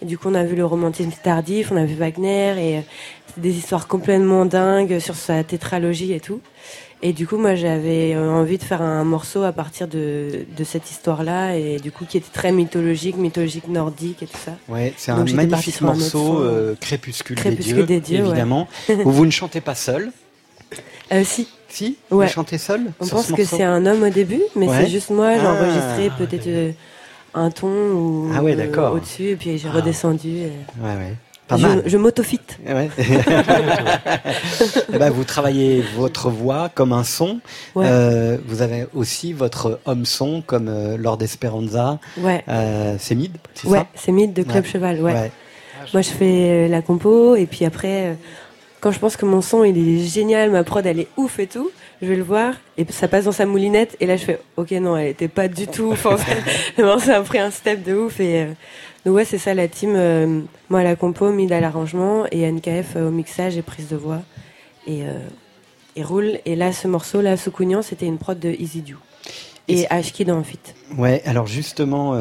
Et 0.00 0.06
du 0.06 0.16
coup, 0.16 0.28
on 0.28 0.34
a 0.34 0.44
vu 0.44 0.56
le 0.56 0.64
romantisme 0.64 1.10
tardif, 1.22 1.72
on 1.72 1.76
a 1.76 1.84
vu 1.84 1.96
Wagner, 1.96 2.54
et 2.58 2.78
euh, 2.78 2.80
c'est 3.26 3.40
des 3.40 3.58
histoires 3.58 3.88
complètement 3.88 4.46
dingues 4.46 5.00
sur 5.00 5.16
sa 5.16 5.44
tétralogie 5.44 6.12
et 6.12 6.20
tout. 6.20 6.40
Et 7.00 7.12
du 7.12 7.28
coup, 7.28 7.36
moi, 7.36 7.54
j'avais 7.54 8.14
euh, 8.14 8.28
envie 8.30 8.58
de 8.58 8.62
faire 8.64 8.82
un 8.82 9.04
morceau 9.04 9.44
à 9.44 9.52
partir 9.52 9.86
de, 9.86 10.44
de 10.56 10.64
cette 10.64 10.90
histoire-là, 10.90 11.56
et 11.56 11.78
du 11.78 11.92
coup, 11.92 12.04
qui 12.04 12.16
était 12.16 12.32
très 12.32 12.50
mythologique, 12.50 13.16
mythologique 13.16 13.68
nordique 13.68 14.22
et 14.24 14.26
tout 14.26 14.36
ça. 14.44 14.52
Ouais, 14.68 14.92
c'est 14.96 15.12
un 15.12 15.24
magnifique 15.24 15.76
un 15.80 15.86
morceau, 15.86 16.40
euh, 16.40 16.74
Crépuscule, 16.80 17.36
Crépuscule 17.36 17.86
des 17.86 18.00
dieux, 18.00 18.00
des 18.00 18.00
dieux, 18.00 18.22
ouais. 18.24 18.28
évidemment, 18.30 18.66
où 19.04 19.10
vous 19.12 19.26
ne 19.26 19.30
chantez 19.30 19.60
pas 19.60 19.76
seul. 19.76 20.10
Euh, 21.12 21.22
si. 21.24 21.46
Si 21.68 21.96
Ouais. 22.10 22.26
Vous 22.26 22.32
chantez 22.32 22.58
seul 22.58 22.80
On 22.98 23.06
pense 23.06 23.26
ce 23.28 23.32
que 23.32 23.44
c'est 23.44 23.62
un 23.62 23.84
homme 23.86 24.02
au 24.02 24.08
début, 24.10 24.40
mais 24.56 24.66
Ouais. 24.68 24.74
c'est 24.84 24.90
juste 24.90 25.10
moi, 25.10 25.34
j'ai 25.34 25.40
Ah. 25.46 25.52
enregistré 25.52 26.10
peut-être 26.18 26.46
euh, 26.48 26.72
un 27.34 27.50
ton 27.50 27.68
ou 27.68 28.30
Ah 28.34 28.42
ouais, 28.42 28.56
d'accord. 28.56 28.94
au-dessus, 28.94 29.28
et 29.28 29.36
puis 29.36 29.56
j'ai 29.58 29.68
Ah. 29.68 29.76
redescendu. 29.76 30.28
et- 30.28 30.52
Ouais, 30.82 30.96
ouais. 30.96 31.14
Pas 31.48 31.56
je, 31.56 31.66
mal. 31.66 31.82
je 31.86 31.96
m'autofite. 31.96 32.58
Ouais. 32.66 32.90
Eh 34.92 34.98
ben, 34.98 35.10
vous 35.10 35.24
travaillez 35.24 35.82
votre 35.96 36.28
voix 36.30 36.70
comme 36.74 36.92
un 36.92 37.04
son. 37.04 37.40
Ouais. 37.74 37.86
Euh, 37.88 38.36
vous 38.46 38.62
avez 38.62 38.86
aussi 38.94 39.32
votre 39.32 39.80
homme 39.86 40.04
son 40.04 40.42
comme 40.42 40.68
euh, 40.68 40.96
Lord 40.96 41.22
Esperanza. 41.22 41.98
Ouais. 42.18 42.42
Euh, 42.48 42.96
c'est 42.98 43.14
Mid, 43.14 43.36
c'est 43.54 43.68
Ouais, 43.68 43.78
ça 43.78 43.86
c'est 43.94 44.12
Mythe 44.12 44.34
de 44.34 44.42
Club. 44.42 44.64
Cheval, 44.64 45.00
ouais. 45.00 45.30
Moi, 45.92 46.02
je 46.02 46.10
fais 46.10 46.66
euh, 46.66 46.68
la 46.68 46.82
compo, 46.82 47.36
et 47.36 47.46
puis 47.46 47.64
après, 47.64 48.16
quand 48.80 48.90
je 48.92 48.98
pense 48.98 49.16
que 49.16 49.24
mon 49.24 49.40
son, 49.40 49.64
il 49.64 49.76
est 49.78 50.04
génial, 50.04 50.50
ma 50.50 50.64
prod, 50.64 50.84
elle 50.84 51.00
est 51.00 51.08
ouf 51.16 51.38
et 51.38 51.46
tout, 51.46 51.70
je 52.02 52.06
vais 52.08 52.16
le 52.16 52.22
voir, 52.22 52.54
et 52.76 52.86
ça 52.90 53.08
passe 53.08 53.24
dans 53.24 53.32
sa 53.32 53.44
moulinette, 53.46 53.96
et 54.00 54.06
là, 54.06 54.16
je 54.16 54.24
fais, 54.24 54.40
ok, 54.56 54.70
non, 54.72 54.96
elle 54.96 55.08
était 55.08 55.28
pas 55.28 55.48
du 55.48 55.66
tout 55.66 55.84
ouf, 55.92 56.06
en 56.06 56.16
fait. 56.16 56.42
Le 56.78 56.84
morceau 56.84 57.10
a 57.12 57.20
pris 57.22 57.38
un 57.38 57.50
step 57.50 57.82
de 57.82 57.94
ouf, 57.94 58.20
et 58.20 58.42
euh, 58.42 58.52
donc 59.04 59.14
ouais, 59.16 59.24
c'est 59.24 59.38
ça, 59.38 59.54
la 59.54 59.68
team, 59.68 59.94
euh, 59.96 60.40
moi 60.68 60.80
à 60.80 60.84
la 60.84 60.96
compo, 60.96 61.30
Mid 61.30 61.50
à 61.52 61.60
l'arrangement, 61.60 62.24
et 62.30 62.50
NKF 62.50 62.94
euh, 62.96 63.08
au 63.08 63.10
mixage 63.10 63.56
et 63.56 63.62
prise 63.62 63.88
de 63.88 63.96
voix, 63.96 64.22
et, 64.86 65.02
euh, 65.02 65.18
et 65.96 66.02
roule. 66.02 66.38
Et 66.44 66.56
là, 66.56 66.72
ce 66.72 66.86
morceau, 66.88 67.20
là, 67.20 67.36
Soukounian, 67.36 67.82
c'était 67.82 68.06
une 68.06 68.18
prod 68.18 68.38
de 68.38 68.50
Easy 68.50 68.82
Dew. 68.82 68.96
Et 69.70 69.86
Ashkid 69.90 70.30
en 70.30 70.42
fit. 70.44 70.58
Ouais, 70.96 71.20
alors 71.26 71.46
justement, 71.46 72.18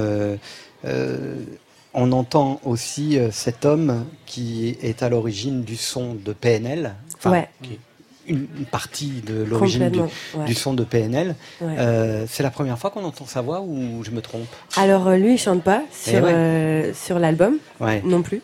on 1.93 2.11
entend 2.11 2.59
aussi 2.65 3.17
cet 3.31 3.63
homme 3.65 4.05
qui 4.25 4.77
est 4.81 5.01
à 5.01 5.07
l'origine 5.07 5.63
du 5.63 5.77
son 5.77 6.13
de 6.13 6.33
PNL. 6.33 6.93
Enfin, 7.17 7.31
Ouais. 7.31 7.49
qui 7.63 7.79
Une, 8.27 8.47
partie 8.69 9.21
de 9.25 9.43
l'origine 9.43 9.89
du, 9.89 9.99
Complètement, 9.99 10.41
ouais. 10.41 10.45
du 10.45 10.53
son 10.53 10.73
de 10.73 10.83
PNL. 10.83 11.35
Ouais. 11.61 11.75
Euh, 11.77 12.25
c'est 12.27 12.43
la 12.43 12.49
première 12.49 12.77
fois 12.77 12.89
qu'on 12.89 13.03
entend 13.03 13.25
sa 13.25 13.41
voix 13.41 13.61
ou 13.61 14.03
je 14.03 14.11
me 14.11 14.21
trompe 14.21 14.47
Alors, 14.75 15.07
euh, 15.07 15.17
lui, 15.17 15.33
il 15.33 15.37
chante 15.37 15.63
pas 15.63 15.83
Eh 16.07 16.09
sur, 16.11 16.23
ouais. 16.23 16.33
euh, 16.33 16.93
sur 16.93 17.19
l'album, 17.19 17.57
non 18.03 18.21
plus. 18.21 18.41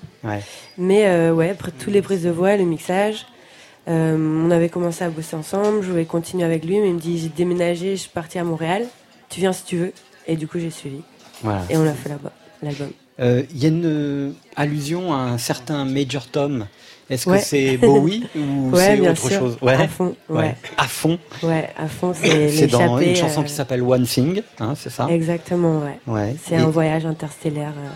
Mais 0.77 1.07
euh, 1.07 1.33
ouais, 1.33 1.49
après 1.49 1.71
toutes 1.71 1.93
les 1.93 2.01
prises 2.01 2.23
de 2.23 2.29
voix, 2.29 2.55
le 2.55 2.63
mixage, 2.63 3.25
on 3.87 4.49
avait 4.51 4.69
commencé 4.69 5.03
à 5.03 5.09
bosser 5.09 5.35
ensemble, 5.35 5.81
je 5.83 5.91
voulais 5.91 6.05
continuer 6.05 6.45
avec 6.45 6.63
lui, 6.63 6.79
mais 6.79 6.87
il 6.87 6.95
me 6.95 6.99
dit 6.99 7.17
j'ai 7.19 7.29
déménagé, 7.29 7.95
je 7.97 8.01
suis 8.01 8.09
partie 8.09 8.39
à 8.39 8.43
Montréal, 8.43 8.85
tu 9.29 9.41
viens 9.41 9.51
si 9.53 9.65
tu 9.65 9.77
veux. 9.77 9.93
Et 10.27 10.37
du 10.37 10.47
coup, 10.47 10.59
j'ai 10.59 10.71
suivi. 10.71 11.01
Voilà. 11.41 11.63
Et 11.69 11.75
on 11.75 11.85
a 11.85 11.93
fait 11.93 12.09
là-bas, 12.09 12.31
l'album. 12.61 12.89
Il 13.19 13.57
y 13.57 13.65
a 13.65 13.69
une 13.69 14.33
allusion 14.55 15.13
à 15.13 15.17
un 15.17 15.37
certain 15.37 15.83
Major 15.85 16.25
Tom. 16.27 16.67
Est-ce 17.09 17.29
Ouais. 17.29 17.39
que 17.39 17.43
c'est 17.45 17.77
Bowie 17.77 18.25
ou 18.35 18.71
Ouais, 18.71 18.97
c'est 18.97 19.09
autre 19.09 19.29
sûr. 19.29 19.39
chose? 19.39 19.57
À 19.67 19.87
fond, 19.87 20.15
ouais. 20.29 20.55
À 20.77 20.85
fond. 20.85 21.19
Ouais, 21.43 21.69
à 21.77 21.87
fond, 21.87 22.13
c'est 22.13 22.67
dans 22.67 22.97
une 22.99 23.15
chanson 23.15 23.41
euh, 23.41 23.43
qui 23.43 23.51
s'appelle 23.53 23.81
One 23.81 24.05
Thing, 24.05 24.41
hein, 24.59 24.73
c'est 24.77 24.89
ça? 24.89 25.07
Exactement, 25.09 25.81
ouais. 26.07 26.35
C'est 26.43 26.55
Et 26.55 26.57
un 26.57 26.67
voyage 26.67 27.05
interstellaire. 27.05 27.73
euh. 27.77 27.89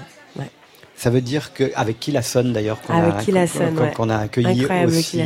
Ça 0.99 1.11
veut 1.11 1.21
dire 1.21 1.53
que 1.53 1.71
avec 1.75 1.99
qui 1.99 2.11
la 2.11 2.23
sonne 2.23 2.53
d'ailleurs 2.53 2.81
qu'on 2.81 2.95
Avec 2.97 3.13
a, 3.13 3.17
qui 3.23 3.31
la 3.31 3.41
qu'on- 3.45 3.59
sonne, 3.59 3.75
qu'on- 3.75 3.83
ouais. 3.83 3.91
qu'on 3.91 4.09
a 4.09 4.17
accueilli 4.17 4.61
Incroyable, 4.61 4.93
aussi. 4.95 5.21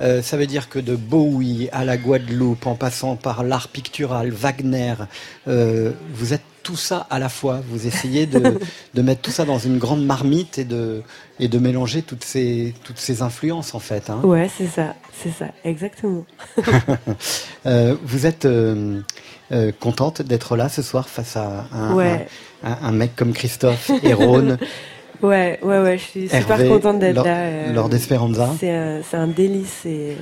Euh, 0.00 0.22
ça 0.22 0.38
veut 0.38 0.46
dire 0.46 0.70
que 0.70 0.78
de 0.78 0.96
Bowie 0.96 1.68
à 1.72 1.84
la 1.84 1.98
Guadeloupe, 1.98 2.66
en 2.66 2.74
passant 2.74 3.14
par 3.14 3.42
l'art 3.44 3.68
pictural, 3.68 4.30
Wagner, 4.30 4.94
euh, 5.46 5.90
vous 6.14 6.32
êtes 6.32 6.40
tout 6.64 6.74
ça 6.76 7.06
à 7.10 7.20
la 7.20 7.28
fois. 7.28 7.60
Vous 7.70 7.86
essayez 7.86 8.26
de, 8.26 8.58
de 8.94 9.02
mettre 9.02 9.20
tout 9.20 9.30
ça 9.30 9.44
dans 9.44 9.58
une 9.58 9.78
grande 9.78 10.04
marmite 10.04 10.58
et 10.58 10.64
de, 10.64 11.02
et 11.38 11.46
de 11.46 11.58
mélanger 11.60 12.02
toutes 12.02 12.24
ces, 12.24 12.74
toutes 12.82 12.98
ces 12.98 13.22
influences 13.22 13.74
en 13.76 13.78
fait. 13.78 14.10
hein. 14.10 14.18
Ouais, 14.24 14.50
c'est 14.58 14.66
ça, 14.66 14.96
c'est 15.22 15.30
ça, 15.32 15.46
exactement. 15.64 16.24
Euh, 17.66 17.94
vous 18.04 18.26
êtes 18.26 18.44
euh, 18.44 19.00
euh, 19.52 19.72
contente 19.80 20.20
d'être 20.22 20.56
là 20.56 20.68
ce 20.68 20.82
soir 20.82 21.08
face 21.08 21.36
à 21.36 21.66
un, 21.72 21.94
Ouais. 21.94 22.26
un, 22.62 22.72
un- 22.72 22.78
un 22.88 22.92
mec 22.92 23.16
comme 23.16 23.32
Christophe 23.32 23.90
et 24.02 24.12
Rhône 24.12 24.58
Ouais, 25.22 25.58
ouais, 25.62 25.78
ouais, 25.80 25.96
je 25.96 26.02
suis 26.04 26.28
super 26.28 26.58
contente 26.68 26.98
d'être 26.98 27.24
là. 27.24 27.72
Lord 27.72 27.94
Esperanza. 27.94 28.50
C'est 28.60 28.70
un, 28.70 29.00
c'est 29.08 29.16
un 29.16 29.28
délice 29.28 29.86
et, 29.86 30.16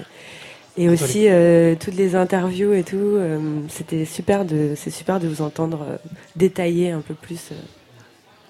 et 0.76 0.88
aussi 0.88 1.26
euh, 1.28 1.74
toutes 1.78 1.94
les 1.94 2.14
interviews 2.16 2.72
et 2.72 2.82
tout. 2.82 2.96
euh, 2.96 3.38
C'était 3.68 4.04
super 4.04 4.44
de, 4.44 4.74
c'est 4.76 4.90
super 4.90 5.20
de 5.20 5.28
vous 5.28 5.42
entendre 5.42 5.80
euh, 5.88 5.96
détailler 6.36 6.90
un 6.90 7.00
peu 7.00 7.14
plus. 7.14 7.50
euh. 7.52 7.56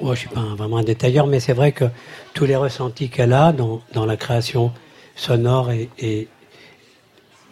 Moi, 0.01 0.15
je 0.15 0.21
suis 0.21 0.29
pas 0.29 0.41
un- 0.41 0.55
vraiment 0.57 0.79
un 0.79 0.83
détailleur, 0.85 1.27
mais 1.27 1.41
c'est 1.41 1.53
vrai 1.53 1.73
que 1.73 1.85
tous 2.35 2.45
les 2.45 2.57
ressentis 2.57 3.09
qu'elle 3.09 3.33
a 3.33 3.53
dans, 3.53 3.83
dans 3.93 4.07
la 4.07 4.17
création 4.17 4.73
sonore 5.15 5.71
et, 5.71 5.89
et 5.99 6.29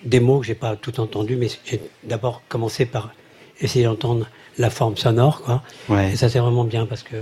des 0.05 0.21
mots 0.21 0.41
que 0.41 0.47
j'ai 0.47 0.55
pas 0.55 0.77
tout 0.77 0.99
entendu, 1.01 1.37
mais 1.37 1.49
j'ai 1.65 1.81
d'abord 2.05 2.43
commencé 2.49 2.87
par 2.87 3.13
essayer 3.61 3.85
d'entendre 3.85 4.27
la 4.59 4.71
forme 4.71 4.97
sonore, 4.97 5.43
quoi. 5.43 5.63
Ouais. 5.89 6.13
Et 6.13 6.17
ça, 6.17 6.29
c'est 6.29 6.39
vraiment 6.39 6.65
bien 6.65 6.87
parce 6.87 7.03
que 7.03 7.17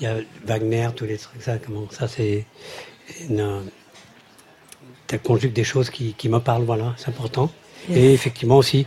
il 0.00 0.04
y 0.04 0.06
a 0.06 0.16
Wagner, 0.46 0.88
tous 0.96 1.04
les 1.04 1.18
trucs, 1.18 1.42
ça, 1.42 1.58
comment, 1.58 1.86
ça, 1.90 2.08
c'est 2.08 2.46
une, 3.28 3.62
ça 5.10 5.18
conjugue 5.18 5.52
des 5.52 5.64
choses 5.64 5.90
qui, 5.90 6.14
qui 6.14 6.28
me 6.28 6.38
parlent, 6.38 6.64
voilà, 6.64 6.94
c'est 6.96 7.08
important. 7.08 7.50
Yes. 7.88 7.98
Et 7.98 8.12
effectivement 8.14 8.56
aussi, 8.56 8.86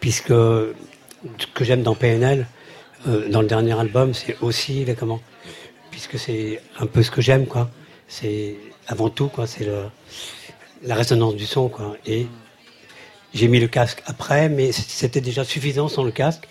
puisque 0.00 0.28
ce 0.28 1.46
que 1.54 1.64
j'aime 1.64 1.82
dans 1.82 1.94
PNL, 1.94 2.46
euh, 3.06 3.28
dans 3.28 3.42
le 3.42 3.46
dernier 3.46 3.78
album, 3.78 4.14
c'est 4.14 4.36
aussi 4.40 4.84
les 4.84 4.94
comment, 4.94 5.20
puisque 5.90 6.18
c'est 6.18 6.60
un 6.78 6.86
peu 6.86 7.02
ce 7.02 7.10
que 7.10 7.20
j'aime, 7.20 7.46
quoi. 7.46 7.70
C'est 8.08 8.56
avant 8.86 9.10
tout, 9.10 9.28
quoi, 9.28 9.46
c'est 9.46 9.64
le, 9.64 9.84
la 10.82 10.94
résonance 10.94 11.36
du 11.36 11.46
son, 11.46 11.68
quoi. 11.68 11.96
Et 12.06 12.26
j'ai 13.34 13.48
mis 13.48 13.60
le 13.60 13.68
casque 13.68 14.02
après, 14.06 14.48
mais 14.48 14.72
c'était 14.72 15.20
déjà 15.20 15.44
suffisant 15.44 15.88
sans 15.88 16.04
le 16.04 16.12
casque. 16.12 16.48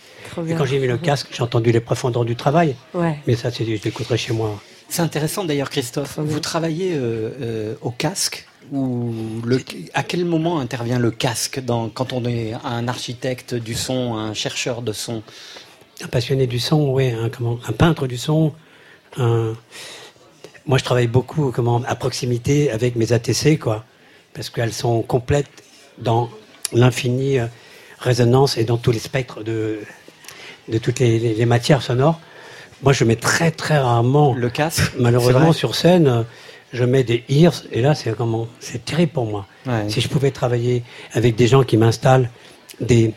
Et 0.48 0.54
quand 0.56 0.66
j'ai 0.66 0.80
mis 0.80 0.88
le 0.88 0.98
casque, 0.98 1.28
j'ai 1.32 1.44
entendu 1.44 1.72
les 1.72 1.80
profondeurs 1.80 2.26
du 2.26 2.36
travail. 2.36 2.76
Ouais. 2.94 3.18
Mais 3.26 3.36
ça, 3.36 3.52
c'est, 3.52 3.66
je 3.66 3.84
l'écouterai 3.84 4.18
chez 4.18 4.34
moi. 4.34 4.62
C'est 4.90 5.02
intéressant 5.02 5.44
d'ailleurs, 5.44 5.70
Christophe. 5.70 6.20
Vous 6.20 6.40
travaillez 6.40 6.94
euh, 6.94 7.32
euh, 7.42 7.76
au 7.82 7.92
casque 7.92 8.48
ou 8.72 9.14
le, 9.46 9.60
à 9.94 10.04
quel 10.04 10.26
moment 10.26 10.60
intervient 10.60 11.00
le 11.00 11.12
casque 11.12 11.60
dans, 11.60 11.90
quand 11.90 12.14
on 12.14 12.26
est 12.26 12.54
un 12.64 12.88
architecte 12.88 13.54
du 13.56 13.74
son, 13.76 14.16
un 14.16 14.34
chercheur 14.34 14.82
de 14.82 14.94
son? 14.94 15.22
Un 16.04 16.08
passionné 16.08 16.48
du 16.48 16.60
son, 16.60 16.92
oui, 16.92 17.12
un, 17.12 17.30
comment, 17.30 17.60
un 17.68 17.72
peintre 17.74 18.08
du 18.08 18.18
son. 18.18 18.54
Un... 19.18 19.54
Moi, 20.66 20.78
je 20.78 20.84
travaille 20.84 21.08
beaucoup 21.08 21.52
comment, 21.52 21.82
à 21.88 21.96
proximité 21.96 22.72
avec 22.72 22.96
mes 22.96 23.12
ATC, 23.12 23.60
quoi, 23.60 23.84
parce 24.34 24.50
qu'elles 24.50 24.74
sont 24.74 25.02
complètes 25.02 25.50
dans 25.98 26.30
l'infinie 26.72 27.40
euh, 27.40 27.48
résonance 28.00 28.58
et 28.58 28.64
dans 28.64 28.78
tous 28.78 28.92
les 28.92 29.00
spectres 29.00 29.44
de, 29.44 29.80
de 30.70 30.78
toutes 30.78 31.00
les, 31.00 31.20
les- 31.20 31.34
les 31.36 31.46
matières 31.46 31.82
sonores. 31.82 32.20
Moi, 32.82 32.92
je 32.94 33.04
mets 33.04 33.16
très 33.16 33.52
très 33.52 33.78
rarement 33.78 34.34
le 34.34 34.50
casque. 34.50 34.94
Malheureusement, 34.98 35.54
sur 35.54 35.76
scène, 35.76 36.08
euh, 36.08 36.24
je 36.74 36.84
mets 36.84 37.04
des 37.04 37.24
ears 37.30 37.64
et 37.72 37.82
là, 37.82 37.96
c'est 37.96 38.16
comment 38.16 38.48
C'est 38.60 38.84
terrible 38.84 39.12
pour 39.12 39.26
moi. 39.26 39.46
Ouais. 39.66 39.88
Si 39.88 40.02
je 40.02 40.10
pouvais 40.10 40.32
travailler 40.32 40.84
avec 41.14 41.36
des 41.36 41.48
gens 41.48 41.64
qui 41.64 41.78
m'installent 41.78 42.30
des 42.82 43.14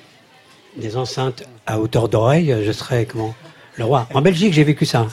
des 0.76 0.96
enceintes 0.98 1.42
à 1.64 1.80
hauteur 1.80 2.08
d'oreille, 2.10 2.54
je 2.62 2.70
serais 2.70 3.06
comment 3.06 3.34
le 3.76 3.84
roi. 3.84 4.08
En 4.14 4.22
Belgique, 4.22 4.52
j'ai 4.52 4.64
vécu 4.64 4.86
ça. 4.86 5.06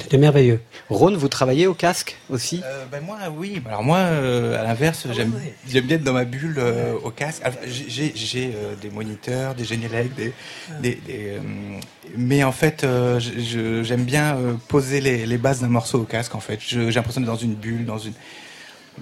C'était 0.00 0.18
merveilleux. 0.18 0.60
Rhône, 0.90 1.16
vous 1.16 1.28
travaillez 1.28 1.66
au 1.66 1.74
casque 1.74 2.16
aussi? 2.28 2.60
Euh, 2.64 2.84
ben 2.90 3.00
moi, 3.04 3.16
oui. 3.36 3.62
Alors 3.66 3.82
moi, 3.82 3.98
euh, 3.98 4.60
à 4.60 4.64
l'inverse, 4.64 5.06
j'aime 5.12 5.32
j'aime 5.68 5.84
bien 5.86 5.96
être 5.96 6.04
dans 6.04 6.12
ma 6.12 6.24
bulle 6.24 6.56
euh, 6.58 6.92
au 7.02 7.10
casque. 7.10 7.40
Alors, 7.44 7.58
j'ai- 7.66 8.12
euh, 8.54 8.74
des 8.80 8.90
moniteurs, 8.90 9.54
des 9.54 9.64
génériques, 9.64 10.14
des, 10.14 10.32
des, 10.82 10.94
des, 11.06 11.28
euh, 11.36 11.38
mais 12.16 12.44
en 12.44 12.52
fait, 12.52 12.84
euh, 12.84 13.18
je- 13.20 13.82
j'aime 13.82 14.04
bien 14.04 14.36
euh, 14.36 14.54
poser 14.68 15.00
les, 15.00 15.24
les 15.26 15.38
bases 15.38 15.60
d'un 15.60 15.68
morceau 15.68 16.00
au 16.00 16.04
casque. 16.04 16.34
En 16.34 16.40
fait, 16.40 16.58
Je- 16.60 16.90
j'ai 16.90 16.96
l'impression 16.96 17.20
d'être 17.20 17.30
dans 17.30 17.36
une 17.36 17.54
bulle, 17.54 17.84
dans 17.86 17.98
une. 17.98 18.12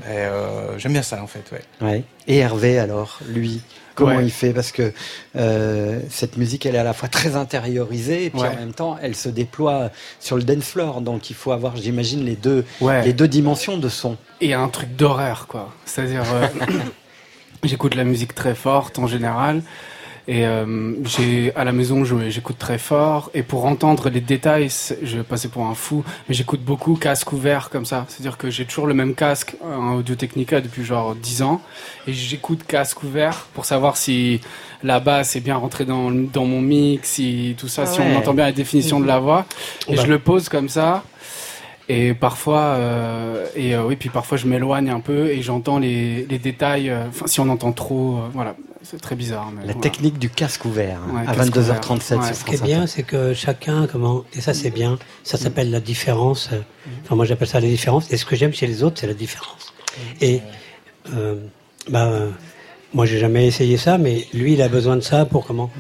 Euh, 0.07 0.79
j'aime 0.79 0.93
bien 0.93 1.03
ça, 1.03 1.21
en 1.23 1.27
fait. 1.27 1.45
Ouais. 1.51 1.63
Ouais. 1.89 2.05
Et 2.29 2.37
Hervé, 2.39 2.79
alors, 2.79 3.19
lui, 3.27 3.63
comment 3.99 4.17
Ouais. 4.17 4.25
il 4.25 4.31
fait 4.31 4.53
Parce 4.53 4.73
que 4.73 4.93
euh, 5.37 6.01
cette 6.11 6.37
musique, 6.37 6.65
elle 6.67 6.75
est 6.75 6.79
à 6.79 6.85
la 6.85 6.93
fois 6.93 7.09
très 7.09 7.37
intériorisée 7.37 8.27
et 8.27 8.31
puis 8.31 8.41
Ouais. 8.41 8.49
en 8.49 8.55
même 8.57 8.73
temps, 8.73 8.97
elle 9.03 9.15
se 9.15 9.29
déploie 9.29 9.91
sur 10.21 10.37
le 10.37 10.43
dance 10.45 10.65
floor. 10.65 11.01
Donc 11.01 11.31
il 11.31 11.37
faut 11.37 11.53
avoir, 11.53 11.77
j'imagine, 11.77 12.25
les 12.25 12.37
deux, 12.37 12.65
Ouais. 12.81 13.05
les 13.05 13.13
deux 13.13 13.29
dimensions 13.29 13.77
de 13.77 13.89
son. 13.89 14.17
Et 14.41 14.55
un 14.55 14.69
truc 14.69 14.95
d'horaire, 14.97 15.47
quoi. 15.49 15.73
C'est-à-dire, 15.85 16.25
euh, 16.33 16.47
j'écoute 17.65 17.95
la 17.95 18.05
musique 18.05 18.35
très 18.35 18.55
forte 18.55 18.99
en 18.99 19.07
général. 19.07 19.63
Et 20.31 20.45
euh, 20.47 20.93
j'ai 21.07 21.55
à 21.57 21.65
la 21.65 21.73
maison, 21.73 22.05
j'écoute 22.05 22.59
très 22.59 22.77
fort. 22.77 23.31
Et 23.33 23.43
pour 23.43 23.65
entendre 23.65 24.11
les 24.11 24.21
détails, 24.21 24.69
je 25.03 25.17
vais 25.17 25.23
passer 25.23 25.49
pour 25.49 25.65
un 25.65 25.75
fou. 25.75 26.05
Mais 26.29 26.35
j'écoute 26.35 26.61
beaucoup 26.61 26.97
casque 26.97 27.33
ouvert 27.33 27.71
comme 27.71 27.87
ça. 27.87 28.05
C'est-à-dire 28.09 28.37
que 28.37 28.51
j'ai 28.51 28.67
toujours 28.67 28.87
le 28.87 28.93
même 28.93 29.15
casque 29.15 29.57
en 29.65 29.95
Audio 29.95 30.15
Technica 30.17 30.61
depuis 30.61 30.85
genre 30.85 31.15
10 31.15 31.41
ans. 31.43 31.63
Et 32.07 32.13
j'écoute 32.13 32.65
casque 32.67 33.03
ouvert 33.05 33.47
pour 33.55 33.65
savoir 33.65 33.97
si 33.97 34.43
la 34.83 35.01
basse 35.01 35.35
est 35.35 35.41
bien 35.41 35.57
rentrée 35.57 35.87
dans, 35.87 36.11
dans 36.11 36.45
mon 36.45 36.61
mix, 36.61 37.09
si 37.09 37.55
tout 37.59 37.69
ça, 37.69 37.85
Ah 37.85 37.87
si 37.87 38.01
on 38.01 38.15
entend 38.15 38.35
bien 38.35 38.45
la 38.45 38.53
définition 38.53 39.01
de 39.01 39.07
la 39.07 39.21
voix. 39.21 39.47
Et 39.89 39.97
Bah. 39.97 40.03
je 40.05 40.09
le 40.11 40.19
pose 40.19 40.51
comme 40.51 40.69
ça. 40.69 41.05
Et 41.91 42.13
parfois, 42.13 42.61
euh, 42.77 43.47
et 43.57 43.75
euh, 43.75 43.83
oui, 43.87 43.97
puis 43.97 44.11
parfois 44.11 44.37
je 44.37 44.47
m'éloigne 44.47 44.91
un 44.91 45.01
peu 45.01 45.29
et 45.29 45.41
j'entends 45.41 45.79
les, 45.79 46.27
les 46.29 46.39
détails. 46.39 46.91
euh, 46.91 47.07
Enfin, 47.09 47.27
si 47.27 47.41
on 47.41 47.49
entend 47.49 47.73
trop, 47.73 48.19
euh, 48.19 48.29
voilà, 48.35 48.57
c'est 48.91 49.01
très 49.01 49.15
bizarre. 49.17 49.51
mais 49.53 49.61
La 49.67 49.73
voilà. 49.73 49.81
technique 49.81 50.19
du 50.19 50.31
casque 50.31 50.65
ouvert 50.65 50.99
hein, 51.03 51.15
Ouais, 51.15 51.29
à 51.29 51.35
casque 51.35 51.53
22h37 51.57 51.59
ouvert. 51.59 52.03
sur 52.03 52.17
Ouais. 52.19 52.23
France 52.25 52.39
Ce 52.39 52.45
qui 52.45 52.55
est 52.55 52.63
bien, 52.63 52.87
c'est 52.87 53.03
que 53.03 53.35
chacun, 53.35 53.87
comment, 53.87 54.25
et 54.35 54.41
ça 54.41 54.55
c'est 54.55 54.71
bien, 54.71 54.99
ça 55.25 55.37
s'appelle 55.39 55.71
la 55.71 55.81
différence. 55.81 56.51
euh, 56.53 56.61
Enfin, 57.05 57.15
moi 57.17 57.25
j'appelle 57.25 57.49
ça 57.49 57.61
la 57.61 57.69
différence. 57.69 58.11
Et 58.13 58.17
ce 58.17 58.25
que 58.25 58.37
j'aime 58.37 58.53
chez 58.53 58.67
les 58.67 58.83
autres, 58.83 58.99
c'est 59.01 59.07
la 59.07 59.15
différence. 59.15 59.73
Et 60.21 60.41
euh, 61.15 61.37
bah, 61.89 62.11
moi 62.95 63.05
j'ai 63.07 63.19
jamais 63.19 63.47
essayé 63.47 63.77
ça, 63.77 63.99
mais 63.99 64.27
lui 64.33 64.55
il 64.55 64.63
a 64.63 64.69
besoin 64.69 64.97
de 64.97 65.01
ça 65.03 65.25
pour 65.25 65.47
comment 65.47 65.71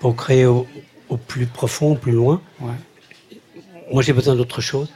Pour 0.00 0.14
créer 0.16 0.46
au, 0.46 0.66
au 1.08 1.16
plus 1.16 1.46
profond, 1.46 1.92
au 1.92 1.96
plus 1.96 2.12
loin. 2.12 2.40
Ouais. 2.60 2.72
Moi 3.92 4.02
j'ai 4.02 4.12
besoin 4.12 4.34
d'autre 4.34 4.60
chose. 4.60 4.88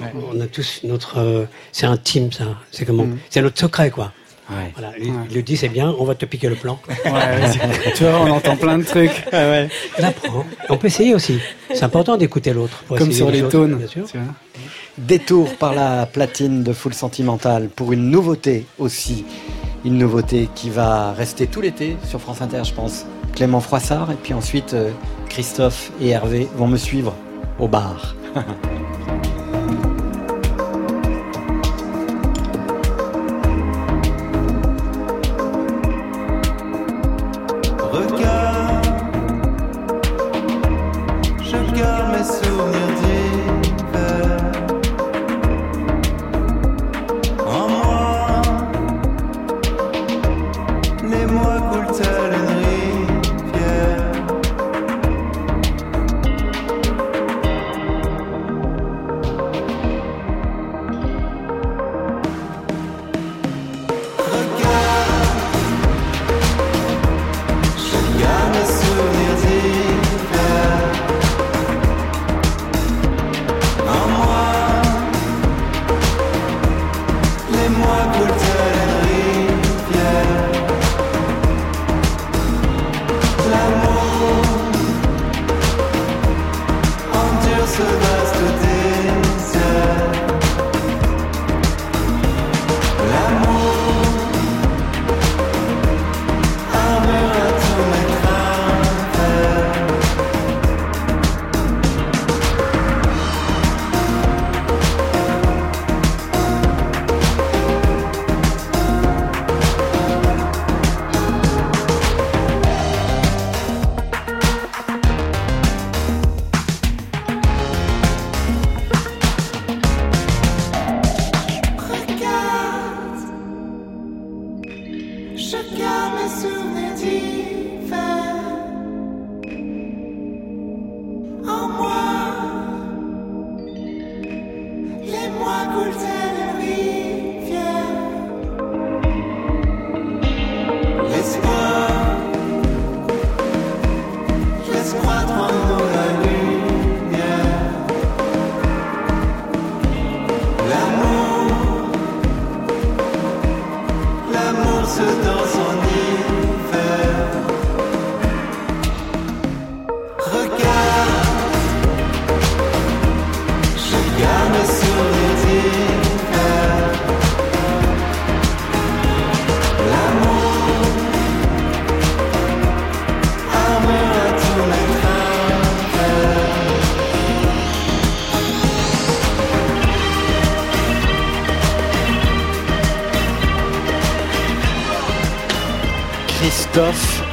Ouais. 0.00 0.12
On 0.30 0.38
a 0.40 0.46
tous 0.46 0.80
notre. 0.84 1.18
euh, 1.18 1.46
c'est 1.72 1.86
intime 1.86 2.30
ça. 2.32 2.44
C'est 2.70 2.84
comment 2.84 3.04
Mm. 3.06 3.18
C'est 3.30 3.40
notre 3.40 3.58
secret 3.58 3.90
quoi. 3.90 4.12
Ouais. 4.48 4.72
Voilà. 4.74 4.92
Il, 4.98 5.12
il 5.28 5.34
lui 5.34 5.42
dit 5.42 5.56
c'est 5.56 5.68
bien, 5.68 5.94
on 5.98 6.04
va 6.04 6.14
te 6.14 6.24
piquer 6.24 6.48
le 6.48 6.54
plan. 6.54 6.78
Ouais, 7.04 7.90
tu 7.94 8.04
vois, 8.04 8.20
on 8.20 8.30
entend 8.30 8.56
plein 8.56 8.78
de 8.78 8.84
trucs. 8.84 9.24
Apprend. 10.02 10.44
On 10.68 10.76
peut 10.76 10.86
essayer 10.86 11.14
aussi. 11.14 11.38
C'est 11.74 11.82
important 11.82 12.16
d'écouter 12.16 12.52
l'autre. 12.52 12.84
Comme 12.88 13.12
sur 13.12 13.30
les 13.30 13.40
choses, 13.40 13.50
tones. 13.52 13.74
bien 13.76 13.86
sûr. 13.86 14.06
tu 14.10 14.18
vois. 14.18 14.26
Détour 14.98 15.56
par 15.56 15.74
la 15.74 16.06
platine 16.06 16.62
de 16.62 16.72
Full 16.72 16.94
Sentimental 16.94 17.68
pour 17.68 17.92
une 17.92 18.08
nouveauté 18.10 18.66
aussi. 18.78 19.24
Une 19.84 19.98
nouveauté 19.98 20.48
qui 20.54 20.70
va 20.70 21.12
rester 21.12 21.46
tout 21.46 21.60
l'été 21.60 21.96
sur 22.04 22.20
France 22.20 22.40
Inter, 22.40 22.62
je 22.64 22.72
pense. 22.72 23.04
Clément 23.34 23.60
Froissart 23.60 24.10
et 24.10 24.14
puis 24.14 24.32
ensuite 24.32 24.72
euh, 24.72 24.90
Christophe 25.28 25.90
et 26.00 26.08
Hervé 26.08 26.48
vont 26.56 26.66
me 26.66 26.78
suivre 26.78 27.14
au 27.58 27.68
bar. 27.68 28.16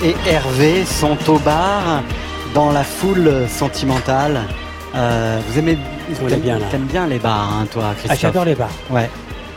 et 0.04 0.16
Hervé 0.28 0.86
sont 0.86 1.18
au 1.30 1.40
bar 1.40 2.04
dans 2.54 2.72
la 2.72 2.84
foule 2.84 3.32
sentimentale. 3.48 4.42
Euh, 4.96 5.40
vous 5.48 5.60
aimez 5.60 5.78
On 6.22 6.28
est 6.28 6.30
t'aimes- 6.30 6.40
bien, 6.42 6.60
là. 6.60 6.66
T'aimes 6.70 6.86
bien 6.86 7.08
les 7.08 7.20
bars, 7.20 7.52
hein, 7.54 7.68
toi, 7.72 7.94
Christophe 7.98 8.12
Ah, 8.12 8.16
j'adore 8.16 8.46
les 8.46 8.56
bars. 8.56 8.70
Ouais. 8.90 9.10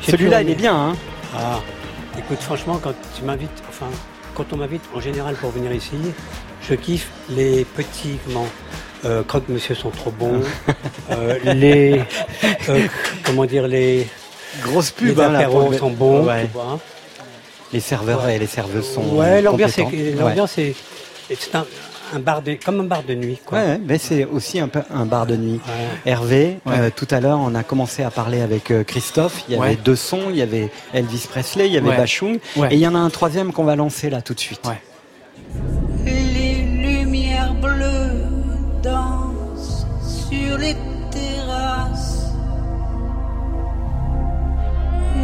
J'ai 0.02 0.12
Celui-là, 0.12 0.42
il 0.42 0.50
est 0.50 0.54
bien. 0.54 0.74
Hein 0.74 0.96
Ah, 1.36 1.60
écoute, 2.18 2.38
franchement, 2.40 2.78
quand 2.82 2.94
tu 3.16 3.22
m'invites, 3.24 3.62
enfin, 3.68 3.86
quand 4.34 4.44
on 4.52 4.56
m'invite 4.56 4.82
en 4.94 5.00
général 5.00 5.34
pour 5.34 5.50
venir 5.50 5.72
ici, 5.72 5.96
je 6.68 6.74
kiffe 6.74 7.10
les 7.28 7.64
petits, 7.64 8.18
comment, 8.26 8.46
euh, 9.04 9.22
croque-monsieur 9.24 9.74
sont 9.74 9.90
trop 9.90 10.10
bons, 10.10 10.40
euh, 11.10 11.38
les, 11.54 12.00
euh, 12.68 12.86
comment 13.24 13.44
dire, 13.44 13.66
les, 13.66 14.08
Grosse 14.62 14.90
pub, 14.90 15.18
les 15.18 15.22
hein, 15.22 15.34
apéros 15.34 15.70
le- 15.70 15.76
sont 15.76 15.90
bons, 15.90 16.24
Ouais. 16.26 16.46
tu 16.46 16.52
vois. 16.54 16.78
Les 17.72 17.80
serveurs 17.80 18.28
et 18.28 18.38
les 18.38 18.46
serveuses 18.46 18.88
sont. 18.88 19.02
Ouais, 19.16 19.42
l'ambiance, 19.42 19.76
est, 19.78 20.14
l'ambiance 20.18 20.52
c'est 20.56 20.74
un, 21.54 21.66
un 22.14 22.18
bar 22.20 22.40
de, 22.42 22.56
comme 22.64 22.80
un 22.80 22.84
bar 22.84 23.02
de 23.02 23.14
nuit, 23.14 23.38
quoi. 23.44 23.58
Ouais, 23.58 23.80
mais 23.84 23.98
c'est 23.98 24.24
aussi 24.24 24.60
un 24.60 24.68
peu 24.68 24.80
un 24.94 25.04
bar 25.06 25.26
de 25.26 25.36
nuit. 25.36 25.60
Hervé, 26.04 26.58
Ouais. 26.64 26.74
euh, 26.78 26.90
tout 26.94 27.08
à 27.10 27.18
l'heure, 27.20 27.40
on 27.40 27.54
a 27.56 27.64
commencé 27.64 28.04
à 28.04 28.10
parler 28.10 28.40
avec 28.40 28.70
euh, 28.70 28.84
Christophe. 28.84 29.42
Il 29.48 29.54
y 29.54 29.58
avait 29.58 29.70
Ouais. 29.70 29.78
deux 29.84 29.96
sons. 29.96 30.30
Il 30.30 30.36
y 30.36 30.42
avait 30.42 30.70
Elvis 30.94 31.26
Presley, 31.28 31.66
il 31.66 31.72
y 31.72 31.76
avait 31.78 31.88
Ouais. 31.88 31.96
Bachung. 31.96 32.38
Ouais. 32.56 32.68
Et 32.70 32.74
il 32.74 32.80
y 32.80 32.86
en 32.86 32.94
a 32.94 32.98
un 32.98 33.10
troisième 33.10 33.52
qu'on 33.52 33.64
va 33.64 33.74
lancer 33.74 34.08
là 34.10 34.22
tout 34.22 34.34
de 34.34 34.40
suite. 34.40 34.62
Les 36.04 36.54
lumières 36.62 37.54
bleues 37.54 38.22
dansent 38.82 39.86
sur 40.30 40.56
les 40.58 40.76
terrasses 41.10 42.26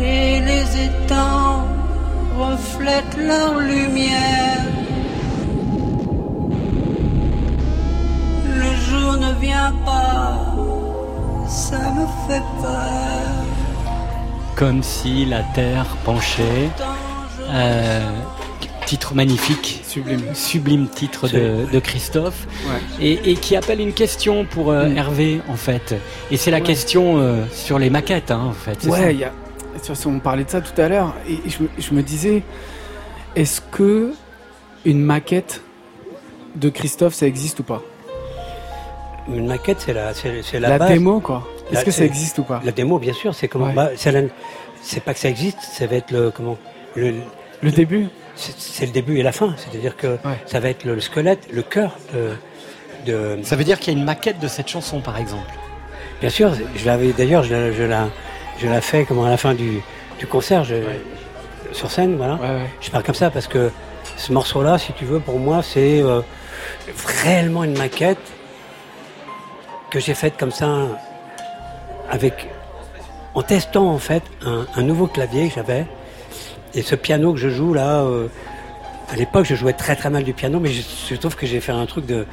et 0.03 0.41
les 0.41 0.63
étangs 0.87 1.62
reflètent 2.43 3.17
leur 3.17 3.59
lumière. 3.61 4.65
Le 8.47 8.71
jour 8.87 9.17
ne 9.17 9.33
vient 9.41 9.75
pas, 9.85 10.55
ça 11.49 11.79
me 11.93 12.07
fait 12.27 12.43
peur. 12.61 13.45
Comme 14.57 14.83
si 14.83 15.25
la 15.25 15.43
terre 15.55 15.97
penchait. 16.05 16.71
Euh, 17.51 18.01
titre 18.87 19.15
magnifique, 19.15 19.81
sublime, 19.87 20.35
sublime 20.35 20.87
titre 20.89 21.29
de, 21.29 21.67
de 21.73 21.79
Christophe, 21.79 22.47
et, 23.01 23.35
qui 23.37 23.57
appelle 23.57 23.81
une 23.81 23.95
question 23.95 24.45
pour 24.45 24.71
euh, 24.71 24.89
mm. 24.89 24.97
Hervé 24.99 25.41
en 25.49 25.57
fait. 25.57 25.95
Et 26.31 26.37
c'est 26.37 26.51
la 26.51 26.61
question 26.61 27.19
euh, 27.19 27.43
sur 27.53 27.79
les 27.79 27.89
maquettes, 27.89 28.31
hein, 28.31 28.43
en 28.51 28.53
fait. 28.53 28.85
Ouais, 28.87 29.15
il 29.15 29.21
y 29.21 29.25
a 29.25 29.33
de 29.73 29.79
toute 29.79 29.87
façon, 29.87 30.11
on 30.15 30.19
parlait 30.21 30.45
de 30.45 30.51
ça 30.51 30.61
tout 30.61 30.79
à 30.81 30.89
l'heure, 30.89 31.15
et 31.29 31.49
je 31.49 31.63
me, 31.63 31.69
je 31.79 31.95
me 31.95 32.03
disais, 32.03 32.43
est-ce 33.37 33.61
que 33.61 34.13
une 34.85 35.01
maquette 35.01 35.63
de 36.57 36.69
Christophe, 36.69 37.15
ça 37.15 37.27
existe 37.27 37.61
ou 37.61 37.63
pas? 37.63 37.83
Une 39.29 39.47
maquette, 39.47 39.81
c'est 39.81 39.93
la, 39.93 40.13
c'est, 40.15 40.43
la, 40.59 40.69
La 40.71 40.79
base. 40.79 40.89
démo, 40.91 41.21
quoi. 41.21 41.47
Est-ce 41.71 41.75
La- 41.77 41.85
que 41.85 41.91
ça 41.93 42.05
existe 42.05 42.39
ou 42.39 42.43
pas? 42.43 42.61
La 42.65 42.73
démo, 42.73 42.99
bien 42.99 43.13
sûr, 43.13 43.35
c'est 43.35 43.49
comment 43.49 43.67
Ouais. 43.67 43.73
bah, 43.75 43.91
c'est, 43.97 45.01
pas 45.05 45.15
que 45.15 45.21
ça 45.21 45.29
existe, 45.29 45.59
ça 45.61 45.87
va 45.87 45.97
être 45.97 46.11
le 46.11 46.31
comment 46.33 46.59
le, 46.97 47.15
le 47.63 47.71
début? 47.71 48.09
C'est, 48.35 48.55
c'est 48.59 48.87
le 48.87 48.93
début 48.93 49.19
et 49.19 49.23
la 49.23 49.31
fin, 49.33 49.55
c'est-à-dire 49.57 49.97
que 49.97 50.19
ça 50.47 50.59
va 50.59 50.69
être 50.71 50.85
le, 50.85 50.95
le 50.97 51.01
squelette, 51.01 51.47
le 51.53 51.63
cœur 51.63 51.97
de, 52.13 52.33
de. 53.07 53.39
Ça 53.45 53.55
veut 53.57 53.63
dire 53.65 53.79
qu'il 53.79 53.93
y 53.93 53.97
a 53.97 53.99
une 53.99 54.05
maquette 54.05 54.41
de 54.41 54.49
cette 54.49 54.69
chanson, 54.69 55.01
par 55.01 55.17
exemple? 55.19 55.53
Bien 56.21 56.31
sûr, 56.31 56.53
je 56.77 56.85
l'avais 56.87 57.13
d'ailleurs, 57.13 57.45
je, 57.45 57.73
je 57.73 57.83
la, 57.85 58.09
je 58.59 58.67
la 58.69 58.81
fais 58.81 59.05
comment 59.05 59.25
à 59.25 59.31
la 59.31 59.37
fin 59.37 59.55
du, 59.55 59.81
du 60.19 60.27
concert, 60.27 60.65
je- 60.65 60.75
sur 61.73 61.91
scène, 61.91 62.17
voilà. 62.17 62.39
Je 62.81 62.91
parle 62.91 63.03
comme 63.05 63.15
ça 63.15 63.31
parce 63.31 63.47
que 63.47 63.71
ce 64.17 64.33
morceau-là, 64.33 64.79
si 64.79 64.93
tu 64.93 65.05
veux, 65.05 65.21
pour 65.21 65.39
moi, 65.39 65.63
c'est 65.63 66.03
euh, 66.03 66.21
réellement 67.25 67.65
une 67.65 67.77
maquette 67.79 68.19
que 69.91 69.99
j'ai 70.01 70.15
faite 70.15 70.35
comme 70.39 70.53
ça, 70.53 70.69
avec, 72.11 72.49
en 73.35 73.43
testant 73.43 73.87
en 73.91 73.99
fait 73.99 74.23
un, 74.45 74.67
un 74.77 74.83
nouveau 74.83 75.07
clavier 75.07 75.49
que 75.49 75.55
j'avais 75.55 75.87
et 76.75 76.83
ce 76.83 76.95
piano 76.95 77.33
que 77.33 77.39
je 77.39 77.49
joue 77.49 77.75
là. 77.75 78.01
euh, 78.03 78.29
à 79.11 79.17
l'époque, 79.17 79.45
je 79.45 79.55
jouais 79.55 79.75
très 79.75 79.95
très 79.97 80.09
mal 80.09 80.25
du 80.25 80.33
piano, 80.33 80.59
mais 80.61 80.71
je, 80.71 80.83
je 81.11 81.15
trouve 81.17 81.37
que 81.37 81.47
j'ai 81.47 81.61
fait 81.61 81.73
un 81.73 81.85
truc 81.85 82.07
de, 82.07 82.27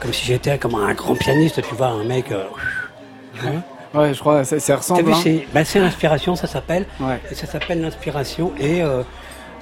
comme 0.00 0.12
si 0.12 0.26
j'étais 0.26 0.58
comme 0.58 0.74
un 0.74 0.92
grand 0.92 1.14
pianiste, 1.14 1.62
tu 1.66 1.74
vois, 1.74 1.86
un 1.88 2.04
mec. 2.04 2.30
euh. 2.32 2.44
Ouais, 3.94 4.12
je 4.14 4.20
crois, 4.20 4.44
ça, 4.44 4.60
ça 4.60 4.76
ressemble. 4.76 5.12
hein. 5.12 5.20
c'est 5.22 5.46
bah, 5.54 5.64
c'est 5.64 5.80
l'inspiration, 5.80 6.36
ça 6.36 6.46
s'appelle. 6.46 6.84
Ouais. 7.00 7.20
Et 7.30 7.34
ça 7.34 7.46
s'appelle 7.46 7.80
l'inspiration 7.80 8.52
et 8.60 8.82
euh, 8.82 9.02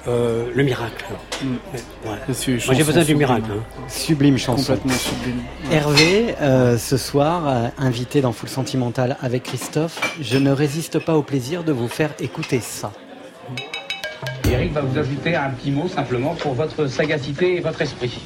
euh, 0.07 0.45
le 0.53 0.63
miracle. 0.63 1.05
Mm. 1.41 1.47
Voilà. 2.03 2.21
Moi, 2.27 2.75
j'ai 2.75 2.83
besoin 2.83 3.03
du 3.03 3.15
miracle. 3.15 3.49
hein. 3.51 3.63
Sublime 3.87 4.37
chanson. 4.37 4.73
Complètement 4.75 4.93
sublime. 4.97 5.41
Hervé, 5.71 6.35
euh, 6.41 6.77
ce 6.77 6.97
soir, 6.97 7.43
euh, 7.47 7.67
invité 7.77 8.21
dans 8.21 8.33
Full 8.33 8.49
Sentimental 8.49 9.15
avec 9.21 9.43
Christophe, 9.43 9.99
je 10.21 10.37
ne 10.37 10.51
résiste 10.51 10.99
pas 10.99 11.15
au 11.15 11.21
plaisir 11.23 11.63
de 11.63 11.71
vous 11.71 11.87
faire 11.87 12.09
écouter 12.19 12.59
ça. 12.59 12.91
Eric 14.49 14.73
va 14.73 14.81
vous 14.81 14.97
ajouter 14.97 15.35
un 15.35 15.49
petit 15.51 15.71
mot 15.71 15.87
simplement 15.87 16.33
pour 16.35 16.53
votre 16.53 16.87
sagacité 16.87 17.55
et 17.57 17.59
votre 17.59 17.81
esprit. 17.81 18.19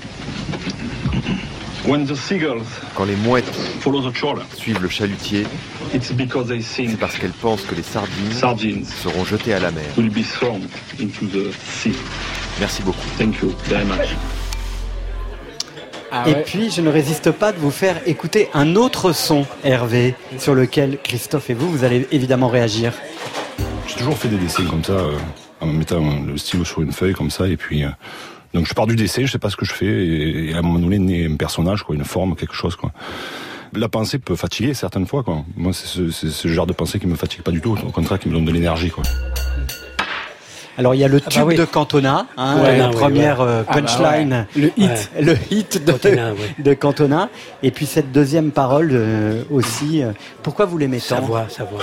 When 1.87 2.05
the 2.05 2.15
seagulls 2.15 2.61
Quand 2.95 3.05
les 3.05 3.15
mouettes 3.15 3.49
follow 3.79 4.07
the 4.07 4.13
trawler, 4.13 4.43
suivent 4.55 4.81
le 4.81 4.89
chalutier, 4.89 5.47
it's 5.95 6.11
because 6.11 6.47
they 6.47 6.61
c'est 6.61 6.95
parce 6.99 7.17
qu'elles 7.17 7.31
pensent 7.31 7.63
que 7.63 7.73
les 7.73 7.81
sardines 7.81 8.31
sardines 8.31 8.85
seront 8.85 9.25
jetées 9.25 9.53
à 9.53 9.59
la 9.59 9.71
mer. 9.71 9.83
will 9.97 10.11
be 10.11 10.23
thrown 10.23 10.61
into 10.99 11.25
the 11.25 11.51
sea. 11.65 11.93
Merci 12.59 12.83
beaucoup. 12.83 13.07
Thank 13.17 13.41
you 13.41 13.53
very 13.65 13.85
much. 13.85 14.15
Ah 16.11 16.25
Et 16.27 16.35
puis, 16.43 16.69
je 16.69 16.81
ne 16.81 16.89
résiste 16.89 17.31
pas 17.31 17.51
de 17.53 17.57
vous 17.57 17.71
faire 17.71 18.01
écouter 18.05 18.49
un 18.53 18.75
autre 18.75 19.13
son, 19.13 19.45
Hervé, 19.63 20.13
sur 20.37 20.53
lequel 20.53 20.99
Christophe 21.01 21.49
et 21.49 21.53
vous, 21.53 21.71
vous 21.71 21.83
allez 21.85 22.05
évidemment 22.11 22.49
réagir. 22.49 22.93
J'ai 23.87 23.95
toujours 23.95 24.17
fait 24.17 24.27
des 24.27 24.37
dessins 24.37 24.65
comme 24.65 24.83
ça, 24.83 24.91
euh, 24.91 25.17
en 25.61 25.67
mettant 25.67 26.03
le 26.27 26.37
stylo 26.37 26.65
sur 26.65 26.81
une 26.81 26.91
feuille 26.91 27.13
comme 27.13 27.31
ça, 27.31 27.47
et 27.47 27.55
puis 27.55 27.85
euh, 27.85 27.89
donc 28.53 28.67
je 28.67 28.73
pars 28.73 28.87
du 28.87 28.95
dessin, 28.95 29.25
je 29.25 29.31
sais 29.31 29.39
pas 29.39 29.49
ce 29.49 29.55
que 29.55 29.65
je 29.65 29.73
fais, 29.73 29.85
et, 29.85 30.49
et 30.49 30.53
à 30.53 30.57
un 30.59 30.61
moment 30.61 30.79
donné 30.79 30.99
naît 30.99 31.25
un 31.27 31.35
personnage, 31.35 31.83
quoi, 31.83 31.95
une 31.95 32.03
forme, 32.05 32.35
quelque 32.35 32.53
chose, 32.55 32.75
quoi. 32.75 32.91
La 33.73 33.87
pensée 33.87 34.19
peut 34.19 34.35
fatiguer 34.35 34.73
certaines 34.73 35.07
fois, 35.07 35.23
quoi. 35.23 35.45
Moi, 35.55 35.71
c'est 35.73 35.87
ce, 36.11 36.47
genre 36.49 36.67
de 36.67 36.73
pensée 36.73 36.99
qui 36.99 37.07
me 37.07 37.15
fatigue 37.15 37.41
pas 37.41 37.51
du 37.51 37.61
tout, 37.61 37.71
au 37.87 37.91
contraire, 37.91 38.19
qui 38.19 38.27
me 38.27 38.33
donne 38.33 38.43
de 38.45 38.51
l'énergie, 38.51 38.89
quoi. 38.89 39.03
Alors, 40.77 40.95
il 40.95 40.99
y 40.99 41.03
a 41.03 41.07
le 41.07 41.19
bah 41.19 41.25
tube 41.29 41.43
oui. 41.47 41.55
de 41.55 41.65
Cantona, 41.65 42.27
hein, 42.37 42.61
Ouais, 42.61 42.77
la 42.77 42.89
oui, 42.89 42.95
première 42.95 43.39
ouais. 43.41 43.45
euh, 43.47 43.63
Ah 43.67 43.73
bah 43.75 43.81
punchline, 43.81 44.47
ouais. 44.55 44.61
Le 44.61 44.67
hit. 44.77 45.11
Ouais. 45.15 45.21
le 45.21 45.37
hit 45.51 45.83
de 45.85 45.91
Cantona, 45.91 46.31
ouais. 46.33 46.55
de 46.63 46.73
Cantona, 46.73 47.29
et 47.61 47.71
puis 47.71 47.85
cette 47.85 48.11
deuxième 48.11 48.51
parole 48.51 48.89
euh, 48.93 49.43
aussi. 49.51 50.01
euh, 50.01 50.11
pourquoi 50.43 50.65
vous 50.65 50.77
l'aimez 50.77 50.99
Sa 50.99 51.17
tant 51.17 51.23
voix, 51.23 51.45
sa 51.49 51.65
voix. 51.65 51.81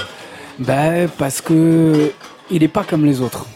Ben, 0.58 1.08
parce 1.18 1.40
que 1.40 2.12
il 2.50 2.62
est 2.62 2.68
pas 2.68 2.82
comme 2.82 3.04
les 3.04 3.20
autres. 3.20 3.46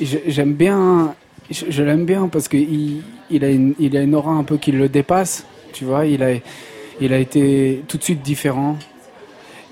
J'aime 0.00 0.52
bien, 0.52 1.14
je, 1.50 1.82
l'aime 1.82 2.04
bien 2.04 2.28
parce 2.28 2.48
que 2.48 2.56
il, 2.56 3.44
a 3.44 3.48
une, 3.50 4.14
aura 4.14 4.32
un 4.32 4.44
peu 4.44 4.56
qui 4.56 4.72
le 4.72 4.88
dépasse. 4.88 5.46
Tu 5.72 5.84
vois, 5.84 6.06
il 6.06 6.22
a, 6.22 7.18
été 7.18 7.82
tout 7.88 7.96
de 7.98 8.02
suite 8.02 8.22
différent. 8.22 8.76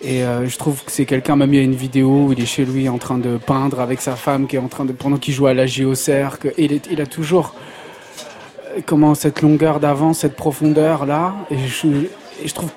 Et 0.02 0.22
euh, 0.22 0.46
je 0.46 0.58
trouve 0.58 0.84
que 0.84 0.92
c'est 0.92 1.06
quelqu'un, 1.06 1.36
même 1.36 1.52
il 1.54 1.56
y 1.56 1.60
a 1.60 1.64
une 1.64 1.74
vidéo 1.74 2.26
où 2.26 2.32
il 2.32 2.40
est 2.40 2.46
chez 2.46 2.66
lui 2.66 2.88
en 2.88 2.98
train 2.98 3.16
de 3.18 3.38
peindre 3.38 3.80
avec 3.80 4.00
sa 4.02 4.14
femme 4.14 4.46
qui 4.46 4.56
est 4.56 4.58
en 4.58 4.68
train 4.68 4.84
de, 4.84 4.92
pendant 4.92 5.16
qu'il 5.16 5.32
joue 5.32 5.46
à 5.46 5.54
la 5.54 5.66
géocercle. 5.66 6.52
Et 6.58 6.66
il, 6.66 6.80
il 6.90 7.00
a 7.00 7.06
toujours, 7.06 7.54
euh, 8.76 8.80
comment, 8.84 9.14
cette 9.14 9.40
longueur 9.40 9.80
d'avance, 9.80 10.18
cette 10.18 10.36
profondeur 10.36 11.06
là. 11.06 11.34
Et 11.50 11.56
je, 11.66 11.88
et 12.42 12.48
je 12.48 12.54
trouve 12.54 12.70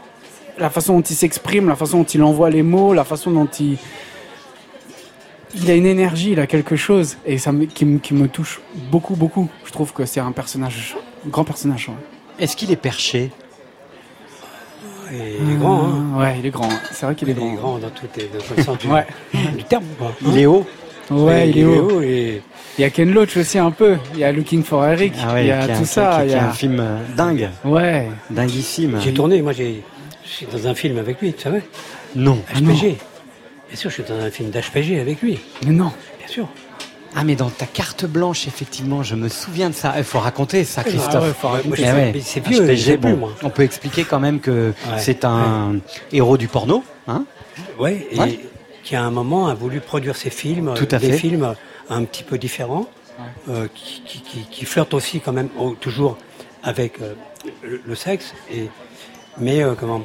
la 0.57 0.69
façon 0.69 0.95
dont 0.95 1.01
il 1.01 1.15
s'exprime, 1.15 1.67
la 1.67 1.75
façon 1.75 1.99
dont 1.99 2.03
il 2.05 2.23
envoie 2.23 2.49
les 2.49 2.63
mots, 2.63 2.93
la 2.93 3.03
façon 3.03 3.31
dont 3.31 3.49
il. 3.59 3.77
Il 5.55 5.69
a 5.71 5.75
une 5.75 5.85
énergie, 5.85 6.31
il 6.31 6.39
a 6.39 6.47
quelque 6.47 6.75
chose, 6.75 7.17
et 7.25 7.37
ça 7.37 7.51
me, 7.51 7.65
qui, 7.65 7.83
me, 7.85 7.97
qui 7.99 8.13
me 8.13 8.27
touche 8.27 8.61
beaucoup, 8.91 9.15
beaucoup. 9.15 9.49
Je 9.65 9.71
trouve 9.71 9.93
que 9.93 10.05
c'est 10.05 10.19
un 10.19 10.31
personnage, 10.31 10.95
un 11.25 11.29
grand 11.29 11.43
personnage. 11.43 11.89
ouais. 11.89 11.95
Est-ce 12.43 12.55
qu'il 12.55 12.71
est 12.71 12.75
perché? 12.75 13.31
Et 15.11 15.37
il 15.41 15.51
est 15.53 15.55
grand, 15.55 15.85
hein. 15.85 16.03
Ah, 16.15 16.19
Ouais, 16.19 16.35
il 16.39 16.45
est 16.45 16.51
grand. 16.51 16.69
C'est 16.91 17.05
vrai 17.05 17.15
qu'il 17.15 17.29
est 17.29 17.31
Il 17.31 17.37
grand. 17.37 17.53
est 17.53 17.55
grand 17.57 17.77
dans, 17.79 17.89
toutes 17.89 18.15
les, 18.15 18.25
dans 18.25 18.39
tous 18.45 18.53
les 18.55 18.63
sens 18.63 18.77
du, 18.77 18.87
Ouais. 18.87 19.05
du 19.57 19.63
terme. 19.63 19.83
quoi. 19.97 20.11
Il 20.21 20.37
est 20.37 20.45
haut. 20.45 20.65
Ouais, 21.09 21.49
il 21.49 21.57
est 21.57 21.63
haut. 21.65 22.01
et 22.03 22.43
Il 22.77 22.81
y 22.81 22.83
a 22.83 22.91
Ken 22.91 23.11
Loach 23.11 23.35
aussi 23.35 23.57
un 23.57 23.71
peu. 23.71 23.97
Il 24.13 24.19
y 24.19 24.23
a 24.23 24.31
Looking 24.31 24.63
for 24.63 24.85
Eric. 24.85 25.13
Ah 25.27 25.33
ouais, 25.33 25.45
il 25.45 25.47
y 25.47 25.51
a 25.51 25.65
tout 25.65 25.81
un- 25.81 25.85
ça. 25.85 26.17
qui- 26.21 26.27
il 26.27 26.31
y 26.31 26.35
a... 26.35 26.47
un 26.49 26.53
film 26.53 26.79
euh, 26.79 26.99
dingue, 27.17 27.49
Ouais. 27.65 28.07
dinguissime. 28.29 28.99
J'ai 29.01 29.11
tourné, 29.13 29.41
moi 29.41 29.51
j'ai, 29.53 29.81
je 30.23 30.29
suis 30.29 30.45
dans 30.45 30.67
un 30.67 30.75
film 30.75 30.99
avec 30.99 31.19
lui, 31.19 31.33
tu 31.33 31.41
savais? 31.41 31.63
Non. 32.15 32.37
HPG. 32.53 32.97
Bien 33.69 33.77
sûr, 33.77 33.89
je 33.89 33.95
suis 33.95 34.03
dans 34.03 34.19
un 34.19 34.31
film 34.31 34.49
d'HPG 34.49 34.99
avec 34.99 35.21
lui. 35.21 35.39
Mais 35.65 35.71
non. 35.71 35.91
Bien 36.19 36.27
sûr. 36.27 36.47
Ah 37.15 37.23
mais 37.23 37.35
dans 37.35 37.49
ta 37.49 37.65
carte 37.65 38.05
blanche, 38.05 38.45
effectivement, 38.47 39.01
je 39.01 39.15
me 39.15 39.29
souviens 39.29 39.69
de 39.69 39.75
ça. 39.75 39.95
Il 39.97 40.03
faut 40.03 40.19
raconter 40.19 40.63
ça, 40.63 40.81
Ah 40.85 40.89
Christophe. 40.89 41.43
ouais, 41.43 41.61
Eh 41.77 41.81
ouais. 41.81 42.13
C'est 42.23 42.45
vieux, 42.45 42.63
HPG, 42.67 42.97
plus, 42.97 43.15
moi. 43.15 43.31
On 43.41 43.49
peut 43.49 43.63
expliquer 43.63 44.03
quand 44.03 44.19
même 44.19 44.39
que 44.39 44.69
Ouais. 44.91 44.99
c'est 44.99 45.25
un 45.25 45.77
héros 46.11 46.37
du 46.37 46.47
porno, 46.47 46.83
hein 47.07 47.25
Ouais, 47.79 48.07
et 48.11 48.39
qui 48.83 48.95
à 48.95 49.03
un 49.03 49.09
moment 49.11 49.47
a 49.47 49.55
voulu 49.55 49.79
produire 49.81 50.15
ses 50.15 50.29
films, 50.29 50.73
Tout 50.75 50.87
à 50.91 50.99
des 50.99 51.11
fait. 51.11 51.17
films 51.17 51.55
un 51.89 52.03
petit 52.05 52.23
peu 52.23 52.37
différents, 52.37 52.87
euh, 53.49 53.67
qui, 53.73 54.01
qui, 54.05 54.21
qui, 54.21 54.39
qui 54.51 54.65
flirtent 54.65 54.93
aussi 54.93 55.19
quand 55.19 55.33
même 55.33 55.49
oh, 55.59 55.75
toujours 55.79 56.15
avec 56.63 57.01
euh, 57.01 57.13
le, 57.63 57.81
le 57.85 57.95
sexe. 57.95 58.33
Et, 58.53 58.67
mais 59.39 59.63
euh, 59.63 59.73
comment 59.77 60.03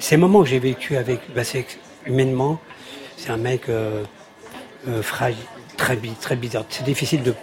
Ces 0.00 0.16
moments 0.16 0.42
que 0.42 0.48
j'ai 0.48 0.58
vécu 0.58 0.96
avec 0.96 1.20
bah, 1.34 1.44
c'est 1.44 1.64
humainement, 2.06 2.58
c'est 3.16 3.30
un 3.30 3.36
mec 3.36 3.68
euh, 3.68 4.04
euh, 4.88 5.02
fragile, 5.02 5.42
très, 5.76 5.96
bi- 5.96 6.12
très 6.20 6.36
bizarre. 6.36 6.64
C'est 6.68 6.84
difficile 6.84 7.22
de, 7.22 7.34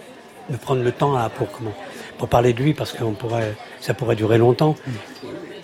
de 0.50 0.56
prendre 0.56 0.82
le 0.82 0.92
temps 0.92 1.14
à, 1.16 1.28
pour 1.28 1.50
comment 1.50 1.74
pour 2.18 2.28
parler 2.28 2.54
de 2.54 2.62
lui 2.62 2.72
parce 2.72 2.92
que 2.92 3.04
pourrait, 3.04 3.54
ça 3.80 3.92
pourrait 3.92 4.16
durer 4.16 4.38
longtemps. 4.38 4.74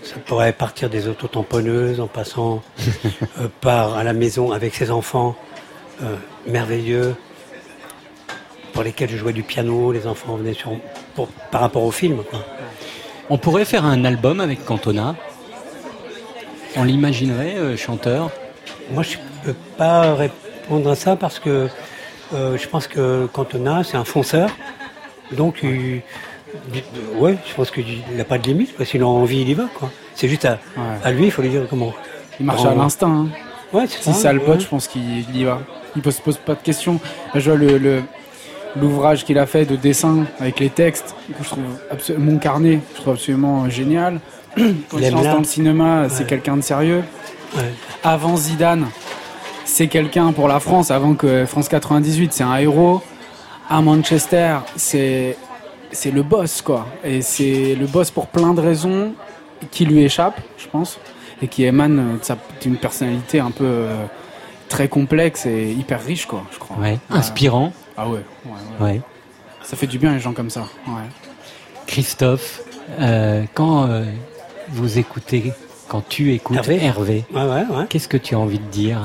Ça 0.02 0.16
pourrait 0.26 0.52
partir 0.52 0.90
des 0.90 1.08
autotamponneuses 1.08 1.98
en 1.98 2.08
passant 2.08 2.62
euh, 3.40 3.48
par 3.62 3.96
à 3.96 4.04
la 4.04 4.12
maison 4.12 4.52
avec 4.52 4.74
ses 4.74 4.90
enfants 4.90 5.34
merveilleux 6.46 7.14
pour 8.72 8.82
lesquels 8.82 9.08
je 9.08 9.16
jouais 9.16 9.32
du 9.32 9.42
piano. 9.42 9.92
Les 9.92 10.06
enfants 10.06 10.36
venaient 10.36 10.52
sur, 10.52 10.72
pour, 11.14 11.28
par 11.28 11.60
rapport 11.62 11.84
au 11.84 11.90
film. 11.90 12.22
Quoi. 12.28 12.40
On 13.30 13.38
pourrait 13.38 13.64
faire 13.64 13.84
un 13.86 14.04
album 14.04 14.40
avec 14.40 14.64
Cantona? 14.64 15.14
On 16.76 16.84
l'imaginerait 16.84 17.56
euh, 17.56 17.76
chanteur? 17.76 18.30
Moi, 18.92 19.02
je 19.02 19.16
peux 19.44 19.54
pas 19.76 20.14
répondre 20.14 20.90
à 20.90 20.94
ça 20.94 21.16
parce 21.16 21.38
que 21.38 21.68
euh, 22.34 22.56
je 22.58 22.68
pense 22.68 22.86
que 22.86 23.26
Cantona, 23.32 23.82
c'est 23.84 23.96
un 23.96 24.04
fonceur. 24.04 24.50
Donc, 25.32 25.60
il- 25.62 26.02
ouais, 27.18 27.36
je 27.48 27.54
pense 27.54 27.70
qu'il 27.70 28.02
n'a 28.16 28.24
pas 28.24 28.38
de 28.38 28.46
limite. 28.46 28.76
Quoi. 28.76 28.84
S'il 28.84 29.02
a 29.02 29.06
envie, 29.06 29.40
il 29.42 29.48
y 29.50 29.54
va. 29.54 29.64
Quoi. 29.74 29.90
C'est 30.14 30.28
juste 30.28 30.44
à, 30.44 30.58
Ouais. 30.76 30.82
à 31.04 31.10
lui, 31.12 31.24
il 31.26 31.30
faut 31.30 31.42
lui 31.42 31.48
dire 31.50 31.62
comment. 31.68 31.92
Il 32.40 32.46
marche 32.46 32.64
à 32.64 32.74
l'instinct. 32.74 33.08
hein. 33.08 33.28
Ouais, 33.72 33.84
c'est 33.88 33.98
Si 33.98 34.04
ça, 34.04 34.12
ça 34.12 34.32
le 34.32 34.40
ouais. 34.40 34.46
botte, 34.46 34.60
je 34.60 34.66
pense 34.68 34.86
qu'il 34.88 35.34
y 35.36 35.44
va. 35.44 35.60
Il 35.96 36.02
ne 36.04 36.10
se 36.10 36.20
pose 36.20 36.36
pas 36.38 36.54
de 36.54 36.60
questions. 36.60 37.00
Là, 37.34 37.40
Je 37.40 37.50
vois 37.50 37.58
le, 37.58 37.78
le- 37.78 38.02
l'ouvrage 38.76 39.24
qu'il 39.24 39.38
a 39.38 39.46
fait 39.46 39.64
de 39.66 39.76
dessin 39.76 40.24
avec 40.40 40.58
les 40.60 40.70
textes, 40.70 41.14
que 41.36 41.42
je 41.44 41.48
trouve 41.48 42.18
mon 42.18 42.38
carnet, 42.38 42.80
je 42.94 43.00
trouve 43.00 43.14
absolument 43.14 43.68
génial. 43.68 44.20
Quand 44.56 44.98
il 44.98 45.10
lance 45.10 45.24
dans 45.24 45.38
le 45.38 45.44
cinéma, 45.44 46.08
c'est 46.10 46.26
quelqu'un 46.26 46.56
de 46.56 46.62
sérieux. 46.62 47.02
Avant 48.02 48.36
Zidane, 48.36 48.88
c'est 49.64 49.88
quelqu'un 49.88 50.32
pour 50.32 50.48
la 50.48 50.60
France, 50.60 50.90
avant 50.90 51.14
que 51.14 51.44
France 51.46 51.68
98, 51.68 52.32
c'est 52.32 52.42
un 52.44 52.56
héros. 52.56 53.00
À 53.68 53.80
Manchester, 53.80 54.58
c'est 54.76 55.36
c'est 55.92 56.10
le 56.10 56.22
boss, 56.22 56.62
quoi. 56.62 56.86
Et 57.04 57.20
c'est 57.22 57.74
le 57.78 57.86
boss 57.86 58.10
pour 58.10 58.26
plein 58.28 58.54
de 58.54 58.60
raisons 58.60 59.12
qui 59.70 59.84
lui 59.84 60.02
échappent, 60.02 60.40
je 60.58 60.66
pense, 60.66 60.98
et 61.42 61.48
qui 61.48 61.64
sa- 62.22 62.38
d'une 62.62 62.76
personnalité 62.76 63.40
un 63.40 63.50
peu 63.50 63.64
euh, 63.66 64.04
très 64.70 64.88
complexe 64.88 65.44
et 65.46 65.70
hyper 65.70 66.02
riche, 66.02 66.24
quoi, 66.26 66.44
je 66.52 66.58
crois. 66.58 66.76
Ouais, 66.78 66.98
Euh, 67.10 67.14
inspirant. 67.16 67.72
Ah 67.96 68.08
ouais, 68.08 68.20
ouais. 68.80 69.00
Ça 69.62 69.76
fait 69.76 69.86
du 69.86 69.98
bien 69.98 70.12
les 70.14 70.18
gens 70.20 70.32
comme 70.32 70.48
ça. 70.50 70.64
Christophe, 71.86 72.62
euh, 72.98 73.44
quand 73.54 73.84
euh, 73.86 74.04
vous 74.70 74.98
écoutez, 74.98 75.52
quand 75.92 76.08
tu 76.08 76.32
écoutes 76.32 76.56
Hervé. 76.56 76.82
Hervé, 76.82 77.24
Ouais, 77.34 77.42
ouais, 77.42 77.64
ouais. 77.76 77.84
qu'est-ce 77.90 78.08
que 78.08 78.16
tu 78.16 78.34
as 78.34 78.38
envie 78.38 78.58
de 78.58 78.64
dire 78.64 79.02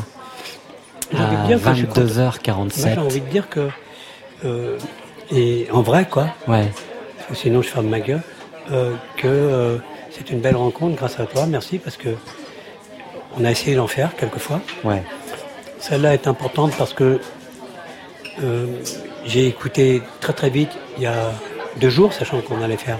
J'ai 1.11 1.17
envie 1.21 1.35
de 1.35 1.41
à 1.41 1.45
dire 1.47 1.61
que 1.61 1.69
je 1.71 1.75
suis 1.75 1.85
content. 1.87 2.01
22h47 2.01 2.47
Moi, 2.47 2.69
J'ai 2.93 2.97
envie 3.01 3.19
de 3.21 3.27
dire 3.29 3.49
que. 3.49 3.67
euh, 4.45 4.77
et 5.29 5.67
en 5.73 5.81
vrai, 5.81 6.07
quoi. 6.09 6.29
Ouais. 6.47 6.71
Parce 7.17 7.27
que 7.31 7.35
sinon, 7.35 7.61
je 7.61 7.67
ferme 7.67 7.87
ma 7.89 7.99
gueule. 7.99 8.21
euh, 8.71 8.93
que 9.17 9.27
euh, 9.27 9.77
c'est 10.11 10.29
une 10.29 10.39
belle 10.39 10.55
rencontre 10.55 10.95
grâce 10.95 11.19
à 11.19 11.25
toi. 11.25 11.45
Merci 11.45 11.77
parce 11.77 11.97
que 11.97 12.09
on 13.37 13.43
a 13.43 13.51
essayé 13.51 13.75
d'en 13.75 13.87
faire 13.87 14.15
quelquefois. 14.15 14.61
Ouais. 14.85 15.03
Celle-là 15.79 16.13
est 16.13 16.25
importante 16.27 16.71
parce 16.77 16.93
que 16.93 17.19
j'ai 19.25 19.47
écouté 19.47 20.01
très 20.21 20.31
très 20.33 20.49
vite 20.49 20.69
il 20.97 21.03
y 21.03 21.05
a 21.07 21.31
deux 21.81 21.89
jours, 21.89 22.13
sachant 22.13 22.39
qu'on 22.41 22.61
allait 22.61 22.77
faire 22.77 22.97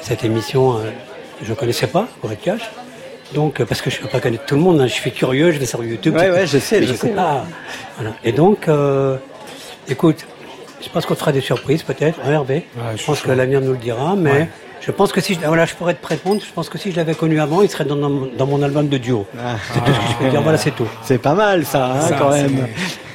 cette 0.00 0.24
émission. 0.24 0.80
je 1.42 1.50
ne 1.50 1.54
connaissais 1.54 1.86
pas, 1.88 2.08
pour 2.20 2.32
être 2.32 2.40
cash. 2.40 2.62
Donc, 3.34 3.60
euh, 3.60 3.64
parce 3.66 3.80
que 3.80 3.90
je 3.90 3.96
ne 3.98 4.02
peux 4.02 4.08
pas 4.08 4.20
connaître 4.20 4.44
tout 4.46 4.54
le 4.56 4.60
monde, 4.60 4.80
hein, 4.80 4.86
je 4.86 4.92
suis 4.92 5.10
curieux, 5.12 5.52
je 5.52 5.58
vais 5.58 5.66
sur 5.66 5.82
YouTube. 5.84 6.14
Ouais, 6.16 6.30
ouais, 6.30 6.46
je 6.46 6.58
sais, 6.58 6.82
je 6.82 6.88
je 6.88 6.92
sais. 6.92 7.08
sais 7.08 7.12
pas. 7.14 7.44
Voilà. 7.96 8.14
Et 8.24 8.32
donc, 8.32 8.68
euh, 8.68 9.16
écoute, 9.88 10.26
je 10.82 10.88
pense 10.88 11.06
qu'on 11.06 11.14
te 11.14 11.20
fera 11.20 11.32
des 11.32 11.40
surprises 11.40 11.82
peut-être, 11.82 12.18
hein, 12.24 12.30
Hervé. 12.32 12.66
je 12.96 13.04
pense 13.04 13.20
que 13.20 13.30
l'avenir 13.30 13.60
nous 13.60 13.72
le 13.72 13.78
dira, 13.78 14.14
mais 14.16 14.30
Ouais. 14.32 14.48
je 14.80 14.90
pense 14.90 15.12
que 15.12 15.20
si 15.20 15.34
je, 15.34 15.40
voilà, 15.46 15.64
je 15.64 15.74
pourrais 15.74 15.94
te 15.94 16.06
répondre, 16.06 16.42
je 16.46 16.52
pense 16.52 16.68
que 16.68 16.76
si 16.76 16.90
je 16.90 16.96
l'avais 16.96 17.14
connu 17.14 17.40
avant, 17.40 17.62
il 17.62 17.70
serait 17.70 17.84
dans, 17.84 17.96
dans- 17.96 18.26
dans 18.36 18.46
mon 18.46 18.62
album 18.62 18.88
de 18.88 18.98
duo. 18.98 19.26
C'est 19.72 19.80
tout 19.80 19.92
ce 19.92 19.98
que 19.98 20.06
je 20.12 20.24
peux 20.24 20.30
dire. 20.30 20.42
Voilà, 20.42 20.58
c'est 20.58 20.72
tout. 20.74 20.88
C'est 21.02 21.18
pas 21.18 21.34
mal 21.34 21.64
ça, 21.64 21.86
hein, 21.86 22.00
Ça, 22.00 22.16
quand 22.18 22.30
même. 22.30 22.66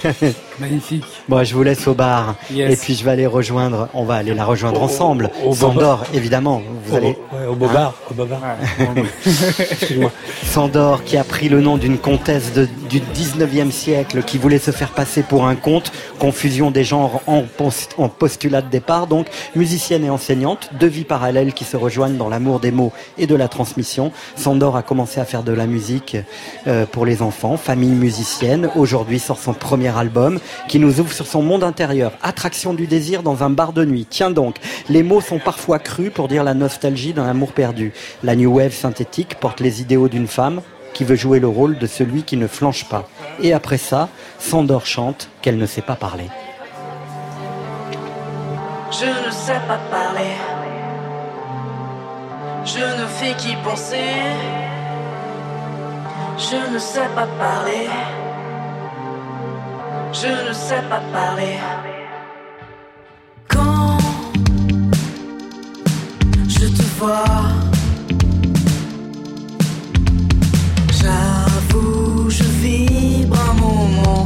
Magnifique. 0.60 1.04
Bon, 1.30 1.44
je 1.44 1.54
vous 1.54 1.64
laisse 1.64 1.88
au 1.88 1.94
bar. 1.94 2.36
Yes. 2.52 2.74
Et 2.74 2.76
puis 2.78 2.96
je 2.96 3.04
vais 3.04 3.12
aller 3.12 3.26
rejoindre, 3.28 3.90
on 3.94 4.04
va 4.04 4.16
aller 4.16 4.34
la 4.34 4.44
rejoindre 4.46 4.80
Au- 4.80 4.84
au- 4.84 4.86
ensemble. 4.86 5.30
au 5.46 5.54
Sandor, 5.54 6.04
évidemment. 6.14 6.62
Vous 6.86 6.94
Au- 6.94 6.98
allez... 6.98 7.08
ouais, 7.34 7.46
au 7.50 7.56
Bobard, 7.56 7.94
au 8.10 8.14
Bobard. 8.14 8.42
Excuse-moi. 9.26 10.12
Sandor, 10.44 11.04
qui 11.04 11.18
a 11.18 11.24
pris 11.24 11.50
le 11.50 11.62
nom 11.62 11.78
d'une 11.78 11.98
comtesse 11.98 12.54
de- 12.54 12.68
du 12.90 13.00
19e 13.00 13.72
siècle 13.72 14.24
qui 14.24 14.38
voulait 14.38 14.60
se 14.60 14.72
faire 14.72 14.92
passer 14.92 15.24
pour 15.24 15.46
un 15.46 15.56
comte, 15.56 15.92
confusion 16.20 16.72
des 16.72 16.84
genres 16.84 17.22
en, 17.28 17.44
post- 17.44 17.94
en 17.98 18.10
postulat 18.10 18.62
de 18.62 18.70
départ, 18.70 19.08
donc 19.08 19.28
musicienne 19.56 20.04
et 20.06 20.10
enseignante, 20.10 20.70
deux 20.80 20.88
vies 20.88 21.04
parallèles 21.04 21.54
qui 21.54 21.64
se 21.66 21.78
rejoignent 21.78 22.18
dans 22.18 22.30
l'amour 22.30 22.60
des 22.60 22.72
mots 22.72 22.92
et 23.18 23.28
de 23.28 23.36
la 23.36 23.48
transmission. 23.48 24.12
Sandor 24.36 24.76
a 24.78 24.82
commencé 24.84 25.20
à 25.20 25.26
faire 25.26 25.44
de 25.44 25.52
la 25.52 25.68
musique 25.68 26.18
euh, 26.68 26.86
pour 26.92 27.06
les 27.06 27.22
enfants, 27.22 27.58
famille 27.58 27.90
musicienne. 27.92 28.70
Aujourd'hui 28.76 29.20
sort 29.20 29.40
son 29.40 29.54
premier 29.54 29.96
album 29.98 30.40
qui 30.68 30.80
nous 30.80 31.00
ouvre 31.00 31.12
sur 31.12 31.28
son 31.28 31.42
monde 31.42 31.64
intérieur. 31.64 32.14
Attraction 32.22 32.74
du 32.74 32.88
désir 32.88 33.24
dans 33.24 33.44
un 33.44 33.50
bar 33.50 33.74
de 33.74 33.86
nuit. 33.86 34.08
Tiens 34.10 34.32
donc, 34.32 34.58
les 34.90 35.04
mots 35.04 35.22
sont 35.22 35.40
parfois 35.40 35.80
crus 35.80 36.12
pour 36.12 36.28
dire 36.28 36.44
la 36.44 36.54
nostalgie 36.54 37.14
d'un 37.14 37.26
amour 37.26 37.54
perdu. 37.54 37.94
La 38.24 38.36
new 38.36 38.58
wave 38.58 38.74
synthétique 38.74 39.36
porte 39.40 39.60
les 39.60 39.82
idéaux 39.82 40.08
d'une 40.08 40.28
femme 40.28 40.62
qui 40.94 41.04
veut 41.04 41.16
jouer 41.16 41.40
le 41.40 41.48
rôle 41.48 41.78
de 41.78 41.86
celui 41.86 42.24
qui 42.24 42.38
ne 42.38 42.48
flanche 42.48 42.86
pas. 42.86 43.08
Et 43.42 43.54
après 43.54 43.78
ça, 43.78 44.10
Sandor 44.40 44.86
chante 44.86 45.30
qu'elle 45.42 45.58
ne 45.58 45.66
sait 45.66 45.82
pas 45.82 45.96
parler. 45.96 46.28
Je 48.92 49.06
ne 49.06 49.32
sais 49.32 49.62
pas 49.68 49.80
parler. 49.92 50.34
Je 52.66 52.80
ne 52.80 53.08
fais 53.08 53.34
qu'y 53.36 53.56
penser. 53.64 54.10
Je 56.38 56.74
ne 56.74 56.80
sais 56.80 57.08
pas 57.16 57.28
parler. 57.38 57.88
Je 60.14 60.28
ne 60.48 60.54
sais 60.54 60.82
pas 60.90 61.02
parler. 61.14 61.58
Quand 63.48 63.98
je 66.48 66.68
te 66.68 66.84
vois, 66.98 67.26
j'avoue, 70.92 72.30
je 72.30 72.44
vibre 72.44 73.38
un 73.50 73.54
moment. 73.54 74.26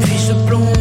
Puis 0.00 0.18
je 0.28 0.32
plonge 0.46 0.79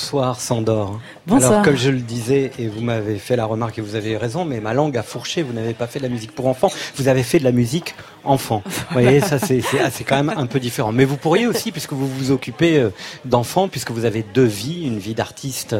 Bonsoir 0.00 0.38
Sandor. 0.42 1.00
Bonsoir. 1.26 1.52
Alors 1.52 1.64
comme 1.64 1.76
je 1.76 1.88
le 1.88 2.00
disais, 2.00 2.50
et 2.58 2.68
vous 2.68 2.82
m'avez 2.82 3.16
fait 3.16 3.34
la 3.34 3.46
remarque 3.46 3.78
et 3.78 3.80
vous 3.80 3.94
avez 3.94 4.18
raison, 4.18 4.44
mais 4.44 4.60
ma 4.60 4.74
langue 4.74 4.94
a 4.98 5.02
fourché, 5.02 5.40
vous 5.42 5.54
n'avez 5.54 5.72
pas 5.72 5.86
fait 5.86 6.00
de 6.00 6.04
la 6.04 6.10
musique 6.10 6.32
pour 6.32 6.48
enfants, 6.48 6.70
vous 6.96 7.08
avez 7.08 7.22
fait 7.22 7.38
de 7.38 7.44
la 7.44 7.50
musique 7.50 7.94
enfant. 8.22 8.62
Vous 8.66 8.72
voyez, 8.90 9.20
ça 9.22 9.38
c'est 9.38 9.62
c'est- 9.62 9.78
ah, 9.82 9.90
c'est 9.90 10.04
quand 10.04 10.22
même 10.22 10.34
un 10.36 10.44
peu 10.44 10.60
différent. 10.60 10.92
Mais 10.92 11.06
vous 11.06 11.16
pourriez 11.16 11.46
aussi, 11.46 11.72
puisque 11.72 11.94
vous 11.94 12.06
vous 12.06 12.30
occupez 12.30 12.76
euh, 12.76 12.90
d'enfants, 13.24 13.68
puisque 13.68 13.90
vous 13.90 14.04
avez 14.04 14.22
deux 14.34 14.44
vies, 14.44 14.84
une 14.84 14.98
vie 14.98 15.14
d'artiste 15.14 15.74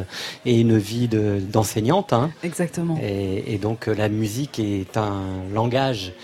et 0.47 0.59
une 0.63 0.79
vie 0.79 1.09
de- 1.09 1.39
d'enseignante. 1.39 2.15
hein. 2.15 2.31
Exactement. 2.43 2.99
Et, 3.03 3.53
et 3.53 3.59
donc 3.59 3.87
euh, 3.87 3.95
la 3.95 4.09
musique 4.09 4.59
est 4.59 4.97
un 4.97 5.25
langage 5.53 6.15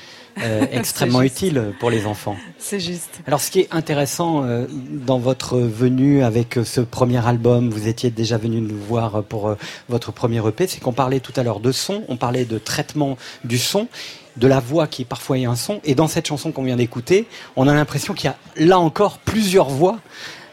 euh, 0.40 0.66
extrêmement 0.72 1.22
utile 1.22 1.72
pour 1.80 1.90
les 1.90 2.06
enfants. 2.06 2.36
C'est 2.58 2.80
juste. 2.80 3.20
Alors, 3.26 3.40
ce 3.40 3.50
qui 3.50 3.60
est 3.60 3.68
intéressant 3.70 4.44
euh, 4.44 4.66
dans 4.70 5.18
votre 5.18 5.58
venue 5.58 6.22
avec 6.22 6.58
euh, 6.58 6.64
ce 6.64 6.80
premier 6.80 7.26
album, 7.26 7.70
vous 7.70 7.88
étiez 7.88 8.10
déjà 8.10 8.38
venu 8.38 8.60
nous 8.60 8.76
voir 8.76 9.22
pour 9.24 9.48
euh, 9.48 9.56
votre 9.88 10.12
premier 10.12 10.46
EP, 10.46 10.66
c'est 10.66 10.80
qu'on 10.80 10.92
parlait 10.92 11.20
tout 11.20 11.32
à 11.36 11.42
l'heure 11.42 11.60
de 11.60 11.72
son, 11.72 12.04
on 12.08 12.16
parlait 12.16 12.44
de 12.44 12.58
traitement 12.58 13.16
du 13.44 13.58
son, 13.58 13.88
de 14.36 14.46
la 14.46 14.60
voix 14.60 14.86
qui 14.86 15.04
parfois 15.04 15.38
est 15.38 15.44
un 15.44 15.56
son, 15.56 15.80
et 15.84 15.94
dans 15.94 16.08
cette 16.08 16.26
chanson 16.26 16.52
qu'on 16.52 16.64
vient 16.64 16.76
d'écouter, 16.76 17.26
on 17.56 17.68
a 17.68 17.74
l'impression 17.74 18.14
qu'il 18.14 18.26
y 18.26 18.32
a 18.32 18.36
là 18.66 18.78
encore 18.78 19.18
plusieurs 19.18 19.68
voix. 19.68 19.98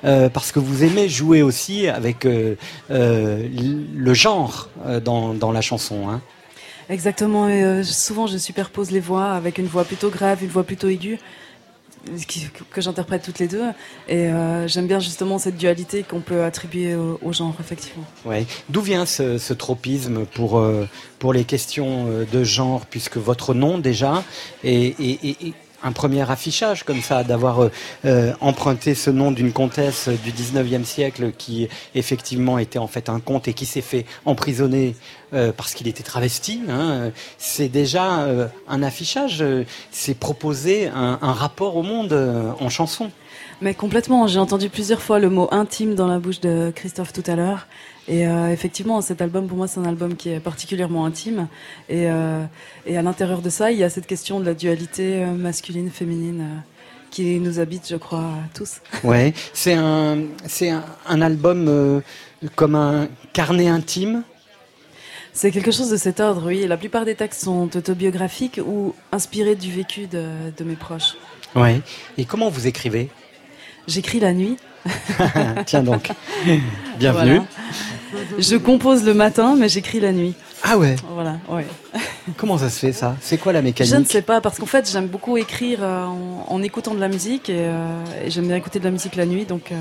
euh, 0.05 0.29
parce 0.29 0.51
que 0.51 0.59
vous 0.59 0.83
aimez 0.83 1.09
jouer 1.09 1.41
aussi 1.41 1.87
avec 1.87 2.25
euh, 2.25 2.55
euh, 2.91 3.47
le 3.93 4.13
genre 4.13 4.69
euh, 4.85 4.99
dans, 4.99 5.33
dans 5.33 5.51
la 5.51 5.61
chanson. 5.61 6.07
Hein. 6.09 6.21
Exactement. 6.89 7.47
Et, 7.47 7.63
euh, 7.63 7.83
souvent, 7.83 8.27
je 8.27 8.37
superpose 8.37 8.91
les 8.91 8.99
voix 8.99 9.31
avec 9.31 9.57
une 9.57 9.67
voix 9.67 9.83
plutôt 9.83 10.09
grave, 10.09 10.43
une 10.43 10.49
voix 10.49 10.63
plutôt 10.63 10.89
aiguë, 10.89 11.19
que 12.71 12.81
j'interprète 12.81 13.21
toutes 13.21 13.39
les 13.39 13.47
deux. 13.47 13.63
Et 14.07 14.27
euh, 14.27 14.67
j'aime 14.67 14.87
bien 14.87 14.99
justement 14.99 15.37
cette 15.37 15.57
dualité 15.57 16.03
qu'on 16.03 16.21
peut 16.21 16.43
attribuer 16.43 16.95
au, 16.95 17.31
genre, 17.31 17.55
effectivement. 17.59 18.05
Ouais. 18.25 18.45
D'où 18.69 18.81
vient 18.81 19.05
ce, 19.05 19.53
tropisme 19.53 20.25
pour, 20.25 20.57
euh, 20.57 20.87
pour 21.19 21.33
les 21.33 21.43
questions 21.43 22.07
de 22.31 22.43
genre, 22.43 22.85
puisque 22.87 23.17
votre 23.17 23.53
nom 23.53 23.77
déjà 23.77 24.23
est 24.63 24.95
un 25.83 25.91
premier 25.91 26.29
affichage 26.29 26.83
comme 26.83 27.01
ça, 27.01 27.23
d'avoir 27.23 27.69
euh, 28.05 28.33
emprunté 28.41 28.95
ce 28.95 29.09
nom 29.09 29.31
d'une 29.31 29.51
comtesse 29.51 30.09
du 30.09 30.31
19e 30.31 30.83
siècle 30.83 31.31
qui 31.37 31.67
effectivement 31.95 32.57
était 32.57 32.79
en 32.79 32.87
fait 32.87 33.09
un 33.09 33.19
comte 33.19 33.47
et 33.47 33.53
qui 33.53 33.65
s'est 33.65 33.81
fait 33.81 34.05
emprisonner 34.25 34.95
euh, 35.33 35.51
parce 35.55 35.73
qu'il 35.73 35.87
était 35.87 36.03
travesti. 36.03 36.61
hein. 36.69 37.11
C'est 37.37 37.69
déjà 37.69 38.21
euh, 38.21 38.47
un 38.67 38.83
affichage, 38.83 39.43
c'est 39.91 40.17
proposer 40.17 40.87
un, 40.87 41.17
rapport 41.21 41.77
au 41.77 41.83
monde 41.83 42.13
en 42.59 42.69
chanson. 42.69 43.11
Mais 43.61 43.73
complètement, 43.73 44.27
j'ai 44.27 44.39
entendu 44.39 44.69
plusieurs 44.69 45.01
fois 45.01 45.19
le 45.19 45.29
mot 45.29 45.47
intime 45.51 45.95
dans 45.95 46.07
la 46.07 46.19
bouche 46.19 46.39
de 46.39 46.71
Christophe 46.75 47.13
tout 47.13 47.23
à 47.27 47.35
l'heure. 47.35 47.67
Et 48.07 48.25
euh, 48.25 48.51
effectivement, 48.51 49.01
cet 49.01 49.21
album, 49.21 49.47
pour 49.47 49.57
moi, 49.57 49.67
c'est 49.67 49.79
un 49.79 49.85
album 49.85 50.15
qui 50.15 50.29
est 50.29 50.39
particulièrement 50.39 51.05
intime. 51.05 51.47
Et, 51.89 52.09
euh, 52.09 52.43
et 52.87 52.97
à 52.97 53.01
l'intérieur 53.03 53.41
de 53.41 53.49
ça, 53.49 53.71
il 53.71 53.77
y 53.77 53.83
a 53.83 53.89
cette 53.89 54.07
question 54.07 54.39
de 54.39 54.45
la 54.45 54.55
dualité 54.55 55.23
euh, 55.23 55.31
masculine-féminine 55.33 56.63
qui 57.11 57.39
nous 57.39 57.59
habite, 57.59 57.87
je 57.89 57.97
crois, 57.97 58.33
tous. 58.53 58.81
Ouais, 59.03 59.33
c'est 59.53 59.73
un, 59.73 60.19
c'est 60.47 60.69
un, 60.69 60.83
un 61.07 61.21
album 61.21 61.67
euh, 61.67 62.01
comme 62.55 62.75
un 62.75 63.09
carnet 63.33 63.67
intime? 63.67 64.23
C'est 65.31 65.51
quelque 65.51 65.71
chose 65.71 65.91
de 65.91 65.97
cet 65.97 66.19
ordre, 66.19 66.47
oui. 66.47 66.65
La 66.67 66.77
plupart 66.77 67.05
des 67.05 67.15
textes 67.15 67.43
sont 67.43 67.69
autobiographiques 67.75 68.59
ou 68.65 68.95
inspirés 69.11 69.55
du 69.55 69.71
vécu 69.71 70.07
de, 70.07 70.25
de 70.57 70.63
mes 70.63 70.75
proches. 70.75 71.15
Ouais. 71.55 71.81
Et 72.17 72.25
comment 72.25 72.49
vous 72.49 72.65
écrivez? 72.65 73.09
J'écris 73.87 74.19
la 74.19 74.33
nuit. 74.33 74.57
Tiens 75.65 75.83
donc. 75.83 76.11
Bienvenue. 76.97 77.41
Voilà. 78.11 78.25
Je 78.39 78.55
compose 78.55 79.03
le 79.03 79.13
matin, 79.13 79.55
mais 79.57 79.69
j'écris 79.69 79.99
la 79.99 80.11
nuit. 80.11 80.33
Ah 80.63 80.77
ouais. 80.77 80.95
Voilà, 81.13 81.37
ouais. 81.49 81.65
Comment 82.37 82.57
ça 82.57 82.69
se 82.69 82.79
fait 82.79 82.91
ça? 82.91 83.15
C'est 83.21 83.37
quoi 83.37 83.53
la 83.53 83.61
mécanique? 83.61 83.91
Je 83.91 83.97
ne 83.97 84.03
sais 84.03 84.21
pas, 84.21 84.41
parce 84.41 84.57
qu'en 84.57 84.65
fait, 84.65 84.89
j'aime 84.91 85.07
beaucoup 85.07 85.37
écrire 85.37 85.79
euh, 85.81 86.05
en, 86.05 86.45
en 86.47 86.63
écoutant 86.63 86.93
de 86.93 86.99
la 86.99 87.07
musique 87.07 87.49
et, 87.49 87.65
euh, 87.67 88.03
et 88.25 88.29
j'aime 88.29 88.47
bien 88.47 88.55
écouter 88.55 88.79
de 88.79 88.83
la 88.85 88.91
musique 88.91 89.15
la 89.15 89.25
nuit. 89.25 89.45
Donc 89.45 89.71
euh, 89.71 89.75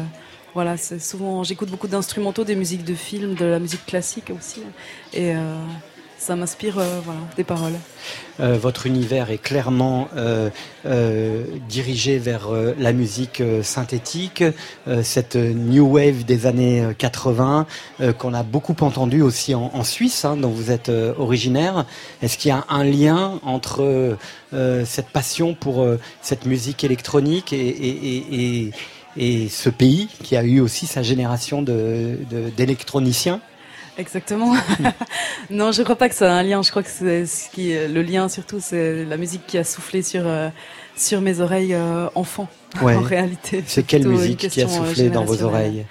voilà, 0.54 0.76
c'est 0.76 1.00
souvent, 1.00 1.42
j'écoute 1.42 1.70
beaucoup 1.70 1.88
d'instrumentaux, 1.88 2.44
des 2.44 2.54
musiques 2.54 2.84
de 2.84 2.94
films, 2.94 3.34
de 3.34 3.44
la 3.44 3.58
musique 3.58 3.84
classique 3.86 4.30
aussi. 4.36 4.62
Et 5.14 5.32
ça 6.18 6.36
m'inspire 6.36 6.78
euh, 6.78 7.00
voilà, 7.04 7.20
des 7.36 7.44
paroles. 7.44 7.74
Euh, 8.40 8.58
votre 8.60 8.86
univers 8.86 9.30
est 9.30 9.38
clairement 9.38 10.08
euh, 10.16 11.44
dirigé 11.68 12.18
vers 12.18 12.48
la 12.78 12.92
musique 12.92 13.42
synthétique, 13.62 14.44
cette 15.02 15.36
new 15.36 15.86
wave 15.86 16.24
des 16.24 16.46
années 16.46 16.82
euh, 16.82 16.92
80 16.96 17.66
euh, 18.00 18.12
qu'on 18.12 18.34
a 18.34 18.42
beaucoup 18.42 18.76
entendu 18.80 19.22
aussi 19.22 19.54
en, 19.54 19.84
Suisse, 19.84 20.24
hein, 20.24 20.36
dont 20.36 20.50
vous 20.50 20.70
êtes 20.70 20.90
originaire. 21.18 21.84
Est-ce 22.22 22.38
qu'il 22.38 22.50
y 22.50 22.52
a 22.52 22.64
un 22.68 22.84
lien 22.84 23.40
entre 23.44 24.16
cette 24.52 25.08
passion 25.08 25.54
pour 25.54 25.86
cette 26.20 26.46
musique 26.46 26.84
électronique 26.84 27.52
et, 27.52 28.70
ce 29.16 29.68
pays 29.70 30.08
qui 30.22 30.36
a 30.36 30.42
eu 30.42 30.60
aussi 30.60 30.86
sa 30.86 31.02
génération 31.02 31.62
d'électroniciens? 31.62 33.40
Exactement. 33.98 34.54
non, 35.50 35.72
je 35.72 35.82
crois 35.82 35.96
pas 35.96 36.08
que 36.08 36.14
ça 36.14 36.32
a 36.32 36.36
un 36.36 36.42
lien. 36.42 36.62
Je 36.62 36.70
crois 36.70 36.82
que 36.82 36.88
c'est 36.88 37.26
ce 37.26 37.50
qui, 37.50 37.74
le 37.74 38.02
lien 38.02 38.28
surtout, 38.28 38.60
c'est 38.60 39.04
la 39.04 39.16
musique 39.16 39.46
qui 39.46 39.58
a 39.58 39.64
soufflé 39.64 40.02
sur 40.02 40.22
euh, 40.26 40.48
sur 40.98 41.20
mes 41.20 41.40
oreilles 41.40 41.74
euh, 41.74 42.08
enfants. 42.14 42.48
Ouais. 42.82 42.94
en 42.94 43.00
réalité. 43.00 43.64
C'est 43.66 43.82
quelle 43.82 44.06
musique 44.06 44.46
qui 44.50 44.60
a 44.60 44.66
euh, 44.66 44.68
soufflé 44.68 45.08
dans 45.08 45.24
vos 45.24 45.42
oreilles 45.42 45.86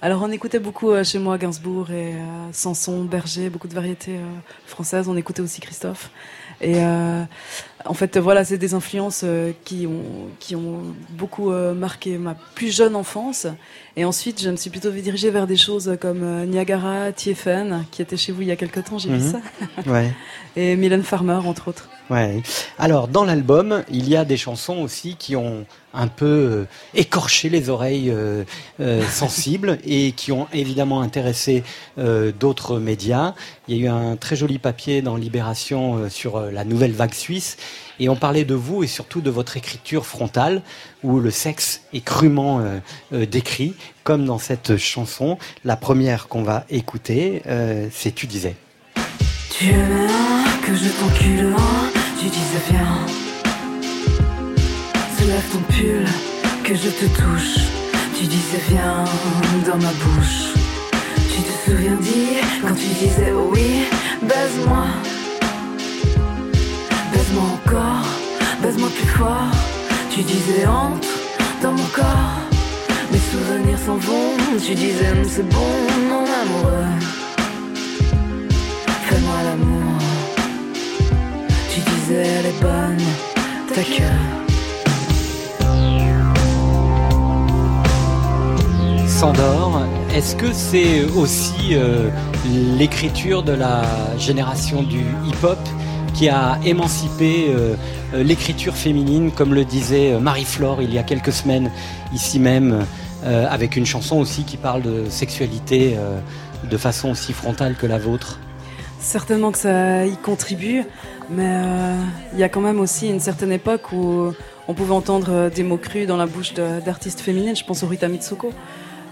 Alors, 0.00 0.22
on 0.22 0.30
écoutait 0.30 0.60
beaucoup 0.60 0.90
euh, 0.90 1.04
chez 1.04 1.18
moi 1.18 1.36
Gainsbourg 1.36 1.90
et 1.90 2.14
Sanson, 2.52 3.04
Berger, 3.04 3.50
beaucoup 3.50 3.68
de 3.68 3.74
variétés 3.74 4.18
françaises. 4.64 5.08
On 5.10 5.16
écoutait 5.18 5.42
aussi 5.42 5.60
Christophe. 5.60 6.10
Et 6.62 6.76
euh, 6.76 7.24
en 7.84 7.94
fait, 7.94 8.16
voilà, 8.18 8.44
c'est 8.44 8.56
des 8.56 8.72
influences 8.74 9.22
euh, 9.24 9.50
qui 9.64 9.86
ont 9.86 10.28
qui 10.38 10.54
ont 10.54 10.80
beaucoup 11.10 11.50
euh, 11.50 11.74
marqué 11.74 12.18
ma 12.18 12.34
plus 12.54 12.74
jeune 12.74 12.94
enfance. 12.94 13.46
Et 13.96 14.04
ensuite, 14.04 14.40
je 14.40 14.48
me 14.50 14.56
suis 14.56 14.70
plutôt 14.70 14.90
dirigée 14.90 15.30
vers 15.30 15.46
des 15.48 15.56
choses 15.56 15.96
comme 16.00 16.44
Niagara, 16.46 17.10
Tiefen, 17.12 17.84
qui 17.90 18.00
était 18.00 18.16
chez 18.16 18.30
vous 18.32 18.42
il 18.42 18.48
y 18.48 18.52
a 18.52 18.56
quelque 18.56 18.80
temps. 18.80 18.98
J'ai 18.98 19.08
vu 19.10 19.16
Mhm. 19.16 19.32
ça. 19.32 19.40
Ouais. 19.90 20.12
Et 20.56 20.76
Mylène 20.76 21.02
Farmer, 21.02 21.40
entre 21.44 21.68
autres. 21.68 21.88
Ouais. 22.12 22.42
Alors, 22.78 23.08
dans 23.08 23.24
l'album, 23.24 23.84
il 23.90 24.08
y 24.08 24.16
a 24.16 24.24
des 24.24 24.36
chansons 24.36 24.78
aussi 24.78 25.16
qui 25.16 25.34
ont 25.34 25.64
un 25.94 26.08
peu 26.08 26.26
euh, 26.26 26.64
écorché 26.94 27.48
les 27.48 27.68
oreilles 27.68 28.10
euh, 28.10 28.44
euh, 28.80 29.02
sensibles 29.10 29.78
et 29.84 30.12
qui 30.12 30.32
ont 30.32 30.46
évidemment 30.52 31.00
intéressé 31.00 31.64
euh, 31.98 32.32
d'autres 32.38 32.78
médias. 32.78 33.34
Il 33.68 33.76
y 33.76 33.80
a 33.80 33.84
eu 33.84 33.88
un 33.88 34.16
très 34.16 34.36
joli 34.36 34.58
papier 34.58 35.02
dans 35.02 35.16
Libération 35.16 35.96
euh, 35.96 36.08
sur 36.08 36.36
euh, 36.36 36.50
la 36.50 36.64
nouvelle 36.64 36.92
vague 36.92 37.14
suisse 37.14 37.56
et 38.02 38.08
on 38.08 38.16
parlait 38.16 38.44
de 38.44 38.54
vous 38.54 38.82
et 38.82 38.88
surtout 38.88 39.20
de 39.20 39.30
votre 39.30 39.56
écriture 39.56 40.06
frontale 40.06 40.62
où 41.04 41.20
le 41.20 41.30
sexe 41.30 41.82
est 41.92 42.04
crûment 42.04 42.60
euh, 42.60 42.78
euh, 43.12 43.26
décrit, 43.26 43.74
comme 44.02 44.24
dans 44.24 44.38
cette 44.38 44.76
chanson. 44.76 45.38
La 45.64 45.76
première 45.76 46.28
qu'on 46.28 46.42
va 46.42 46.64
écouter, 46.68 47.42
euh, 47.46 47.86
c'est 47.92 48.12
Tu 48.12 48.26
disais. 48.26 48.56
Tu 49.50 49.66
aimais 49.68 50.08
un, 50.08 50.66
que 50.66 50.74
je 50.74 50.88
t'encule 50.88 51.54
un, 51.56 51.91
tu 52.22 52.28
disais 52.28 52.62
viens. 52.70 52.98
Soulève 55.18 55.48
ton 55.52 55.62
pull, 55.72 56.06
que 56.62 56.74
je 56.74 56.88
te 56.88 57.06
touche. 57.20 57.56
Tu 58.16 58.26
disais 58.26 58.62
viens 58.68 59.04
dans 59.66 59.78
ma 59.78 59.92
bouche. 60.02 60.54
Tu 61.32 61.42
te 61.42 61.52
souviens 61.64 61.96
dit 62.00 62.36
quand 62.62 62.74
tu 62.74 62.86
disais 63.02 63.32
oui, 63.32 63.86
baise-moi. 64.22 64.84
Baise-moi 67.12 67.44
encore, 67.56 68.06
baise-moi 68.62 68.88
plus 68.96 69.08
fort. 69.18 69.50
Tu 70.14 70.22
disais 70.22 70.66
entre 70.66 71.08
dans 71.60 71.72
mon 71.72 71.88
corps. 71.92 72.38
Mais 73.10 73.22
souvenirs 73.32 73.78
s'en 73.84 73.96
vont. 73.96 74.36
Tu 74.64 74.74
disais 74.74 75.12
c'est 75.28 75.48
bon, 75.48 75.72
mon 76.08 76.24
amoureux. 76.40 76.91
Elle 82.14 82.46
est 82.46 82.60
bonne, 82.60 82.98
ta 83.74 83.82
queue. 83.82 84.02
Sandor, 89.06 89.82
est-ce 90.14 90.34
que 90.36 90.52
c'est 90.52 91.04
aussi 91.16 91.74
euh, 91.74 92.10
l'écriture 92.76 93.42
de 93.42 93.52
la 93.52 93.82
génération 94.18 94.82
du 94.82 95.00
hip-hop 95.26 95.58
qui 96.14 96.28
a 96.28 96.58
émancipé 96.64 97.46
euh, 97.48 97.76
l'écriture 98.14 98.74
féminine, 98.74 99.30
comme 99.30 99.54
le 99.54 99.64
disait 99.64 100.12
euh, 100.12 100.18
Marie-Flore 100.18 100.82
il 100.82 100.92
y 100.92 100.98
a 100.98 101.02
quelques 101.02 101.32
semaines, 101.32 101.70
ici 102.12 102.38
même, 102.38 102.84
euh, 103.24 103.46
avec 103.48 103.76
une 103.76 103.86
chanson 103.86 104.18
aussi 104.18 104.42
qui 104.42 104.56
parle 104.56 104.82
de 104.82 105.08
sexualité 105.08 105.94
euh, 105.96 106.18
de 106.68 106.76
façon 106.76 107.10
aussi 107.10 107.32
frontale 107.32 107.76
que 107.76 107.86
la 107.86 107.98
vôtre? 107.98 108.40
Certainement 108.98 109.52
que 109.52 109.58
ça 109.58 110.06
y 110.06 110.16
contribue, 110.16 110.84
mais 111.30 111.46
euh, 111.46 111.96
il 112.32 112.38
y 112.38 112.42
a 112.42 112.48
quand 112.48 112.60
même 112.60 112.80
aussi 112.80 113.08
une 113.08 113.20
certaine 113.20 113.52
époque 113.52 113.92
où 113.92 114.32
on 114.68 114.74
pouvait 114.74 114.94
entendre 114.94 115.28
euh, 115.30 115.50
des 115.50 115.62
mots 115.62 115.76
crus 115.76 116.06
dans 116.06 116.16
la 116.16 116.26
bouche 116.26 116.54
d'artistes 116.54 117.20
féminines. 117.20 117.56
Je 117.56 117.64
pense 117.64 117.82
au 117.82 117.86
Rita 117.86 118.08
Mitsuko. 118.08 118.52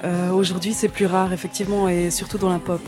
Euh, 0.05 0.31
Aujourd'hui, 0.31 0.73
c'est 0.73 0.89
plus 0.89 1.07
rare, 1.07 1.33
effectivement, 1.33 1.89
et 1.89 2.11
surtout 2.11 2.39
dans 2.39 2.49
la 2.49 2.59
pop. 2.59 2.81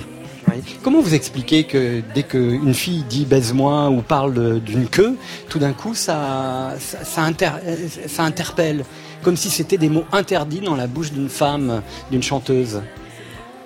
Comment 0.82 1.00
vous 1.00 1.14
expliquez 1.14 1.64
que 1.64 2.02
dès 2.14 2.24
qu'une 2.24 2.74
fille 2.74 3.04
dit 3.08 3.24
baise-moi 3.24 3.90
ou 3.90 4.02
parle 4.02 4.60
d'une 4.60 4.86
queue, 4.86 5.16
tout 5.48 5.58
d'un 5.58 5.72
coup 5.72 5.94
ça, 5.94 6.74
ça 6.78 7.22
interpelle, 8.24 8.84
comme 9.22 9.36
si 9.36 9.50
c'était 9.50 9.78
des 9.78 9.88
mots 9.88 10.04
interdits 10.12 10.60
dans 10.60 10.76
la 10.76 10.88
bouche 10.88 11.12
d'une 11.12 11.28
femme, 11.28 11.80
d'une 12.10 12.22
chanteuse? 12.22 12.82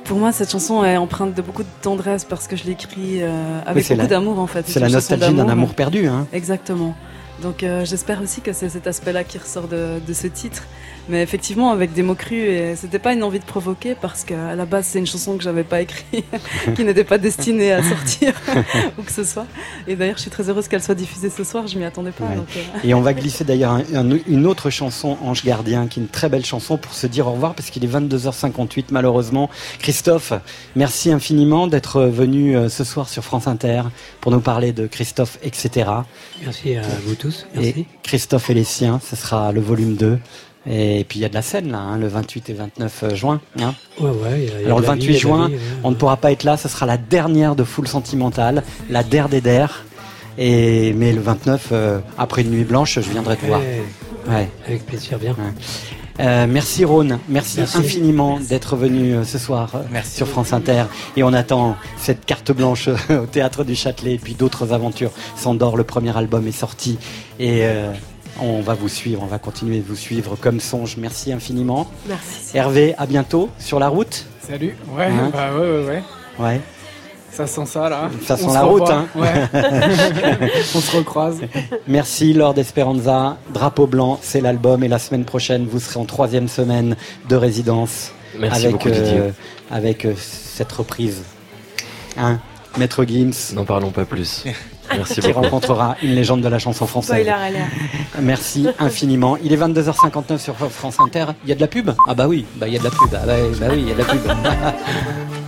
Pour 0.06 0.18
moi, 0.18 0.30
cette 0.30 0.50
chanson 0.50 0.84
est 0.84 0.96
empreinte 0.96 1.34
de 1.34 1.42
beaucoup 1.42 1.64
de 1.64 1.68
tendresse 1.82 2.24
parce 2.24 2.46
que 2.46 2.54
je 2.54 2.64
l'écris 2.64 3.22
euh, 3.22 3.60
avec 3.66 3.88
beaucoup 3.88 4.06
d'amour 4.06 4.38
en 4.38 4.46
fait. 4.46 4.64
c'est 4.68 4.78
la 4.78 4.88
nostalgie 4.88 5.34
d'un 5.34 5.48
amour 5.48 5.74
perdu, 5.74 6.06
hein. 6.06 6.26
Exactement. 6.32 6.94
Donc 7.42 7.62
euh, 7.62 7.84
j'espère 7.84 8.22
aussi 8.22 8.40
que 8.40 8.52
c'est 8.52 8.68
cet 8.68 8.86
aspect-là 8.86 9.24
qui 9.24 9.38
ressort 9.38 9.66
de, 9.66 10.00
de 10.06 10.12
ce 10.12 10.28
titre. 10.28 10.62
Mais 11.08 11.22
effectivement, 11.22 11.70
avec 11.70 11.92
des 11.92 12.02
mots 12.02 12.14
crus, 12.16 12.40
et 12.48 12.74
c'était 12.76 12.98
pas 12.98 13.12
une 13.12 13.22
envie 13.22 13.38
de 13.38 13.44
provoquer 13.44 13.94
parce 13.94 14.24
qu'à 14.24 14.54
la 14.56 14.64
base, 14.66 14.86
c'est 14.86 14.98
une 14.98 15.06
chanson 15.06 15.36
que 15.36 15.42
j'avais 15.44 15.62
pas 15.62 15.80
écrite, 15.80 16.24
qui 16.74 16.84
n'était 16.84 17.04
pas 17.04 17.18
destinée 17.18 17.70
à 17.72 17.82
sortir 17.82 18.34
ou 18.98 19.02
que 19.02 19.12
ce 19.12 19.22
soit. 19.24 19.46
Et 19.86 19.94
d'ailleurs, 19.94 20.16
je 20.16 20.22
suis 20.22 20.30
très 20.30 20.48
heureuse 20.50 20.66
qu'elle 20.68 20.82
soit 20.82 20.94
diffusée 20.96 21.30
ce 21.30 21.44
soir, 21.44 21.66
je 21.68 21.78
m'y 21.78 21.84
attendais 21.84 22.10
pas. 22.10 22.24
Ouais. 22.24 22.34
donc, 22.36 22.48
euh, 22.56 22.60
Et 22.88 22.92
on 22.94 23.02
va 23.02 23.14
glisser 23.14 23.44
d'ailleurs 23.44 23.72
un- 23.72 23.84
un- 23.94 24.18
une 24.26 24.46
autre 24.46 24.68
chanson, 24.70 25.16
Ange 25.22 25.44
Gardien, 25.44 25.86
qui 25.86 26.00
est 26.00 26.02
une 26.02 26.08
très 26.08 26.28
belle 26.28 26.44
chanson 26.44 26.76
pour 26.76 26.92
se 26.92 27.06
dire 27.06 27.28
au 27.28 27.32
revoir 27.32 27.54
parce 27.54 27.70
qu'il 27.70 27.84
est 27.84 27.88
22h58 27.88 28.86
malheureusement. 28.90 29.48
Christophe, 29.78 30.32
merci 30.74 31.12
infiniment 31.12 31.66
d'être 31.68 32.02
venu 32.02 32.56
euh, 32.56 32.68
ce 32.68 32.82
soir 32.84 33.08
sur 33.08 33.22
France 33.24 33.46
Inter 33.46 33.82
pour 34.20 34.32
nous 34.32 34.40
parler 34.40 34.72
de 34.72 34.86
Christophe, 34.86 35.38
etc. 35.42 35.88
Merci 36.42 36.76
à 36.76 36.82
vous 37.06 37.14
tous. 37.14 37.46
Merci. 37.54 37.68
Et 37.80 37.86
Christophe 38.02 38.50
et 38.50 38.54
les 38.54 38.64
siens, 38.64 39.00
ce 39.08 39.14
sera 39.16 39.52
le 39.52 39.60
volume 39.60 39.94
2. 39.94 40.18
Et 40.68 41.04
puis 41.08 41.18
il 41.20 41.22
y 41.22 41.24
a 41.24 41.28
de 41.28 41.34
la 41.34 41.42
scène 41.42 41.70
là, 41.70 41.78
hein, 41.78 41.96
le 41.96 42.08
28 42.08 42.50
et 42.50 42.52
29 42.54 43.14
juin. 43.14 43.40
hein. 43.60 43.74
Ouais, 44.00 44.10
ouais, 44.10 44.16
il 44.38 44.44
y 44.44 44.50
a- 44.50 44.54
il 44.58 44.60
y 44.60 44.64
a 44.64 44.66
Alors 44.66 44.80
le 44.80 44.86
la 44.86 44.94
vie, 44.94 45.00
28 45.00 45.06
il 45.06 45.06
y 45.06 45.08
a 45.08 45.10
de 45.10 45.14
la 45.14 45.18
juin, 45.20 45.48
vie, 45.48 45.54
ouais. 45.54 45.60
on 45.84 45.90
ne 45.90 45.94
pourra 45.96 46.16
pas 46.16 46.32
être 46.32 46.44
là, 46.44 46.56
ce 46.56 46.68
sera 46.68 46.86
la 46.86 46.96
dernière 46.96 47.54
de 47.54 47.62
Full 47.64 47.86
Sentimental, 47.86 48.62
la 48.90 49.02
der 49.04 49.28
des 49.28 49.40
der. 49.40 49.84
Et 50.38 50.92
mais 50.92 51.12
le 51.12 51.20
29, 51.22 51.68
euh, 51.72 51.98
après 52.18 52.42
une 52.42 52.50
nuit 52.50 52.64
blanche, 52.64 52.96
je 53.00 53.08
viendrai 53.10 53.36
te 53.36 53.46
voir. 53.46 53.60
Avec 54.66 54.84
plaisir, 54.86 55.18
bien. 55.18 55.34
Euh, 56.18 56.46
merci 56.48 56.84
Rhône, 56.84 57.18
merci, 57.28 57.58
Merci. 57.58 57.76
infiniment 57.76 58.40
d'être 58.40 58.74
venu 58.74 59.14
euh, 59.14 59.24
ce 59.24 59.36
soir 59.38 59.70
euh, 59.74 59.98
sur 60.02 60.26
France 60.26 60.52
Inter. 60.54 60.84
Et 61.16 61.22
on 61.22 61.32
attend 61.34 61.76
cette 61.98 62.24
carte 62.24 62.52
blanche 62.52 62.88
euh, 62.88 63.22
au 63.22 63.26
théâtre 63.26 63.64
du 63.64 63.74
Châtelet 63.76 64.14
et 64.14 64.18
puis 64.18 64.32
d'autres 64.34 64.72
aventures. 64.72 65.10
Sandor, 65.36 65.76
le 65.76 65.84
premier 65.84 66.16
album 66.16 66.46
est 66.48 66.52
sorti 66.58 66.98
et 67.38 67.60
euh, 67.64 67.92
on 68.40 68.60
va 68.60 68.74
vous 68.74 68.88
suivre, 68.88 69.22
on 69.22 69.26
va 69.26 69.38
continuer 69.38 69.78
de 69.78 69.84
vous 69.86 69.96
suivre 69.96 70.36
comme 70.36 70.60
songe. 70.60 70.96
Merci 70.98 71.32
infiniment. 71.32 71.86
Merci. 72.08 72.56
Hervé, 72.56 72.94
à 72.98 73.06
bientôt 73.06 73.50
sur 73.58 73.78
la 73.78 73.88
route. 73.88 74.26
Salut. 74.46 74.76
Ouais, 74.96 75.06
Hein 75.06 75.30
bah 75.32 75.54
ouais, 75.54 75.60
ouais, 75.60 75.84
ouais. 75.86 76.02
Ouais. 76.38 76.60
Ça 77.32 77.46
sent 77.46 77.66
ça 77.66 77.88
là. 77.90 78.08
Ça 78.24 78.36
sent 78.36 78.48
se 78.48 78.54
la 78.54 78.62
route, 78.62 78.88
hein. 78.88 79.06
Ouais. 79.14 79.28
On 80.74 80.80
se 80.80 80.96
recroise. 80.96 81.40
Merci 81.86 82.32
Lord 82.32 82.58
Esperanza. 82.58 83.36
Drapeau 83.52 83.86
blanc, 83.86 84.18
c'est 84.22 84.40
l'album 84.40 84.82
et 84.84 84.88
la 84.88 84.98
semaine 84.98 85.24
prochaine 85.24 85.66
vous 85.66 85.78
serez 85.80 86.00
en 86.00 86.06
troisième 86.06 86.48
semaine 86.48 86.96
de 87.28 87.36
résidence 87.36 88.12
Merci 88.38 88.62
avec 88.66 88.72
beaucoup, 88.72 88.90
Didier. 88.90 89.20
avec 89.70 90.04
euh, 90.06 90.14
cette 90.16 90.72
reprise. 90.72 91.22
Hein, 92.16 92.38
Maître 92.78 93.04
Gims. 93.04 93.52
N'en 93.54 93.64
parlons 93.66 93.90
pas 93.90 94.04
plus. 94.06 94.44
Merci 94.94 95.20
qui 95.20 95.28
beaucoup. 95.28 95.40
rencontrera 95.40 95.96
une 96.02 96.14
légende 96.14 96.40
de 96.40 96.48
la 96.48 96.58
chanson 96.58 96.86
française. 96.86 97.22
Spoiler 97.22 97.30
alert. 97.30 97.66
Merci 98.20 98.68
infiniment. 98.78 99.36
Il 99.42 99.52
est 99.52 99.56
22h59 99.56 100.38
sur 100.38 100.54
France 100.56 100.96
Inter. 101.00 101.26
Il 101.44 101.48
y 101.48 101.52
a 101.52 101.54
de 101.54 101.60
la 101.60 101.66
pub? 101.66 101.90
Ah 102.08 102.14
bah 102.14 102.28
oui, 102.28 102.44
bah 102.56 102.68
il 102.68 102.74
y 102.74 102.76
a 102.76 102.78
de 102.78 102.84
la 102.84 102.90
pub. 102.90 103.08
Ah 103.12 103.26
bah, 103.26 103.34
bah 103.60 103.66
oui, 103.70 103.78
il 103.82 103.88
y 103.88 103.90
a 103.90 103.94
de 103.94 103.98
la 103.98 104.04
pub. 104.04 104.20